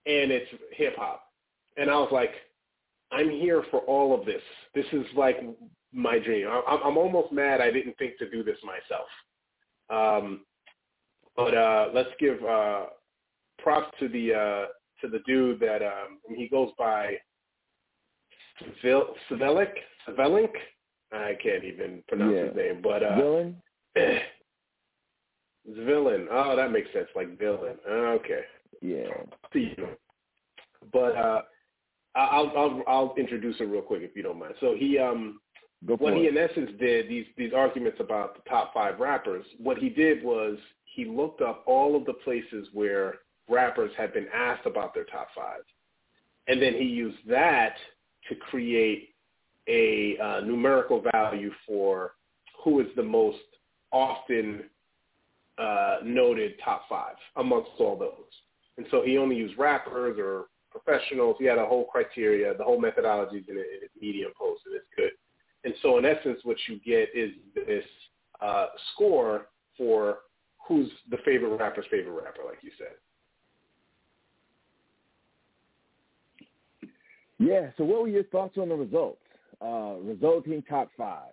and 0.04 0.30
it's 0.30 0.50
hip 0.72 0.94
hop, 0.98 1.22
and 1.78 1.88
I 1.88 1.94
was 1.94 2.10
like, 2.12 2.32
I'm 3.10 3.30
here 3.30 3.64
for 3.70 3.80
all 3.80 4.18
of 4.18 4.26
this. 4.26 4.42
This 4.74 4.86
is 4.92 5.06
like 5.16 5.36
my 5.92 6.18
dream. 6.18 6.48
I'm, 6.48 6.78
I'm 6.84 6.98
almost 6.98 7.32
mad 7.32 7.60
I 7.60 7.70
didn't 7.70 7.96
think 7.98 8.18
to 8.18 8.30
do 8.30 8.42
this 8.42 8.58
myself. 8.62 9.08
Um, 9.90 10.44
but 11.36 11.56
uh, 11.56 11.88
let's 11.94 12.10
give 12.18 12.42
uh, 12.44 12.86
props 13.58 13.96
to 14.00 14.08
the 14.08 14.34
uh, 14.34 14.66
to 15.00 15.08
the 15.08 15.20
dude 15.26 15.60
that 15.60 15.82
um, 15.82 16.18
he 16.36 16.48
goes 16.48 16.70
by 16.78 17.14
Svelik. 18.76 19.70
Svelik. 20.08 20.50
I 21.12 21.36
can't 21.42 21.64
even 21.64 22.02
pronounce 22.08 22.34
yeah. 22.34 22.46
his 22.46 22.56
name, 22.56 22.80
but 22.82 23.02
uh, 23.02 23.16
villain. 23.16 23.56
villain. 25.66 26.28
Oh, 26.30 26.54
that 26.56 26.70
makes 26.70 26.92
sense. 26.92 27.08
Like 27.16 27.38
villain. 27.38 27.76
Okay. 27.88 28.42
Yeah. 28.82 29.08
See 29.52 29.74
you. 29.76 29.88
But 30.92 31.16
uh, 31.16 31.42
I'll 32.18 32.52
I'll 32.56 32.82
I'll 32.86 33.14
introduce 33.16 33.56
it 33.60 33.64
real 33.64 33.82
quick 33.82 34.02
if 34.02 34.16
you 34.16 34.22
don't 34.22 34.38
mind. 34.38 34.54
So 34.60 34.74
he 34.76 34.98
um 34.98 35.40
Go 35.86 35.94
what 35.96 36.14
it. 36.14 36.18
he 36.18 36.28
in 36.28 36.36
essence 36.36 36.70
did 36.80 37.08
these 37.08 37.26
these 37.36 37.52
arguments 37.54 37.98
about 38.00 38.34
the 38.34 38.50
top 38.50 38.74
five 38.74 38.98
rappers. 38.98 39.44
What 39.58 39.78
he 39.78 39.88
did 39.88 40.24
was 40.24 40.58
he 40.84 41.04
looked 41.04 41.40
up 41.40 41.62
all 41.66 41.94
of 41.96 42.04
the 42.04 42.14
places 42.14 42.68
where 42.72 43.16
rappers 43.48 43.92
had 43.96 44.12
been 44.12 44.26
asked 44.34 44.66
about 44.66 44.92
their 44.94 45.04
top 45.04 45.28
five, 45.36 45.60
and 46.48 46.60
then 46.60 46.74
he 46.74 46.84
used 46.84 47.18
that 47.28 47.74
to 48.28 48.34
create 48.34 49.10
a 49.68 50.18
uh, 50.18 50.40
numerical 50.40 51.02
value 51.12 51.50
for 51.66 52.12
who 52.64 52.80
is 52.80 52.86
the 52.96 53.02
most 53.02 53.38
often 53.92 54.64
uh, 55.58 55.98
noted 56.04 56.54
top 56.64 56.82
five 56.88 57.14
amongst 57.36 57.70
all 57.78 57.96
those. 57.96 58.12
And 58.76 58.86
so 58.90 59.02
he 59.02 59.18
only 59.18 59.36
used 59.36 59.58
rappers 59.58 60.18
or 60.18 60.46
professionals. 60.70 61.36
He 61.38 61.46
had 61.46 61.58
a 61.58 61.66
whole 61.66 61.84
criteria, 61.84 62.56
the 62.56 62.64
whole 62.64 62.80
methodology 62.80 63.44
in 63.48 63.56
his 63.56 63.90
Medium 64.00 64.32
post, 64.38 64.62
and 64.66 64.74
it's 64.74 64.86
good. 64.96 65.10
And 65.64 65.74
so 65.82 65.98
in 65.98 66.04
essence, 66.04 66.40
what 66.44 66.56
you 66.68 66.80
get 66.84 67.08
is 67.14 67.30
this 67.54 67.84
uh, 68.40 68.66
score 68.94 69.48
for 69.76 70.18
who's 70.66 70.88
the 71.10 71.18
favorite 71.24 71.56
rapper's 71.56 71.86
favorite 71.90 72.22
rapper, 72.22 72.42
like 72.46 72.58
you 72.62 72.70
said. 72.78 72.96
Yeah. 77.38 77.70
So 77.76 77.84
what 77.84 78.02
were 78.02 78.08
your 78.08 78.24
thoughts 78.24 78.58
on 78.58 78.68
the 78.68 78.74
results? 78.74 79.22
Uh, 79.60 79.94
resulting 80.02 80.62
top 80.62 80.90
five. 80.96 81.32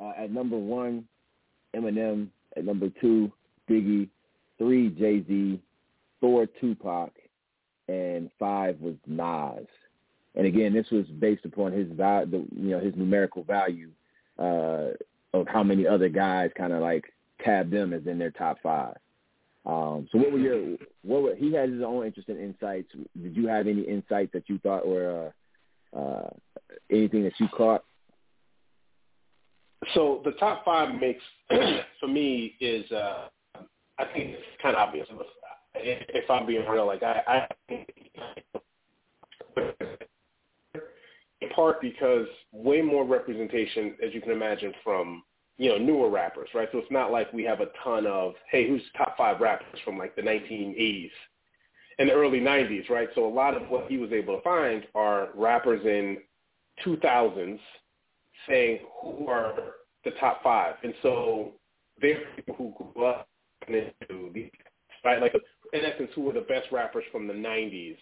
Uh, 0.00 0.12
at 0.18 0.30
number 0.30 0.58
one, 0.58 1.04
Eminem. 1.74 2.28
At 2.56 2.64
number 2.64 2.88
two, 3.00 3.30
Biggie. 3.68 4.08
Three, 4.58 4.90
Jay-Z. 4.90 5.60
Four, 6.20 6.46
Tupac. 6.60 7.12
And 7.88 8.30
five 8.38 8.80
was 8.80 8.94
Nas. 9.06 9.66
And 10.34 10.46
again, 10.46 10.72
this 10.72 10.90
was 10.90 11.04
based 11.06 11.44
upon 11.44 11.72
his 11.72 11.88
the, 11.96 12.46
you 12.56 12.70
know 12.70 12.80
his 12.80 12.94
numerical 12.96 13.44
value 13.44 13.90
uh, 14.38 14.88
of 15.32 15.46
how 15.46 15.62
many 15.62 15.86
other 15.86 16.08
guys 16.08 16.50
kind 16.56 16.72
of 16.72 16.80
like 16.80 17.04
tabbed 17.44 17.70
them 17.70 17.92
as 17.92 18.06
in 18.06 18.18
their 18.18 18.30
top 18.30 18.58
five. 18.62 18.96
Um, 19.66 20.08
so 20.12 20.18
what 20.18 20.32
were 20.32 20.38
your 20.38 20.76
what 21.02 21.22
were, 21.22 21.34
he 21.34 21.52
has 21.54 21.70
his 21.70 21.82
own 21.82 22.06
interesting 22.06 22.38
insights. 22.38 22.88
Did 23.20 23.36
you 23.36 23.46
have 23.48 23.66
any 23.66 23.82
insights 23.82 24.32
that 24.32 24.48
you 24.48 24.58
thought 24.58 24.86
were 24.86 25.32
uh, 25.94 25.98
uh, 25.98 26.30
anything 26.90 27.24
that 27.24 27.32
you 27.38 27.48
caught? 27.48 27.84
So 29.94 30.20
the 30.24 30.32
top 30.32 30.64
five 30.64 30.94
makes 31.00 31.22
for 32.00 32.08
me 32.08 32.56
is 32.60 32.90
uh, 32.90 33.28
I 33.98 34.04
think 34.12 34.30
it's 34.30 34.42
kind 34.62 34.74
of 34.74 34.80
obvious. 34.80 35.06
If 35.74 36.30
I'm 36.30 36.46
being 36.46 36.66
real, 36.68 36.86
like 36.86 37.02
I, 37.02 37.46
I 37.68 37.86
in 41.44 41.48
part 41.50 41.80
because 41.80 42.26
way 42.52 42.80
more 42.80 43.04
representation, 43.04 43.94
as 44.04 44.14
you 44.14 44.20
can 44.20 44.32
imagine, 44.32 44.72
from 44.82 45.22
you 45.56 45.70
know 45.70 45.78
newer 45.78 46.10
rappers, 46.10 46.48
right? 46.54 46.68
So 46.72 46.78
it's 46.78 46.90
not 46.90 47.12
like 47.12 47.32
we 47.32 47.44
have 47.44 47.60
a 47.60 47.68
ton 47.82 48.06
of 48.06 48.34
hey, 48.50 48.68
who's 48.68 48.82
top 48.96 49.16
five 49.16 49.40
rappers 49.40 49.78
from 49.84 49.98
like 49.98 50.16
the 50.16 50.22
1980s 50.22 51.10
and 51.98 52.08
the 52.08 52.12
early 52.12 52.40
90s, 52.40 52.88
right? 52.90 53.08
So 53.14 53.26
a 53.26 53.28
lot 53.28 53.56
of 53.56 53.68
what 53.68 53.86
he 53.88 53.98
was 53.98 54.12
able 54.12 54.36
to 54.36 54.42
find 54.42 54.84
are 54.94 55.28
rappers 55.34 55.84
in 55.84 56.18
2000s 56.84 57.58
saying 58.48 58.80
who 59.00 59.28
are 59.28 59.54
the 60.04 60.10
top 60.12 60.42
five, 60.42 60.74
and 60.82 60.92
so 61.02 61.52
they're 62.00 62.20
people 62.36 62.54
who 62.56 62.74
grew 62.92 63.04
up 63.06 63.28
into 63.68 64.30
these, 64.34 64.50
right? 65.04 65.20
Like 65.20 65.34
in 65.74 65.84
essence, 65.84 66.10
who 66.14 66.22
were 66.22 66.32
the 66.32 66.40
best 66.40 66.70
rappers 66.72 67.04
from 67.12 67.26
the 67.26 67.34
90s. 67.34 67.96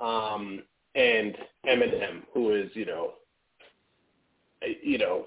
Um, 0.00 0.62
and 0.94 1.36
Eminem, 1.66 2.22
who 2.34 2.54
is 2.54 2.70
you 2.74 2.86
know, 2.86 3.12
you 4.82 4.98
know, 4.98 5.26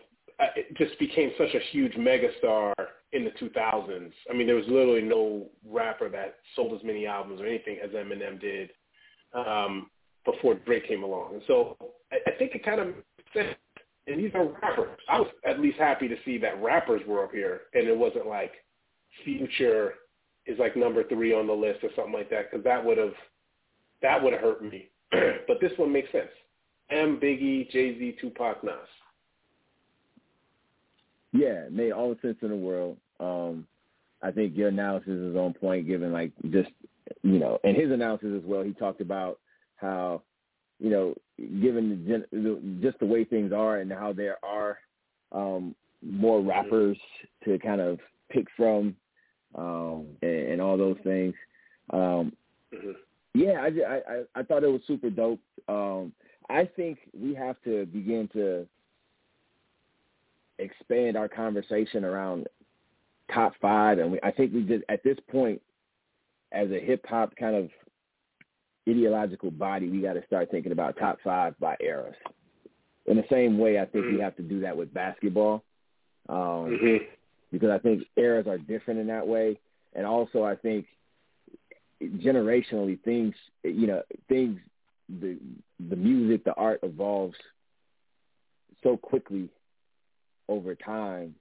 just 0.75 0.97
became 0.99 1.31
such 1.37 1.53
a 1.53 1.59
huge 1.71 1.93
megastar 1.93 2.73
in 3.13 3.23
the 3.23 3.31
2000s. 3.31 4.11
I 4.29 4.33
mean, 4.33 4.47
there 4.47 4.55
was 4.55 4.65
literally 4.67 5.01
no 5.01 5.47
rapper 5.65 6.09
that 6.09 6.35
sold 6.55 6.77
as 6.77 6.83
many 6.83 7.07
albums 7.07 7.41
or 7.41 7.45
anything 7.45 7.77
as 7.83 7.91
Eminem 7.91 8.39
did 8.39 8.71
um, 9.33 9.89
before 10.25 10.55
Drake 10.55 10.87
came 10.87 11.03
along. 11.03 11.35
And 11.35 11.43
so 11.47 11.77
I, 12.11 12.17
I 12.27 12.31
think 12.37 12.55
it 12.55 12.65
kind 12.65 12.81
of. 12.81 12.87
And 14.07 14.19
these 14.19 14.31
are 14.35 14.45
rappers. 14.61 14.99
I 15.09 15.19
was 15.19 15.29
at 15.47 15.59
least 15.59 15.79
happy 15.79 16.07
to 16.07 16.15
see 16.23 16.37
that 16.37 16.61
rappers 16.61 17.01
were 17.07 17.23
up 17.23 17.31
here, 17.31 17.61
and 17.73 17.87
it 17.87 17.97
wasn't 17.97 18.27
like 18.27 18.51
Future 19.23 19.93
is 20.45 20.59
like 20.59 20.75
number 20.75 21.03
three 21.03 21.33
on 21.33 21.47
the 21.47 21.53
list 21.53 21.83
or 21.83 21.89
something 21.95 22.13
like 22.13 22.29
that, 22.29 22.51
because 22.51 22.63
that 22.63 22.83
would 22.83 22.97
have 22.97 23.13
that 24.01 24.21
would 24.21 24.33
have 24.33 24.41
hurt 24.41 24.63
me 24.63 24.89
but 25.47 25.59
this 25.61 25.71
one 25.77 25.91
makes 25.91 26.11
sense. 26.11 26.29
M, 26.89 27.19
Biggie, 27.21 27.69
Jay 27.71 27.97
Z, 27.97 28.17
Tupac, 28.21 28.63
Nas. 28.63 28.73
Yeah, 31.33 31.65
made 31.69 31.91
all 31.91 32.09
the 32.09 32.19
sense 32.21 32.37
in 32.41 32.49
the 32.49 32.55
world. 32.55 32.97
Um, 33.19 33.67
I 34.21 34.31
think 34.31 34.55
your 34.55 34.69
analysis 34.69 35.09
is 35.09 35.35
on 35.35 35.53
point, 35.53 35.87
given 35.87 36.11
like 36.11 36.31
just 36.51 36.69
you 37.21 37.39
know, 37.39 37.59
and 37.63 37.75
his 37.75 37.91
analysis 37.91 38.29
as 38.35 38.43
well. 38.45 38.63
He 38.63 38.73
talked 38.73 39.01
about 39.01 39.39
how 39.77 40.21
you 40.79 40.89
know, 40.89 41.15
given 41.37 42.25
the, 42.31 42.81
just 42.81 42.99
the 42.99 43.05
way 43.05 43.23
things 43.23 43.53
are 43.53 43.77
and 43.77 43.91
how 43.91 44.13
there 44.13 44.37
are 44.43 44.77
um, 45.31 45.73
more 46.01 46.41
rappers 46.41 46.97
to 47.45 47.57
kind 47.59 47.79
of 47.81 47.99
pick 48.29 48.45
from 48.57 48.95
um, 49.55 50.07
and, 50.21 50.31
and 50.31 50.61
all 50.61 50.77
those 50.77 50.97
things. 51.03 51.33
Um, 51.91 52.33
mm-hmm. 52.73 52.91
Yeah, 53.33 53.61
I, 53.61 53.67
I 53.67 54.23
I 54.39 54.43
thought 54.43 54.63
it 54.63 54.71
was 54.71 54.81
super 54.87 55.09
dope. 55.09 55.41
Um, 55.67 56.13
I 56.49 56.69
think 56.75 56.99
we 57.19 57.33
have 57.35 57.57
to 57.65 57.85
begin 57.87 58.29
to 58.33 58.65
expand 60.57 61.17
our 61.17 61.27
conversation 61.27 62.05
around 62.05 62.47
top 63.33 63.53
five, 63.61 63.99
and 63.99 64.11
we, 64.11 64.19
I 64.23 64.31
think 64.31 64.53
we 64.53 64.63
just 64.63 64.83
at 64.87 65.03
this 65.03 65.17
point, 65.29 65.61
as 66.51 66.71
a 66.71 66.79
hip 66.79 67.05
hop 67.07 67.35
kind 67.35 67.55
of 67.55 67.69
ideological 68.87 69.51
body, 69.51 69.89
we 69.89 70.01
got 70.01 70.13
to 70.13 70.25
start 70.27 70.49
thinking 70.51 70.71
about 70.71 70.97
top 70.97 71.17
five 71.23 71.59
by 71.59 71.75
eras. 71.81 72.15
In 73.07 73.17
the 73.17 73.25
same 73.29 73.57
way, 73.57 73.79
I 73.79 73.85
think 73.85 74.05
mm-hmm. 74.05 74.15
we 74.15 74.21
have 74.21 74.35
to 74.37 74.43
do 74.43 74.61
that 74.61 74.77
with 74.77 74.93
basketball, 74.93 75.63
um, 76.29 76.37
mm-hmm. 76.37 77.03
Because 77.55 77.69
I 77.69 77.79
think 77.79 78.03
eras 78.17 78.47
are 78.47 78.57
different 78.57 78.99
in 78.99 79.07
that 79.07 79.25
way, 79.25 79.57
and 79.93 80.05
also 80.05 80.43
I 80.43 80.57
think 80.57 80.87
generationally 82.01 83.01
things, 83.01 83.33
you 83.63 83.87
know, 83.87 84.01
things 84.27 84.59
the 85.07 85.37
the 85.79 85.95
music, 85.95 86.43
the 86.43 86.53
art 86.53 86.81
evolves 86.83 87.37
so 88.83 88.97
quickly 88.97 89.47
over 90.49 90.75
time 90.75 91.35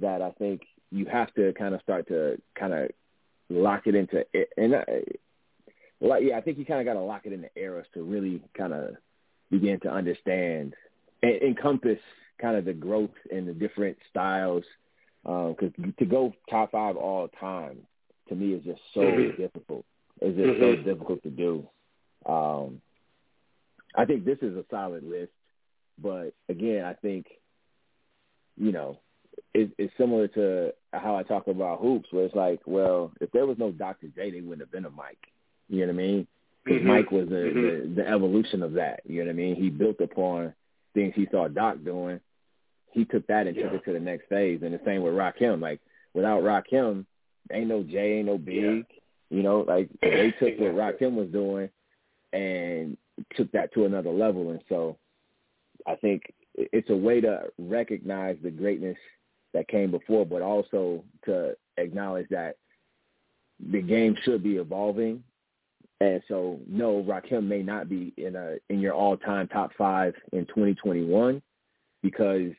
that 0.00 0.20
I 0.20 0.32
think 0.32 0.62
you 0.90 1.06
have 1.06 1.32
to 1.34 1.52
kind 1.52 1.76
of 1.76 1.80
start 1.82 2.08
to 2.08 2.42
kind 2.58 2.72
of 2.72 2.90
lock 3.48 3.86
it 3.86 3.94
into 3.94 4.24
and 4.56 4.74
like 6.00 6.24
yeah, 6.24 6.38
I 6.38 6.40
think 6.40 6.58
you 6.58 6.64
kind 6.64 6.80
of 6.80 6.86
got 6.86 6.98
to 6.98 7.06
lock 7.06 7.22
it 7.26 7.32
into 7.32 7.50
eras 7.54 7.86
to 7.94 8.02
really 8.02 8.42
kind 8.58 8.72
of 8.72 8.96
begin 9.48 9.78
to 9.80 9.90
understand 9.90 10.74
and 11.22 11.40
encompass 11.40 12.00
kind 12.40 12.56
of 12.56 12.64
the 12.64 12.72
growth 12.72 13.10
and 13.30 13.46
the 13.46 13.52
different 13.52 13.96
styles. 14.10 14.64
Because 15.22 15.72
um, 15.78 15.94
to 15.98 16.04
go 16.04 16.32
top 16.48 16.72
five 16.72 16.96
all 16.96 17.28
time 17.28 17.78
to 18.28 18.34
me 18.34 18.54
is 18.54 18.64
just 18.64 18.80
so 18.94 19.00
mm-hmm. 19.00 19.40
difficult. 19.40 19.84
It's 20.20 20.36
just 20.36 20.48
mm-hmm. 20.48 20.82
so 20.82 20.92
difficult 20.92 21.22
to 21.22 21.30
do. 21.30 21.66
Um, 22.26 22.80
I 23.94 24.04
think 24.04 24.24
this 24.24 24.38
is 24.42 24.56
a 24.56 24.64
solid 24.70 25.04
list, 25.04 25.32
but 26.02 26.32
again, 26.48 26.84
I 26.84 26.94
think 26.94 27.26
you 28.56 28.72
know 28.72 28.98
it, 29.54 29.70
it's 29.78 29.92
similar 29.98 30.28
to 30.28 30.72
how 30.92 31.16
I 31.16 31.22
talk 31.22 31.46
about 31.46 31.80
hoops, 31.80 32.08
where 32.10 32.24
it's 32.24 32.34
like, 32.34 32.60
well, 32.66 33.12
if 33.20 33.30
there 33.32 33.46
was 33.46 33.58
no 33.58 33.72
Dr. 33.72 34.08
J, 34.08 34.30
they 34.30 34.40
wouldn't 34.40 34.60
have 34.60 34.72
been 34.72 34.86
a 34.86 34.90
Mike. 34.90 35.26
You 35.68 35.80
know 35.80 35.92
what 35.92 36.00
I 36.00 36.06
mean? 36.06 36.26
Because 36.64 36.78
mm-hmm. 36.80 36.88
Mike 36.88 37.10
was 37.10 37.28
the, 37.28 37.34
mm-hmm. 37.34 37.94
the 37.94 38.02
the 38.02 38.08
evolution 38.08 38.62
of 38.62 38.74
that. 38.74 39.00
You 39.06 39.20
know 39.20 39.26
what 39.26 39.32
I 39.32 39.36
mean? 39.36 39.56
He 39.56 39.70
built 39.70 40.00
upon 40.00 40.54
things 40.94 41.12
he 41.14 41.26
saw 41.30 41.48
Doc 41.48 41.78
doing. 41.84 42.20
He 42.92 43.04
took 43.04 43.26
that 43.28 43.46
and 43.46 43.56
yeah. 43.56 43.64
took 43.64 43.74
it 43.74 43.84
to 43.84 43.92
the 43.92 44.00
next 44.00 44.28
phase. 44.28 44.60
And 44.62 44.74
the 44.74 44.80
same 44.84 45.02
with 45.02 45.14
Rakim. 45.14 45.60
Like 45.60 45.80
without 46.14 46.42
Rakim, 46.42 47.04
ain't 47.52 47.68
no 47.68 47.82
Jay, 47.82 48.18
ain't 48.18 48.26
no 48.26 48.38
Big. 48.38 48.54
Yeah. 48.54 48.82
You 49.30 49.42
know, 49.42 49.64
like 49.66 49.88
they 50.02 50.34
took 50.38 50.58
what 50.58 50.74
Rakim 50.74 51.14
was 51.14 51.28
doing 51.28 51.70
and 52.32 52.96
took 53.36 53.50
that 53.52 53.72
to 53.74 53.84
another 53.84 54.10
level. 54.10 54.50
And 54.50 54.60
so 54.68 54.96
I 55.86 55.94
think 55.96 56.22
it's 56.56 56.90
a 56.90 56.96
way 56.96 57.20
to 57.20 57.44
recognize 57.58 58.36
the 58.42 58.50
greatness 58.50 58.98
that 59.52 59.68
came 59.68 59.90
before, 59.90 60.26
but 60.26 60.42
also 60.42 61.04
to 61.24 61.56
acknowledge 61.76 62.28
that 62.30 62.56
the 63.70 63.82
game 63.82 64.16
should 64.22 64.42
be 64.42 64.56
evolving. 64.56 65.22
And 66.00 66.22
so, 66.28 66.58
no, 66.66 67.02
Rakim 67.02 67.46
may 67.46 67.62
not 67.62 67.88
be 67.88 68.14
in 68.16 68.34
a 68.34 68.56
in 68.70 68.80
your 68.80 68.94
all-time 68.94 69.48
top 69.48 69.72
five 69.76 70.14
in 70.32 70.46
2021 70.46 71.42
because 72.02 72.52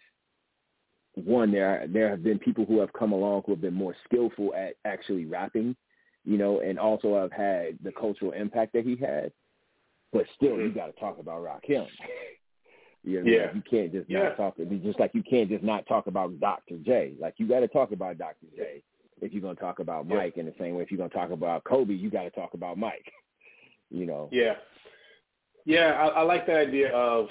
one, 1.15 1.51
there 1.51 1.85
there 1.89 2.09
have 2.09 2.23
been 2.23 2.39
people 2.39 2.65
who 2.65 2.79
have 2.79 2.93
come 2.93 3.11
along 3.11 3.43
who 3.45 3.51
have 3.51 3.61
been 3.61 3.73
more 3.73 3.95
skillful 4.05 4.53
at 4.55 4.75
actually 4.85 5.25
rapping, 5.25 5.75
you 6.23 6.37
know, 6.37 6.61
and 6.61 6.79
also 6.79 7.15
have 7.15 7.31
had 7.31 7.77
the 7.83 7.91
cultural 7.91 8.31
impact 8.31 8.73
that 8.73 8.85
he 8.85 8.95
had. 8.95 9.31
But 10.13 10.25
still, 10.35 10.51
mm-hmm. 10.51 10.67
you 10.67 10.73
got 10.73 10.87
to 10.87 10.99
talk 10.99 11.19
about 11.19 11.41
Rakim. 11.41 11.87
you 13.03 13.23
know, 13.23 13.31
yeah. 13.31 13.47
you 13.53 13.61
can't 13.69 13.91
just 13.91 14.09
yeah. 14.09 14.23
not 14.23 14.37
talk. 14.37 14.57
Just 14.83 14.99
like 14.99 15.11
you 15.13 15.23
can't 15.23 15.49
just 15.49 15.63
not 15.63 15.85
talk 15.87 16.07
about 16.07 16.39
Dr. 16.39 16.77
J. 16.77 17.13
Like 17.19 17.35
you 17.37 17.47
got 17.47 17.61
to 17.61 17.67
talk 17.67 17.91
about 17.91 18.17
Dr. 18.17 18.47
J. 18.55 18.83
If 19.21 19.33
you're 19.33 19.41
gonna 19.41 19.55
talk 19.55 19.79
about 19.79 20.07
Mike, 20.07 20.33
yeah. 20.35 20.41
in 20.41 20.45
the 20.47 20.55
same 20.59 20.75
way, 20.75 20.83
if 20.83 20.91
you're 20.91 20.97
gonna 20.97 21.09
talk 21.09 21.31
about 21.31 21.63
Kobe, 21.63 21.93
you 21.93 22.09
got 22.09 22.23
to 22.23 22.31
talk 22.31 22.53
about 22.53 22.77
Mike. 22.77 23.11
You 23.93 24.05
know. 24.05 24.29
Yeah. 24.31 24.53
Yeah, 25.65 25.91
I, 25.99 26.07
I 26.07 26.21
like 26.21 26.45
the 26.45 26.55
idea 26.55 26.93
of 26.93 27.27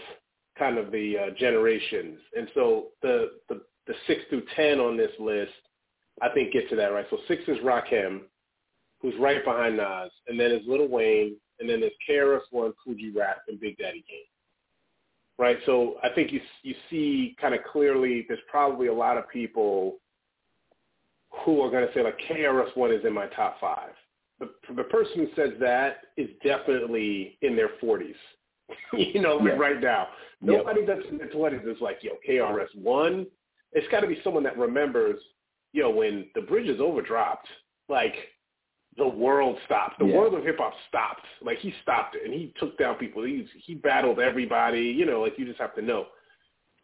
kind 0.58 0.76
of 0.76 0.92
the 0.92 1.16
uh, 1.16 1.30
generations, 1.38 2.18
and 2.36 2.48
so 2.54 2.88
the 3.00 3.30
the 3.48 3.62
the 3.90 3.96
six 4.06 4.22
through 4.30 4.44
ten 4.54 4.78
on 4.78 4.96
this 4.96 5.10
list, 5.18 5.50
I 6.22 6.28
think 6.28 6.52
get 6.52 6.70
to 6.70 6.76
that 6.76 6.92
right. 6.92 7.06
So 7.10 7.18
six 7.26 7.42
is 7.48 7.58
Rakim, 7.58 8.20
who's 9.02 9.14
right 9.18 9.44
behind 9.44 9.76
Nas, 9.76 10.12
and 10.28 10.38
then 10.38 10.52
is 10.52 10.62
Lil 10.64 10.86
Wayne, 10.86 11.34
and 11.58 11.68
then 11.68 11.80
there's 11.80 11.92
KRS 12.08 12.42
One, 12.52 12.72
G 12.86 13.12
Rap, 13.14 13.38
and 13.48 13.58
Big 13.58 13.76
Daddy 13.78 14.04
Kane. 14.08 14.20
Right. 15.38 15.58
So 15.66 15.96
I 16.04 16.10
think 16.10 16.30
you 16.30 16.40
you 16.62 16.74
see 16.88 17.34
kind 17.40 17.52
of 17.52 17.60
clearly 17.64 18.26
there's 18.28 18.40
probably 18.48 18.86
a 18.86 18.94
lot 18.94 19.16
of 19.16 19.28
people 19.28 19.96
who 21.44 21.60
are 21.62 21.70
going 21.70 21.86
to 21.86 21.92
say 21.92 22.04
like 22.04 22.18
KRS 22.30 22.76
One 22.76 22.92
is 22.92 23.04
in 23.04 23.12
my 23.12 23.26
top 23.26 23.58
five. 23.60 23.90
The 24.38 24.50
the 24.76 24.84
person 24.84 25.16
who 25.16 25.28
says 25.34 25.54
that 25.58 26.02
is 26.16 26.28
definitely 26.44 27.38
in 27.42 27.56
their 27.56 27.70
40s. 27.82 28.14
you 28.92 29.20
know, 29.20 29.44
yeah. 29.44 29.54
right 29.54 29.80
now. 29.80 30.06
Nobody 30.40 30.86
that's 30.86 31.02
in 31.10 31.18
their 31.18 31.28
20s 31.28 31.68
is 31.68 31.80
like, 31.80 31.98
yo, 32.02 32.12
KRS 32.26 32.74
One 32.76 33.26
it's 33.72 33.88
got 33.88 34.00
to 34.00 34.06
be 34.06 34.20
someone 34.24 34.42
that 34.44 34.58
remembers, 34.58 35.18
you 35.72 35.82
know, 35.82 35.90
when 35.90 36.26
the 36.34 36.40
bridge 36.40 36.68
is 36.68 36.80
overdropped, 36.80 37.46
like 37.88 38.14
the 38.96 39.06
world 39.06 39.56
stopped. 39.66 39.98
The 39.98 40.06
yeah. 40.06 40.16
world 40.16 40.34
of 40.34 40.44
hip 40.44 40.58
hop 40.58 40.74
stopped. 40.88 41.24
Like 41.42 41.58
he 41.58 41.72
stopped 41.82 42.16
it 42.16 42.24
and 42.24 42.34
he 42.34 42.52
took 42.58 42.76
down 42.78 42.96
people. 42.96 43.24
He 43.24 43.46
he 43.64 43.74
battled 43.74 44.18
everybody. 44.18 44.82
You 44.82 45.06
know, 45.06 45.20
like 45.20 45.38
you 45.38 45.46
just 45.46 45.60
have 45.60 45.74
to 45.76 45.82
know. 45.82 46.06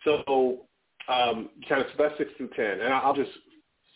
So 0.04 0.66
um, 1.08 1.50
kind 1.68 1.82
of 1.82 1.88
so 1.96 2.02
that's 2.02 2.18
six 2.18 2.30
through 2.36 2.50
ten, 2.56 2.80
and 2.80 2.92
I'll 2.92 3.14
just 3.14 3.30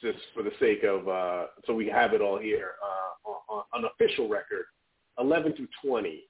just 0.03 0.19
for 0.35 0.43
the 0.43 0.53
sake 0.59 0.83
of 0.85 1.09
uh, 1.09 1.47
so 1.67 1.75
we 1.75 1.87
have 1.89 2.13
it 2.13 2.21
all 2.21 2.39
here 2.39 2.73
uh, 2.83 3.31
on, 3.53 3.65
on 3.73 3.85
official 3.85 4.29
record, 4.29 4.65
eleven 5.19 5.53
through 5.55 5.69
twenty. 5.85 6.25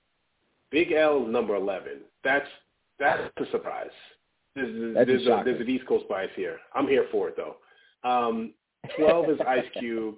Big 0.71 0.93
L 0.93 1.21
number 1.21 1.57
eleven. 1.57 2.03
That's 2.23 2.47
that's 2.99 3.23
a 3.39 3.51
surprise. 3.51 3.91
There's, 4.55 4.95
there's, 4.95 5.27
a, 5.27 5.43
there's 5.45 5.61
an 5.61 5.69
East 5.69 5.87
Coast 5.87 6.09
bias 6.09 6.31
here. 6.35 6.59
I'm 6.75 6.89
here 6.89 7.07
for 7.13 7.29
it 7.29 7.37
though. 7.37 7.57
Um, 8.09 8.55
12 8.99 9.31
is 9.31 9.39
Ice 9.47 9.65
Cube. 9.79 10.17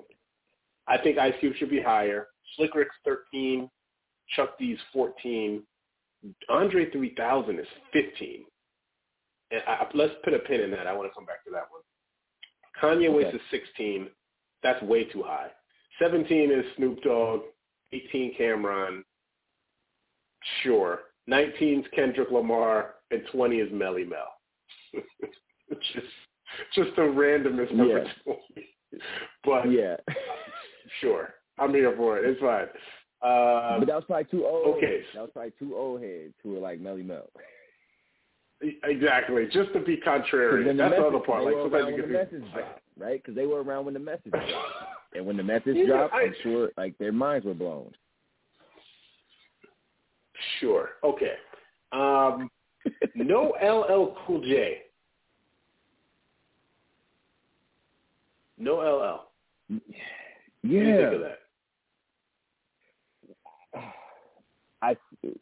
I 0.86 0.98
think 0.98 1.18
Ice 1.18 1.34
Cube 1.40 1.54
should 1.56 1.70
be 1.70 1.82
higher. 1.82 2.28
Slick 2.56 2.74
Rick's 2.74 2.94
13. 3.04 3.68
Chuck 4.34 4.58
D's 4.58 4.78
14. 4.92 5.62
Andre 6.48 6.90
3000 6.90 7.58
is 7.58 7.66
15. 7.92 8.44
And 9.50 9.62
I, 9.66 9.86
let's 9.94 10.14
put 10.24 10.34
a 10.34 10.38
pin 10.38 10.60
in 10.60 10.70
that. 10.70 10.86
I 10.86 10.92
want 10.92 11.10
to 11.10 11.14
come 11.14 11.26
back 11.26 11.44
to 11.44 11.50
that 11.50 11.66
one. 11.70 11.82
Kanye 12.80 13.08
okay. 13.08 13.24
West 13.24 13.34
is 13.34 13.40
16. 13.50 14.08
That's 14.62 14.82
way 14.82 15.04
too 15.04 15.22
high. 15.22 15.48
17 16.00 16.50
is 16.50 16.64
Snoop 16.76 17.02
Dogg. 17.02 17.42
18 17.92 18.34
Cam'ron. 18.38 19.02
Sure. 20.62 21.00
19 21.26 21.80
is 21.80 21.86
Kendrick 21.94 22.30
Lamar 22.30 22.94
and 23.12 23.22
20 23.32 23.56
is 23.56 23.72
Melle 23.72 24.08
Mel. 24.08 24.32
just 25.70 26.06
just 26.74 26.90
a 26.98 27.02
randomest 27.02 27.72
number 27.72 28.04
yeah. 28.04 28.12
20. 28.24 28.40
But 29.44 29.70
yeah, 29.70 29.96
sure, 31.00 31.34
I'm 31.58 31.72
here 31.72 31.94
for 31.96 32.18
it. 32.18 32.28
It's 32.28 32.40
fine. 32.40 32.66
Uh, 33.22 33.78
but 33.78 33.86
that 33.86 33.94
was 33.94 34.04
probably 34.06 34.24
two 34.30 34.46
old. 34.46 34.76
Okay, 34.76 34.96
heads. 34.96 35.04
that 35.14 35.20
was 35.22 35.30
probably 35.32 35.52
two 35.58 35.76
old 35.76 36.02
heads 36.02 36.34
who 36.42 36.52
were 36.52 36.58
like 36.58 36.80
Melle 36.80 37.04
Mel. 37.04 37.28
Exactly, 38.84 39.48
just 39.52 39.72
to 39.72 39.80
be 39.80 39.96
contrary. 39.96 40.64
That's 40.64 40.94
the 40.94 41.02
other 41.02 41.18
part. 41.20 41.44
Like 41.44 41.54
sometimes 41.62 41.94
you 41.96 42.06
message 42.06 42.52
dropped, 42.52 42.80
right? 42.98 43.22
Because 43.22 43.34
they 43.34 43.46
were 43.46 43.62
around 43.62 43.86
when 43.86 43.94
the 43.94 44.00
message 44.00 44.30
dropped, 44.30 45.14
and 45.14 45.26
when 45.26 45.36
the 45.36 45.42
message 45.42 45.74
yeah, 45.74 45.86
dropped, 45.86 46.14
I, 46.14 46.22
I'm 46.22 46.34
sure 46.42 46.70
like 46.76 46.96
their 46.98 47.12
minds 47.12 47.46
were 47.46 47.54
blown. 47.54 47.92
Sure. 50.60 50.90
Okay. 51.04 51.34
Um, 51.92 52.50
no 53.14 53.54
LL 53.62 54.16
Cool 54.26 54.40
J. 54.42 54.82
No 58.58 58.76
LL. 58.76 59.28
Yeah. 59.68 59.78
What 60.62 60.70
do 60.70 60.76
you 60.76 60.96
think 60.96 61.14
of 61.14 61.20
that? 61.20 61.38
I, 64.82 64.96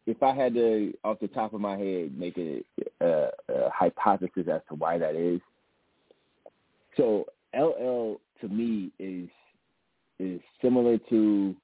if 0.07 0.23
I 0.23 0.35
had 0.35 0.55
to, 0.55 0.93
off 1.03 1.19
the 1.21 1.29
top 1.29 1.55
of 1.55 1.61
my 1.61 1.77
head, 1.77 2.17
make 2.17 2.37
a, 2.39 2.63
a, 3.01 3.31
a 3.49 3.71
hypothesis 3.71 4.47
as 4.53 4.61
to 4.69 4.75
why 4.77 4.99
that 4.99 5.15
is. 5.15 5.41
So 6.97 7.27
LL 7.55 8.21
to 8.41 8.49
me 8.49 8.91
is 8.99 9.29
is 10.19 10.41
similar 10.61 10.99
to 11.09 11.57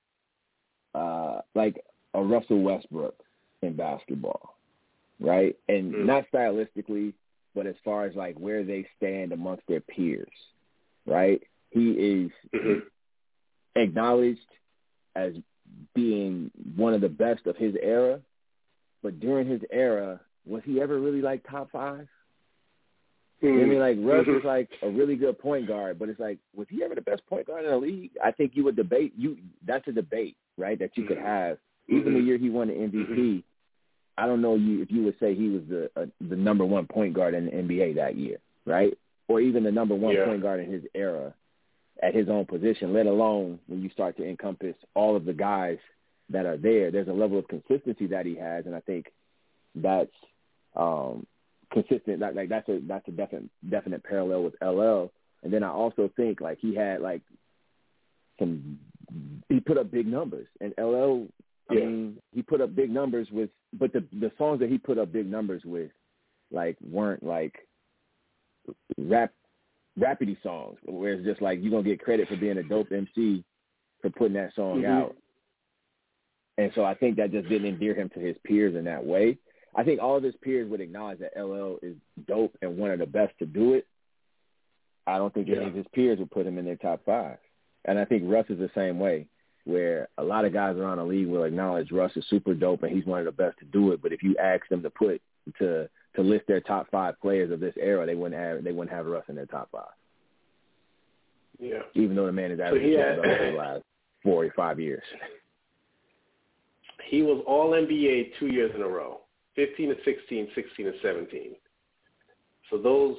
uh, 0.95 1.41
like 1.55 1.85
a 2.15 2.23
Russell 2.23 2.63
Westbrook 2.63 3.15
in 3.61 3.77
basketball 3.77 4.56
right? 5.21 5.57
And 5.69 5.95
mm. 5.95 6.05
not 6.07 6.25
stylistically, 6.33 7.15
but 7.55 7.67
as 7.67 7.75
far 7.85 8.05
as 8.05 8.15
like 8.15 8.37
where 8.39 8.63
they 8.65 8.87
stand 8.97 9.33
amongst 9.33 9.67
their 9.67 9.81
peers, 9.81 10.29
right? 11.07 11.43
He 11.71 11.91
is 11.91 12.31
mm-hmm. 12.55 12.81
acknowledged 13.75 14.41
as 15.15 15.33
being 15.95 16.51
one 16.77 16.95
of 16.95 17.01
the 17.01 17.09
best 17.09 17.47
of 17.47 17.57
his 17.57 17.75
era, 17.81 18.21
but 19.03 19.21
during 19.21 19.49
his 19.49 19.63
era, 19.71 20.21
was 20.45 20.63
he 20.65 20.81
ever 20.81 20.99
really 20.99 21.23
like 21.23 21.49
top 21.49 21.71
five? 21.73 22.09
Mm-hmm. 23.43 23.47
You 23.47 23.55
know 23.55 23.63
I 23.63 23.69
mean, 23.69 23.79
like 23.79 23.97
Russ 24.01 24.27
mm-hmm. 24.27 24.39
is 24.39 24.45
like 24.45 24.71
a 24.83 24.89
really 24.89 25.17
good 25.17 25.39
point 25.39 25.67
guard, 25.67 25.99
but 25.99 26.09
it's 26.09 26.21
like, 26.21 26.39
was 26.55 26.67
he 26.71 26.83
ever 26.83 26.95
the 26.95 27.01
best 27.01 27.27
point 27.27 27.47
guard 27.47 27.65
in 27.65 27.71
the 27.71 27.77
league? 27.77 28.11
I 28.23 28.31
think 28.31 28.53
you 28.55 28.65
would 28.65 28.77
debate 28.77 29.13
you. 29.17 29.37
That's 29.67 29.87
a 29.89 29.93
debate, 29.93 30.37
right? 30.57 30.79
That 30.79 30.97
you 30.97 31.05
could 31.05 31.19
mm-hmm. 31.19 31.27
have. 31.27 31.59
Even 31.89 32.15
the 32.15 32.19
mm-hmm. 32.19 32.27
year 32.27 32.39
he 32.39 32.51
won 32.51 32.69
the 32.69 32.75
MVP. 32.75 33.45
I 34.19 34.27
don't 34.27 34.41
know 34.41 34.55
you 34.55 34.83
if 34.83 34.91
you 34.91 35.03
would 35.05 35.19
say 35.21 35.35
he 35.35 35.49
was 35.49 35.63
the 35.69 35.91
uh, 35.97 36.07
the 36.21 36.37
number 36.37 36.65
one 36.65 36.87
point 36.87 37.15
guard 37.15 37.35
in 37.35 37.47
the 37.47 37.53
NBA 37.53 37.97
that 37.97 38.17
year, 38.17 38.39
right? 38.65 38.97
Or 39.29 39.41
even 39.41 39.65
the 39.65 39.73
number 39.73 39.95
one 39.95 40.15
yeah. 40.15 40.25
point 40.25 40.43
guard 40.43 40.61
in 40.61 40.73
his 40.73 40.85
era 40.95 41.35
at 42.03 42.15
his 42.15 42.29
own 42.29 42.47
position. 42.47 42.93
Let 42.93 43.07
alone 43.07 43.59
when 43.67 43.83
you 43.83 43.91
start 43.91 44.17
to 44.19 44.29
encompass 44.29 44.77
all 44.95 45.17
of 45.17 45.25
the 45.25 45.33
guys 45.33 45.79
that 46.31 46.47
are 46.47 46.57
there. 46.57 46.91
There's 46.91 47.09
a 47.09 47.13
level 47.13 47.39
of 47.39 47.49
consistency 47.49 48.07
that 48.09 48.27
he 48.27 48.37
has, 48.37 48.67
and 48.67 48.75
I 48.75 48.81
think 48.81 49.13
that's 49.75 50.11
um, 50.75 51.27
consistent. 51.73 52.21
That, 52.21 52.35
like 52.35 52.49
that's 52.49 52.69
a 52.69 52.81
that's 52.87 53.07
a 53.09 53.13
definite 53.13 53.51
definite 53.69 54.03
parallel 54.03 54.45
with 54.45 54.55
LL. 54.63 55.11
And 55.43 55.53
then 55.53 55.63
I 55.63 55.69
also 55.69 56.11
think 56.17 56.41
like 56.41 56.59
he 56.61 56.75
had 56.75 57.01
like 57.01 57.23
some 58.39 58.79
he 59.49 59.61
put 59.61 59.79
up 59.79 59.91
big 59.91 60.07
numbers, 60.07 60.49
and 60.61 60.75
LL 60.79 61.27
I 61.71 61.75
yeah. 61.75 61.81
mean, 61.81 62.19
he 62.33 62.43
put 62.43 62.61
up 62.61 62.75
big 62.75 62.91
numbers 62.91 63.29
with, 63.31 63.51
but 63.73 63.93
the 63.93 64.05
the 64.13 64.31
songs 64.39 64.61
that 64.61 64.71
he 64.71 64.79
put 64.79 64.99
up 64.99 65.13
big 65.13 65.29
numbers 65.29 65.63
with, 65.65 65.91
like 66.51 66.77
weren't 66.81 67.25
like 67.25 67.55
rap 68.99 69.33
rapidy 69.99 70.41
songs, 70.43 70.79
where 70.85 71.15
it's 71.15 71.25
just 71.25 71.43
like 71.43 71.59
you're 71.61 71.71
gonna 71.71 71.83
get 71.83 72.01
credit 72.01 72.29
for 72.29 72.37
being 72.37 72.59
a 72.59 72.63
dope 72.63 72.93
MC 72.93 73.45
for 74.01 74.11
putting 74.11 74.35
that 74.35 74.55
song 74.55 74.83
mm-hmm. 74.83 74.93
out. 74.93 75.17
And 76.59 76.71
so 76.75 76.85
I 76.85 76.95
think 76.95 77.17
that 77.17 77.33
just 77.33 77.49
didn't 77.49 77.69
endear 77.69 77.95
him 77.95 78.09
to 78.11 78.21
his 78.21 78.37
peers 78.45 78.75
in 78.77 78.85
that 78.85 79.05
way. 79.05 79.39
I 79.75 79.85
think 79.85 80.01
all 80.01 80.17
of 80.17 80.23
his 80.23 80.35
peers 80.41 80.71
would 80.71 80.81
acknowledge 80.81 81.19
that 81.19 81.39
LL 81.39 81.77
is 81.83 81.97
dope 82.27 82.57
and 82.63 82.79
one 82.79 82.93
of 82.93 82.99
the 82.99 83.07
best 83.07 83.39
to 83.41 83.47
do 83.47 83.75
it. 83.75 83.87
I 85.07 85.19
don't 85.19 85.35
think 85.35 85.49
yeah. 85.49 85.57
any 85.57 85.67
of 85.67 85.75
his 85.75 85.87
peers 85.93 86.19
would 86.19 86.31
put 86.31 86.47
him 86.47 86.57
in 86.57 86.65
their 86.65 86.77
top 86.77 87.05
five. 87.05 87.37
And 87.85 87.99
I 87.99 88.07
think 88.07 88.23
Russ 88.25 88.47
is 88.49 88.59
the 88.59 88.71
same 88.75 88.99
way 88.99 89.27
where 89.67 90.09
a 90.17 90.23
lot 90.23 90.45
of 90.45 90.53
guys 90.53 90.77
around 90.77 90.99
the 90.99 91.05
league 91.05 91.27
will 91.27 91.43
acknowledge 91.43 91.91
Russ 91.91 92.13
is 92.15 92.25
super 92.31 92.55
dope 92.55 92.85
and 92.85 92.93
he's 92.95 93.05
one 93.05 93.19
of 93.19 93.27
the 93.27 93.33
best 93.33 93.59
to 93.59 93.65
do 93.67 93.91
it. 93.93 94.01
But 94.01 94.13
if 94.13 94.23
you 94.23 94.37
ask 94.41 94.67
them 94.69 94.83
to 94.83 94.91
put 94.91 95.21
to 95.59 95.89
to 96.15 96.23
list 96.23 96.47
their 96.47 96.61
top 96.61 96.87
five 96.91 97.21
players 97.21 97.51
of 97.51 97.61
this 97.61 97.75
era, 97.77 98.07
they 98.07 98.15
wouldn't 98.15 98.41
have 98.41 98.63
they 98.63 98.73
wouldn't 98.73 98.97
have 98.97 99.07
Russ 99.07 99.25
in 99.29 99.35
their 99.35 99.47
top 99.47 99.69
five. 99.73 99.93
Yeah. 101.59 101.83
Even 101.95 102.15
though 102.15 102.27
the 102.27 102.33
man 102.33 102.53
is 102.53 102.61
averaging 102.61 102.95
so 102.95 103.01
had, 103.01 103.19
over 103.19 103.51
the 103.51 103.59
last 103.59 103.83
four 104.23 104.45
or 104.45 104.53
five 104.57 104.79
years. 104.79 105.03
He 107.09 107.23
was 107.23 107.43
all 107.47 107.71
NBA 107.71 108.33
two 108.39 108.47
years 108.47 108.73
in 108.75 108.83
a 108.83 108.89
row. 108.89 109.21
Fifteen 109.55 109.91
and 109.91 109.99
16, 110.05 110.49
16 110.55 110.87
and 110.87 110.97
seventeen. 111.03 111.57
So 112.71 112.79
those 112.79 113.17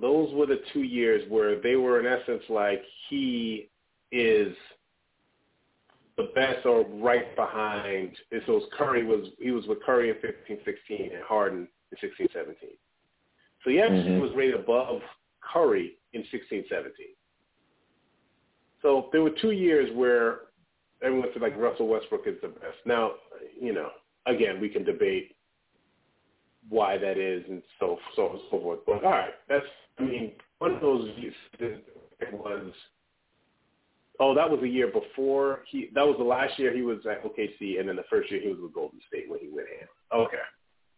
those 0.00 0.32
were 0.32 0.46
the 0.46 0.60
two 0.72 0.82
years 0.82 1.22
where 1.28 1.60
they 1.60 1.76
were 1.76 2.00
in 2.00 2.06
essence 2.06 2.42
like 2.48 2.82
he 3.10 3.68
is 4.10 4.54
the 6.16 6.30
best 6.34 6.66
are 6.66 6.84
right 7.00 7.34
behind. 7.36 8.10
And 8.30 8.42
so 8.46 8.60
Curry 8.76 9.04
was 9.04 9.28
he 9.38 9.50
was 9.50 9.66
with 9.66 9.82
Curry 9.84 10.10
in 10.10 10.16
15, 10.16 10.58
16 10.64 11.10
and 11.12 11.22
Harden 11.24 11.68
in 11.90 11.98
16, 12.00 12.28
17. 12.32 12.56
So 13.64 13.70
he 13.70 13.80
actually 13.80 14.02
mm-hmm. 14.02 14.20
was 14.20 14.30
rated 14.34 14.56
above 14.56 15.00
Curry 15.40 15.98
in 16.12 16.24
16, 16.30 16.64
17. 16.68 16.92
So 18.82 19.08
there 19.12 19.22
were 19.22 19.30
two 19.40 19.52
years 19.52 19.88
where 19.94 20.40
everyone 21.02 21.28
said 21.32 21.42
like 21.42 21.56
Russell 21.56 21.88
Westbrook 21.88 22.26
is 22.26 22.36
the 22.42 22.48
best. 22.48 22.78
Now, 22.84 23.12
you 23.60 23.72
know, 23.72 23.90
again, 24.26 24.60
we 24.60 24.68
can 24.68 24.84
debate 24.84 25.36
why 26.68 26.96
that 26.98 27.18
is 27.18 27.44
and 27.48 27.62
so 27.80 27.98
so 28.14 28.38
so 28.50 28.60
forth. 28.60 28.80
But 28.86 29.04
all 29.04 29.10
right, 29.10 29.34
that's 29.48 29.64
I 29.98 30.02
mean, 30.02 30.32
one 30.58 30.74
of 30.74 30.80
those 30.80 31.08
was 32.32 32.72
Oh, 34.20 34.34
that 34.34 34.48
was 34.48 34.60
the 34.60 34.68
year 34.68 34.88
before 34.88 35.60
he. 35.66 35.90
That 35.94 36.06
was 36.06 36.16
the 36.18 36.24
last 36.24 36.58
year 36.58 36.74
he 36.74 36.82
was 36.82 36.98
at 37.10 37.24
OKC, 37.24 37.80
and 37.80 37.88
then 37.88 37.96
the 37.96 38.04
first 38.10 38.30
year 38.30 38.40
he 38.40 38.48
was 38.48 38.58
with 38.60 38.74
Golden 38.74 39.00
State 39.08 39.28
when 39.28 39.40
he 39.40 39.48
went 39.48 39.68
in. 39.68 40.16
Okay, 40.16 40.36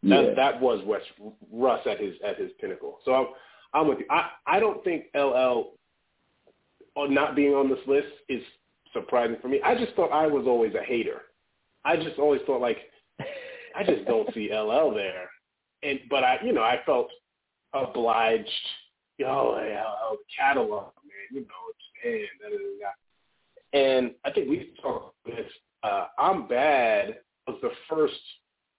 yeah. 0.02 0.22
that 0.22 0.36
that 0.36 0.60
was 0.60 0.84
West 0.84 1.06
Russ 1.52 1.80
at 1.88 2.00
his 2.00 2.14
at 2.26 2.38
his 2.38 2.50
pinnacle. 2.60 2.98
So 3.04 3.14
I'm, 3.14 3.26
I'm 3.72 3.88
with 3.88 4.00
you. 4.00 4.06
I 4.10 4.30
I 4.46 4.58
don't 4.58 4.82
think 4.82 5.04
LL 5.14 5.74
not 6.96 7.36
being 7.36 7.54
on 7.54 7.68
this 7.68 7.78
list 7.86 8.08
is 8.28 8.42
surprising 8.92 9.36
for 9.40 9.48
me. 9.48 9.60
I 9.64 9.74
just 9.76 9.94
thought 9.94 10.10
I 10.10 10.26
was 10.26 10.46
always 10.46 10.74
a 10.74 10.82
hater. 10.82 11.22
I 11.84 11.96
just 11.96 12.18
always 12.18 12.40
thought 12.46 12.60
like 12.60 12.78
I 13.76 13.84
just 13.84 14.06
don't 14.06 14.32
see 14.34 14.50
LL 14.52 14.92
there, 14.92 15.30
and 15.82 16.00
but 16.10 16.24
I 16.24 16.38
you 16.44 16.52
know 16.52 16.62
I 16.62 16.80
felt 16.84 17.08
obliged. 17.72 18.48
Yo, 19.16 19.52
LL 19.52 20.16
catalog, 20.36 20.92
man. 21.04 21.30
You 21.30 21.40
know, 21.42 21.46
it's 21.70 21.84
man. 22.04 22.26
Da, 22.40 22.48
da, 22.48 22.56
da, 22.56 22.90
and 23.74 24.12
I 24.24 24.30
think 24.30 24.48
we 24.48 24.72
talked 24.80 25.16
this. 25.26 25.50
Uh, 25.82 26.06
I'm 26.18 26.48
Bad 26.48 27.18
was 27.46 27.58
the 27.60 27.70
first 27.90 28.14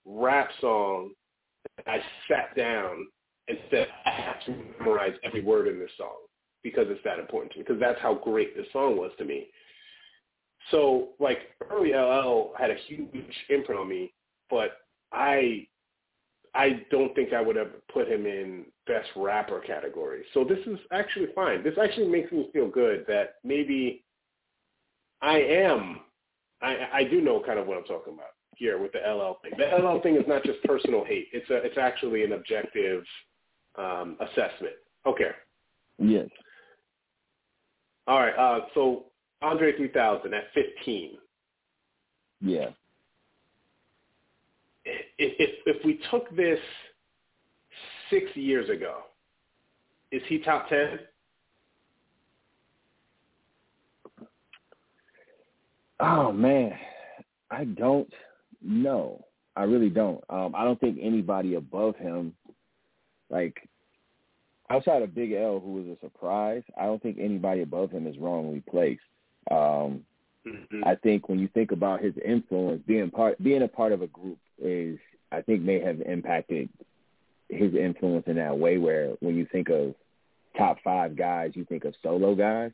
rap 0.05 0.49
song 0.59 1.11
that 1.77 1.87
I 1.87 1.99
sat 2.27 2.55
down 2.55 3.05
and 3.47 3.57
said, 3.69 3.87
I 4.05 4.09
have 4.09 4.43
to 4.45 4.55
memorize 4.79 5.13
every 5.23 5.43
word 5.43 5.67
in 5.67 5.77
this 5.77 5.91
song 5.97 6.15
because 6.63 6.85
it's 6.89 7.03
that 7.03 7.19
important 7.19 7.51
to 7.53 7.59
me, 7.59 7.65
because 7.67 7.79
that's 7.79 8.01
how 8.01 8.15
great 8.15 8.55
this 8.55 8.65
song 8.73 8.97
was 8.97 9.11
to 9.19 9.25
me. 9.25 9.47
So, 10.71 11.09
like, 11.19 11.39
early 11.69 11.93
LL 11.93 12.53
had 12.57 12.71
a 12.71 12.75
huge 12.87 13.35
imprint 13.49 13.79
on 13.79 13.87
me, 13.87 14.13
but 14.49 14.77
I 15.11 15.67
I 16.55 16.85
don't 16.89 17.13
think 17.13 17.33
I 17.33 17.41
would 17.41 17.57
have 17.57 17.87
put 17.89 18.07
him 18.07 18.25
in 18.25 18.65
best 18.87 19.09
rapper 19.17 19.59
category. 19.59 20.23
So 20.33 20.45
this 20.45 20.59
is 20.65 20.79
actually 20.91 21.27
fine. 21.35 21.63
This 21.63 21.73
actually 21.81 22.07
makes 22.07 22.31
me 22.31 22.49
feel 22.53 22.69
good 22.69 23.03
that 23.09 23.35
maybe 23.43 24.04
I 25.21 25.37
am. 25.37 25.99
I, 26.61 26.87
I 26.93 27.03
do 27.03 27.21
know 27.21 27.41
kind 27.45 27.59
of 27.59 27.67
what 27.67 27.77
I'm 27.77 27.83
talking 27.83 28.13
about 28.13 28.29
here 28.55 28.81
with 28.81 28.91
the 28.93 28.99
LL 28.99 29.39
thing. 29.41 29.51
The 29.57 29.77
LL 29.77 29.99
thing 30.03 30.15
is 30.15 30.23
not 30.27 30.43
just 30.43 30.63
personal 30.63 31.03
hate. 31.03 31.27
It's 31.33 31.49
a, 31.49 31.57
it's 31.57 31.77
actually 31.77 32.23
an 32.23 32.33
objective 32.33 33.03
um, 33.77 34.17
assessment. 34.19 34.73
Okay. 35.05 35.31
Yes. 35.99 36.27
All 38.07 38.19
right. 38.19 38.35
Uh, 38.35 38.65
so 38.73 39.05
Andre 39.41 39.75
3000 39.75 40.33
at 40.33 40.43
15. 40.53 41.17
Yeah. 42.41 42.69
If, 44.85 45.01
if 45.17 45.49
if 45.65 45.85
we 45.85 45.99
took 46.11 46.35
this 46.35 46.59
six 48.11 48.25
years 48.35 48.69
ago, 48.69 48.99
is 50.11 50.21
he 50.27 50.39
top 50.39 50.69
ten? 50.69 50.99
Oh 55.99 56.31
man, 56.31 56.73
I 57.49 57.65
don't 57.65 58.11
know. 58.61 59.23
I 59.55 59.63
really 59.63 59.89
don't. 59.89 60.23
Um, 60.29 60.53
I 60.55 60.63
don't 60.63 60.79
think 60.79 60.99
anybody 61.01 61.55
above 61.55 61.95
him, 61.95 62.33
like 63.29 63.69
outside 64.69 65.01
of 65.01 65.15
Big 65.15 65.31
L, 65.31 65.59
who 65.59 65.73
was 65.73 65.85
a 65.87 65.99
surprise. 66.01 66.63
I 66.77 66.85
don't 66.85 67.01
think 67.01 67.17
anybody 67.19 67.61
above 67.61 67.91
him 67.91 68.07
is 68.07 68.17
wrongly 68.17 68.61
placed. 68.69 69.01
Um, 69.49 70.01
mm-hmm. 70.45 70.83
I 70.83 70.95
think 70.95 71.29
when 71.29 71.39
you 71.39 71.47
think 71.53 71.71
about 71.71 72.01
his 72.01 72.13
influence, 72.23 72.81
being 72.85 73.09
part, 73.11 73.41
being 73.41 73.61
a 73.61 73.67
part 73.67 73.93
of 73.93 74.01
a 74.01 74.07
group 74.07 74.39
is, 74.61 74.99
I 75.31 75.41
think, 75.41 75.61
may 75.61 75.79
have 75.79 76.01
impacted 76.01 76.67
his 77.47 77.73
influence 77.73 78.25
in 78.27 78.35
that 78.35 78.57
way. 78.57 78.77
Where 78.77 79.13
when 79.21 79.35
you 79.35 79.47
think 79.49 79.69
of 79.69 79.95
top 80.57 80.77
five 80.83 81.15
guys, 81.15 81.51
you 81.53 81.63
think 81.63 81.85
of 81.85 81.93
solo 82.03 82.35
guys. 82.35 82.71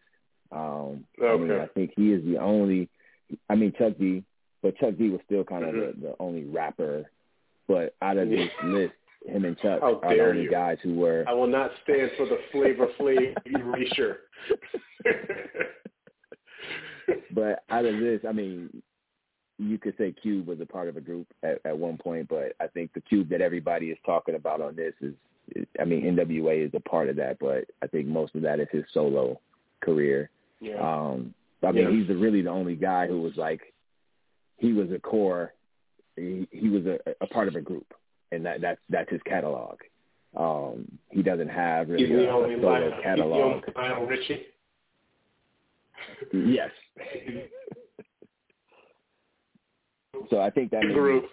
Um, 0.51 1.05
okay. 1.21 1.27
I, 1.27 1.37
mean, 1.37 1.51
I 1.51 1.67
think 1.67 1.91
he 1.95 2.11
is 2.11 2.23
the 2.25 2.37
only 2.37 2.89
I 3.49 3.55
mean 3.55 3.73
Chuck 3.77 3.93
D, 3.99 4.23
but 4.61 4.77
Chuck 4.77 4.97
D 4.97 5.09
was 5.09 5.21
still 5.25 5.43
kind 5.43 5.63
of 5.63 5.73
mm-hmm. 5.73 6.01
the, 6.01 6.07
the 6.09 6.15
only 6.19 6.45
rapper. 6.45 7.09
But 7.67 7.95
out 8.01 8.17
of 8.17 8.29
this 8.29 8.49
list, 8.65 8.93
him 9.25 9.45
and 9.45 9.57
Chuck 9.57 9.81
How 9.81 9.99
are 9.99 10.15
the 10.15 10.23
only 10.23 10.43
you. 10.43 10.51
guys 10.51 10.77
who 10.83 10.95
were. 10.95 11.23
I 11.27 11.33
will 11.33 11.47
not 11.47 11.71
stand 11.83 12.11
for 12.17 12.25
the 12.25 12.37
flavor 12.51 12.87
flav 12.99 13.35
erasure. 13.45 14.21
but 17.33 17.63
out 17.69 17.85
of 17.85 17.99
this, 17.99 18.21
I 18.27 18.31
mean, 18.31 18.81
you 19.57 19.77
could 19.77 19.95
say 19.97 20.11
Cube 20.11 20.47
was 20.47 20.59
a 20.59 20.65
part 20.65 20.87
of 20.87 20.97
a 20.97 21.01
group 21.01 21.27
at, 21.43 21.59
at 21.65 21.77
one 21.77 21.97
point, 21.97 22.27
but 22.29 22.53
I 22.59 22.67
think 22.67 22.93
the 22.93 23.01
Cube 23.01 23.29
that 23.29 23.41
everybody 23.41 23.87
is 23.87 23.97
talking 24.05 24.35
about 24.35 24.59
on 24.59 24.75
this 24.75 24.93
is, 25.01 25.13
is, 25.55 25.65
I 25.79 25.85
mean, 25.85 26.03
NWA 26.03 26.65
is 26.65 26.71
a 26.73 26.79
part 26.79 27.09
of 27.09 27.15
that, 27.17 27.37
but 27.39 27.65
I 27.83 27.87
think 27.87 28.07
most 28.07 28.33
of 28.35 28.41
that 28.41 28.59
is 28.59 28.67
his 28.71 28.83
solo 28.93 29.39
career. 29.81 30.29
Yeah. 30.59 30.79
Um, 30.79 31.33
I 31.63 31.71
mean, 31.71 31.99
he's 31.99 32.07
the, 32.07 32.15
really 32.15 32.41
the 32.41 32.49
only 32.49 32.75
guy 32.75 33.07
who 33.07 33.21
was 33.21 33.33
like, 33.35 33.61
he 34.57 34.73
was 34.73 34.91
a 34.91 34.99
core, 34.99 35.53
he, 36.15 36.47
he 36.51 36.69
was 36.69 36.85
a, 36.85 36.97
a 37.21 37.27
part 37.27 37.47
of 37.47 37.55
a 37.55 37.61
group, 37.61 37.93
and 38.31 38.45
that 38.45 38.61
that's 38.61 38.79
that's 38.89 39.09
his 39.09 39.21
catalog. 39.25 39.77
Um, 40.35 40.87
he 41.09 41.21
doesn't 41.21 41.49
have 41.49 41.89
really 41.89 42.25
a, 42.25 42.29
a 42.29 42.61
solo 42.61 43.01
catalog. 43.03 43.63
Lionel 43.75 44.05
Richie. 44.05 44.45
yes. 46.33 46.71
So 50.29 50.39
I 50.39 50.49
think 50.49 50.71
that 50.71 50.83
group. 50.83 51.25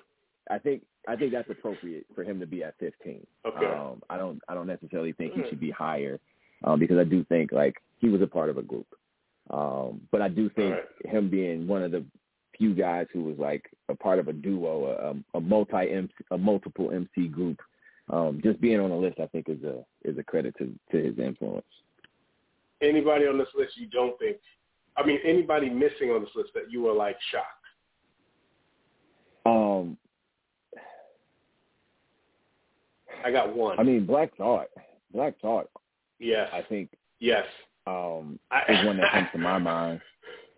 I 0.51 0.59
think 0.59 0.83
I 1.07 1.17
think 1.17 1.33
that's 1.33 1.51
appropriate 1.51 2.07
for 2.15 2.25
him 2.25 2.41
to 2.41 2.47
be 2.47 2.65
at 2.65 2.75
15. 2.79 3.27
Okay. 3.47 3.67
Um, 3.67 4.03
I 4.09 4.17
don't 4.17 4.41
I 4.49 4.55
don't 4.55 4.67
necessarily 4.67 5.13
think 5.13 5.35
he 5.35 5.43
should 5.49 5.61
be 5.61 5.71
higher 5.71 6.19
um, 6.65 6.81
because 6.81 6.99
I 6.99 7.05
do 7.05 7.25
think 7.25 7.53
like 7.53 7.77
he 7.99 8.09
was 8.09 8.23
a 8.23 8.27
part 8.27 8.49
of 8.49 8.59
a 8.59 8.63
group. 8.63 8.87
Um, 9.51 10.03
but 10.11 10.21
I 10.21 10.29
do 10.29 10.51
think 10.51 10.75
right. 10.75 11.13
him 11.13 11.31
being 11.31 11.67
one 11.67 11.83
of 11.83 11.91
the 11.91 12.05
few 12.57 12.75
guys 12.75 13.07
who 13.13 13.23
was 13.25 13.39
like 13.39 13.65
a 13.89 13.95
part 13.95 14.19
of 14.19 14.29
a 14.29 14.33
duo, 14.33 15.23
a, 15.35 15.39
a 15.39 15.41
multi 15.41 15.91
MC, 15.91 16.13
a 16.31 16.39
multiple 16.39 16.91
MC 16.91 17.29
group, 17.29 17.61
um, 18.11 18.41
just 18.43 18.61
being 18.61 18.81
on 18.81 18.91
the 18.91 18.97
list, 18.97 19.21
I 19.21 19.27
think 19.27 19.49
is 19.49 19.63
a 19.63 19.85
is 20.05 20.19
a 20.19 20.23
credit 20.23 20.55
to 20.59 20.73
to 20.93 21.03
his 21.03 21.19
influence. 21.19 21.65
Anybody 22.83 23.27
on 23.27 23.39
this 23.39 23.49
list 23.57 23.77
you 23.77 23.87
don't 23.87 24.19
think? 24.19 24.39
I 24.97 25.07
mean, 25.07 25.19
anybody 25.25 25.71
missing 25.71 26.11
on 26.11 26.21
this 26.21 26.31
list 26.35 26.51
that 26.55 26.71
you 26.71 26.83
were 26.83 26.93
like 26.93 27.17
shocked? 27.31 27.55
Um, 29.47 29.97
I 33.25 33.31
got 33.31 33.55
one. 33.55 33.79
I 33.79 33.83
mean, 33.83 34.07
Black 34.07 34.37
Thought. 34.37 34.69
Black 35.13 35.39
Thought. 35.41 35.69
Yes. 36.19 36.49
I 36.53 36.63
think 36.63 36.91
yes. 37.21 37.45
Um, 37.89 38.39
is 38.69 38.85
one 38.87 38.97
that 38.99 39.13
comes 39.13 39.29
to 39.33 39.39
my 39.39 39.59
mind 39.59 40.01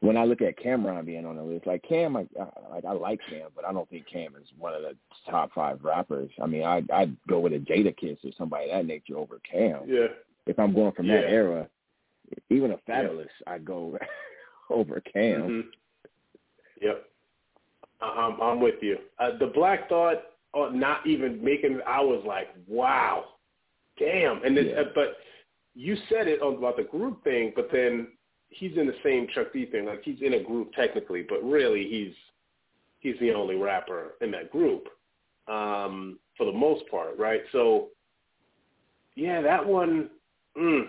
when 0.01 0.17
I 0.17 0.25
look 0.25 0.41
at 0.41 0.59
Cam'ron 0.59 1.05
being 1.05 1.27
on 1.27 1.37
the 1.37 1.43
list. 1.43 1.67
Like 1.67 1.83
Cam, 1.89 2.17
I, 2.17 2.27
I 2.41 2.71
like 2.75 2.85
I 2.85 2.93
like 2.93 3.21
Cam, 3.29 3.49
but 3.55 3.65
I 3.65 3.73
don't 3.73 3.89
think 3.91 4.07
Cam 4.11 4.35
is 4.37 4.49
one 4.59 4.75
of 4.75 4.83
the 4.83 4.97
top 5.31 5.51
five 5.55 5.83
rappers. 5.85 6.31
I 6.43 6.47
mean, 6.47 6.63
I 6.65 6.83
I'd 6.93 7.17
go 7.29 7.39
with 7.41 7.53
a 7.53 7.59
Jadakiss 7.59 8.25
or 8.25 8.31
somebody 8.37 8.69
that 8.71 8.87
nature 8.87 9.17
over 9.17 9.41
Cam. 9.51 9.83
Yeah. 9.87 10.07
If 10.47 10.59
I'm 10.59 10.75
going 10.75 10.93
from 10.93 11.07
Yeah. 11.07 11.21
that 11.21 11.31
era, 11.31 11.69
even 12.49 12.73
a 12.73 12.79
Fabolous, 12.91 13.29
I'd 13.47 13.65
go 13.65 13.97
over 14.71 15.01
Cam. 15.13 15.43
Mhm. 15.43 15.63
Yep. 16.81 17.05
I- 18.01 18.07
I'm 18.07 18.41
I'm 18.41 18.61
with 18.61 18.83
you. 18.83 18.97
Uh, 19.19 19.37
the 19.39 19.49
Black 19.49 19.89
Thought, 19.89 20.23
uh, 20.55 20.71
not 20.73 21.07
even 21.07 21.45
making. 21.45 21.81
I 21.87 22.01
was 22.01 22.25
like, 22.27 22.49
wow, 22.67 23.25
damn. 23.99 24.43
And 24.45 24.57
it, 24.57 24.69
Yeah. 24.69 24.81
uh, 24.81 24.85
but 24.95 25.17
you 25.75 25.97
said 26.09 26.27
it 26.29 26.41
about 26.43 26.77
the 26.77 26.83
group 26.85 27.23
thing, 27.25 27.53
but 27.55 27.69
then 27.73 28.09
he's 28.49 28.77
in 28.77 28.87
the 28.87 28.97
same 29.05 29.29
Chuck 29.35 29.53
D 29.53 29.67
thing. 29.67 29.87
Like 29.87 30.03
he's 30.03 30.21
in 30.23 30.35
a 30.35 30.43
group 30.43 30.73
technically, 30.73 31.25
but 31.29 31.43
really 31.43 31.89
he's 31.89 32.15
he's 33.01 33.19
the 33.21 33.33
only 33.33 33.57
rapper 33.57 34.15
in 34.21 34.31
that 34.33 34.51
group 34.51 34.89
um, 35.49 36.19
for 36.37 36.47
the 36.47 36.53
most 36.53 36.85
part, 36.91 37.19
right? 37.19 37.41
So 37.53 37.89
yeah, 39.17 39.41
that 39.43 39.65
one, 39.67 40.11
mm, 40.59 40.83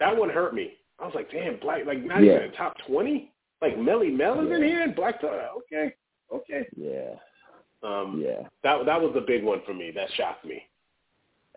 that 0.00 0.16
one 0.16 0.30
hurt 0.30 0.54
me. 0.54 0.74
I 0.98 1.06
was 1.06 1.14
like, 1.14 1.30
damn, 1.30 1.58
Black, 1.60 1.84
like 1.86 2.02
not 2.04 2.22
Yeah. 2.22 2.32
even 2.34 2.42
in 2.44 2.52
top 2.52 2.76
twenty. 2.86 3.32
Like 3.60 3.76
Melle 3.76 4.12
Mel 4.12 4.40
is 4.44 4.50
in 4.50 4.62
here 4.62 4.82
and 4.82 4.94
Black 4.94 5.20
Thought. 5.20 5.38
Okay, 5.58 5.94
okay. 6.32 6.66
Yeah, 6.76 7.14
Um, 7.82 8.20
yeah, 8.24 8.48
That 8.64 8.86
that 8.86 9.00
was 9.00 9.12
the 9.14 9.20
big 9.20 9.44
one 9.44 9.62
for 9.64 9.72
me. 9.74 9.92
That 9.92 10.08
shocked 10.16 10.44
me. 10.44 10.66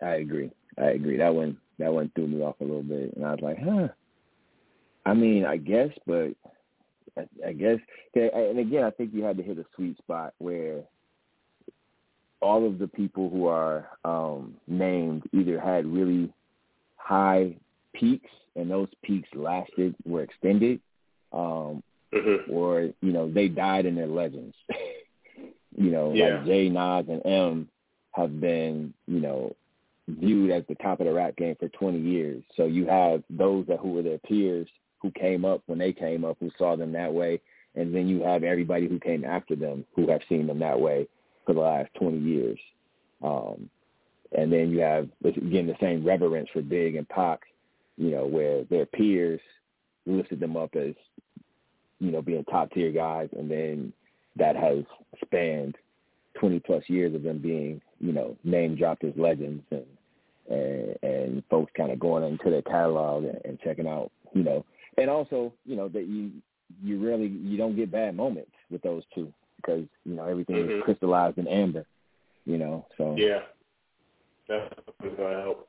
I 0.02 0.16
agree. 0.16 0.50
I 0.78 0.90
agree. 0.90 1.16
That 1.16 1.34
one 1.34 1.56
that 1.78 1.92
one 1.92 2.10
threw 2.14 2.26
me 2.26 2.42
off 2.42 2.56
a 2.60 2.64
little 2.64 2.82
bit, 2.82 3.14
and 3.16 3.24
I 3.24 3.30
was 3.32 3.40
like, 3.42 3.58
huh. 3.62 3.88
I 5.04 5.14
mean, 5.14 5.44
I 5.44 5.56
guess, 5.56 5.90
but 6.06 6.30
I, 7.16 7.26
I 7.48 7.52
guess, 7.52 7.78
and 8.14 8.58
again, 8.58 8.84
I 8.84 8.90
think 8.90 9.12
you 9.14 9.22
had 9.22 9.36
to 9.36 9.42
hit 9.42 9.58
a 9.58 9.64
sweet 9.76 9.96
spot 9.98 10.34
where 10.38 10.82
all 12.42 12.66
of 12.66 12.78
the 12.78 12.88
people 12.88 13.30
who 13.30 13.46
are 13.46 13.88
um, 14.04 14.54
named 14.66 15.22
either 15.32 15.58
had 15.60 15.86
really 15.86 16.32
high 16.96 17.54
peaks, 17.94 18.30
and 18.56 18.70
those 18.70 18.88
peaks 19.02 19.28
lasted, 19.34 19.94
were 20.04 20.22
extended, 20.22 20.80
um, 21.32 21.82
Mm-hmm. 22.14 22.52
or 22.54 22.82
you 23.02 23.12
know 23.12 23.28
they 23.30 23.48
died 23.48 23.84
in 23.84 23.96
their 23.96 24.06
legends. 24.06 24.54
you 25.76 25.90
know, 25.90 26.12
Yeah. 26.14 26.36
like 26.38 26.46
Jay, 26.46 26.68
Nas, 26.68 27.04
and 27.08 27.20
M 27.26 27.68
have 28.12 28.40
been 28.40 28.94
you 29.08 29.20
know 29.20 29.54
viewed 30.08 30.50
as 30.50 30.62
the 30.68 30.74
top 30.76 31.00
of 31.00 31.06
the 31.06 31.12
rap 31.12 31.36
game 31.36 31.56
for 31.58 31.68
20 31.68 31.98
years. 31.98 32.42
So 32.56 32.64
you 32.64 32.86
have 32.86 33.22
those 33.30 33.66
that 33.66 33.80
who 33.80 33.92
were 33.92 34.02
their 34.02 34.18
peers 34.18 34.68
who 35.02 35.10
came 35.10 35.44
up 35.44 35.62
when 35.66 35.78
they 35.78 35.92
came 35.92 36.24
up 36.24 36.36
who 36.40 36.50
saw 36.56 36.76
them 36.76 36.92
that 36.92 37.12
way, 37.12 37.40
and 37.74 37.94
then 37.94 38.08
you 38.08 38.22
have 38.22 38.42
everybody 38.42 38.88
who 38.88 38.98
came 38.98 39.24
after 39.24 39.56
them 39.56 39.84
who 39.94 40.08
have 40.08 40.20
seen 40.28 40.46
them 40.46 40.58
that 40.60 40.80
way 40.80 41.06
for 41.44 41.54
the 41.54 41.60
last 41.60 41.90
20 41.98 42.18
years. 42.18 42.58
Um, 43.22 43.68
and 44.36 44.52
then 44.52 44.70
you 44.70 44.80
have 44.80 45.08
again 45.24 45.66
the 45.66 45.76
same 45.80 46.04
reverence 46.04 46.48
for 46.52 46.62
Big 46.62 46.96
and 46.96 47.08
Pac, 47.08 47.40
you 47.96 48.10
know, 48.10 48.26
where 48.26 48.64
their 48.64 48.86
peers 48.86 49.40
listed 50.04 50.40
them 50.40 50.56
up 50.56 50.74
as 50.76 50.94
you 51.98 52.10
know 52.10 52.22
being 52.22 52.44
top 52.44 52.70
tier 52.72 52.92
guys, 52.92 53.28
and 53.36 53.50
then 53.50 53.92
that 54.36 54.56
has 54.56 54.84
spanned 55.24 55.76
20 56.38 56.60
plus 56.60 56.82
years 56.88 57.14
of 57.14 57.22
them 57.22 57.38
being 57.38 57.80
you 58.00 58.12
know 58.12 58.36
name 58.44 58.76
dropped 58.76 59.04
as 59.04 59.12
legends 59.16 59.62
and 59.70 59.84
and, 60.50 60.96
and 61.02 61.42
folks 61.50 61.72
kind 61.76 61.90
of 61.92 61.98
going 61.98 62.24
into 62.24 62.50
their 62.50 62.62
catalog 62.62 63.24
and, 63.24 63.40
and 63.44 63.60
checking 63.60 63.86
out 63.86 64.10
you 64.32 64.42
know 64.42 64.64
and 64.98 65.10
also 65.10 65.52
you 65.64 65.76
know 65.76 65.88
that 65.88 66.06
you 66.06 66.30
you 66.82 66.98
really 66.98 67.26
you 67.28 67.56
don't 67.56 67.76
get 67.76 67.90
bad 67.92 68.16
moments 68.16 68.50
with 68.70 68.82
those 68.82 69.02
two 69.14 69.32
because 69.56 69.84
you 70.04 70.14
know 70.14 70.24
everything 70.26 70.56
Mhm. 70.56 70.78
is 70.78 70.84
crystallized 70.84 71.38
in 71.38 71.46
amber 71.48 71.84
you 72.44 72.58
know 72.58 72.86
so 72.98 73.14
Yeah, 73.16 73.42
that's 74.48 74.74
gonna 75.00 75.42
help. 75.42 75.68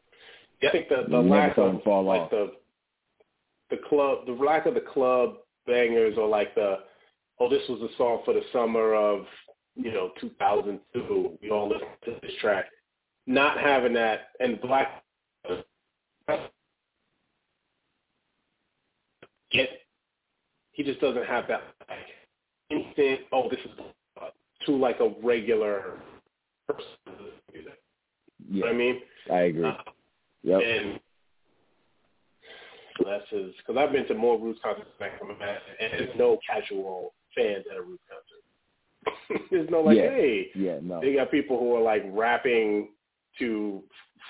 Yeah, 0.62 0.70
I 0.70 0.72
think 0.72 0.90
the 0.90 1.06
the 1.10 1.18
lack 1.22 1.58
of 1.58 1.82
fall 1.84 2.04
like 2.04 2.22
off. 2.22 2.30
the 2.32 2.52
the 3.70 3.78
club, 3.90 4.26
the 4.26 4.32
lack 4.34 4.66
of 4.66 4.74
the 4.74 4.82
club 4.82 5.38
bangers, 5.66 6.18
or 6.18 6.28
like 6.28 6.56
the 6.56 6.80
oh, 7.40 7.50
this 7.50 7.62
was 7.70 7.82
a 7.82 7.96
song 7.98 8.22
for 8.26 8.34
the 8.34 8.42
summer 8.54 8.94
of 8.96 9.26
you 9.76 9.92
know 9.92 10.12
2002. 10.20 11.38
We 11.42 11.50
all 11.52 11.70
listened 11.70 11.90
to 12.06 12.16
this 12.22 12.32
track. 12.42 12.66
Not 13.28 13.60
having 13.60 13.94
that 13.94 14.30
and 14.40 14.60
black. 14.62 15.04
Get 19.52 19.70
he 20.72 20.84
just 20.84 21.00
doesn't 21.02 21.26
have 21.26 21.48
that 21.48 21.62
like 21.90 22.00
instant. 22.70 23.22
Oh, 23.32 23.50
this 23.50 23.60
is 23.60 23.72
uh, 24.22 24.30
to 24.66 24.72
like 24.76 25.00
a 25.00 25.10
regular 25.24 26.00
person. 26.68 26.86
You 27.54 27.64
know 27.66 27.72
yeah 28.50 28.62
what 28.66 28.74
I 28.74 28.78
mean? 28.78 29.02
I 29.32 29.40
agree 29.42 29.66
Uh, 29.66 29.78
yep 30.44 30.62
and 30.64 31.00
that's 33.06 33.30
his 33.30 33.54
because 33.58 33.78
I've 33.78 33.92
been 33.92 34.08
to 34.08 34.14
more 34.16 34.40
Roots 34.40 34.60
concerts 34.64 34.90
than 35.00 35.10
I 35.10 35.18
can 35.18 35.30
imagine, 35.30 35.62
and 35.80 35.92
there's 35.94 36.18
no 36.18 36.40
casual 36.48 37.14
fans 37.36 37.66
at 37.72 37.78
a 37.78 37.82
Roots 37.82 38.04
concert. 38.10 39.48
there's 39.52 39.70
no 39.70 39.82
like, 39.82 39.98
Yeah. 39.98 40.10
hey, 40.10 40.48
yeah 40.56 40.80
no 40.82 41.02
they 41.02 41.14
got 41.14 41.32
people 41.32 41.60
who 41.60 41.76
are 41.76 41.82
like 41.82 42.04
rapping 42.12 42.90
to 43.40 43.84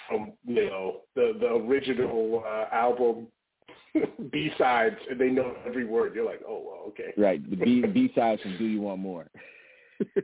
from 0.08 0.34
you 0.46 0.70
know 0.70 1.02
the 1.16 1.34
the 1.40 1.48
original 1.48 2.44
uh, 2.46 2.66
album 2.74 3.28
B 4.32 4.52
sides, 4.58 4.96
and 5.10 5.20
they 5.20 5.30
know 5.30 5.56
every 5.66 5.86
word. 5.86 6.14
You're 6.16 6.26
like, 6.26 6.42
oh, 6.48 6.64
well, 6.66 6.84
okay. 6.90 7.14
right 7.18 7.42
the 7.50 7.56
B 7.56 7.82
B 7.94 8.12
sides 8.16 8.42
from 8.42 8.58
Do 8.58 8.66
You 8.66 8.82
Want 8.82 9.00
More 9.00 9.28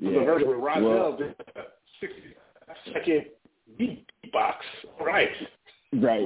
The 0.00 0.10
version 0.10 0.48
with 0.48 0.58
Rahzel 0.58 0.82
Well- 0.82 1.16
did 1.16 1.34
a 1.56 1.62
60 2.00 2.22
second 2.92 3.24
beatbox. 3.80 4.54
All 5.00 5.06
right. 5.06 5.30
right. 5.94 6.24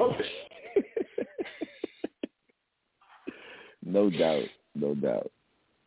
No 3.84 4.10
doubt, 4.10 4.44
no 4.74 4.94
doubt. 4.94 5.30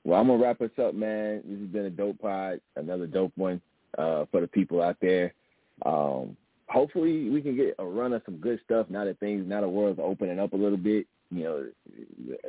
Well, 0.06 0.20
I'm 0.20 0.28
gonna 0.28 0.42
wrap 0.42 0.62
us 0.62 0.70
up, 0.82 0.94
man. 0.94 1.42
This 1.46 1.60
has 1.60 1.68
been 1.70 1.86
a 1.86 1.90
dope 1.90 2.22
pod, 2.22 2.62
another 2.76 3.08
dope 3.08 3.34
one 3.36 3.60
uh, 3.98 4.26
for 4.32 4.40
the 4.40 4.48
people 4.48 4.82
out 4.82 4.98
there. 5.02 5.34
Um, 5.84 6.38
hopefully, 6.68 7.30
we 7.32 7.42
can 7.42 7.56
get 7.56 7.76
a 7.80 7.86
run 7.86 8.14
of 8.14 8.22
some 8.24 8.38
good 8.38 8.60
stuff 8.64 8.86
now 8.90 9.04
that 9.04 9.20
things, 9.20 9.46
now 9.48 9.62
the 9.62 9.68
world's 9.68 10.00
opening 10.02 10.40
up 10.40 10.54
a 10.54 10.58
little 10.58 10.78
bit. 10.78 11.08
You 11.32 11.44
know, 11.44 11.66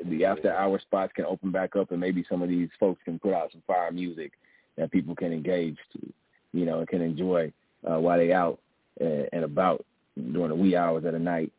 the 0.05 0.27
after 0.27 0.55
hour 0.55 0.79
spots 0.81 1.15
can 1.17 1.25
open 1.25 1.51
back 1.51 1.77
up, 1.77 1.93
and 1.93 2.01
maybe 2.01 2.27
some 2.29 2.43
of 2.43 2.51
these 2.51 2.69
folks 2.79 3.01
can 3.07 3.19
put 3.19 3.33
out 3.33 3.51
some 3.53 3.63
fire 3.67 3.91
music 3.91 4.33
that 4.77 4.93
people 4.93 5.15
can 5.15 5.33
engage 5.33 5.79
to, 5.95 6.13
you 6.53 6.67
know, 6.67 6.81
and 6.81 6.89
can 6.89 7.01
enjoy 7.01 7.51
uh, 7.91 7.99
while 7.99 8.19
they 8.19 8.33
out 8.35 8.59
and, 9.01 9.31
and 9.33 9.45
about 9.45 9.83
during 10.15 10.51
the 10.51 10.55
wee 10.55 10.77
hours 10.77 11.07
of 11.07 11.13
the 11.13 11.19
night. 11.19 11.51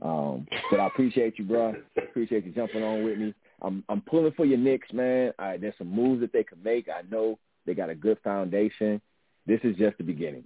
Um, 0.00 0.46
but 0.70 0.78
I 0.78 0.86
appreciate 0.86 1.38
you, 1.40 1.44
bro. 1.44 1.74
Appreciate 1.98 2.46
you 2.46 2.52
jumping 2.52 2.84
on 2.84 3.02
with 3.04 3.18
me. 3.18 3.34
I'm 3.62 3.84
I'm 3.88 4.00
pulling 4.00 4.32
for 4.32 4.44
your 4.44 4.58
Knicks, 4.58 4.92
man. 4.92 5.32
I, 5.38 5.56
there's 5.56 5.74
some 5.78 5.88
moves 5.94 6.20
that 6.20 6.32
they 6.32 6.44
can 6.44 6.62
make. 6.62 6.88
I 6.88 7.02
know 7.10 7.38
they 7.66 7.74
got 7.74 7.90
a 7.90 7.94
good 7.94 8.18
foundation. 8.24 9.00
This 9.46 9.60
is 9.64 9.76
just 9.76 9.98
the 9.98 10.04
beginning. 10.04 10.44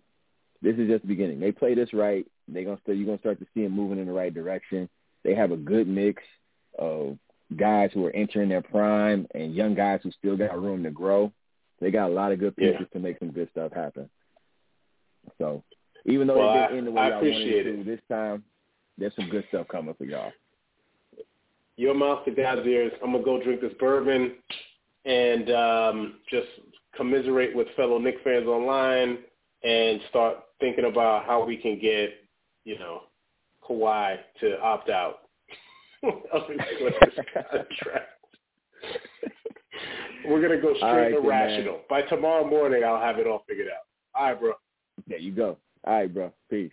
This 0.63 0.77
is 0.77 0.89
just 0.89 1.03
the 1.03 1.09
beginning. 1.09 1.41
They 1.41 1.53
play 1.53 1.75
this 1.75 1.93
right. 1.93 2.27
They 2.49 2.65
gonna 2.65 2.81
start. 2.83 2.97
You're 2.99 3.07
gonna 3.07 3.19
start 3.19 3.39
to 3.41 3.47
see 3.55 3.63
them 3.63 3.73
moving 3.73 3.99
in 3.99 4.07
the 4.07 4.13
right 4.13 4.33
direction. 4.33 4.89
They 5.23 5.35
have 5.35 5.53
a 5.53 5.57
good 5.57 5.87
mix 5.89 6.23
of 6.79 7.19
guys 7.57 7.91
who 7.95 8.05
are 8.07 8.11
entering 8.11 8.49
their 8.49 8.63
prime 8.63 9.27
and 9.35 9.55
young 9.55 9.75
guys 9.75 10.01
who 10.03 10.11
still 10.13 10.37
got 10.37 10.61
room 10.61 10.83
to 10.83 10.91
grow. 10.91 11.33
They 11.81 11.91
got 11.91 12.11
a 12.11 12.15
lot 12.15 12.33
of 12.33 12.39
good 12.39 12.57
pieces 12.57 12.77
Yeah. 12.81 12.87
to 12.87 12.99
make 12.99 13.19
some 13.19 13.31
good 13.33 13.49
stuff 13.51 13.73
happen. 13.73 14.09
So 15.39 15.63
even 16.07 16.27
though 16.27 16.39
Well, 16.39 16.55
they 16.55 16.61
didn't 16.61 16.79
end 16.79 16.87
the 16.87 16.91
way 16.93 17.03
I 17.03 17.09
y'all 17.11 17.23
wanted 17.23 17.65
to, 17.65 17.81
it. 17.81 17.87
this 17.87 18.01
time 18.09 18.45
there's 18.99 19.15
some 19.17 19.29
good 19.29 19.45
stuff 19.49 19.69
coming 19.69 19.95
for 19.95 20.05
y'all. 20.05 20.33
Your 21.77 21.95
mouth 21.95 22.25
to 22.25 22.31
God's 22.31 22.67
ears. 22.67 22.93
I'm 23.03 23.13
gonna 23.13 23.25
go 23.25 23.43
drink 23.43 23.61
this 23.61 23.73
bourbon. 23.81 24.37
and 25.05 25.51
um, 25.51 26.15
just 26.31 26.47
commiserate 26.97 27.55
with 27.55 27.67
fellow 27.77 27.99
Knicks 27.99 28.21
fans 28.25 28.47
online 28.47 29.19
and 29.63 30.01
start 30.11 30.37
thinking 30.61 30.85
about 30.87 31.27
how 31.27 31.45
we 31.45 31.57
can 31.57 31.79
get, 31.79 32.11
you 32.65 32.79
know, 32.79 33.03
Kawhi 33.69 34.17
to 34.41 34.61
opt 34.61 34.91
out 34.91 35.21
of 36.03 36.43
his 36.49 36.61
contract. 37.33 38.11
We're 40.29 40.41
gonna 40.41 40.61
go 40.61 40.75
straight 40.77 40.91
right, 40.91 41.13
irrational. 41.15 41.81
By 41.89 42.03
tomorrow 42.03 42.49
morning, 42.49 42.83
I'll 42.85 43.01
have 43.01 43.19
it 43.19 43.27
all 43.27 43.45
figured 43.49 43.69
out. 43.69 43.85
All 44.19 44.29
right, 44.29 44.41
bro. 44.41 44.53
There 45.07 45.19
you 45.19 45.33
go. 45.33 45.59
All 45.87 45.95
right, 45.95 46.13
bro. 46.13 46.33
Peace. 46.49 46.73